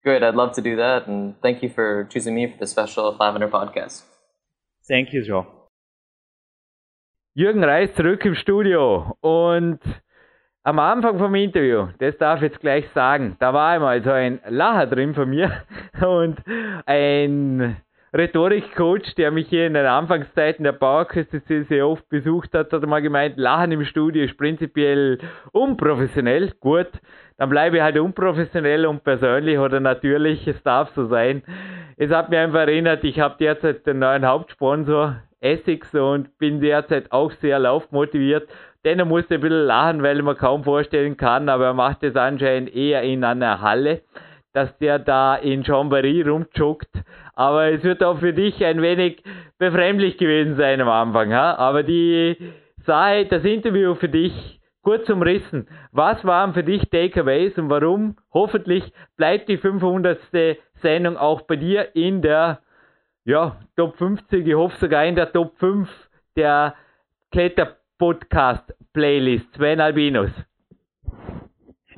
Good, 0.06 0.24
I'd 0.24 0.36
love 0.36 0.54
to 0.54 0.62
do 0.62 0.78
that, 0.78 1.08
and 1.08 1.36
thank 1.42 1.62
you 1.62 1.70
for 1.70 2.08
choosing 2.10 2.34
me 2.34 2.48
for 2.48 2.58
the 2.58 2.66
special 2.66 3.14
500 3.18 3.52
podcast. 3.52 4.04
Thank 4.88 5.12
you, 5.12 5.22
Joe. 5.22 5.46
Jürgen 7.38 7.64
Reis 7.64 7.94
zurück 7.94 8.24
im 8.26 8.36
Studio 8.36 9.18
und 9.20 9.80
am 10.64 10.80
Anfang 10.80 11.20
vom 11.20 11.36
Interview, 11.36 11.90
das 12.00 12.18
darf 12.18 12.38
ich 12.38 12.52
jetzt 12.52 12.62
gleich 12.62 12.88
sagen, 12.94 13.36
da 13.40 13.54
war 13.54 13.72
einmal 13.72 14.02
so 14.02 14.12
ein 14.12 14.40
Lacher 14.48 14.88
drin 14.88 15.14
von 15.14 15.30
mir 15.30 15.64
und 16.02 16.42
ein 16.86 17.78
Rhetorikcoach, 18.14 19.16
der 19.18 19.32
mich 19.32 19.50
hier 19.50 19.68
in 19.68 19.74
den 19.74 19.86
Anfangszeiten 19.86 20.64
der 20.64 20.72
Bauerküste 20.72 21.42
sehr 21.64 21.88
oft 21.88 22.08
besucht 22.08 22.54
hat, 22.54 22.72
hat 22.72 22.86
mal 22.88 23.02
gemeint, 23.02 23.36
Lachen 23.36 23.74
im 23.74 23.84
Studio 23.84 24.24
ist 24.24 24.38
prinzipiell 24.38 25.20
unprofessionell. 25.52 26.54
Gut, 26.62 26.88
dann 27.38 27.50
bleibe 27.50 27.78
ich 27.78 27.84
halt 27.84 28.00
unprofessionell 28.00 28.86
und 28.86 29.04
persönlich 29.04 29.60
oder 29.60 29.82
natürlich, 29.82 30.48
es 30.48 30.64
darf 30.64 30.90
so 30.96 31.08
sein. 31.08 31.44
Es 31.98 32.10
hat 32.10 32.30
mir 32.30 32.40
einfach 32.40 32.60
erinnert, 32.60 33.04
ich 33.04 33.20
habe 33.20 33.36
derzeit 33.40 33.86
den 33.86 34.00
neuen 34.00 34.26
Hauptsponsor, 34.26 35.18
Essex, 35.42 35.94
und 35.94 36.38
bin 36.38 36.62
derzeit 36.62 37.12
auch 37.12 37.32
sehr 37.32 37.60
laufmotiviert. 37.60 38.48
Dennoch 38.86 39.06
musste 39.06 39.36
ich 39.36 39.40
ein 39.40 39.42
bisschen 39.42 39.66
lachen, 39.66 40.02
weil 40.02 40.22
man 40.22 40.38
kaum 40.38 40.64
vorstellen 40.64 41.18
kann, 41.18 41.50
aber 41.50 41.66
er 41.66 41.74
macht 41.74 42.04
es 42.04 42.16
anscheinend 42.16 42.74
eher 42.74 43.02
in 43.02 43.26
einer 43.26 43.60
Halle 43.60 44.02
dass 44.58 44.76
der 44.80 44.98
da 44.98 45.36
in 45.36 45.64
Chambéry 45.64 46.28
rumjoggt. 46.28 46.90
Aber 47.36 47.72
es 47.72 47.84
wird 47.84 48.04
auch 48.04 48.18
für 48.18 48.34
dich 48.34 48.66
ein 48.66 48.82
wenig 48.82 49.22
befremdlich 49.60 50.18
gewesen 50.18 50.56
sein 50.56 50.82
am 50.82 50.90
Anfang. 50.90 51.32
Ha? 51.32 51.54
Aber 51.54 51.84
die 51.84 52.36
Sache, 52.84 53.28
das 53.28 53.46
Interview 53.46 53.94
für 53.94 54.10
dich, 54.10 54.60
kurz 54.82 55.08
umrissen. 55.12 55.68
Was 55.92 56.26
waren 56.26 56.56
für 56.56 56.64
dich 56.64 56.90
Takeaways 56.90 57.56
und 57.60 57.70
warum? 57.70 58.16
Hoffentlich 58.34 58.92
bleibt 59.16 59.48
die 59.48 59.58
500. 59.58 60.20
Sendung 60.82 61.18
auch 61.18 61.42
bei 61.42 61.56
dir 61.56 61.96
in 61.96 62.24
der 62.24 62.62
ja, 63.26 63.58
Top 63.76 63.96
50. 63.98 64.48
Ich 64.48 64.56
hoffe 64.56 64.76
sogar 64.80 65.06
in 65.06 65.14
der 65.14 65.32
Top 65.32 65.56
5 65.60 65.88
der 66.36 66.74
Kletter-Podcast-Playlist. 67.32 69.54
Sven 69.54 69.82
Albinos. 69.82 70.32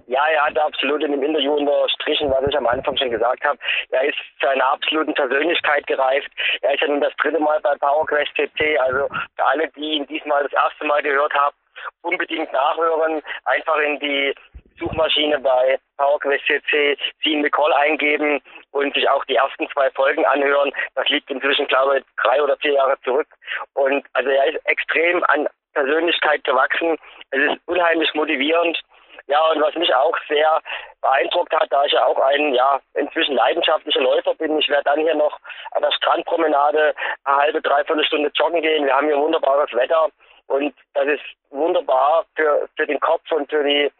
Ja, 0.09 0.25
er 0.25 0.45
hat 0.45 0.57
absolut 0.57 1.03
in 1.03 1.11
dem 1.11 1.21
Interview 1.21 1.53
unterstrichen, 1.53 2.31
was 2.31 2.47
ich 2.47 2.57
am 2.57 2.65
Anfang 2.65 2.97
schon 2.97 3.11
gesagt 3.11 3.43
habe. 3.45 3.59
Er 3.91 4.05
ist 4.05 4.17
zu 4.39 4.47
einer 4.47 4.65
absoluten 4.65 5.13
Persönlichkeit 5.13 5.85
gereift. 5.85 6.31
Er 6.61 6.73
ist 6.73 6.81
ja 6.81 6.87
nun 6.87 6.99
das 6.99 7.15
dritte 7.17 7.39
Mal 7.39 7.59
bei 7.61 7.75
PowerQuest 7.75 8.33
CC. 8.35 8.75
Also 8.79 9.07
für 9.35 9.45
alle, 9.45 9.67
die 9.77 9.97
ihn 9.97 10.07
diesmal 10.07 10.41
das 10.41 10.53
erste 10.53 10.83
Mal 10.85 11.03
gehört 11.03 11.31
haben, 11.35 11.55
unbedingt 12.01 12.51
nachhören. 12.51 13.21
Einfach 13.45 13.77
in 13.77 13.99
die 13.99 14.33
Suchmaschine 14.79 15.37
bei 15.41 15.77
PowerQuest 15.97 16.43
CC 16.47 16.97
Sean 17.23 17.41
McCall 17.41 17.73
eingeben 17.73 18.41
und 18.71 18.91
sich 18.95 19.07
auch 19.07 19.23
die 19.25 19.35
ersten 19.35 19.69
zwei 19.69 19.91
Folgen 19.91 20.25
anhören. 20.25 20.71
Das 20.95 21.07
liegt 21.09 21.29
inzwischen, 21.29 21.67
glaube 21.67 21.99
ich, 21.99 22.03
drei 22.23 22.41
oder 22.41 22.57
vier 22.57 22.73
Jahre 22.73 22.99
zurück. 23.03 23.27
Und 23.75 24.03
also 24.13 24.31
er 24.31 24.47
ist 24.47 24.65
extrem 24.65 25.23
an 25.25 25.47
Persönlichkeit 25.75 26.43
gewachsen. 26.45 26.97
Es 27.29 27.51
ist 27.51 27.61
unheimlich 27.67 28.11
motivierend 28.15 28.81
Ja, 29.29 29.47
und 29.51 29.61
was 29.61 29.75
mich 29.75 29.93
auch 29.93 30.17
sehr 30.27 30.59
beeindruckt 31.01 31.53
hat, 31.53 31.67
da 31.69 31.85
ich 31.85 31.91
ja 31.91 32.03
auch 32.03 32.17
ein, 32.17 32.51
ja, 32.55 32.79
inzwischen 32.95 33.35
leidenschaftlicher 33.35 34.01
Läufer 34.01 34.33
bin, 34.33 34.57
ich 34.57 34.67
werde 34.69 34.85
dann 34.85 35.01
hier 35.01 35.13
noch 35.13 35.37
an 35.71 35.83
der 35.83 35.91
Strandpromenade 35.91 36.95
eine 37.25 37.37
halbe, 37.37 37.61
dreiviertel 37.61 38.03
Stunde 38.05 38.31
joggen 38.33 38.63
gehen. 38.63 38.85
Wir 38.85 38.95
haben 38.95 39.05
hier 39.05 39.19
wunderbares 39.19 39.71
Wetter 39.73 40.07
und 40.47 40.73
das 40.95 41.05
ist 41.05 41.21
wunderbar 41.51 42.25
für, 42.35 42.67
für 42.75 42.87
den 42.87 42.99
Kopf 43.01 43.31
und 43.31 43.47
für 43.51 43.63
die, 43.63 43.91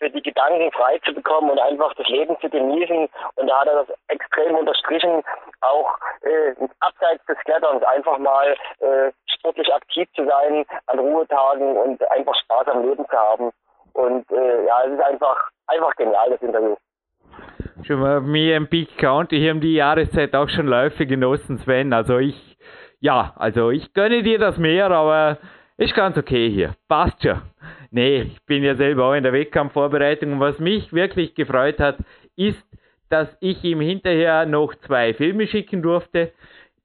für 0.00 0.10
die 0.10 0.20
Gedanken 0.20 0.70
frei 0.72 0.98
zu 0.98 1.14
bekommen 1.14 1.48
und 1.48 1.60
einfach 1.60 1.94
das 1.94 2.06
Leben 2.08 2.38
zu 2.40 2.50
genießen. 2.50 3.08
Und 3.36 3.46
da 3.46 3.60
hat 3.60 3.68
er 3.68 3.86
das 3.86 3.96
extrem 4.08 4.54
unterstrichen, 4.54 5.24
auch 5.62 5.96
äh, 6.24 6.54
abseits 6.80 7.24
des 7.24 7.38
Kletterns 7.38 7.82
einfach 7.84 8.18
mal 8.18 8.54
äh, 8.80 9.12
sportlich 9.28 9.72
aktiv 9.72 10.06
zu 10.14 10.26
sein 10.26 10.66
an 10.88 10.98
Ruhetagen 10.98 11.74
und 11.74 12.10
einfach 12.10 12.34
Spaß 12.34 12.68
am 12.68 12.86
Leben 12.86 13.06
zu 13.08 13.16
haben. 13.16 13.50
Und 13.94 14.30
äh, 14.30 14.66
ja, 14.66 14.84
es 14.86 14.92
ist 14.92 15.00
einfach, 15.02 15.50
einfach 15.66 15.94
genial, 15.96 16.30
das 16.30 16.42
Interview. 16.42 16.76
Schon 17.84 18.00
mal 18.00 18.20
mir 18.20 18.56
im 18.56 18.68
Peak 18.68 18.96
County 18.98 19.38
hier 19.38 19.52
um 19.52 19.60
die 19.60 19.74
Jahreszeit 19.74 20.34
auch 20.34 20.48
schon 20.48 20.66
Läufe 20.66 21.06
genossen, 21.06 21.58
Sven. 21.58 21.92
Also 21.92 22.18
ich, 22.18 22.56
ja, 23.00 23.32
also 23.36 23.70
ich 23.70 23.92
gönne 23.92 24.22
dir 24.22 24.38
das 24.38 24.58
mehr, 24.58 24.90
aber 24.90 25.38
ist 25.76 25.94
ganz 25.94 26.16
okay 26.16 26.50
hier. 26.50 26.74
Passt 26.88 27.22
schon. 27.22 27.42
Nee, 27.90 28.22
ich 28.22 28.44
bin 28.46 28.64
ja 28.64 28.74
selber 28.74 29.06
auch 29.06 29.14
in 29.14 29.22
der 29.22 29.32
Wettkampfvorbereitung 29.32 30.32
und 30.32 30.40
was 30.40 30.58
mich 30.58 30.92
wirklich 30.92 31.34
gefreut 31.34 31.78
hat, 31.78 31.98
ist, 32.36 32.64
dass 33.08 33.36
ich 33.40 33.62
ihm 33.62 33.80
hinterher 33.80 34.46
noch 34.46 34.74
zwei 34.74 35.14
Filme 35.14 35.46
schicken 35.46 35.82
durfte. 35.82 36.32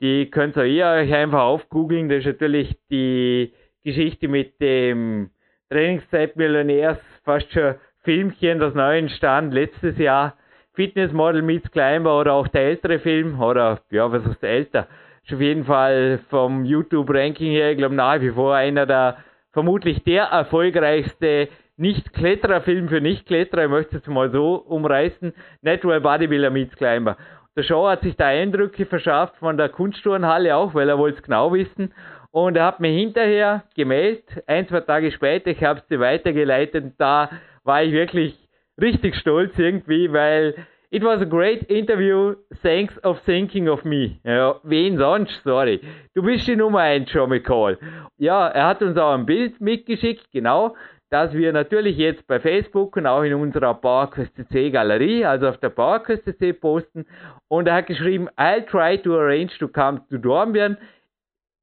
Die 0.01 0.29
könnt 0.29 0.55
ihr 0.57 0.85
euch 0.85 1.13
einfach 1.13 1.41
aufgoogeln. 1.41 2.09
Das 2.09 2.19
ist 2.19 2.25
natürlich 2.27 2.77
die 2.91 3.53
Geschichte 3.83 4.27
mit 4.27 4.61
dem 4.61 5.31
Trainingszeitmillionärs, 5.69 6.97
fast 7.23 7.51
schon 7.51 7.75
Filmchen, 8.03 8.59
das 8.59 8.73
neu 8.73 8.97
entstand 8.97 9.53
letztes 9.53 9.97
Jahr. 9.97 10.35
Fitnessmodel 10.73 11.41
meets 11.41 11.69
Climber 11.71 12.19
oder 12.19 12.33
auch 12.33 12.47
der 12.47 12.61
ältere 12.61 12.99
Film 12.99 13.39
oder 13.41 13.79
ja, 13.91 14.11
was 14.11 14.25
ist 14.25 14.41
der 14.41 14.51
älter? 14.51 14.87
Ist 15.23 15.33
auf 15.33 15.41
jeden 15.41 15.65
Fall 15.65 16.19
vom 16.29 16.65
YouTube-Ranking 16.65 17.51
her, 17.51 17.71
ich 17.71 17.77
glaube 17.77 17.95
nach 17.95 18.19
wie 18.21 18.31
vor 18.31 18.55
einer 18.55 18.85
der 18.85 19.17
vermutlich 19.51 20.03
der 20.03 20.23
erfolgreichste 20.23 21.49
nicht-Kletterer-Film 21.77 22.89
für 22.89 23.01
Nicht-Kletterer, 23.01 23.65
ich 23.65 23.69
möchte 23.69 23.97
es 23.97 24.07
mal 24.07 24.31
so 24.31 24.55
umreißen, 24.55 25.33
Natural 25.61 26.01
Bodybuilder 26.01 26.49
meets 26.49 26.75
Climber. 26.75 27.15
Der 27.55 27.63
Show 27.63 27.87
hat 27.87 28.01
sich 28.01 28.15
da 28.15 28.27
Eindrücke 28.27 28.85
verschafft 28.85 29.35
von 29.37 29.57
der 29.57 29.69
Kunstturnhalle 29.69 30.55
auch, 30.55 30.73
weil 30.73 30.89
er 30.89 30.97
wollte 30.97 31.17
es 31.17 31.23
genau 31.23 31.53
wissen. 31.53 31.93
Und 32.31 32.57
er 32.57 32.65
hat 32.65 32.79
mir 32.79 32.91
hinterher 32.91 33.63
gemeldet, 33.75 34.43
ein, 34.45 34.67
zwei 34.67 34.81
Tage 34.81 35.11
später, 35.11 35.49
ich 35.49 35.63
habe 35.63 35.79
es 35.79 35.87
dir 35.87 35.99
weitergeleitet 35.99 36.93
da 36.97 37.29
war 37.63 37.83
ich 37.83 37.91
wirklich 37.91 38.37
richtig 38.79 39.15
stolz 39.15 39.57
irgendwie, 39.57 40.11
weil 40.11 40.55
it 40.91 41.03
was 41.03 41.21
a 41.21 41.25
great 41.25 41.63
interview, 41.63 42.35
thanks 42.63 42.93
of 43.03 43.19
thinking 43.25 43.67
of 43.67 43.83
me. 43.83 44.19
Ja, 44.23 44.55
wen 44.63 44.97
sonst, 44.97 45.41
sorry. 45.43 45.79
Du 46.15 46.23
bist 46.23 46.47
die 46.47 46.55
Nummer 46.55 46.79
1, 46.79 47.11
John 47.11 47.29
McCall. 47.29 47.77
Ja, 48.17 48.47
er 48.47 48.67
hat 48.67 48.81
uns 48.81 48.97
auch 48.97 49.13
ein 49.13 49.25
Bild 49.25 49.61
mitgeschickt, 49.61 50.31
genau, 50.31 50.75
dass 51.09 51.33
wir 51.33 51.51
natürlich 51.53 51.97
jetzt 51.97 52.25
bei 52.27 52.39
Facebook 52.39 52.95
und 52.95 53.07
auch 53.07 53.23
in 53.23 53.33
unserer 53.33 53.73
PowerQuest 53.73 54.35
CC 54.35 54.69
Galerie, 54.71 55.25
also 55.25 55.47
auf 55.47 55.57
der 55.57 55.69
PowerQuest 55.69 56.23
CC 56.25 56.53
posten. 56.53 57.05
Und 57.47 57.67
er 57.67 57.75
hat 57.75 57.87
geschrieben, 57.87 58.29
I'll 58.37 58.65
try 58.65 58.97
to 58.99 59.15
arrange 59.15 59.57
to 59.59 59.67
come 59.67 60.01
to 60.09 60.17
Dornbirn. 60.17 60.77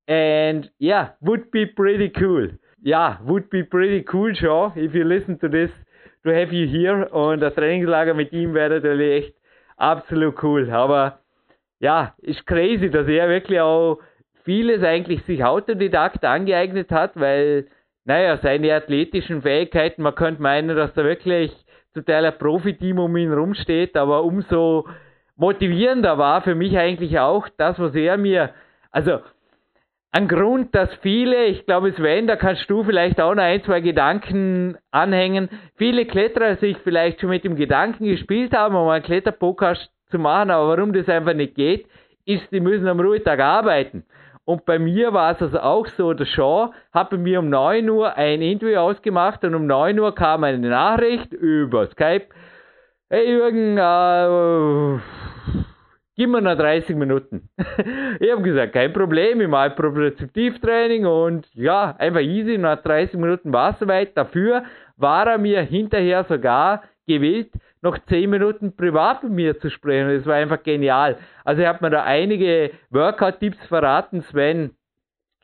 And 0.09 0.71
yeah, 0.79 1.11
would 1.21 1.51
be 1.51 1.67
pretty 1.67 2.11
cool. 2.19 2.49
Yeah, 2.83 3.19
would 3.25 3.51
be 3.51 3.65
pretty 3.65 4.05
cool, 4.13 4.33
Shaw, 4.35 4.73
if 4.77 4.95
you 4.95 5.05
listen 5.05 5.39
to 5.41 5.49
this, 5.49 5.71
to 6.25 6.31
have 6.31 6.53
you 6.53 6.69
here. 6.69 7.09
Und 7.13 7.41
das 7.41 7.55
Trainingslager 7.55 8.15
mit 8.15 8.33
ihm 8.33 8.55
wäre 8.55 8.75
natürlich 8.75 9.25
echt 9.25 9.35
absolut 9.77 10.41
cool. 10.43 10.71
Aber 10.71 11.19
ja, 11.81 12.15
ist 12.19 12.47
crazy, 12.47 12.91
dass 12.91 13.09
er 13.09 13.29
wirklich 13.29 13.61
auch 13.61 13.99
vieles 14.45 14.85
eigentlich 14.85 15.23
sich 15.25 15.45
Autodidakt 15.45 16.25
angeeignet 16.25 16.93
hat, 16.93 17.19
weil, 17.19 17.67
naja, 18.05 18.39
seine 18.39 18.73
athletischen 18.75 19.43
Fähigkeiten, 19.43 20.03
man 20.03 20.15
könnte 20.15 20.41
meinen, 20.41 20.77
dass 20.77 20.95
da 20.95 21.03
wirklich 21.03 21.53
zum 21.93 22.05
Teil 22.05 22.25
ein 22.25 22.39
Profiteam 22.39 23.01
um 23.01 23.17
ihn 23.17 23.33
rumsteht, 23.33 23.97
aber 23.97 24.23
umso 24.23 24.87
motivierender 25.35 26.17
war 26.17 26.43
für 26.43 26.55
mich 26.55 26.79
eigentlich 26.79 27.19
auch 27.19 27.49
das, 27.57 27.79
was 27.79 27.95
er 27.95 28.17
mir, 28.17 28.51
also 28.93 29.19
ein 30.13 30.29
Grund, 30.29 30.75
dass 30.75 30.89
viele, 31.03 31.47
ich 31.47 31.67
glaube 31.67 31.93
Sven, 31.93 32.27
da 32.27 32.37
kannst 32.37 32.71
du 32.71 32.85
vielleicht 32.85 33.21
auch 33.21 33.35
noch 33.35 33.43
ein, 33.43 33.63
zwei 33.65 33.81
Gedanken 33.81 34.79
anhängen, 34.91 35.51
viele 35.77 36.07
Kletterer 36.07 36.57
sich 36.57 36.77
vielleicht 36.79 37.21
schon 37.21 37.31
mit 37.31 37.45
dem 37.45 37.57
Gedanken 37.57 38.07
gespielt 38.07 38.55
haben, 38.55 38.75
um 38.77 38.89
einen 38.89 39.05
Kletterpodcast 39.05 39.91
zu 40.11 40.19
machen, 40.19 40.51
aber 40.51 40.69
warum 40.69 40.93
das 40.93 41.09
einfach 41.09 41.35
nicht 41.35 41.55
geht, 41.55 41.87
ist, 42.25 42.51
die 42.51 42.61
müssen 42.61 42.89
am 42.89 43.01
Ruhetag 43.01 43.41
arbeiten. 43.41 44.05
Und 44.47 44.65
bei 44.65 44.79
mir 44.79 45.13
war 45.13 45.33
es 45.33 45.43
also 45.43 45.59
auch 45.59 45.87
so, 45.99 46.13
der 46.13 46.25
Shaw 46.25 46.71
hat 46.93 47.11
bei 47.11 47.17
mir 47.17 47.41
um 47.41 47.51
9 47.51 47.91
Uhr 47.91 48.15
ein 48.17 48.43
Interview 48.43 48.77
ausgemacht 48.77 49.43
und 49.45 49.57
um 49.57 49.67
9 49.67 49.99
Uhr 49.99 50.15
kam 50.15 50.45
eine 50.45 50.69
Nachricht 50.69 51.33
über 51.33 51.89
Skype. 51.89 52.27
Hey 53.11 53.29
Jürgen, 53.29 53.77
äh, 53.77 55.01
gib 56.17 56.31
mir 56.31 56.41
noch 56.41 56.57
30 56.57 56.97
Minuten. 56.97 57.49
ich 58.21 58.31
habe 58.33 58.43
gesagt, 58.43 58.73
kein 58.73 58.93
Problem, 58.93 59.41
ich 59.41 59.49
mache 59.49 59.71
Propriozeptivtraining 59.71 61.07
und 61.07 61.47
ja, 61.55 61.95
einfach 61.99 62.21
easy, 62.21 62.59
nach 62.59 62.83
30 62.83 63.19
Minuten 63.21 63.53
war 63.53 63.71
es 63.71 63.79
soweit. 63.79 64.17
Dafür 64.17 64.65
war 64.97 65.27
er 65.27 65.39
mir 65.39 65.63
hinterher 65.63 66.25
sogar 66.25 66.83
gewillt, 67.07 67.53
noch 67.83 67.99
10 67.99 68.31
Minuten 68.31 68.75
privat 68.75 69.23
mit 69.23 69.33
mir 69.33 69.59
zu 69.59 69.71
sprechen. 69.71 70.17
Das 70.17 70.27
war 70.27 70.37
einfach 70.37 70.63
genial. 70.63 71.19
Also 71.45 71.63
er 71.63 71.69
hat 71.69 71.83
mir 71.83 71.91
da 71.91 72.03
einige 72.03 72.71
Workout-Tipps 72.91 73.67
verraten, 73.67 74.23
Sven. 74.23 74.71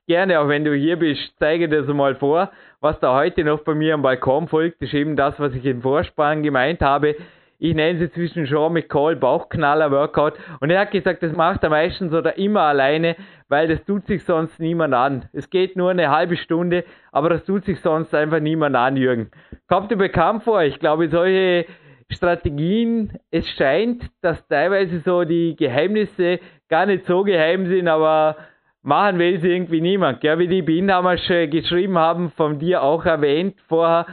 Gerne, 0.09 0.41
auch 0.41 0.49
wenn 0.49 0.65
du 0.65 0.75
hier 0.75 0.97
bist, 0.97 1.33
zeige 1.39 1.69
das 1.69 1.87
mal 1.87 2.17
vor, 2.17 2.51
was 2.81 2.99
da 2.99 3.15
heute 3.15 3.45
noch 3.45 3.61
bei 3.61 3.75
mir 3.75 3.95
am 3.95 4.03
Balkon 4.03 4.49
folgt. 4.49 4.83
Ist 4.83 4.95
eben 4.95 5.15
das, 5.15 5.39
was 5.39 5.55
ich 5.55 5.65
im 5.65 5.83
Vorspann 5.83 6.43
gemeint 6.43 6.81
habe 6.81 7.15
ich 7.63 7.77
nenne 7.77 7.97
sie 7.97 8.11
zwischen 8.11 8.45
Sean 8.45 8.73
McCall 8.73 9.15
Bauchknaller-Workout. 9.15 10.35
Und 10.59 10.71
er 10.71 10.81
hat 10.81 10.91
gesagt, 10.91 11.23
das 11.23 11.33
macht 11.33 11.63
er 11.63 11.71
meistens 11.71 12.13
oder 12.13 12.37
immer 12.37 12.63
alleine, 12.63 13.15
weil 13.49 13.69
das 13.69 13.85
tut 13.85 14.05
sich 14.09 14.25
sonst 14.25 14.59
niemand 14.59 14.95
an. 14.95 15.29
Es 15.33 15.49
geht 15.49 15.77
nur 15.77 15.91
eine 15.91 16.11
halbe 16.11 16.37
Stunde, 16.37 16.83
aber 17.13 17.29
das 17.29 17.45
tut 17.45 17.65
sich 17.65 17.79
sonst 17.79 18.13
einfach 18.17 18.41
niemand 18.41 18.75
an, 18.75 18.97
Jürgen. 18.97 19.31
Kommt 19.69 19.93
dir 19.93 19.97
bekannt 19.97 20.43
vor? 20.43 20.65
Ich 20.65 20.81
glaube, 20.81 21.09
solche 21.09 21.67
Strategien, 22.11 23.17
es 23.31 23.49
scheint, 23.51 24.11
dass 24.23 24.45
teilweise 24.49 24.99
so 24.99 25.23
die 25.23 25.55
Geheimnisse 25.55 26.41
gar 26.69 26.87
nicht 26.87 27.07
so 27.07 27.23
geheim 27.23 27.69
sind, 27.69 27.87
aber 27.87 28.39
machen 28.83 29.21
will 29.21 29.39
sie 29.39 29.51
irgendwie 29.53 29.81
niemand. 29.81 30.25
Ja, 30.25 30.37
wie 30.41 30.49
die 30.49 30.63
Bienhammer 30.63 31.15
geschrieben 31.15 31.97
haben, 31.97 32.33
von 32.33 32.59
dir 32.59 32.83
auch 32.83 33.05
erwähnt 33.05 33.55
vorher. 33.69 34.07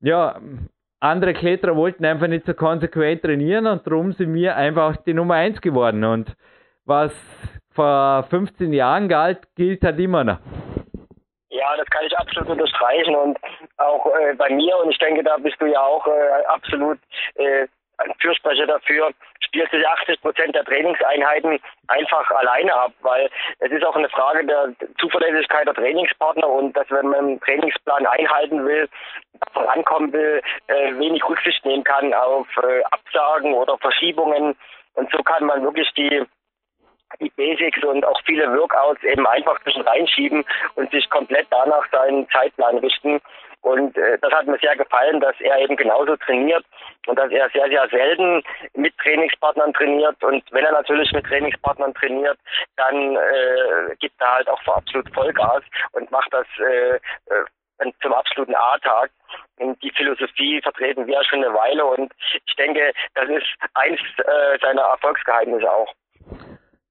Ja, 0.00 0.40
andere 1.00 1.34
Kletterer 1.34 1.76
wollten 1.76 2.04
einfach 2.04 2.26
nicht 2.26 2.46
so 2.46 2.54
konsequent 2.54 3.22
trainieren 3.22 3.66
und 3.66 3.86
darum 3.86 4.12
sind 4.12 4.34
wir 4.34 4.56
einfach 4.56 4.96
die 4.96 5.14
Nummer 5.14 5.34
1 5.34 5.60
geworden. 5.60 6.04
Und 6.04 6.34
was 6.84 7.12
vor 7.72 8.24
15 8.30 8.72
Jahren 8.72 9.08
galt, 9.08 9.38
gilt 9.54 9.84
halt 9.84 9.98
immer 10.00 10.24
noch. 10.24 10.38
Ja, 11.50 11.76
das 11.76 11.86
kann 11.86 12.04
ich 12.06 12.16
absolut 12.18 12.50
unterstreichen 12.50 13.14
und 13.14 13.38
auch 13.78 14.06
äh, 14.06 14.34
bei 14.34 14.50
mir 14.50 14.76
und 14.78 14.90
ich 14.90 14.98
denke, 14.98 15.22
da 15.22 15.36
bist 15.38 15.56
du 15.60 15.66
ja 15.66 15.80
auch 15.80 16.06
äh, 16.06 16.44
absolut 16.46 16.98
äh, 17.34 17.66
ein 17.98 18.14
Fürsprecher 18.20 18.66
dafür, 18.66 19.10
spielt 19.40 19.70
sich 19.70 19.86
80 19.86 20.20
Prozent 20.20 20.54
der 20.54 20.64
Trainingseinheiten 20.64 21.58
einfach 21.88 22.30
alleine 22.30 22.74
ab, 22.74 22.92
weil 23.00 23.28
es 23.60 23.70
ist 23.70 23.84
auch 23.84 23.96
eine 23.96 24.08
Frage 24.08 24.44
der 24.46 24.72
Zuverlässigkeit 24.98 25.66
der 25.66 25.74
Trainingspartner 25.74 26.48
und 26.48 26.76
dass 26.76 26.90
wenn 26.90 27.08
man 27.08 27.18
einen 27.18 27.40
Trainingsplan 27.40 28.06
einhalten 28.06 28.64
will, 28.64 28.88
vorankommen 29.52 30.12
will, 30.12 30.42
äh, 30.68 30.94
wenig 30.98 31.26
Rücksicht 31.28 31.64
nehmen 31.64 31.84
kann 31.84 32.12
auf 32.14 32.46
äh, 32.62 32.82
Absagen 32.90 33.54
oder 33.54 33.78
Verschiebungen 33.78 34.56
und 34.94 35.10
so 35.12 35.22
kann 35.22 35.44
man 35.44 35.62
wirklich 35.62 35.92
die 35.94 36.24
die 37.20 37.30
Basics 37.30 37.82
und 37.84 38.04
auch 38.04 38.20
viele 38.24 38.46
Workouts 38.54 39.02
eben 39.02 39.26
einfach 39.26 39.58
zwischen 39.62 39.82
reinschieben 39.82 40.44
und 40.74 40.90
sich 40.90 41.08
komplett 41.08 41.46
danach 41.50 41.86
seinen 41.90 42.28
Zeitplan 42.28 42.78
richten. 42.78 43.20
Und 43.62 43.96
äh, 43.96 44.18
das 44.20 44.32
hat 44.32 44.46
mir 44.46 44.58
sehr 44.58 44.76
gefallen, 44.76 45.20
dass 45.20 45.34
er 45.40 45.58
eben 45.58 45.76
genauso 45.76 46.16
trainiert 46.16 46.64
und 47.06 47.18
dass 47.18 47.30
er 47.30 47.50
sehr, 47.50 47.68
sehr 47.68 47.88
selten 47.88 48.42
mit 48.74 48.96
Trainingspartnern 48.98 49.72
trainiert. 49.74 50.22
Und 50.22 50.44
wenn 50.52 50.64
er 50.64 50.72
natürlich 50.72 51.12
mit 51.12 51.26
Trainingspartnern 51.26 51.94
trainiert, 51.94 52.38
dann 52.76 53.16
äh, 53.16 53.96
gibt 53.98 54.20
er 54.20 54.34
halt 54.34 54.48
auch 54.48 54.60
absolut 54.66 55.12
Vollgas 55.12 55.62
und 55.92 56.10
macht 56.10 56.32
das 56.32 56.46
äh, 56.60 56.96
äh, 56.96 57.92
zum 58.00 58.12
absoluten 58.12 58.54
A-Tag. 58.54 59.10
Und 59.58 59.82
die 59.82 59.90
Philosophie 59.90 60.60
vertreten 60.62 61.06
wir 61.06 61.22
schon 61.24 61.44
eine 61.44 61.52
Weile 61.54 61.84
und 61.84 62.12
ich 62.46 62.56
denke, 62.56 62.92
das 63.14 63.28
ist 63.28 63.46
eins 63.74 64.00
äh, 64.18 64.58
seiner 64.60 64.82
Erfolgsgeheimnisse 64.82 65.70
auch. 65.70 65.92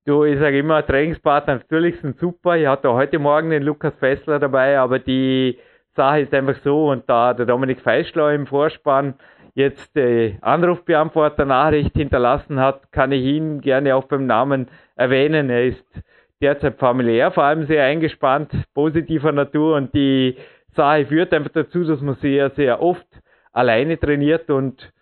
Du, 0.05 0.23
ich 0.23 0.39
sage 0.39 0.59
immer, 0.59 0.85
Trainingspartner 0.85 1.55
natürlich 1.55 1.99
sind 1.99 2.17
super. 2.17 2.55
Ich 2.55 2.67
hatte 2.67 2.93
heute 2.93 3.19
Morgen 3.19 3.49
den 3.49 3.63
Lukas 3.63 3.93
Fessler 3.99 4.39
dabei, 4.39 4.79
aber 4.79 4.99
die 4.99 5.59
Sache 5.97 6.21
ist 6.21 6.33
einfach 6.33 6.55
so, 6.63 6.89
und 6.91 7.09
da 7.09 7.33
der 7.33 7.45
Dominik 7.45 7.81
Feischler 7.81 8.33
im 8.33 8.47
Vorspann 8.47 9.15
jetzt 9.55 9.95
die 9.95 10.37
Anrufbeantworter-Nachricht 10.39 11.93
hinterlassen 11.93 12.59
hat, 12.59 12.91
kann 12.91 13.11
ich 13.11 13.23
ihn 13.23 13.59
gerne 13.59 13.95
auch 13.95 14.05
beim 14.05 14.27
Namen 14.27 14.67
erwähnen. 14.95 15.49
Er 15.49 15.65
ist 15.65 15.85
derzeit 16.39 16.77
familiär 16.77 17.31
vor 17.31 17.43
allem 17.43 17.65
sehr 17.65 17.83
eingespannt, 17.83 18.51
positiver 18.75 19.31
Natur 19.31 19.75
und 19.75 19.95
die 19.95 20.37
Sache 20.75 21.07
führt 21.07 21.33
einfach 21.33 21.51
dazu, 21.51 21.83
dass 21.83 21.99
man 22.01 22.15
sehr, 22.15 22.51
sehr 22.51 22.81
oft 22.83 23.07
alleine 23.51 23.99
trainiert 23.99 24.51
und 24.51 24.93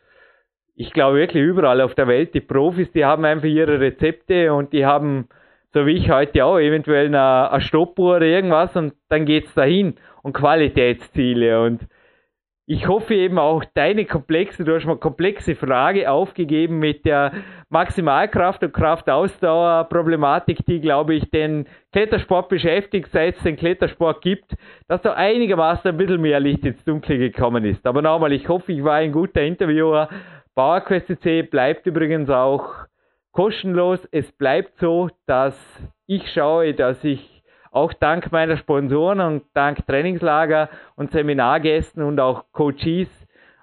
ich 0.78 0.94
glaube 0.94 1.18
wirklich 1.18 1.44
überall 1.44 1.82
auf 1.82 1.94
der 1.96 2.08
Welt, 2.08 2.34
die 2.34 2.42
Profis, 2.42 2.90
die 2.94 3.04
haben 3.04 3.26
einfach 3.26 3.48
ihre 3.48 3.82
Rezepte 3.82 4.54
und 4.54 4.72
die 4.72 4.86
haben, 4.86 5.28
so 5.74 5.86
wie 5.86 5.98
ich 5.98 6.10
heute 6.10 6.46
auch, 6.46 6.60
eventuell 6.60 7.08
eine, 7.08 7.52
eine 7.52 7.62
Stoppuhr 7.62 8.18
oder 8.18 8.26
irgendwas 8.26 8.74
und 8.78 8.94
dann 9.10 9.26
geht's 9.26 9.54
dahin 9.54 9.96
und 10.26 10.34
Qualitätsziele 10.34 11.62
und 11.62 11.88
ich 12.66 12.88
hoffe 12.88 13.14
eben 13.14 13.38
auch 13.38 13.64
deine 13.76 14.06
komplexe, 14.06 14.64
du 14.64 14.74
hast 14.74 14.88
mal 14.88 14.98
komplexe 14.98 15.54
Frage 15.54 16.10
aufgegeben 16.10 16.80
mit 16.80 17.06
der 17.06 17.32
Maximalkraft 17.70 18.64
und 18.64 18.74
Kraftausdauer-Problematik, 18.74 20.66
die, 20.66 20.82
glaube 20.82 21.14
ich, 21.14 21.30
den 21.30 21.68
Klettersport 21.92 22.50
beschäftigt, 22.50 23.10
seit 23.12 23.38
es 23.38 23.44
den 23.44 23.56
Klettersport 23.56 24.24
gibt, 24.24 24.56
dass 24.88 25.04
da 25.04 25.14
einigermaßen 25.14 25.92
ein 25.92 25.98
bisschen 25.98 26.22
mehr 26.22 26.40
Licht 26.40 26.66
ins 26.66 26.84
Dunkle 26.84 27.20
gekommen 27.20 27.64
ist. 27.64 27.86
Aber 27.86 28.02
nochmal, 28.02 28.32
ich 28.32 28.50
hoffe, 28.50 28.72
ich 28.72 28.84
war 28.84 28.96
ein 28.96 29.12
guter 29.12 29.44
Interviewer. 29.44 30.10
PowerQuest 30.56 31.52
bleibt 31.52 31.86
übrigens 31.86 32.32
auch 32.32 32.88
kostenlos. 33.32 34.00
Es 34.12 34.32
bleibt 34.32 34.80
so, 34.80 35.10
dass 35.28 35.56
ich 36.08 36.32
schaue, 36.32 36.74
dass 36.74 37.04
ich 37.04 37.35
auch 37.76 37.92
dank 37.92 38.32
meiner 38.32 38.56
Sponsoren 38.56 39.20
und 39.20 39.44
dank 39.54 39.86
Trainingslager 39.86 40.70
und 40.96 41.12
Seminargästen 41.12 42.04
und 42.04 42.22
auch 42.22 42.46
Coaches, 42.54 43.10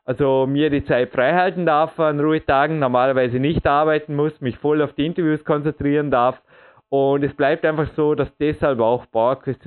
also 0.05 0.47
mir 0.47 0.69
die 0.69 0.85
Zeit 0.85 1.11
frei 1.11 1.33
halten 1.33 1.65
darf 1.65 1.99
an 1.99 2.21
Ruhetagen, 2.21 2.79
normalerweise 2.79 3.39
nicht 3.39 3.67
arbeiten 3.67 4.15
muss, 4.15 4.41
mich 4.43 4.59
voll 4.59 4.83
auf 4.83 4.93
die 4.93 5.07
Interviews 5.07 5.45
konzentrieren 5.45 6.11
darf. 6.11 6.43
Und 6.91 7.25
es 7.25 7.33
bleibt 7.33 7.65
einfach 7.65 7.89
so, 7.95 8.15
dass 8.15 8.37
deshalb 8.37 8.81
auch 8.81 9.07
PowerQuest 9.11 9.63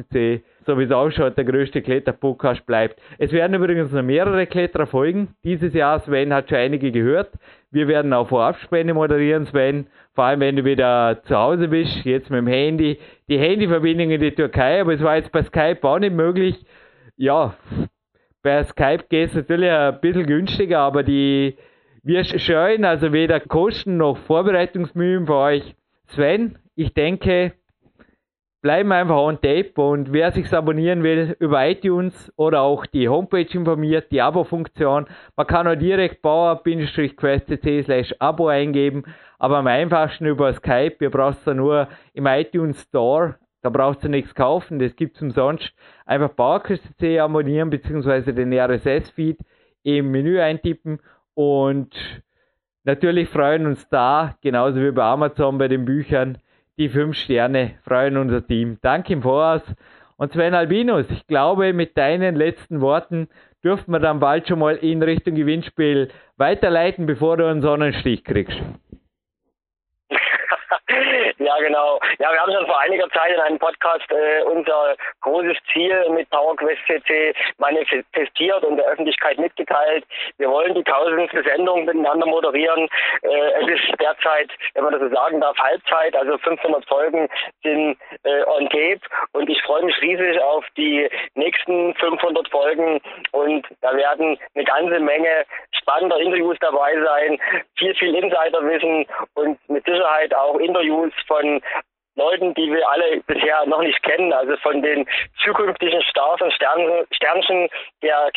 so 0.66 0.78
wie 0.80 0.84
es 0.84 0.92
ausschaut, 0.92 1.38
der 1.38 1.46
größte 1.46 1.82
Kletterpodcast 1.82 2.66
bleibt. 2.66 3.00
Es 3.18 3.32
werden 3.32 3.54
übrigens 3.54 3.92
noch 3.92 4.02
mehrere 4.02 4.48
Kletterer 4.48 4.88
folgen. 4.88 5.30
Dieses 5.44 5.74
Jahr, 5.74 6.00
Sven 6.00 6.34
hat 6.34 6.50
schon 6.50 6.58
einige 6.58 6.92
gehört. 6.92 7.32
Wir 7.72 7.88
werden 7.88 8.14
auch 8.14 8.30
Vorabspende 8.30 8.94
moderieren, 8.94 9.46
Sven. 9.46 9.88
Vor 10.14 10.24
allem, 10.24 10.40
wenn 10.40 10.56
du 10.56 10.66
wieder 10.66 11.22
zu 11.24 11.36
Hause 11.36 11.68
bist, 11.68 12.04
jetzt 12.06 12.30
mit 12.30 12.40
dem 12.40 12.48
Handy. 12.48 12.98
Die 13.30 13.38
Handyverbindung 13.38 14.12
in 14.12 14.22
die 14.22 14.32
Türkei, 14.32 14.82
aber 14.82 14.94
es 14.94 15.04
war 15.04 15.18
jetzt 15.18 15.32
bei 15.32 15.44
Skype 15.44 15.84
auch 15.84 16.00
nicht 16.00 16.16
möglich. 16.16 16.56
Ja, 17.18 17.56
bei 18.42 18.64
Skype 18.64 19.06
geht 19.10 19.30
es 19.30 19.36
natürlich 19.36 19.70
ein 19.70 20.00
bisschen 20.02 20.26
günstiger, 20.26 20.80
aber 20.80 21.04
die, 21.04 21.58
wir 22.04 22.24
scheuen 22.24 22.86
also 22.86 23.12
weder 23.12 23.40
Kosten 23.40 23.98
noch 23.98 24.18
Vorbereitungsmühen 24.20 25.26
für 25.26 25.36
euch. 25.36 25.76
Sven, 26.08 26.58
ich 26.76 26.94
denke, 26.94 27.54
bleiben 28.66 28.92
einfach 28.92 29.18
on 29.18 29.40
tape 29.40 29.80
und 29.80 30.12
wer 30.12 30.32
sich 30.32 30.52
abonnieren 30.52 31.04
will 31.04 31.36
über 31.38 31.70
iTunes 31.70 32.34
oder 32.36 32.62
auch 32.62 32.88
die 32.88 33.08
Homepage 33.08 33.48
informiert, 33.54 34.12
die 34.12 34.24
Abo-Funktion. 34.24 35.06
Man 35.36 35.46
kann 35.46 35.68
auch 35.68 35.76
direkt 35.76 36.24
bauer-quest.cc 36.24 37.84
slash 37.84 38.16
Abo 38.18 38.48
eingeben, 38.48 39.04
aber 39.38 39.58
am 39.58 39.68
einfachsten 39.68 40.26
über 40.26 40.52
Skype. 40.52 40.96
Ihr 41.00 41.12
braucht 41.12 41.46
es 41.46 41.54
nur 41.54 41.90
im 42.16 42.26
iTunes 42.26 42.82
Store. 42.82 43.36
Da 43.62 43.70
braucht 43.70 44.04
ihr 44.04 44.10
nichts 44.10 44.34
kaufen, 44.34 44.80
das 44.80 44.96
gibt 44.96 45.18
es 45.18 45.22
umsonst. 45.22 45.72
Einfach 46.08 46.30
bauerquest.cc 46.30 47.20
abonnieren 47.20 47.70
bzw. 47.70 48.32
den 48.32 48.52
RSS-Feed 48.52 49.38
im 49.84 50.10
Menü 50.10 50.40
eintippen 50.40 51.02
und 51.36 51.94
natürlich 52.84 53.30
freuen 53.30 53.68
uns 53.68 53.88
da, 53.90 54.38
genauso 54.42 54.82
wie 54.82 54.90
bei 54.90 55.04
Amazon 55.04 55.60
bei 55.60 55.68
den 55.68 55.86
Büchern, 55.86 56.40
die 56.78 56.90
fünf 56.90 57.16
Sterne 57.16 57.76
freuen 57.84 58.18
unser 58.18 58.46
Team. 58.46 58.78
Danke 58.82 59.14
im 59.14 59.22
Voraus. 59.22 59.62
Und 60.18 60.32
Sven 60.32 60.54
Albinus, 60.54 61.06
ich 61.10 61.28
glaube, 61.28 61.74
mit 61.74 61.98
deinen 61.98 62.36
letzten 62.36 62.82
Worten 62.82 63.28
dürfen 63.64 63.92
wir 63.92 64.00
dann 64.00 64.20
bald 64.20 64.48
schon 64.48 64.60
mal 64.60 64.76
in 64.78 65.02
Richtung 65.02 65.36
Gewinnspiel 65.36 66.10
weiterleiten, 66.38 67.06
bevor 67.06 67.38
du 67.38 67.46
einen 67.46 67.62
Sonnenstich 67.62 68.24
kriegst. 68.24 68.62
Ja, 71.56 71.64
genau. 71.64 72.00
Ja, 72.20 72.32
wir 72.32 72.40
haben 72.42 72.52
schon 72.52 72.66
vor 72.66 72.80
einiger 72.80 73.10
Zeit 73.12 73.34
in 73.34 73.40
einem 73.40 73.60
Podcast 73.60 74.12
äh, 74.12 74.44
unser 74.44 74.96
großes 75.22 75.58
Ziel 75.72 76.04
mit 76.10 76.30
PowerQuest 76.30 76.82
CC 76.86 77.34
manifestiert 77.60 78.64
und 78.64 78.78
der 78.78 78.88
Öffentlichkeit 78.88 79.38
mitgeteilt. 79.38 80.04
Wir 80.38 80.50
wollen 80.50 80.74
die 80.74 80.84
tausendste 80.84 81.44
Sendung 81.44 81.86
miteinander 81.86 82.26
moderieren. 82.26 82.90
Äh, 83.22 83.64
es 83.64 83.80
ist 83.80 84.02
derzeit, 84.02 84.50
wenn 84.74 84.84
man 84.84 84.94
das 84.94 85.02
so 85.02 85.10
sagen 85.16 85.40
darf, 85.40 85.58
Halbzeit, 85.58 86.16
also 86.16 86.38
500 86.40 86.86
Folgen 86.88 87.30
sind 87.64 87.98
äh, 88.24 88.44
on 88.48 88.70
tape 88.70 89.02
und 89.32 89.50
ich 89.50 89.62
freue 89.64 89.84
mich 89.86 90.02
riesig 90.02 90.42
auf 90.42 90.66
die 90.76 91.10
nächsten 91.36 91.94
500 91.96 92.50
Folgen 92.50 93.00
und 93.32 93.66
da 93.82 93.96
werden 93.96 94.38
eine 94.56 94.64
ganze 94.66 95.00
Menge 95.00 95.46
spannender 95.72 96.20
Interviews 96.20 96.58
dabei 96.60 96.96
sein, 97.02 97.40
viel, 97.78 97.94
viel 97.96 98.16
Insiderwissen 98.16 99.06
und 99.36 99.58
mit 99.70 99.86
Sicherheit 99.86 100.36
auch 100.36 100.58
Interviews 100.58 101.14
von 101.28 101.45
Leuten, 102.16 102.54
die 102.54 102.72
wir 102.72 102.88
alle 102.90 103.20
bisher 103.28 103.66
noch 103.66 103.82
nicht 103.82 104.02
kennen, 104.04 104.32
also 104.32 104.56
von 104.58 104.82
den 104.82 105.06
zukünftigen 105.44 106.02
Stars 106.04 106.42
und 106.42 106.54
Stern, 106.54 107.06
Sternchen 107.12 107.70
der 108.02 108.32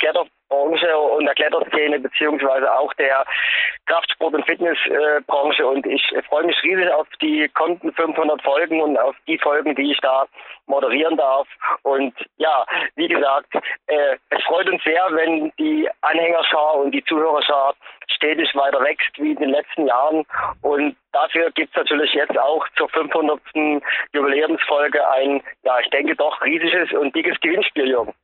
Kletterbranche 0.48 0.96
und 0.96 1.26
der 1.26 1.34
Kletterszene 1.34 2.00
beziehungsweise 2.00 2.72
auch 2.72 2.92
der 2.94 3.24
Kraftsport- 3.86 4.34
und 4.34 4.44
Fitnessbranche. 4.44 5.66
Und 5.66 5.86
ich 5.86 6.02
freue 6.28 6.44
mich 6.44 6.62
riesig 6.62 6.90
auf 6.90 7.06
die 7.20 7.48
kommenden 7.54 7.92
500 7.92 8.42
Folgen 8.42 8.80
und 8.80 8.98
auf 8.98 9.16
die 9.26 9.38
Folgen, 9.38 9.74
die 9.74 9.92
ich 9.92 9.98
da 10.00 10.26
moderieren 10.66 11.16
darf. 11.16 11.46
Und 11.82 12.14
ja, 12.36 12.66
wie 12.96 13.08
gesagt, 13.08 13.54
äh, 13.86 14.16
es 14.30 14.42
freut 14.44 14.68
uns 14.68 14.82
sehr, 14.84 15.06
wenn 15.10 15.52
die 15.58 15.88
Anhängerschar 16.02 16.76
und 16.76 16.92
die 16.92 17.04
Zuhörerschar 17.04 17.74
stetig 18.08 18.54
weiter 18.54 18.82
wächst 18.82 19.18
wie 19.18 19.32
in 19.32 19.38
den 19.38 19.50
letzten 19.50 19.86
Jahren. 19.86 20.24
Und 20.62 20.96
dafür 21.12 21.50
gibt 21.52 21.70
es 21.70 21.76
natürlich 21.76 22.12
jetzt 22.12 22.38
auch 22.38 22.66
zur 22.76 22.88
500. 22.90 23.40
Jubiläumsfolge 24.12 25.08
ein, 25.10 25.42
ja, 25.62 25.78
ich 25.80 25.88
denke 25.90 26.14
doch 26.16 26.40
riesiges 26.42 26.92
und 26.92 27.14
dickes 27.14 27.38
Gewinnspiel, 27.40 27.88
Jürgen. 27.88 28.14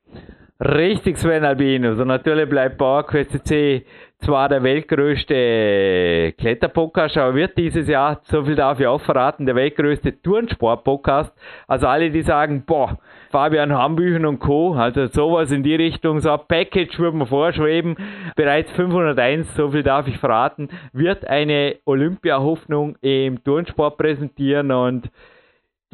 Richtig, 0.60 1.18
Sven 1.18 1.44
Albinus. 1.44 1.98
Und 1.98 2.06
natürlich 2.06 2.48
bleibt 2.48 2.78
PowerQuest 2.78 3.44
C 3.44 3.85
zwar 4.18 4.48
der 4.48 4.62
weltgrößte 4.62 6.32
Kletterpodcast, 6.39 7.18
aber 7.18 7.35
wird 7.35 7.59
dieses 7.59 7.89
Jahr, 7.89 8.20
so 8.22 8.44
viel 8.44 8.55
darf 8.55 8.78
ich 8.78 8.86
auch 8.86 9.01
verraten, 9.01 9.47
der 9.47 9.56
weltgrößte 9.56 10.22
Turnsport-Podcast. 10.22 11.32
Also 11.66 11.89
alle, 11.89 12.09
die 12.10 12.22
sagen, 12.22 12.62
boah, 12.64 12.98
Fabian 13.31 13.72
Hambüchen 13.72 14.24
und 14.24 14.39
Co., 14.39 14.74
also 14.74 15.06
sowas 15.06 15.51
in 15.51 15.64
die 15.64 15.74
Richtung, 15.74 16.20
so 16.20 16.31
ein 16.31 16.40
Package 16.47 17.01
würde 17.01 17.16
man 17.16 17.26
vorschweben. 17.26 17.97
Bereits 18.36 18.70
501, 18.70 19.56
so 19.56 19.72
viel 19.72 19.82
darf 19.82 20.06
ich 20.06 20.18
verraten, 20.18 20.68
wird 20.93 21.26
eine 21.26 21.78
Olympia-Hoffnung 21.85 22.97
im 23.01 23.43
Turnsport 23.43 23.98
präsentieren 23.98 24.70
und 24.70 25.10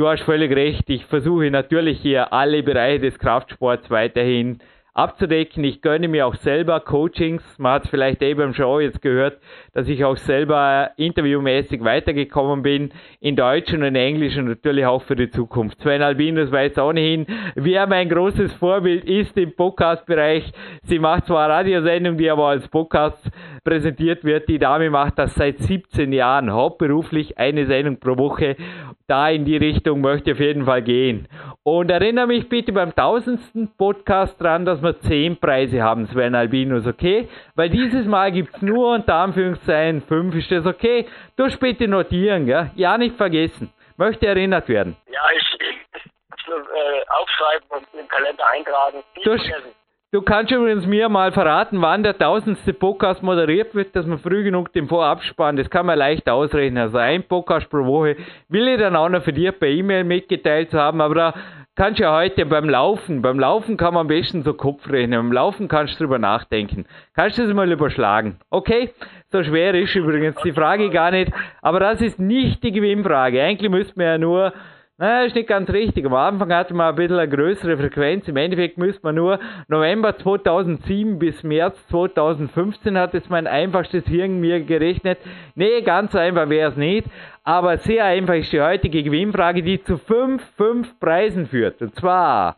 du 0.00 0.08
hast 0.08 0.22
völlig 0.22 0.50
recht, 0.56 0.88
ich 0.88 1.04
versuche 1.04 1.50
natürlich 1.50 2.00
hier 2.00 2.32
alle 2.32 2.62
Bereiche 2.62 3.00
des 3.00 3.18
Kraftsports 3.18 3.90
weiterhin 3.90 4.58
abzudecken. 4.94 5.64
Ich 5.64 5.82
gönne 5.82 6.08
mir 6.08 6.26
auch 6.26 6.34
selber 6.34 6.80
Coachings. 6.80 7.42
Man 7.58 7.72
hat 7.72 7.84
es 7.84 7.90
vielleicht 7.90 8.22
eben 8.22 8.40
beim 8.40 8.54
Show 8.54 8.80
jetzt 8.80 9.02
gehört, 9.02 9.38
dass 9.72 9.88
ich 9.88 10.04
auch 10.04 10.16
selber 10.16 10.90
interviewmäßig 10.96 11.82
weitergekommen 11.84 12.62
bin 12.62 12.90
in 13.20 13.36
Deutsch 13.36 13.72
und 13.72 13.82
in 13.82 13.96
Englisch 13.96 14.36
und 14.36 14.46
natürlich 14.46 14.84
auch 14.86 15.02
für 15.02 15.16
die 15.16 15.30
Zukunft. 15.30 15.80
Sven 15.80 16.02
Albinus 16.02 16.50
weiß 16.50 16.78
ohnehin, 16.78 17.26
wer 17.54 17.86
mein 17.86 18.08
großes 18.08 18.52
Vorbild 18.54 19.04
ist 19.04 19.36
im 19.36 19.54
Podcast-Bereich. 19.54 20.52
Sie 20.82 20.98
macht 20.98 21.26
zwar 21.26 21.44
eine 21.44 21.54
Radiosendung, 21.54 22.16
die 22.16 22.30
aber 22.30 22.48
als 22.48 22.68
Podcast 22.68 23.30
präsentiert 23.64 24.24
wird. 24.24 24.48
Die 24.48 24.58
Dame 24.58 24.90
macht 24.90 25.18
das 25.18 25.34
seit 25.34 25.58
17 25.58 26.12
Jahren 26.12 26.50
hauptberuflich 26.50 27.38
eine 27.38 27.66
Sendung 27.66 27.98
pro 27.98 28.16
Woche. 28.16 28.56
Da 29.06 29.28
in 29.28 29.44
die 29.44 29.56
Richtung 29.56 30.00
möchte 30.00 30.30
ich 30.30 30.36
auf 30.36 30.40
jeden 30.40 30.64
Fall 30.64 30.82
gehen. 30.82 31.26
Und 31.62 31.90
erinnere 31.90 32.26
mich 32.26 32.48
bitte 32.48 32.72
beim 32.72 32.94
tausendsten 32.94 33.70
Podcast 33.76 34.40
dran, 34.40 34.64
dass 34.64 34.79
wir 34.82 34.98
10 35.00 35.38
Preise 35.38 35.82
haben, 35.82 36.06
Sven 36.06 36.34
Albinus, 36.34 36.86
okay? 36.86 37.28
Weil 37.54 37.70
dieses 37.70 38.06
Mal 38.06 38.32
gibt 38.32 38.54
es 38.54 38.62
nur 38.62 38.94
unter 38.94 39.14
Anführungszeichen 39.14 40.02
5, 40.02 40.34
ist 40.34 40.50
das 40.50 40.66
okay? 40.66 41.06
Du 41.36 41.48
bitte 41.58 41.88
notieren, 41.88 42.46
gell? 42.46 42.70
Ja, 42.74 42.98
nicht 42.98 43.16
vergessen. 43.16 43.72
Möchte 43.96 44.26
erinnert 44.26 44.68
werden. 44.68 44.96
Ja, 45.12 45.20
ich, 45.36 45.58
ich, 45.60 46.48
äh, 46.48 47.04
aufschreiben 47.20 47.68
und 47.70 48.00
im 48.00 48.08
Kalender 48.08 48.44
eintragen. 48.50 49.02
Du. 49.24 49.36
Du 50.12 50.22
kannst 50.22 50.50
übrigens 50.50 50.86
mir 50.86 51.08
mal 51.08 51.30
verraten, 51.30 51.80
wann 51.80 52.02
der 52.02 52.18
tausendste 52.18 52.72
Podcast 52.72 53.22
moderiert 53.22 53.76
wird, 53.76 53.94
dass 53.94 54.06
man 54.06 54.18
früh 54.18 54.42
genug 54.42 54.72
den 54.72 54.88
Vorabspann, 54.88 55.54
das 55.54 55.70
kann 55.70 55.86
man 55.86 55.96
leicht 55.96 56.28
ausrechnen. 56.28 56.82
Also 56.82 56.98
ein 56.98 57.22
Podcast 57.22 57.70
pro 57.70 57.84
Woche 57.86 58.16
will 58.48 58.66
ich 58.66 58.80
dann 58.80 58.96
auch 58.96 59.08
noch 59.08 59.22
für 59.22 59.32
dich 59.32 59.56
per 59.56 59.68
E-Mail 59.68 60.02
mitgeteilt 60.02 60.74
haben, 60.74 61.00
aber 61.00 61.14
da 61.14 61.34
kannst 61.76 62.00
ja 62.00 62.14
heute 62.14 62.46
beim 62.46 62.68
Laufen, 62.68 63.22
beim 63.22 63.38
Laufen 63.38 63.76
kann 63.76 63.94
man 63.94 64.02
am 64.02 64.08
besten 64.08 64.42
so 64.42 64.54
Kopf 64.54 64.88
rechnen, 64.88 65.18
beim 65.18 65.32
Laufen 65.32 65.68
kannst 65.68 65.94
du 65.94 66.04
drüber 66.04 66.18
nachdenken. 66.18 66.86
Kannst 67.14 67.38
du 67.38 67.46
das 67.46 67.54
mal 67.54 67.70
überschlagen. 67.70 68.38
Okay? 68.50 68.90
So 69.30 69.42
schwer 69.42 69.74
ist 69.74 69.94
übrigens 69.94 70.36
die 70.42 70.52
Frage 70.52 70.90
gar 70.90 71.10
nicht, 71.10 71.32
aber 71.62 71.80
das 71.80 72.00
ist 72.00 72.18
nicht 72.18 72.62
die 72.62 72.72
Gewinnfrage. 72.72 73.42
Eigentlich 73.42 73.70
müsste 73.70 73.94
man 73.96 74.06
ja 74.06 74.18
nur 74.18 74.52
naja, 75.00 75.24
ist 75.24 75.34
nicht 75.34 75.48
ganz 75.48 75.70
richtig. 75.70 76.04
Am 76.04 76.12
Anfang 76.12 76.52
hatte 76.52 76.74
man 76.74 76.90
ein 76.90 76.94
bisschen 76.94 77.18
eine 77.18 77.26
größere 77.26 77.78
Frequenz. 77.78 78.28
Im 78.28 78.36
Endeffekt 78.36 78.76
müsste 78.76 79.00
man 79.02 79.14
nur 79.14 79.40
November 79.66 80.14
2007 80.14 81.18
bis 81.18 81.42
März 81.42 81.74
2015 81.88 82.98
hat 82.98 83.14
es 83.14 83.26
mein 83.30 83.46
einfachstes 83.46 84.04
Hirn 84.04 84.40
mir 84.40 84.60
gerechnet. 84.60 85.18
Nee, 85.54 85.80
ganz 85.80 86.14
einfach 86.14 86.50
wäre 86.50 86.72
es 86.72 86.76
nicht. 86.76 87.06
Aber 87.44 87.78
sehr 87.78 88.04
einfach 88.04 88.34
ist 88.34 88.52
die 88.52 88.60
heutige 88.60 89.02
Gewinnfrage, 89.02 89.62
die 89.62 89.82
zu 89.82 89.96
fünf, 89.96 90.44
fünf 90.58 91.00
Preisen 91.00 91.46
führt. 91.46 91.80
Und 91.80 91.94
zwar 91.94 92.56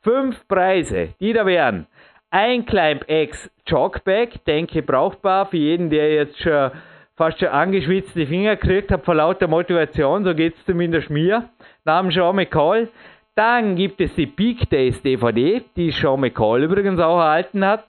fünf 0.00 0.48
Preise, 0.48 1.10
die 1.20 1.34
da 1.34 1.44
wären 1.44 1.86
ein 2.30 2.64
Climb 2.64 3.04
X 3.06 3.50
Jogbag, 3.66 4.28
denke 4.46 4.80
brauchbar 4.80 5.44
für 5.44 5.58
jeden, 5.58 5.90
der 5.90 6.14
jetzt 6.14 6.40
schon 6.40 6.70
fast 7.16 7.38
schon 7.38 7.48
angeschwitzte 7.48 8.26
Finger 8.26 8.56
gekriegt 8.56 8.90
hat 8.90 9.04
vor 9.04 9.14
lauter 9.14 9.46
Motivation, 9.46 10.24
so 10.24 10.34
geht 10.34 10.56
es 10.56 10.64
zumindest 10.64 11.10
mir 11.10 11.50
namens 11.84 12.14
Sean 12.14 12.36
McCall. 12.36 12.88
Dann 13.34 13.76
gibt 13.76 14.00
es 14.00 14.14
die 14.14 14.26
Big 14.26 14.68
Days 14.68 15.00
DVD, 15.02 15.62
die 15.76 15.90
Sean 15.90 16.20
McCall 16.20 16.64
übrigens 16.64 17.00
auch 17.00 17.18
erhalten 17.18 17.64
hat. 17.64 17.84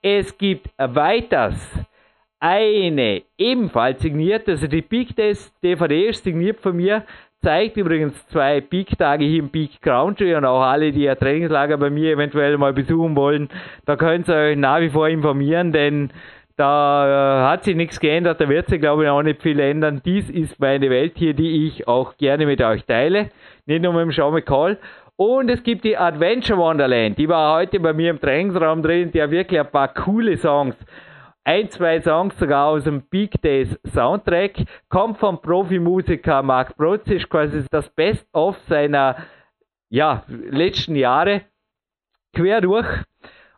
Es 0.00 0.36
gibt 0.38 0.68
weiters 0.78 1.56
eine 2.38 3.22
ebenfalls 3.38 4.00
signiert, 4.00 4.48
also 4.48 4.66
die 4.66 4.82
Big 4.82 5.16
Days 5.16 5.52
DVD 5.62 6.08
ist 6.08 6.24
signiert 6.24 6.60
von 6.60 6.76
mir, 6.76 7.04
zeigt 7.42 7.76
übrigens 7.76 8.26
zwei 8.28 8.60
Peak-Tage 8.60 9.24
hier 9.24 9.40
im 9.40 9.50
Peak 9.50 9.80
Country 9.80 10.34
und 10.34 10.44
auch 10.44 10.62
alle, 10.62 10.92
die 10.92 11.08
ein 11.08 11.18
Trainingslager 11.18 11.76
bei 11.76 11.90
mir 11.90 12.12
eventuell 12.12 12.58
mal 12.58 12.72
besuchen 12.72 13.16
wollen, 13.16 13.48
da 13.84 13.96
könnt 13.96 14.28
ihr 14.28 14.34
euch 14.34 14.56
nach 14.56 14.80
wie 14.80 14.90
vor 14.90 15.08
informieren, 15.08 15.72
denn 15.72 16.10
da 16.56 17.44
äh, 17.44 17.50
hat 17.50 17.64
sich 17.64 17.76
nichts 17.76 18.00
geändert, 18.00 18.40
da 18.40 18.48
wird 18.48 18.68
sich 18.68 18.80
glaube 18.80 19.04
ich 19.04 19.10
auch 19.10 19.22
nicht 19.22 19.42
viel 19.42 19.60
ändern. 19.60 20.02
Dies 20.04 20.30
ist 20.30 20.58
meine 20.58 20.90
Welt 20.90 21.14
hier, 21.16 21.34
die 21.34 21.66
ich 21.66 21.86
auch 21.86 22.16
gerne 22.16 22.46
mit 22.46 22.60
euch 22.62 22.84
teile. 22.84 23.30
Nicht 23.66 23.82
nur 23.82 23.92
mit 23.92 24.02
dem 24.02 24.12
Sean 24.12 24.32
McCall. 24.32 24.78
Und 25.16 25.50
es 25.50 25.62
gibt 25.62 25.84
die 25.84 25.96
Adventure 25.96 26.58
Wonderland, 26.58 27.16
die 27.16 27.28
war 27.28 27.56
heute 27.56 27.80
bei 27.80 27.94
mir 27.94 28.10
im 28.10 28.20
Trainingsraum 28.20 28.82
drin, 28.82 29.10
die 29.10 29.22
hat 29.22 29.30
wirklich 29.30 29.58
ein 29.58 29.70
paar 29.70 29.88
coole 29.94 30.36
Songs. 30.36 30.76
Ein, 31.42 31.70
zwei 31.70 32.00
Songs 32.02 32.38
sogar 32.38 32.66
aus 32.66 32.84
dem 32.84 33.00
Big 33.02 33.40
Days 33.40 33.78
Soundtrack, 33.86 34.64
kommt 34.90 35.16
vom 35.18 35.40
Profimusiker 35.40 36.42
Mark 36.42 36.76
Brotz, 36.76 37.06
ist 37.06 37.30
quasi 37.30 37.64
das 37.70 37.88
Best-of 37.88 38.58
seiner 38.68 39.16
ja, 39.88 40.24
letzten 40.28 40.96
Jahre 40.96 41.42
quer 42.34 42.60
durch. 42.60 42.86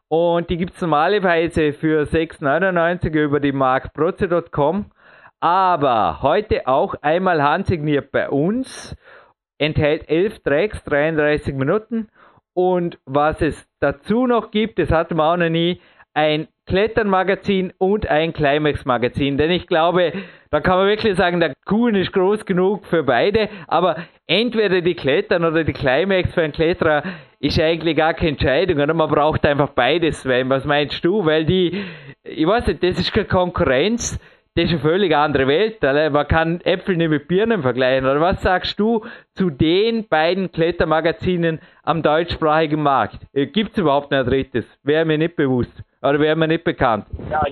Und 0.09 0.49
die 0.49 0.57
gibt 0.57 0.75
es 0.75 0.81
normalerweise 0.81 1.73
für 1.73 2.05
6,99 2.05 3.11
über 3.15 3.41
die 3.41 3.53
markprotze.com. 3.53 4.87
Aber 5.41 6.23
heute 6.23 6.67
auch 6.67 6.95
einmal 7.03 7.43
handsigniert 7.43 8.11
bei 8.11 8.29
uns. 8.31 8.97
Enthält 9.59 10.09
11 10.09 10.41
Tracks, 10.41 10.83
33 10.85 11.55
Minuten. 11.55 12.09
Und 12.55 12.99
was 13.05 13.41
es 13.41 13.69
dazu 13.81 14.27
noch 14.27 14.51
gibt, 14.51 14.79
das 14.79 14.91
hatten 14.91 15.17
wir 15.17 15.33
auch 15.33 15.37
noch 15.37 15.49
nie, 15.49 15.81
ein 16.19 16.49
Kletternmagazin 16.67 17.73
und 17.79 18.09
ein 18.09 18.33
Climax-Magazin. 18.33 19.39
Denn 19.39 19.53
ich 19.53 19.69
glaube, 19.69 20.13
da 20.51 20.59
kann 20.59 20.79
man 20.79 20.89
wirklich 20.89 21.17
sagen, 21.17 21.39
der 21.39 21.55
Kuhn 21.65 21.95
ist 21.95 22.13
groß 22.13 22.45
genug 22.45 22.85
für 22.87 23.05
beide. 23.05 23.49
Aber 23.69 23.99
entweder 24.27 24.81
die 24.81 24.97
Klettern 24.97 25.45
oder 25.45 25.63
die 25.63 25.73
Climax 25.73 26.35
für 26.35 26.43
einen 26.43 26.53
Kletterer 26.53 27.05
ist 27.39 27.61
eigentlich 27.61 27.97
gar 27.97 28.15
keine 28.15 28.31
Entscheidung. 28.31 28.81
Oder? 28.81 28.95
Man 28.95 29.09
braucht 29.09 29.47
einfach 29.47 29.69
beides, 29.69 30.23
Sven. 30.23 30.51
Was 30.51 30.65
meinst 30.65 31.05
du? 31.05 31.25
Weil 31.25 31.45
die, 31.45 31.85
ich 32.25 32.47
weiß 32.49 32.67
nicht, 32.67 32.83
das 32.83 32.99
ist 32.99 33.13
keine 33.13 33.27
Konkurrenz. 33.27 34.19
Das 34.57 34.65
ist 34.65 34.73
eine 34.73 34.81
völlig 34.81 35.15
andere 35.15 35.47
Welt. 35.47 35.79
Oder? 35.85 36.11
Man 36.11 36.27
kann 36.27 36.61
Äpfel 36.63 36.97
nicht 36.97 37.11
mit 37.11 37.29
Birnen 37.29 37.63
vergleichen. 37.63 38.09
Oder 38.09 38.21
was 38.21 38.43
sagst 38.43 38.81
du 38.81 39.07
zu 39.35 39.51
den 39.51 40.09
beiden 40.09 40.51
Klettermagazinen 40.51 41.61
am 41.85 42.03
deutschsprachigen 42.03 42.83
Markt? 42.83 43.21
Äh, 43.33 43.47
Gibt 43.47 43.71
es 43.71 43.79
überhaupt 43.79 44.13
ein 44.13 44.27
drittes? 44.27 44.67
Wäre 44.83 45.05
mir 45.05 45.17
nicht 45.17 45.37
bewusst. 45.37 45.85
Oder 46.03 46.21
wäre 46.21 46.37
mir 46.37 46.49
nicht 46.49 46.65
bekannt. 46.65 47.07
Ja, 47.31 47.43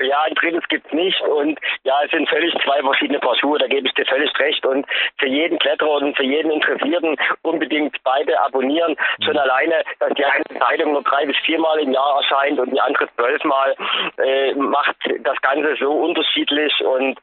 ja, 0.00 0.22
ein 0.22 0.34
drittes 0.34 0.66
gibt's 0.68 0.92
nicht 0.92 1.20
und 1.22 1.58
ja, 1.84 1.94
es 2.04 2.10
sind 2.10 2.28
völlig 2.28 2.52
zwei 2.64 2.80
verschiedene 2.80 3.18
Paar 3.18 3.36
Schuhe, 3.36 3.58
da 3.58 3.66
gebe 3.66 3.86
ich 3.86 3.94
dir 3.94 4.06
völlig 4.06 4.30
recht 4.38 4.64
und 4.66 4.86
für 5.18 5.26
jeden 5.26 5.58
Kletterer 5.58 5.96
und 5.96 6.16
für 6.16 6.24
jeden 6.24 6.50
Interessierten 6.50 7.16
unbedingt 7.42 7.96
beide 8.02 8.40
abonnieren. 8.40 8.96
Schon 9.24 9.36
alleine, 9.36 9.84
dass 10.00 10.12
die 10.14 10.24
eine 10.24 10.44
Zeitung 10.58 10.92
nur 10.92 11.02
drei 11.02 11.26
bis 11.26 11.36
viermal 11.44 11.78
im 11.78 11.92
Jahr 11.92 12.16
erscheint 12.16 12.58
und 12.58 12.70
die 12.72 12.80
andere 12.80 13.08
zwölfmal, 13.14 13.74
äh, 14.18 14.54
macht 14.54 14.96
das 15.20 15.40
Ganze 15.42 15.76
so 15.78 15.92
unterschiedlich 15.92 16.72
und 16.84 17.18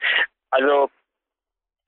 also 0.52 0.90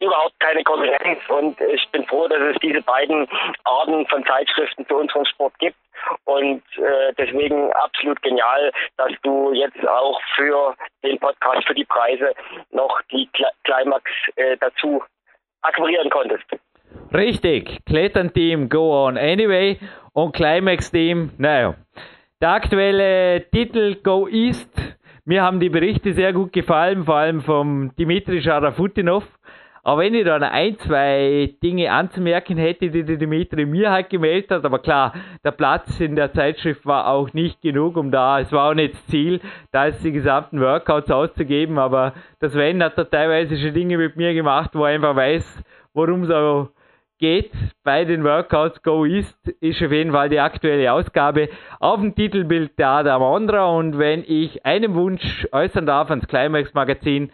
überhaupt 0.01 0.39
keine 0.39 0.63
Konkurrenz 0.63 1.19
und 1.29 1.59
ich 1.61 1.87
bin 1.91 2.05
froh, 2.05 2.27
dass 2.27 2.41
es 2.41 2.57
diese 2.61 2.81
beiden 2.81 3.27
Arten 3.63 4.05
von 4.07 4.25
Zeitschriften 4.25 4.85
für 4.85 4.97
unseren 4.97 5.25
Sport 5.25 5.57
gibt 5.59 5.77
und 6.25 6.63
äh, 6.77 7.13
deswegen 7.17 7.71
absolut 7.73 8.21
genial, 8.21 8.71
dass 8.97 9.11
du 9.21 9.53
jetzt 9.53 9.87
auch 9.87 10.19
für 10.35 10.75
den 11.03 11.19
Podcast, 11.19 11.67
für 11.67 11.75
die 11.75 11.85
Preise 11.85 12.33
noch 12.71 12.99
die 13.11 13.29
Climax 13.63 14.03
äh, 14.35 14.57
dazu 14.59 15.03
akquirieren 15.61 16.09
konntest. 16.09 16.45
Richtig, 17.13 17.85
Klettern-Team 17.85 18.69
Go 18.69 19.05
On 19.05 19.17
Anyway 19.17 19.79
und 20.13 20.33
Climax-Team, 20.33 21.31
naja. 21.37 21.75
Der 22.41 22.49
aktuelle 22.49 23.45
Titel 23.51 23.95
Go 24.01 24.27
East, 24.27 24.97
mir 25.25 25.43
haben 25.43 25.59
die 25.59 25.69
Berichte 25.69 26.13
sehr 26.13 26.33
gut 26.33 26.51
gefallen, 26.51 27.03
vor 27.05 27.15
allem 27.15 27.41
vom 27.41 27.95
Dimitri 27.97 28.41
Scharafutinov. 28.41 29.23
Aber 29.83 30.01
wenn 30.01 30.13
ich 30.13 30.25
da 30.25 30.37
ein, 30.37 30.77
zwei 30.77 31.55
Dinge 31.63 31.91
anzumerken 31.91 32.57
hätte, 32.57 32.91
die 32.91 33.03
der 33.03 33.17
Dimitri 33.17 33.65
mir 33.65 33.91
halt 33.91 34.11
gemeldet 34.11 34.51
hat, 34.51 34.65
aber 34.65 34.79
klar, 34.79 35.13
der 35.43 35.51
Platz 35.51 35.99
in 35.99 36.15
der 36.15 36.33
Zeitschrift 36.33 36.85
war 36.85 37.07
auch 37.07 37.33
nicht 37.33 37.61
genug, 37.61 37.97
um 37.97 38.11
da, 38.11 38.39
es 38.39 38.51
war 38.51 38.69
auch 38.69 38.75
nicht 38.75 38.93
das 38.93 39.05
Ziel, 39.07 39.41
da 39.71 39.85
ist 39.85 40.03
die 40.03 40.11
gesamten 40.11 40.61
Workouts 40.61 41.09
auszugeben, 41.09 41.79
aber 41.79 42.13
das 42.39 42.53
Sven 42.53 42.83
hat 42.83 42.97
da 42.97 43.05
teilweise 43.05 43.57
schon 43.57 43.73
Dinge 43.73 43.97
mit 43.97 44.17
mir 44.17 44.35
gemacht, 44.35 44.71
wo 44.73 44.85
er 44.85 44.93
einfach 44.93 45.15
weiß, 45.15 45.63
worum 45.93 46.23
es 46.23 46.29
auch 46.29 46.69
geht 47.21 47.51
bei 47.83 48.03
den 48.03 48.23
Workouts 48.23 48.81
Go 48.81 49.05
East 49.05 49.47
ist 49.61 49.81
auf 49.81 49.91
jeden 49.91 50.11
Fall 50.11 50.29
die 50.29 50.39
aktuelle 50.39 50.91
Ausgabe. 50.91 51.49
Auf 51.79 51.99
dem 52.01 52.15
Titelbild 52.15 52.77
der 52.79 52.89
Adam 52.89 53.21
Ondra 53.21 53.67
und 53.67 53.99
wenn 53.99 54.23
ich 54.27 54.65
einen 54.65 54.95
Wunsch 54.95 55.47
äußern 55.51 55.85
darf 55.85 56.09
ans 56.09 56.27
Climax 56.27 56.73
Magazin, 56.73 57.31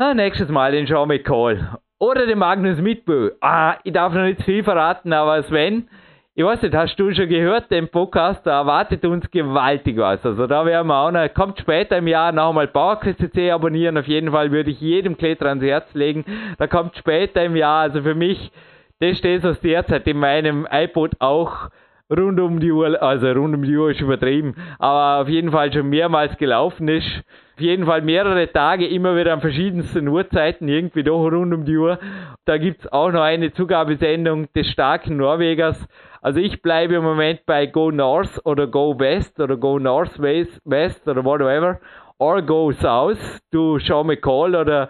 Ah, 0.00 0.14
nächstes 0.14 0.48
Mal 0.48 0.70
den 0.70 0.86
Sean 0.86 1.08
McCall. 1.08 1.76
Oder 1.98 2.24
den 2.24 2.38
Magnus 2.38 2.78
Mitbö. 2.78 3.32
Ah, 3.40 3.78
ich 3.82 3.92
darf 3.92 4.12
noch 4.14 4.22
nicht 4.22 4.40
viel 4.44 4.62
verraten, 4.62 5.12
aber 5.12 5.42
Sven, 5.42 5.88
ich 6.36 6.44
weiß 6.44 6.62
nicht, 6.62 6.72
hast 6.72 6.94
du 7.00 7.12
schon 7.12 7.28
gehört, 7.28 7.68
den 7.72 7.88
Podcast, 7.88 8.46
da 8.46 8.60
erwartet 8.60 9.04
uns 9.04 9.28
gewaltig 9.32 9.96
was. 9.96 10.24
Also 10.24 10.46
da 10.46 10.64
werden 10.64 10.86
wir 10.86 10.94
auch 10.94 11.10
noch, 11.10 11.34
kommt 11.34 11.58
später 11.58 11.98
im 11.98 12.06
Jahr 12.06 12.30
noch 12.30 12.50
einmal 12.50 12.68
PowerQuest 12.68 13.36
abonnieren. 13.50 13.98
Auf 13.98 14.06
jeden 14.06 14.30
Fall 14.30 14.52
würde 14.52 14.70
ich 14.70 14.80
jedem 14.80 15.18
Kletterer 15.18 15.48
ans 15.48 15.64
Herz 15.64 15.92
legen. 15.94 16.24
Da 16.58 16.68
kommt 16.68 16.96
später 16.96 17.44
im 17.44 17.56
Jahr, 17.56 17.80
also 17.80 18.00
für 18.00 18.14
mich, 18.14 18.52
das 19.00 19.18
steht 19.18 19.44
aus 19.44 19.60
derzeit 19.62 20.06
in 20.06 20.18
meinem 20.18 20.68
iPod 20.70 21.16
auch 21.18 21.70
rund 22.10 22.40
um 22.40 22.60
die 22.60 22.72
Uhr, 22.72 23.02
also 23.02 23.28
rund 23.28 23.54
um 23.54 23.62
die 23.62 23.76
Uhr 23.76 23.90
ist 23.90 24.00
übertrieben, 24.00 24.54
aber 24.78 25.22
auf 25.22 25.28
jeden 25.28 25.50
Fall 25.50 25.72
schon 25.72 25.88
mehrmals 25.88 26.36
gelaufen 26.38 26.88
ist. 26.88 27.22
Auf 27.54 27.60
jeden 27.60 27.86
Fall 27.86 28.02
mehrere 28.02 28.50
Tage, 28.52 28.86
immer 28.86 29.16
wieder 29.16 29.32
an 29.32 29.40
verschiedensten 29.40 30.06
Uhrzeiten, 30.08 30.68
irgendwie 30.68 31.02
doch 31.02 31.24
rund 31.24 31.52
um 31.52 31.64
die 31.64 31.76
Uhr. 31.76 31.98
Da 32.44 32.56
gibt 32.56 32.80
es 32.80 32.92
auch 32.92 33.10
noch 33.10 33.22
eine 33.22 33.52
Zugabesendung 33.52 34.46
des 34.52 34.68
starken 34.68 35.16
Norwegers. 35.16 35.88
Also 36.22 36.40
ich 36.40 36.62
bleibe 36.62 36.94
im 36.94 37.02
Moment 37.02 37.46
bei 37.46 37.66
Go 37.66 37.90
North 37.90 38.40
oder 38.44 38.66
Go 38.66 38.98
West 38.98 39.40
oder 39.40 39.56
Go 39.56 39.78
North 39.78 40.20
West 40.20 41.08
oder 41.08 41.24
whatever. 41.24 41.80
Or 42.18 42.42
Go 42.42 42.72
South 42.72 43.40
to 43.52 43.78
Sean 43.78 44.06
McCall 44.06 44.54
oder 44.54 44.88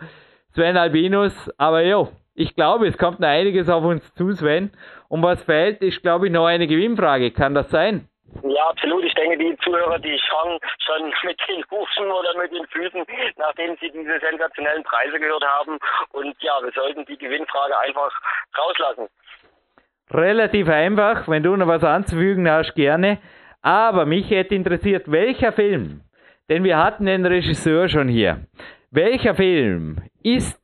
Sven 0.55 0.77
Albinus. 0.77 1.51
Aber 1.59 1.83
ja, 1.83 2.09
ich 2.35 2.55
glaube, 2.55 2.87
es 2.87 2.97
kommt 2.97 3.21
noch 3.21 3.29
einiges 3.29 3.69
auf 3.69 3.85
uns 3.85 4.15
zu, 4.15 4.33
Sven. 4.33 4.71
Und 5.09 5.23
was 5.23 5.43
fehlt, 5.45 5.81
ist, 5.81 6.03
glaube 6.03 6.27
ich, 6.27 6.33
noch 6.33 6.47
eine 6.47 6.67
Gewinnfrage. 6.67 7.31
Kann 7.31 7.55
das 7.55 7.71
sein? 7.71 8.09
Ja, 8.43 8.69
absolut. 8.69 9.05
Ich 9.05 9.15
denke, 9.15 9.39
die 9.39 9.57
Zuhörer, 9.65 9.99
die 9.99 10.19
schauen 10.19 10.59
schon 10.85 11.13
mit 11.25 11.39
den 11.49 11.65
Hufen 11.71 12.11
oder 12.11 12.37
mit 12.37 12.53
den 12.53 12.67
Füßen, 12.67 13.05
nachdem 13.37 13.77
sie 13.81 13.91
diese 13.91 14.21
sensationellen 14.21 14.85
Preise 14.85 15.19
gehört 15.19 15.45
haben. 15.45 15.79
Und 16.13 16.37
ja, 16.41 16.59
wir 16.63 16.73
sollten 16.73 17.05
die 17.07 17.17
Gewinnfrage 17.17 17.79
einfach 17.79 18.13
rauslassen. 18.57 19.09
Relativ 20.11 20.69
einfach. 20.69 21.29
Wenn 21.29 21.43
du 21.43 21.57
noch 21.57 21.67
was 21.67 21.85
anzufügen 21.85 22.51
hast, 22.51 22.75
gerne. 22.75 23.19
Aber 23.63 24.07
mich 24.07 24.31
hätte 24.31 24.55
interessiert, 24.55 25.11
welcher 25.11 25.53
Film, 25.53 26.03
denn 26.49 26.65
wir 26.65 26.79
hatten 26.79 27.07
den 27.07 27.27
Regisseur 27.27 27.89
schon 27.89 28.09
hier, 28.09 28.47
welcher 28.91 29.35
Film 29.35 29.99
ist 30.23 30.63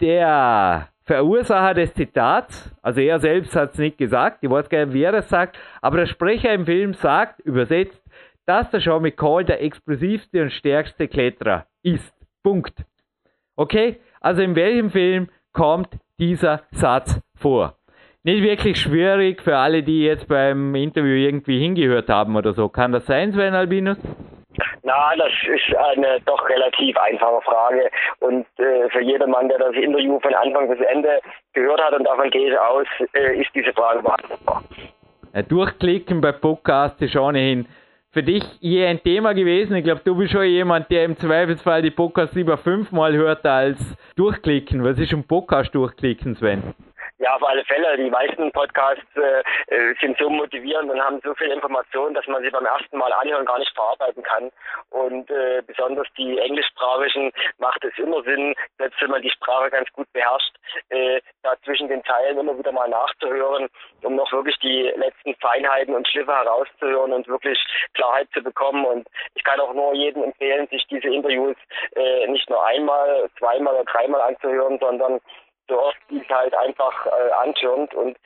der 0.00 0.88
Verursacher 1.06 1.74
des 1.74 1.92
Zitats, 1.94 2.74
also 2.82 3.00
er 3.00 3.18
selbst 3.18 3.54
hat 3.54 3.72
es 3.72 3.78
nicht 3.78 3.98
gesagt, 3.98 4.38
ich 4.42 4.50
weiß 4.50 4.68
gar 4.70 4.86
nicht, 4.86 4.94
wer 4.94 5.12
das 5.12 5.28
sagt, 5.28 5.58
aber 5.82 5.98
der 5.98 6.06
Sprecher 6.06 6.52
im 6.52 6.64
Film 6.64 6.94
sagt, 6.94 7.40
übersetzt, 7.40 8.02
dass 8.46 8.70
der 8.70 8.80
Sean 8.80 9.02
McCall 9.02 9.44
der 9.44 9.62
explosivste 9.62 10.42
und 10.42 10.50
stärkste 10.50 11.08
Kletterer 11.08 11.66
ist. 11.82 12.14
Punkt. 12.42 12.84
Okay? 13.56 14.00
Also 14.20 14.42
in 14.42 14.56
welchem 14.56 14.90
Film 14.90 15.28
kommt 15.52 15.88
dieser 16.18 16.62
Satz 16.70 17.20
vor? 17.36 17.76
Nicht 18.22 18.42
wirklich 18.42 18.80
schwierig 18.80 19.42
für 19.42 19.58
alle, 19.58 19.82
die 19.82 20.02
jetzt 20.02 20.28
beim 20.28 20.74
Interview 20.74 21.14
irgendwie 21.14 21.58
hingehört 21.58 22.08
haben 22.08 22.36
oder 22.36 22.54
so. 22.54 22.70
Kann 22.70 22.92
das 22.92 23.04
sein, 23.04 23.32
Sven 23.32 23.54
Albinus? 23.54 23.98
Na, 24.82 25.14
das 25.16 25.32
ist 25.46 25.76
eine 25.76 26.20
doch 26.26 26.48
relativ 26.48 26.96
einfache 26.96 27.40
Frage. 27.42 27.90
Und 28.20 28.46
äh, 28.58 28.88
für 28.90 29.02
jedermann, 29.02 29.48
der 29.48 29.58
das 29.58 29.74
Interview 29.74 30.20
von 30.20 30.34
Anfang 30.34 30.68
bis 30.68 30.80
Ende 30.80 31.20
gehört 31.52 31.82
hat, 31.82 31.94
und 31.94 32.04
davon 32.04 32.30
gehe 32.30 32.52
ich 32.52 32.58
aus, 32.58 32.86
äh, 33.14 33.40
ist 33.40 33.50
diese 33.54 33.72
Frage 33.72 34.02
beantwortbar. 34.02 34.62
Ja, 35.34 35.42
durchklicken 35.42 36.20
bei 36.20 36.32
Podcast 36.32 37.00
ist 37.02 37.16
ohnehin 37.16 37.66
für 38.14 38.22
dich 38.22 38.44
je 38.60 38.86
ein 38.86 39.02
Thema 39.02 39.34
gewesen. 39.34 39.74
Ich 39.74 39.84
glaube, 39.84 40.00
du 40.04 40.14
bist 40.14 40.32
schon 40.32 40.44
jemand, 40.44 40.88
der 40.90 41.04
im 41.04 41.16
Zweifelsfall 41.16 41.82
die 41.82 41.90
Podcasts 41.90 42.36
lieber 42.36 42.56
fünfmal 42.56 43.12
hört 43.14 43.44
als 43.44 43.78
durchklicken. 44.14 44.84
Was 44.84 44.98
ist 45.00 45.12
ein 45.12 45.24
Podcast 45.24 45.74
durchklicken, 45.74 46.36
Sven? 46.36 46.74
Ja, 47.18 47.36
auf 47.36 47.44
alle 47.44 47.64
Fälle. 47.64 47.96
Die 47.96 48.10
meisten 48.10 48.50
Podcasts 48.50 49.04
äh, 49.14 49.42
äh, 49.72 49.94
sind 50.00 50.18
so 50.18 50.28
motivierend 50.28 50.90
und 50.90 51.00
haben 51.00 51.20
so 51.22 51.32
viel 51.34 51.52
Information, 51.52 52.12
dass 52.12 52.26
man 52.26 52.42
sie 52.42 52.50
beim 52.50 52.66
ersten 52.66 52.98
Mal 52.98 53.12
anhören 53.12 53.46
gar 53.46 53.60
nicht 53.60 53.72
verarbeiten 53.72 54.24
kann. 54.24 54.50
Und 54.90 55.30
äh, 55.30 55.62
besonders 55.64 56.08
die 56.18 56.36
englischsprachigen 56.38 57.30
macht 57.58 57.84
es 57.84 57.96
immer 57.98 58.20
Sinn, 58.24 58.52
selbst 58.78 59.00
wenn 59.00 59.12
man 59.12 59.22
die 59.22 59.30
Sprache 59.30 59.70
ganz 59.70 59.88
gut 59.92 60.12
beherrscht, 60.12 60.56
äh, 60.88 61.20
da 61.44 61.54
zwischen 61.64 61.86
den 61.86 62.02
Zeilen 62.02 62.36
immer 62.36 62.58
wieder 62.58 62.72
mal 62.72 62.88
nachzuhören, 62.88 63.68
um 64.02 64.16
noch 64.16 64.32
wirklich 64.32 64.58
die 64.58 64.92
letzten 64.96 65.36
Feinheiten 65.36 65.94
und 65.94 66.08
Schliffe 66.08 66.34
herauszuhören 66.34 67.12
und 67.12 67.28
wirklich 67.28 67.60
Klarheit 67.94 68.28
zu 68.34 68.42
bekommen. 68.42 68.84
Und 68.84 69.08
ich 69.36 69.44
kann 69.44 69.60
auch 69.60 69.72
nur 69.72 69.94
jedem 69.94 70.24
empfehlen, 70.24 70.66
sich 70.66 70.84
diese 70.88 71.08
Interviews 71.08 71.56
äh, 71.94 72.26
nicht 72.26 72.50
nur 72.50 72.64
einmal, 72.66 73.30
zweimal 73.38 73.74
oder 73.74 73.84
dreimal 73.84 74.20
anzuhören, 74.22 74.80
sondern 74.80 75.20
so 75.68 75.80
oft 75.80 75.98
wie 76.08 76.20
es 76.20 76.28
halt 76.28 76.54
einfach 76.54 77.06
äh, 77.06 77.30
antürmt. 77.42 77.94
Und 77.94 78.16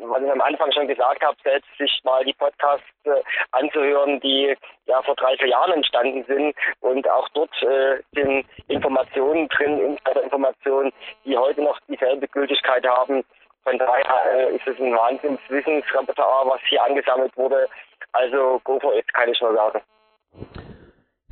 was 0.00 0.22
ich 0.22 0.30
am 0.30 0.40
Anfang 0.40 0.72
schon 0.72 0.88
gesagt 0.88 1.22
habe, 1.22 1.36
selbst 1.42 1.68
sich 1.78 2.00
mal 2.04 2.24
die 2.24 2.32
Podcasts 2.32 2.86
äh, 3.04 3.22
anzuhören, 3.52 4.20
die 4.20 4.56
ja 4.86 5.02
vor 5.02 5.14
drei, 5.14 5.36
vier 5.36 5.48
Jahren 5.48 5.72
entstanden 5.72 6.24
sind 6.24 6.54
und 6.80 7.08
auch 7.08 7.28
dort 7.30 7.50
äh, 7.62 7.98
sind 8.12 8.46
Informationen 8.68 9.48
drin, 9.48 9.80
Insider-Informationen, 9.80 10.92
die 11.24 11.36
heute 11.36 11.62
noch 11.62 11.78
dieselbe 11.88 12.28
Gültigkeit 12.28 12.86
haben. 12.86 13.24
Von 13.62 13.78
daher 13.78 14.32
äh, 14.32 14.56
ist 14.56 14.66
es 14.66 14.78
ein 14.78 14.94
Wahnsinnswissensrepertoire, 14.94 16.48
was 16.48 16.60
hier 16.68 16.82
angesammelt 16.82 17.36
wurde. 17.36 17.68
Also 18.12 18.60
go 18.64 18.78
for 18.78 18.94
it, 18.94 19.12
kann 19.14 19.30
ich 19.30 19.40
nur 19.40 19.54
sagen. 19.54 19.80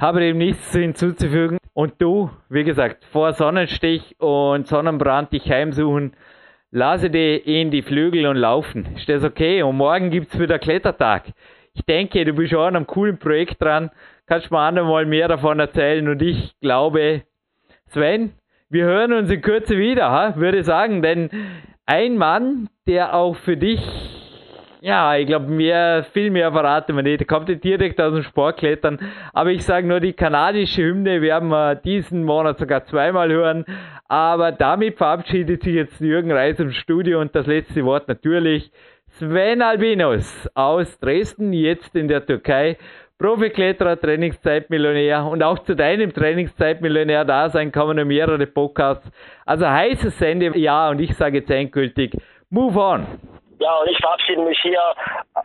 Habe 0.02 0.18
dem 0.18 0.38
nichts 0.38 0.72
hinzuzufügen. 0.72 1.58
Und 1.74 2.02
du, 2.02 2.28
wie 2.48 2.64
gesagt, 2.64 3.04
vor 3.04 3.34
Sonnenstich 3.34 4.16
und 4.18 4.66
Sonnenbrand 4.66 5.32
dich 5.32 5.48
heimsuchen, 5.48 6.16
lasse 6.72 7.08
dich 7.08 7.46
in 7.46 7.70
die 7.70 7.82
Flügel 7.82 8.26
und 8.26 8.34
laufen. 8.34 8.96
Ist 8.96 9.08
das 9.08 9.22
okay? 9.22 9.62
Und 9.62 9.76
morgen 9.76 10.10
gibt 10.10 10.34
es 10.34 10.40
wieder 10.40 10.58
Klettertag. 10.58 11.26
Ich 11.74 11.84
denke, 11.84 12.24
du 12.24 12.32
bist 12.32 12.50
schon 12.50 12.58
an 12.58 12.74
einem 12.74 12.88
coolen 12.88 13.16
Projekt 13.16 13.62
dran. 13.62 13.92
Kannst 14.26 14.50
mir 14.50 14.58
andermal 14.58 15.06
mehr 15.06 15.28
davon 15.28 15.60
erzählen. 15.60 16.08
Und 16.08 16.20
ich 16.20 16.52
glaube, 16.60 17.22
Sven, 17.86 18.32
wir 18.70 18.86
hören 18.86 19.12
uns 19.12 19.30
in 19.30 19.40
Kürze 19.40 19.78
wieder, 19.78 20.34
würde 20.34 20.64
sagen. 20.64 21.02
Denn 21.02 21.30
ein 21.86 22.18
Mann, 22.18 22.68
der 22.88 23.14
auch 23.14 23.36
für 23.36 23.56
dich 23.56 23.80
ja, 24.82 25.16
ich 25.16 25.28
glaube, 25.28 25.46
mehr, 25.46 26.04
viel 26.12 26.32
mehr 26.32 26.50
verraten 26.50 26.96
wir 26.96 27.04
nicht. 27.04 27.28
Kommt 27.28 27.48
direkt 27.62 28.00
aus 28.00 28.14
dem 28.14 28.24
Sportklettern. 28.24 28.98
Aber 29.32 29.50
ich 29.50 29.64
sage 29.64 29.86
nur, 29.86 30.00
die 30.00 30.12
kanadische 30.12 30.82
Hymne 30.82 31.22
werden 31.22 31.50
wir 31.50 31.76
diesen 31.76 32.24
Monat 32.24 32.58
sogar 32.58 32.84
zweimal 32.86 33.30
hören. 33.30 33.64
Aber 34.08 34.50
damit 34.50 34.96
verabschiedet 34.96 35.62
sich 35.62 35.74
jetzt 35.74 36.00
Jürgen 36.00 36.32
Reis 36.32 36.58
im 36.58 36.72
Studio 36.72 37.20
und 37.20 37.32
das 37.32 37.46
letzte 37.46 37.84
Wort 37.84 38.08
natürlich 38.08 38.72
Sven 39.06 39.62
Albinos 39.62 40.50
aus 40.54 40.98
Dresden, 40.98 41.52
jetzt 41.52 41.94
in 41.94 42.08
der 42.08 42.26
Türkei. 42.26 42.76
Profikletterer, 43.18 44.00
Trainingszeitmillionär 44.00 45.24
und 45.26 45.44
auch 45.44 45.60
zu 45.60 45.76
deinem 45.76 46.12
Trainingszeitmillionär 46.12 47.24
da 47.24 47.50
sein 47.50 47.70
kommen 47.70 47.98
noch 47.98 48.04
mehrere 48.04 48.48
Podcasts. 48.48 49.08
Also 49.46 49.68
heißes 49.68 50.18
Sende, 50.18 50.58
ja, 50.58 50.90
und 50.90 51.00
ich 51.00 51.14
sage 51.14 51.38
jetzt 51.38 51.50
endgültig, 51.52 52.16
move 52.50 52.76
on! 52.80 53.06
Ja, 53.62 53.76
und 53.76 53.88
ich 53.88 53.98
verabschiede 53.98 54.42
mich 54.42 54.58
hier 54.60 54.82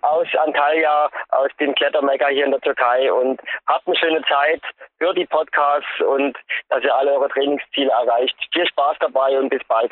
aus 0.02 0.26
Antalya, 0.44 1.08
aus 1.30 1.52
dem 1.60 1.76
Klettermecker 1.76 2.30
hier 2.30 2.46
in 2.46 2.52
der 2.52 2.62
Türkei 2.62 3.14
und 3.14 3.40
habt 3.68 3.86
eine 3.86 3.96
schöne 3.96 4.24
Zeit, 4.24 4.60
hört 4.98 5.20
die 5.20 5.28
Podcasts 5.28 6.02
und 6.02 6.36
dass 6.70 6.84
ihr 6.84 6.96
alle 6.96 7.14
eure 7.14 7.30
Trainingsziele 7.30 7.92
erreicht. 7.92 8.36
Viel 8.52 8.66
Spaß 8.66 8.98
dabei 9.02 9.38
und 9.38 9.50
bis 9.50 9.64
bald. 9.68 9.92